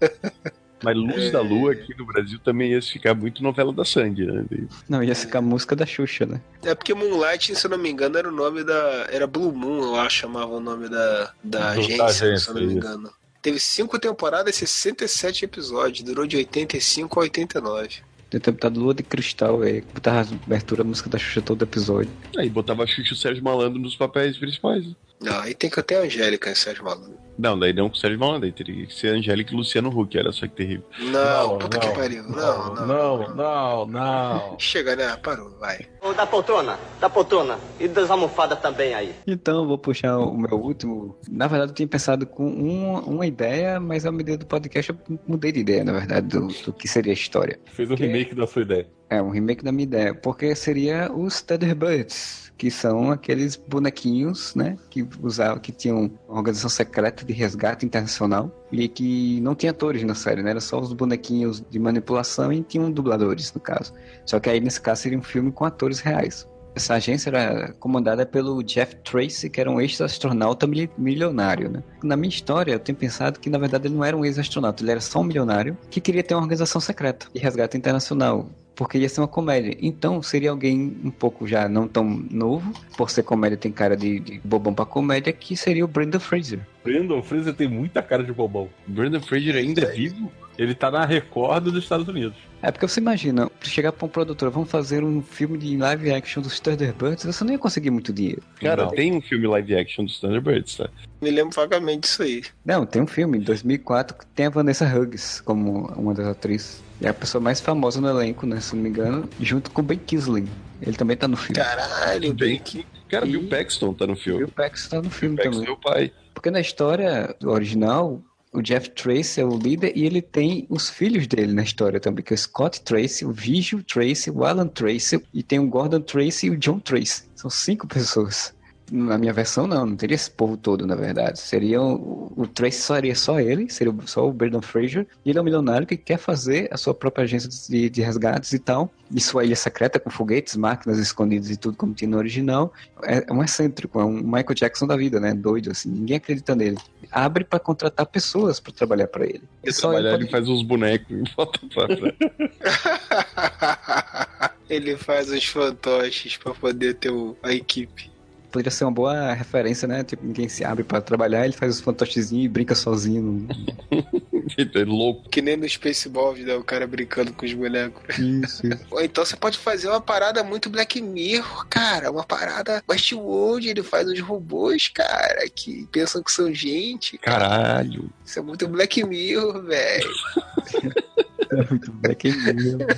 Mas 0.82 0.96
Luz 0.96 1.30
da 1.30 1.42
Lua 1.42 1.72
aqui 1.72 1.94
no 1.98 2.06
Brasil 2.06 2.38
também 2.38 2.72
ia 2.72 2.80
ficar 2.80 3.14
muito 3.14 3.42
novela 3.42 3.70
da 3.70 3.84
Sandy, 3.84 4.24
né? 4.24 4.44
Não, 4.88 5.02
ia 5.02 5.14
ficar 5.14 5.42
música 5.42 5.76
da 5.76 5.84
Xuxa, 5.84 6.24
né? 6.24 6.40
É 6.62 6.74
porque 6.74 6.94
Moonlight, 6.94 7.54
se 7.54 7.66
eu 7.66 7.70
não 7.70 7.76
me 7.76 7.90
engano, 7.90 8.16
era 8.16 8.26
o 8.28 8.32
nome 8.32 8.64
da. 8.64 9.06
Era 9.10 9.26
Blue 9.26 9.52
Moon, 9.52 9.82
eu 9.82 9.96
acho, 9.96 10.20
chamava 10.20 10.52
o 10.52 10.60
nome 10.60 10.88
da, 10.88 11.34
da 11.44 11.74
Do- 11.74 11.86
da 11.98 12.04
agência, 12.04 12.04
agência, 12.06 12.38
se 12.38 12.48
eu 12.48 12.54
não 12.54 12.62
me 12.66 12.72
engano. 12.72 13.12
Teve 13.42 13.60
cinco 13.60 13.98
temporadas, 13.98 14.54
67 14.56 15.44
episódios, 15.44 16.02
durou 16.02 16.26
de 16.26 16.38
85 16.38 17.20
a 17.20 17.22
89. 17.24 17.96
Deve 18.30 18.44
ter 18.44 18.52
botado 18.52 18.80
Lua 18.80 18.94
de 18.94 19.02
Cristal 19.02 19.62
aí, 19.62 19.82
botava 19.92 20.20
a 20.20 20.34
abertura, 20.46 20.82
a 20.82 20.84
música 20.84 21.10
da 21.10 21.18
Xuxa 21.18 21.42
todo 21.42 21.62
episódio. 21.62 22.10
Aí 22.38 22.48
botava 22.48 22.86
Xuxa 22.86 23.10
e 23.10 23.12
o 23.12 23.16
Sérgio 23.16 23.42
Malandro 23.42 23.80
nos 23.80 23.96
papéis 23.96 24.38
principais. 24.38 24.86
Não, 25.20 25.38
aí 25.40 25.54
tem 25.54 25.68
que 25.68 25.82
ter 25.82 25.96
a 25.96 26.00
Angélica 26.00 26.50
em 26.50 26.54
Sérgio 26.54 26.84
Malandro. 26.84 27.18
Não, 27.38 27.58
daí 27.58 27.72
não 27.72 27.88
com 27.88 27.94
o 27.94 27.98
Sérgio 27.98 28.18
Malandro, 28.18 28.44
aí 28.46 28.52
teria 28.52 28.86
que 28.86 28.92
ser 28.94 29.08
Angélica 29.14 29.52
e 29.52 29.56
Luciano 29.56 29.88
Huck, 29.88 30.16
era 30.18 30.30
só 30.30 30.46
que 30.46 30.54
terrível. 30.54 30.84
Não, 30.98 31.58
puta 31.58 31.78
que 31.78 31.88
pariu. 31.90 32.22
Não, 32.24 32.74
não. 32.74 32.86
não, 32.86 33.34
não, 33.34 33.86
não. 33.86 34.56
Chega, 34.60 34.94
né? 34.94 35.16
Parou, 35.22 35.50
vai. 35.58 35.78
Ô, 36.02 36.12
da 36.12 36.26
poltrona, 36.26 36.78
da 37.00 37.08
poltrona. 37.08 37.58
E 37.78 37.88
das 37.88 38.10
almofadas 38.10 38.60
também 38.60 38.92
aí. 38.94 39.14
Então, 39.26 39.62
eu 39.62 39.66
vou 39.68 39.78
puxar 39.78 40.18
o 40.18 40.36
meu 40.36 40.58
último. 40.58 41.16
Na 41.30 41.46
verdade, 41.46 41.70
eu 41.72 41.74
tinha 41.74 41.88
pensado 41.88 42.26
com 42.26 42.46
uma, 42.46 43.00
uma 43.00 43.26
ideia, 43.26 43.80
mas 43.80 44.04
à 44.04 44.12
medida 44.12 44.36
do 44.36 44.46
podcast 44.46 44.90
eu 44.90 45.18
mudei 45.26 45.50
de 45.52 45.60
ideia, 45.60 45.82
na 45.82 45.92
verdade, 45.92 46.26
do, 46.26 46.46
do 46.48 46.72
que 46.74 46.86
seria 46.86 47.12
a 47.12 47.14
história. 47.14 47.58
Fez 47.72 47.90
o 47.90 47.96
Que? 47.96 48.04
remake 48.06 48.34
da 48.34 48.46
sua 48.46 48.62
ideia. 48.62 48.86
É 49.08 49.20
um 49.20 49.30
remake 49.30 49.64
da 49.64 49.72
minha 49.72 49.84
ideia, 49.84 50.14
porque 50.14 50.54
seria 50.54 51.10
os 51.12 51.40
Thunderbirds, 51.42 52.49
que 52.60 52.70
são 52.70 53.10
aqueles 53.10 53.56
bonequinhos, 53.56 54.54
né, 54.54 54.76
que 54.90 55.08
usavam, 55.22 55.58
que 55.58 55.72
tinham 55.72 56.10
organização 56.28 56.68
secreta 56.68 57.24
de 57.24 57.32
resgate 57.32 57.86
internacional 57.86 58.52
e 58.70 58.86
que 58.86 59.40
não 59.40 59.54
tinha 59.54 59.72
atores 59.72 60.02
na 60.02 60.14
série, 60.14 60.42
né, 60.42 60.50
era 60.50 60.60
só 60.60 60.78
os 60.78 60.92
bonequinhos 60.92 61.64
de 61.70 61.78
manipulação 61.78 62.52
e 62.52 62.62
tinham 62.62 62.92
dubladores 62.92 63.50
no 63.54 63.60
caso. 63.62 63.94
Só 64.26 64.38
que 64.38 64.50
aí 64.50 64.60
nesse 64.60 64.78
caso 64.78 65.00
seria 65.00 65.18
um 65.18 65.22
filme 65.22 65.50
com 65.50 65.64
atores 65.64 66.00
reais. 66.00 66.46
Essa 66.74 66.94
agência 66.96 67.30
era 67.30 67.72
comandada 67.80 68.26
pelo 68.26 68.62
Jeff 68.62 68.94
Tracy, 68.96 69.48
que 69.48 69.58
era 69.58 69.70
um 69.70 69.80
ex-astronauta 69.80 70.68
milionário, 70.98 71.70
né? 71.70 71.82
Na 72.04 72.14
minha 72.14 72.28
história, 72.28 72.72
eu 72.72 72.78
tenho 72.78 72.96
pensado 72.96 73.40
que, 73.40 73.48
na 73.48 73.58
verdade, 73.58 73.88
ele 73.88 73.94
não 73.94 74.04
era 74.04 74.16
um 74.16 74.24
ex-astronauta, 74.24 74.82
ele 74.82 74.90
era 74.90 75.00
só 75.00 75.20
um 75.20 75.24
milionário 75.24 75.78
que 75.88 76.00
queria 76.00 76.22
ter 76.22 76.34
uma 76.34 76.42
organização 76.42 76.80
secreta 76.80 77.26
de 77.34 77.40
resgate 77.40 77.76
internacional 77.76 78.50
porque 78.80 78.96
ia 78.96 79.10
ser 79.10 79.20
uma 79.20 79.28
comédia. 79.28 79.76
Então 79.78 80.22
seria 80.22 80.50
alguém 80.50 80.96
um 81.04 81.10
pouco 81.10 81.46
já 81.46 81.68
não 81.68 81.86
tão 81.86 82.02
novo, 82.30 82.72
por 82.96 83.10
ser 83.10 83.22
comédia 83.22 83.58
tem 83.58 83.70
cara 83.70 83.94
de, 83.94 84.18
de 84.18 84.40
bobão 84.42 84.72
pra 84.72 84.86
comédia, 84.86 85.34
que 85.34 85.54
seria 85.54 85.84
o 85.84 85.86
Brendan 85.86 86.18
Fraser. 86.18 86.60
Brendan 86.82 87.20
Fraser 87.20 87.52
tem 87.52 87.68
muita 87.68 88.00
cara 88.00 88.24
de 88.24 88.32
bobão. 88.32 88.70
Brendan 88.86 89.20
Fraser 89.20 89.54
ainda 89.56 89.82
é 89.82 89.84
vivo? 89.84 90.32
Ele 90.60 90.74
tá 90.74 90.90
na 90.90 91.06
Record 91.06 91.64
dos 91.64 91.82
Estados 91.82 92.06
Unidos. 92.06 92.36
É 92.62 92.70
porque 92.70 92.86
você 92.86 93.00
imagina, 93.00 93.50
chegar 93.62 93.92
pra 93.92 94.04
um 94.04 94.08
produtor, 94.10 94.50
vamos 94.50 94.70
fazer 94.70 95.02
um 95.02 95.22
filme 95.22 95.56
de 95.56 95.74
live 95.78 96.12
action 96.12 96.42
dos 96.42 96.60
Thunderbirds, 96.60 97.24
você 97.24 97.42
não 97.44 97.52
ia 97.52 97.58
conseguir 97.58 97.88
muito 97.90 98.12
dinheiro. 98.12 98.42
Cara, 98.60 98.84
Não. 98.84 98.90
tem 98.90 99.10
um 99.16 99.22
filme 99.22 99.46
live 99.46 99.74
action 99.74 100.04
dos 100.04 100.20
Thunderbirds, 100.20 100.76
tá? 100.76 100.90
Me 101.22 101.30
lembro 101.30 101.54
vagamente 101.56 102.00
disso 102.00 102.22
aí. 102.22 102.42
Não, 102.62 102.84
tem 102.84 103.00
um 103.00 103.06
filme, 103.06 103.38
em 103.38 103.40
2004, 103.40 104.18
que 104.18 104.26
tem 104.26 104.44
a 104.46 104.50
Vanessa 104.50 104.84
Hughes 104.84 105.40
como 105.40 105.86
uma 105.96 106.12
das 106.12 106.26
atrizes. 106.26 106.82
É 107.00 107.08
a 107.08 107.14
pessoa 107.14 107.40
mais 107.40 107.58
famosa 107.62 107.98
no 107.98 108.08
elenco, 108.10 108.44
né, 108.44 108.60
se 108.60 108.76
não 108.76 108.82
me 108.82 108.90
engano, 108.90 109.26
junto 109.40 109.70
com 109.70 109.80
o 109.80 109.84
Ben 109.84 109.96
Kingsley. 109.98 110.46
Ele 110.82 110.96
também 110.96 111.16
tá 111.16 111.26
no 111.26 111.38
filme. 111.38 111.54
Caralho, 111.54 112.34
que. 112.62 112.84
Cara, 113.08 113.26
E- 113.26 113.30
Bill 113.30 113.48
Paxton 113.48 113.94
tá 113.94 114.06
no 114.06 114.14
filme. 114.14 114.44
o 114.44 114.48
Pax 114.48 114.88
tá 114.88 115.00
no 115.00 115.10
filme 115.10 115.36
Paxton 115.36 115.52
também. 115.52 115.68
é 115.68 115.72
o 115.72 115.76
pai. 115.76 116.12
Porque 116.34 116.50
na 116.50 116.60
história 116.60 117.34
original, 117.44 118.22
o 118.52 118.60
Jeff 118.60 118.90
Tracy 118.90 119.40
é 119.40 119.44
o 119.44 119.56
líder 119.56 119.92
e 119.96 120.04
ele 120.04 120.20
tem 120.20 120.66
os 120.68 120.90
filhos 120.90 121.26
dele 121.26 121.52
na 121.52 121.62
história 121.62 122.00
também, 122.00 122.24
que 122.24 122.32
é 122.32 122.36
o 122.36 122.38
Scott 122.38 122.80
Tracy, 122.82 123.24
o 123.24 123.32
Vigil 123.32 123.82
Tracy, 123.84 124.30
o 124.30 124.44
Alan 124.44 124.66
Tracy 124.66 125.22
e 125.32 125.42
tem 125.42 125.58
o 125.58 125.68
Gordon 125.68 126.00
Tracy 126.00 126.46
e 126.46 126.50
o 126.50 126.56
John 126.56 126.80
Tracy. 126.80 127.24
São 127.34 127.48
cinco 127.48 127.86
pessoas. 127.86 128.52
Na 128.90 129.16
minha 129.16 129.32
versão, 129.32 129.66
não, 129.66 129.86
não 129.86 129.96
teria 129.96 130.16
esse 130.16 130.30
povo 130.30 130.56
todo, 130.56 130.86
na 130.86 130.96
verdade. 130.96 131.38
Seria 131.38 131.80
o, 131.80 132.32
o 132.36 132.46
Tracy 132.46 132.78
só 132.80 132.94
seria 132.96 133.14
só 133.14 133.38
ele, 133.40 133.70
seria 133.70 133.94
só 134.06 134.28
o 134.28 134.32
Brendan 134.32 134.60
Fraser, 134.62 135.06
e 135.24 135.30
ele 135.30 135.38
é 135.38 135.40
um 135.40 135.44
milionário 135.44 135.86
que 135.86 135.96
quer 135.96 136.18
fazer 136.18 136.68
a 136.72 136.76
sua 136.76 136.92
própria 136.92 137.22
agência 137.24 137.48
de, 137.48 137.88
de 137.88 138.02
resgates 138.02 138.52
e 138.52 138.58
tal, 138.58 138.90
e 139.14 139.20
sua 139.20 139.44
ilha 139.44 139.54
secreta 139.54 140.00
com 140.00 140.10
foguetes, 140.10 140.56
máquinas 140.56 140.98
escondidas 140.98 141.50
e 141.50 141.56
tudo 141.56 141.76
como 141.76 141.94
tinha 141.94 142.10
no 142.10 142.16
original. 142.18 142.72
É 143.04 143.32
um 143.32 143.42
excêntrico, 143.44 144.00
é 144.00 144.04
um 144.04 144.12
Michael 144.22 144.54
Jackson 144.54 144.86
da 144.86 144.96
vida, 144.96 145.20
né? 145.20 145.34
Doido, 145.34 145.70
assim, 145.70 145.88
ninguém 145.88 146.16
acredita 146.16 146.56
nele. 146.56 146.76
Abre 147.12 147.44
pra 147.44 147.60
contratar 147.60 148.06
pessoas 148.06 148.58
pra 148.58 148.72
trabalhar 148.72 149.06
pra 149.06 149.24
ele. 149.24 149.42
Ele 149.62 149.72
Só 149.72 149.88
trabalhar, 149.90 150.14
ele 150.14 150.24
ele 150.24 150.30
faz 150.30 150.48
uns 150.48 150.62
bonecos 150.62 151.10
e 151.10 151.34
bota 151.36 151.60
pra 151.72 151.86
frente. 151.86 152.18
Ele 154.68 154.96
faz 154.96 155.30
os 155.30 155.44
fantoches 155.44 156.36
pra 156.36 156.54
poder 156.54 156.94
ter 156.94 157.10
o- 157.10 157.36
a 157.42 157.52
equipe. 157.52 158.10
Poderia 158.50 158.70
ser 158.70 158.84
uma 158.84 158.92
boa 158.92 159.32
referência, 159.32 159.86
né? 159.86 160.02
Tipo, 160.02 160.24
ninguém 160.24 160.48
se 160.48 160.64
abre 160.64 160.82
pra 160.84 161.00
trabalhar, 161.00 161.44
ele 161.44 161.54
faz 161.54 161.76
os 161.76 161.80
fantochezinhos 161.80 162.46
e 162.46 162.48
brinca 162.48 162.74
sozinho. 162.74 163.46
é 164.58 164.84
louco. 164.84 165.28
Que 165.28 165.40
nem 165.40 165.56
no 165.56 165.68
Spaceballs, 165.68 166.44
né? 166.44 166.54
O 166.54 166.64
cara 166.64 166.86
brincando 166.86 167.32
com 167.32 167.46
os 167.46 167.52
bonecos. 167.52 168.18
Isso, 168.18 168.66
isso. 168.66 168.86
Ou 168.90 169.00
então 169.00 169.24
você 169.24 169.36
pode 169.36 169.58
fazer 169.58 169.88
uma 169.88 170.00
parada 170.00 170.42
muito 170.42 170.68
Black 170.68 171.00
Mirror, 171.00 171.66
cara. 171.68 172.10
Uma 172.10 172.24
parada 172.24 172.82
Westworld, 172.88 173.68
ele 173.68 173.82
faz 173.82 174.08
uns 174.08 174.20
robôs, 174.20 174.88
cara, 174.88 175.48
que 175.48 175.86
pensam 175.92 176.22
que 176.22 176.32
são 176.32 176.52
gente. 176.52 177.18
Caralho. 177.18 178.10
Isso 178.24 178.38
é 178.38 178.42
muito 178.42 178.66
Black 178.68 179.04
Mirror, 179.04 179.62
velho. 179.62 180.10
É 181.52 181.68
muito 181.68 181.90
Black 181.90 182.30
Mirror. 182.30 182.96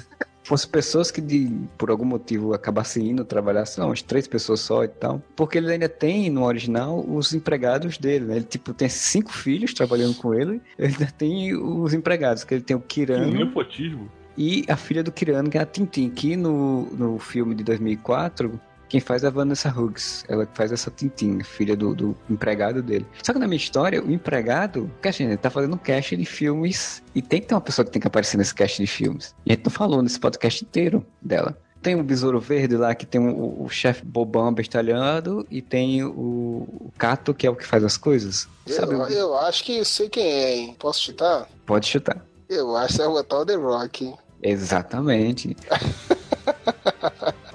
Fosse 0.53 0.69
pessoas 0.69 1.11
que 1.11 1.23
de, 1.23 1.51
por 1.79 1.89
algum 1.91 2.05
motivo 2.05 2.53
acabassem 2.53 3.09
indo 3.09 3.25
trabalhar, 3.25 3.65
sei 3.65 3.83
lá, 3.83 3.89
umas 3.89 4.03
três 4.03 4.29
pessoas 4.29 4.61
só 4.61 4.85
e 4.85 4.89
tal. 4.89 5.23
Porque 5.35 5.57
ele 5.57 5.73
ainda 5.73 5.89
tem 5.89 6.29
no 6.29 6.45
original 6.45 7.03
os 7.09 7.33
empregados 7.33 7.97
dele, 7.97 8.27
né? 8.27 8.37
Ele 8.37 8.45
tipo 8.45 8.75
tem 8.75 8.87
cinco 8.87 9.33
filhos 9.33 9.73
trabalhando 9.73 10.15
com 10.17 10.35
ele, 10.35 10.61
ele 10.79 10.93
ainda 10.93 11.11
tem 11.17 11.55
os 11.57 11.95
empregados, 11.95 12.45
que 12.45 12.53
ele 12.53 12.63
tem 12.63 12.77
o 12.77 12.81
Que 12.81 13.07
Kirano 13.07 13.33
nepotismo. 13.33 14.11
e 14.37 14.67
a 14.69 14.77
filha 14.77 15.03
do 15.03 15.11
Kirano, 15.11 15.49
que 15.49 15.57
é 15.57 15.63
a 15.63 15.65
Tintin, 15.65 16.11
que 16.11 16.37
no, 16.37 16.83
no 16.93 17.19
filme 17.19 17.55
de 17.55 17.65
2004, 17.65 18.61
quem 18.93 19.01
faz 19.01 19.25
é 19.25 19.29
a 19.29 19.31
Vanessa 19.31 19.71
Hughes. 19.71 20.23
Ela 20.29 20.45
que 20.45 20.55
faz 20.55 20.71
essa 20.71 20.91
Tintin, 20.91 21.43
filha 21.43 21.75
do, 21.75 21.95
do 21.95 22.15
empregado 22.29 22.83
dele. 22.83 23.07
Só 23.23 23.33
que 23.33 23.39
na 23.39 23.47
minha 23.47 23.57
história, 23.57 24.05
o 24.05 24.13
empregado, 24.13 24.93
que 25.01 25.09
a 25.09 25.11
gente 25.11 25.35
tá 25.39 25.49
fazendo 25.49 25.77
um 25.77 25.79
cast 25.79 26.15
de 26.15 26.27
filmes 26.27 27.03
e 27.15 27.23
tem 27.23 27.41
que 27.41 27.47
ter 27.47 27.55
uma 27.55 27.61
pessoa 27.63 27.87
que 27.87 27.91
tem 27.91 28.03
que 28.03 28.07
aparecer 28.07 28.37
nesse 28.37 28.55
cast 28.55 28.79
de 28.79 28.87
filmes. 28.87 29.35
E 29.47 29.53
a 29.53 29.55
gente 29.55 29.65
não 29.65 29.73
falou 29.73 30.03
nesse 30.03 30.21
podcast 30.21 30.63
inteiro 30.63 31.07
dela. 31.23 31.57
Tem 31.81 31.99
o 31.99 32.05
Besouro 32.05 32.39
Verde 32.39 32.77
lá, 32.77 32.95
que 32.95 33.07
tem 33.07 33.19
o, 33.19 33.65
o 33.65 33.69
chefe 33.71 34.05
bobão 34.05 34.49
abestalhado, 34.49 35.47
e 35.51 35.63
tem 35.63 36.05
o, 36.05 36.11
o 36.11 36.93
Cato, 36.99 37.33
que 37.33 37.47
é 37.47 37.51
o 37.51 37.57
que 37.57 37.67
faz 37.67 37.83
as 37.83 37.97
coisas. 37.97 38.47
Sabe? 38.67 38.93
Eu, 38.93 39.09
eu 39.09 39.39
acho 39.39 39.65
que 39.65 39.83
sei 39.87 40.11
quem 40.11 40.27
é, 40.27 40.55
hein? 40.55 40.77
Posso 40.79 41.01
chutar? 41.01 41.49
Pode 41.65 41.87
chutar. 41.87 42.23
Eu 42.47 42.77
acho 42.77 42.97
que 42.97 43.03
é 43.03 43.09
o 43.09 43.25
tal 43.25 43.47
The 43.47 43.55
Rock. 43.55 44.13
Exatamente. 44.43 45.57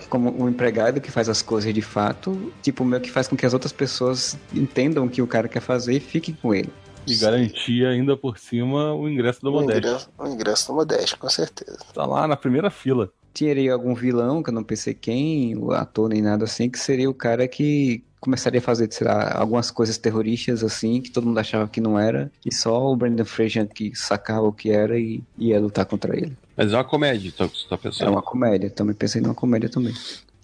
Como 0.09 0.41
um 0.41 0.47
empregado 0.47 1.01
que 1.01 1.11
faz 1.11 1.27
as 1.27 1.41
coisas 1.41 1.73
de 1.73 1.81
fato, 1.81 2.51
tipo, 2.61 2.85
meio 2.85 3.01
que 3.01 3.11
faz 3.11 3.27
com 3.27 3.35
que 3.35 3.45
as 3.45 3.53
outras 3.53 3.71
pessoas 3.71 4.37
entendam 4.53 5.05
o 5.05 5.09
que 5.09 5.21
o 5.21 5.27
cara 5.27 5.47
quer 5.47 5.59
fazer 5.61 5.93
e 5.95 5.99
fiquem 5.99 6.33
com 6.41 6.53
ele. 6.53 6.69
E 7.05 7.15
garantia 7.15 7.89
ainda 7.89 8.17
por 8.17 8.37
cima 8.37 8.93
o 8.93 9.07
ingresso 9.07 9.41
do 9.41 9.49
O 9.49 9.53
Modeste. 9.53 10.09
o 10.17 10.27
ingresso 10.27 10.67
do 10.67 10.73
Modeste, 10.75 11.15
com 11.17 11.29
certeza. 11.29 11.79
Tá 11.93 12.05
lá 12.05 12.27
na 12.27 12.35
primeira 12.35 12.69
fila. 12.69 13.09
Teria 13.33 13.73
algum 13.73 13.93
vilão, 13.93 14.43
que 14.43 14.49
eu 14.49 14.53
não 14.53 14.63
pensei 14.63 14.93
quem, 14.93 15.55
o 15.57 15.71
ator 15.71 16.09
nem 16.09 16.21
nada 16.21 16.43
assim, 16.43 16.69
que 16.69 16.79
seria 16.79 17.09
o 17.09 17.13
cara 17.13 17.47
que 17.47 18.03
começaria 18.19 18.59
a 18.59 18.63
fazer, 18.63 18.91
sei 18.91 19.07
lá, 19.07 19.33
algumas 19.37 19.69
coisas 19.71 19.97
terroristas 19.97 20.63
assim, 20.63 21.01
que 21.01 21.11
todo 21.11 21.27
mundo 21.27 21.39
achava 21.39 21.67
que 21.67 21.79
não 21.81 21.97
era, 21.99 22.31
e 22.45 22.53
só 22.53 22.91
o 22.91 22.95
Brandon 22.95 23.25
Fraser 23.25 23.67
que 23.67 23.95
sacava 23.95 24.47
o 24.47 24.53
que 24.53 24.71
era 24.71 24.97
e 24.99 25.21
ia 25.37 25.59
lutar 25.59 25.85
contra 25.85 26.15
ele. 26.17 26.35
Mas 26.55 26.71
é 26.73 26.75
uma 26.75 26.83
comédia, 26.83 27.27
então, 27.29 27.47
que 27.47 27.57
você 27.57 27.67
tá 27.67 27.75
É 27.75 27.77
pensando. 27.77 28.11
uma 28.11 28.21
comédia, 28.21 28.69
também 28.69 28.95
pensei 28.95 29.21
numa 29.21 29.35
comédia 29.35 29.69
também. 29.69 29.93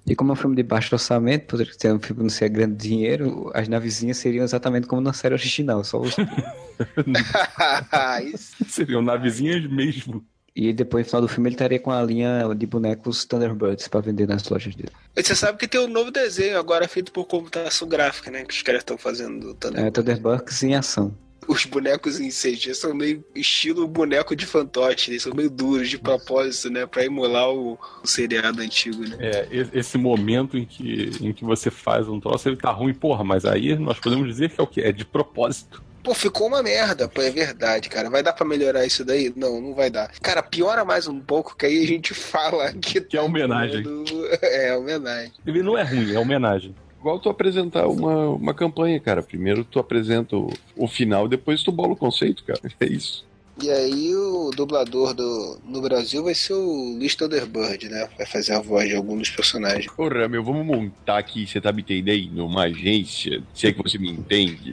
E 0.05 0.15
como 0.15 0.32
é 0.32 0.34
um 0.34 0.36
filme 0.36 0.55
de 0.55 0.63
baixo 0.63 0.93
orçamento, 0.93 1.47
poderia 1.47 1.74
ter 1.76 1.93
um 1.93 1.99
filme 1.99 2.17
que 2.17 2.24
não 2.24 2.30
seria 2.30 2.53
grande 2.53 2.76
dinheiro, 2.76 3.49
as 3.53 3.67
navezinhas 3.69 4.17
seriam 4.17 4.43
exatamente 4.43 4.86
como 4.86 5.01
na 5.01 5.13
série 5.13 5.34
original, 5.34 5.82
só 5.84 5.99
os... 6.01 6.15
Isso. 8.34 8.55
Seriam 8.67 9.01
navezinhas 9.01 9.65
mesmo. 9.69 10.24
E 10.56 10.72
depois 10.72 11.06
no 11.06 11.10
final 11.10 11.22
do 11.22 11.28
filme 11.28 11.49
ele 11.49 11.56
estaria 11.56 11.80
com 11.80 11.91
a 11.91 12.01
linha 12.04 12.54
de 12.56 12.68
bonecos 12.68 13.26
Thunderbirds 13.26 13.88
pra 13.88 14.01
vender 14.01 14.28
nas 14.28 14.47
lojas 14.47 14.76
dele. 14.76 14.91
E 15.16 15.24
você 15.24 15.36
sabe 15.36 15.58
que 15.58 15.68
tem 15.68 15.82
um 15.82 15.88
novo 15.88 16.12
desenho 16.12 16.60
agora 16.60 16.88
feito 16.88 17.12
por 17.12 17.26
computação 17.26 17.88
gráfica, 17.88 18.30
né? 18.30 18.43
Que 18.43 18.54
os 18.54 18.62
caras 18.62 18.82
estão 18.82 18.97
fazendo 18.97 19.47
do 19.47 19.54
Thunder. 19.56 19.86
É, 19.86 19.89
Thunderbirds 19.89 20.62
em 20.62 20.76
ação. 20.76 21.16
Os 21.47 21.66
bonecos 21.66 22.20
em 22.20 22.30
CG 22.30 22.74
são 22.74 22.93
meio 22.93 23.24
estilo 23.36 23.88
boneco 23.88 24.36
de 24.36 24.45
fantoche, 24.45 25.12
eles 25.12 25.24
são 25.24 25.34
meio 25.34 25.49
duros 25.49 25.89
de 25.89 25.97
propósito, 25.97 26.70
né? 26.70 26.86
Pra 26.86 27.04
emular 27.04 27.49
o, 27.49 27.78
o 28.01 28.08
seriado 28.08 28.62
antigo, 28.62 29.01
né? 29.04 29.18
É, 29.20 29.47
esse 29.74 29.97
momento 29.97 30.58
em 30.58 30.66
que, 30.66 31.12
em 31.20 31.34
que 31.34 31.43
você 31.43 31.70
faz 31.70 32.08
um 32.08 32.20
troço, 32.20 32.47
ele 32.47 32.58
tá 32.58 32.72
ruim, 32.72 32.93
porra, 32.93 33.24
mas 33.24 33.43
aí 33.43 33.76
nós 33.78 33.99
podemos 33.99 34.28
dizer 34.28 34.51
que 34.51 34.62
é 34.62 34.64
o 34.64 34.68
quê? 34.68 34.82
É 34.82 34.91
de 34.91 35.04
propósito. 35.04 35.84
Pô, 36.04 36.14
ficou 36.14 36.47
uma 36.47 36.62
merda, 36.62 37.08
pô, 37.08 37.22
é 37.22 37.30
verdade, 37.30 37.88
cara. 37.88 38.10
Vai 38.10 38.22
dar 38.22 38.34
pra 38.34 38.45
melhorar 38.45 38.86
isso 38.86 39.06
daí? 39.06 39.32
Não, 39.36 39.62
não 39.62 39.74
vai 39.74 39.89
dar. 39.89 40.12
Cara, 40.22 40.43
piora 40.43 40.84
mais 40.84 41.08
um 41.08 41.20
pouco, 41.20 41.56
que 41.56 41.66
aí 41.66 41.82
a 41.82 41.88
gente 41.88 42.14
fala 42.16 42.74
que. 42.74 42.99
Que 42.99 43.18
é 43.18 43.22
homenagem. 43.22 43.84
É, 44.41 44.76
homenagem. 44.76 45.32
Ele 45.45 45.64
não 45.64 45.78
é 45.78 45.84
ruim, 45.84 46.14
é 46.14 46.20
homenagem. 46.20 46.76
Igual 46.99 47.20
tu 47.20 47.30
apresentar 47.30 47.88
uma, 47.88 48.30
uma 48.30 48.54
campanha, 48.54 48.99
cara. 48.99 49.22
Primeiro 49.22 49.64
tu 49.64 49.80
apresenta 49.80 50.36
o, 50.36 50.52
o 50.76 50.88
final, 50.88 51.27
depois 51.27 51.64
tu 51.64 51.72
bola 51.72 51.94
o 51.94 51.98
conceito, 51.98 52.44
cara. 52.44 52.60
É 52.80 52.86
isso. 52.86 53.26
E 53.61 53.69
aí 53.69 54.15
o 54.15 54.49
dublador 54.49 55.14
do, 55.14 55.60
no 55.64 55.80
Brasil 55.82 56.23
vai 56.23 56.34
ser 56.34 56.53
o 56.53 56.95
Luiz 56.98 57.14
Thunderbird, 57.14 57.88
né? 57.88 58.10
Vai 58.18 58.26
fazer 58.26 58.53
a 58.53 58.60
voz 58.60 58.90
de 58.90 58.95
algum 58.95 59.18
dos 59.18 59.30
personagens. 59.30 59.88
Porra, 59.88 60.27
meu, 60.27 60.44
vamos 60.44 60.65
montar 60.65 61.19
aqui, 61.19 61.45
você 61.45 61.61
tá 61.61 61.72
me 61.72 61.82
entendendo? 61.82 62.45
Uma 62.45 62.64
agência, 62.64 63.44
se 63.53 63.68
é 63.68 63.73
que 63.73 63.84
você 63.84 63.98
me 63.98 64.10
entende. 64.10 64.72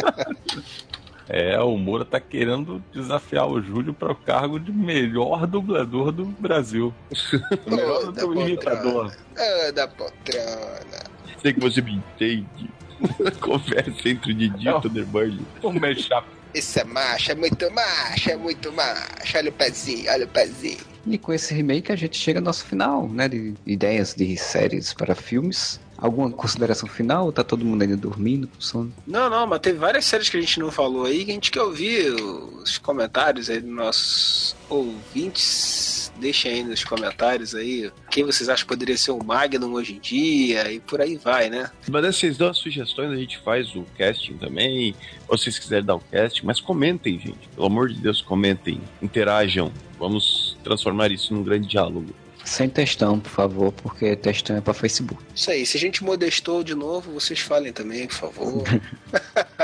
É, 1.32 1.56
o 1.60 1.76
Moura 1.76 2.04
tá 2.04 2.18
querendo 2.18 2.82
desafiar 2.92 3.48
o 3.48 3.62
Júlio 3.62 3.94
para 3.94 4.10
o 4.10 4.16
cargo 4.16 4.58
de 4.58 4.72
melhor 4.72 5.46
dublador 5.46 6.10
do 6.10 6.24
Brasil. 6.24 6.92
O 7.66 7.70
melhor 7.70 8.10
da 8.10 8.22
do 8.22 8.40
imitador. 8.40 9.16
Ah, 9.38 9.70
da 9.70 9.86
poltrona. 9.86 11.04
Se 11.40 11.48
é 11.48 11.52
que 11.52 11.60
você 11.60 11.80
me 11.80 11.94
entende. 11.94 12.68
Conversa 13.40 14.08
entre 14.08 14.32
o 14.32 14.34
Didi 14.34 14.66
e 14.66 14.70
o 14.70 14.80
Thunderbird. 14.80 15.40
O 15.62 15.72
mashup. 15.72 16.26
Isso 16.52 16.80
é 16.80 16.84
macho, 16.84 17.30
é 17.30 17.34
muito 17.36 17.70
macho, 17.70 18.30
é 18.30 18.36
muito 18.36 18.72
macho. 18.72 19.36
Olha 19.38 19.50
o 19.50 19.52
pezinho, 19.52 20.10
olha 20.10 20.24
o 20.24 20.28
pezinho. 20.28 20.80
E 21.06 21.16
com 21.16 21.32
esse 21.32 21.54
remake 21.54 21.92
a 21.92 21.96
gente 21.96 22.18
chega 22.18 22.40
ao 22.40 22.44
nosso 22.44 22.64
final, 22.64 23.08
né? 23.08 23.28
De 23.28 23.54
ideias 23.64 24.14
de 24.14 24.36
séries 24.36 24.92
para 24.92 25.14
filmes. 25.14 25.80
Alguma 26.00 26.30
consideração 26.30 26.88
final 26.88 27.26
ou 27.26 27.32
tá 27.32 27.44
todo 27.44 27.64
mundo 27.64 27.82
ainda 27.82 27.96
dormindo 27.96 28.48
com 28.48 28.60
sono? 28.60 28.92
Não, 29.06 29.28
não, 29.28 29.46
mas 29.46 29.60
teve 29.60 29.78
várias 29.78 30.04
séries 30.04 30.28
que 30.28 30.36
a 30.36 30.40
gente 30.40 30.58
não 30.58 30.70
falou 30.70 31.04
aí 31.04 31.24
que 31.24 31.30
a 31.30 31.34
gente 31.34 31.50
quer 31.50 31.62
ouvir 31.62 32.14
os 32.14 32.78
comentários 32.78 33.50
aí 33.50 33.60
dos 33.60 33.70
nossos 33.70 34.56
ouvintes. 34.68 36.10
Deixem 36.18 36.52
aí 36.52 36.64
nos 36.64 36.84
comentários 36.84 37.54
aí 37.54 37.90
quem 38.10 38.24
vocês 38.24 38.48
acham 38.48 38.64
que 38.66 38.68
poderia 38.68 38.96
ser 38.96 39.10
o 39.10 39.22
Magnum 39.22 39.72
hoje 39.72 39.94
em 39.94 40.00
dia 40.00 40.70
e 40.72 40.80
por 40.80 41.00
aí 41.00 41.16
vai, 41.16 41.50
né? 41.50 41.70
Mas 41.88 42.16
vocês 42.16 42.36
dão 42.36 42.48
as 42.48 42.58
sugestões, 42.58 43.10
a 43.10 43.16
gente 43.16 43.38
faz 43.38 43.74
o 43.74 43.84
casting 43.96 44.34
também. 44.34 44.94
Ou 45.28 45.36
se 45.36 45.44
vocês 45.44 45.58
quiserem 45.58 45.84
dar 45.84 45.94
o 45.96 46.00
casting, 46.00 46.44
mas 46.44 46.60
comentem, 46.60 47.18
gente. 47.18 47.48
Pelo 47.54 47.66
amor 47.66 47.88
de 47.88 48.00
Deus, 48.00 48.20
comentem, 48.20 48.80
interajam. 49.02 49.72
Vamos 49.98 50.56
transformar 50.64 51.10
isso 51.10 51.34
num 51.34 51.42
grande 51.42 51.68
diálogo. 51.68 52.14
Sem 52.50 52.68
textão, 52.68 53.20
por 53.20 53.30
favor, 53.30 53.70
porque 53.70 54.16
textão 54.16 54.56
é 54.56 54.60
para 54.60 54.74
Facebook. 54.74 55.22
Isso 55.32 55.52
aí, 55.52 55.64
se 55.64 55.76
a 55.76 55.80
gente 55.80 56.02
modestou 56.02 56.64
de 56.64 56.74
novo, 56.74 57.12
vocês 57.12 57.38
falem 57.38 57.72
também, 57.72 58.08
por 58.08 58.16
favor. 58.16 58.64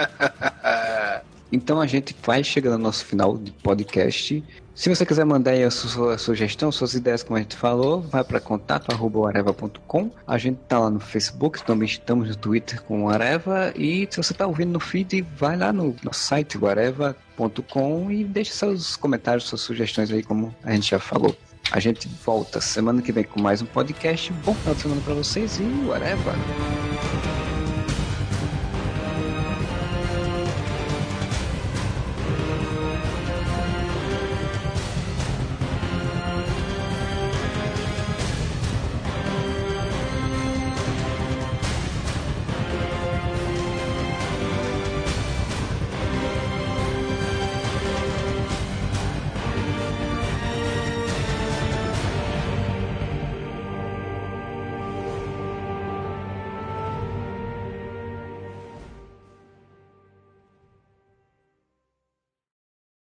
então 1.51 1.81
a 1.81 1.87
gente 1.89 2.15
vai 2.25 2.45
chegando 2.45 2.75
ao 2.75 2.79
nosso 2.79 3.05
final 3.05 3.37
de 3.37 3.51
podcast. 3.51 4.41
Se 4.73 4.89
você 4.89 5.05
quiser 5.05 5.25
mandar 5.25 5.51
aí 5.51 5.65
a 5.65 5.71
sua 5.71 6.17
sugestão, 6.17 6.71
suas 6.71 6.95
ideias, 6.95 7.25
como 7.25 7.37
a 7.37 7.41
gente 7.41 7.57
falou, 7.57 8.03
vai 8.03 8.23
para 8.23 8.39
contato.areva.com. 8.39 10.11
A 10.25 10.39
gente 10.39 10.59
tá 10.69 10.79
lá 10.79 10.89
no 10.89 11.01
Facebook, 11.01 11.65
também 11.65 11.89
estamos 11.89 12.29
no 12.29 12.37
Twitter 12.37 12.81
com 12.83 13.03
o 13.03 13.09
Areva. 13.09 13.73
E 13.75 14.07
se 14.09 14.17
você 14.17 14.33
tá 14.33 14.47
ouvindo 14.47 14.71
no 14.71 14.81
feed, 14.81 15.27
vai 15.37 15.57
lá 15.57 15.73
no 15.73 15.97
nosso 16.05 16.21
site, 16.21 16.57
areva.com, 16.65 18.13
e 18.13 18.23
deixe 18.23 18.53
seus 18.53 18.95
comentários, 18.95 19.49
suas 19.49 19.63
sugestões 19.63 20.13
aí, 20.13 20.23
como 20.23 20.55
a 20.63 20.71
gente 20.71 20.91
já 20.91 21.01
falou. 21.01 21.37
A 21.73 21.81
gente 21.81 22.09
volta 22.25 22.61
semana 22.61 23.03
que 23.03 23.11
vem 23.11 23.25
com 23.25 23.41
mais 23.41 23.61
um 23.61 23.67
podcast. 23.67 24.33
Bom 24.45 24.55
final 24.55 24.75
de 24.75 24.83
semana 24.83 25.01
pra 25.05 25.15
vocês 25.15 25.59
e 25.59 25.65
whatever. 25.87 26.35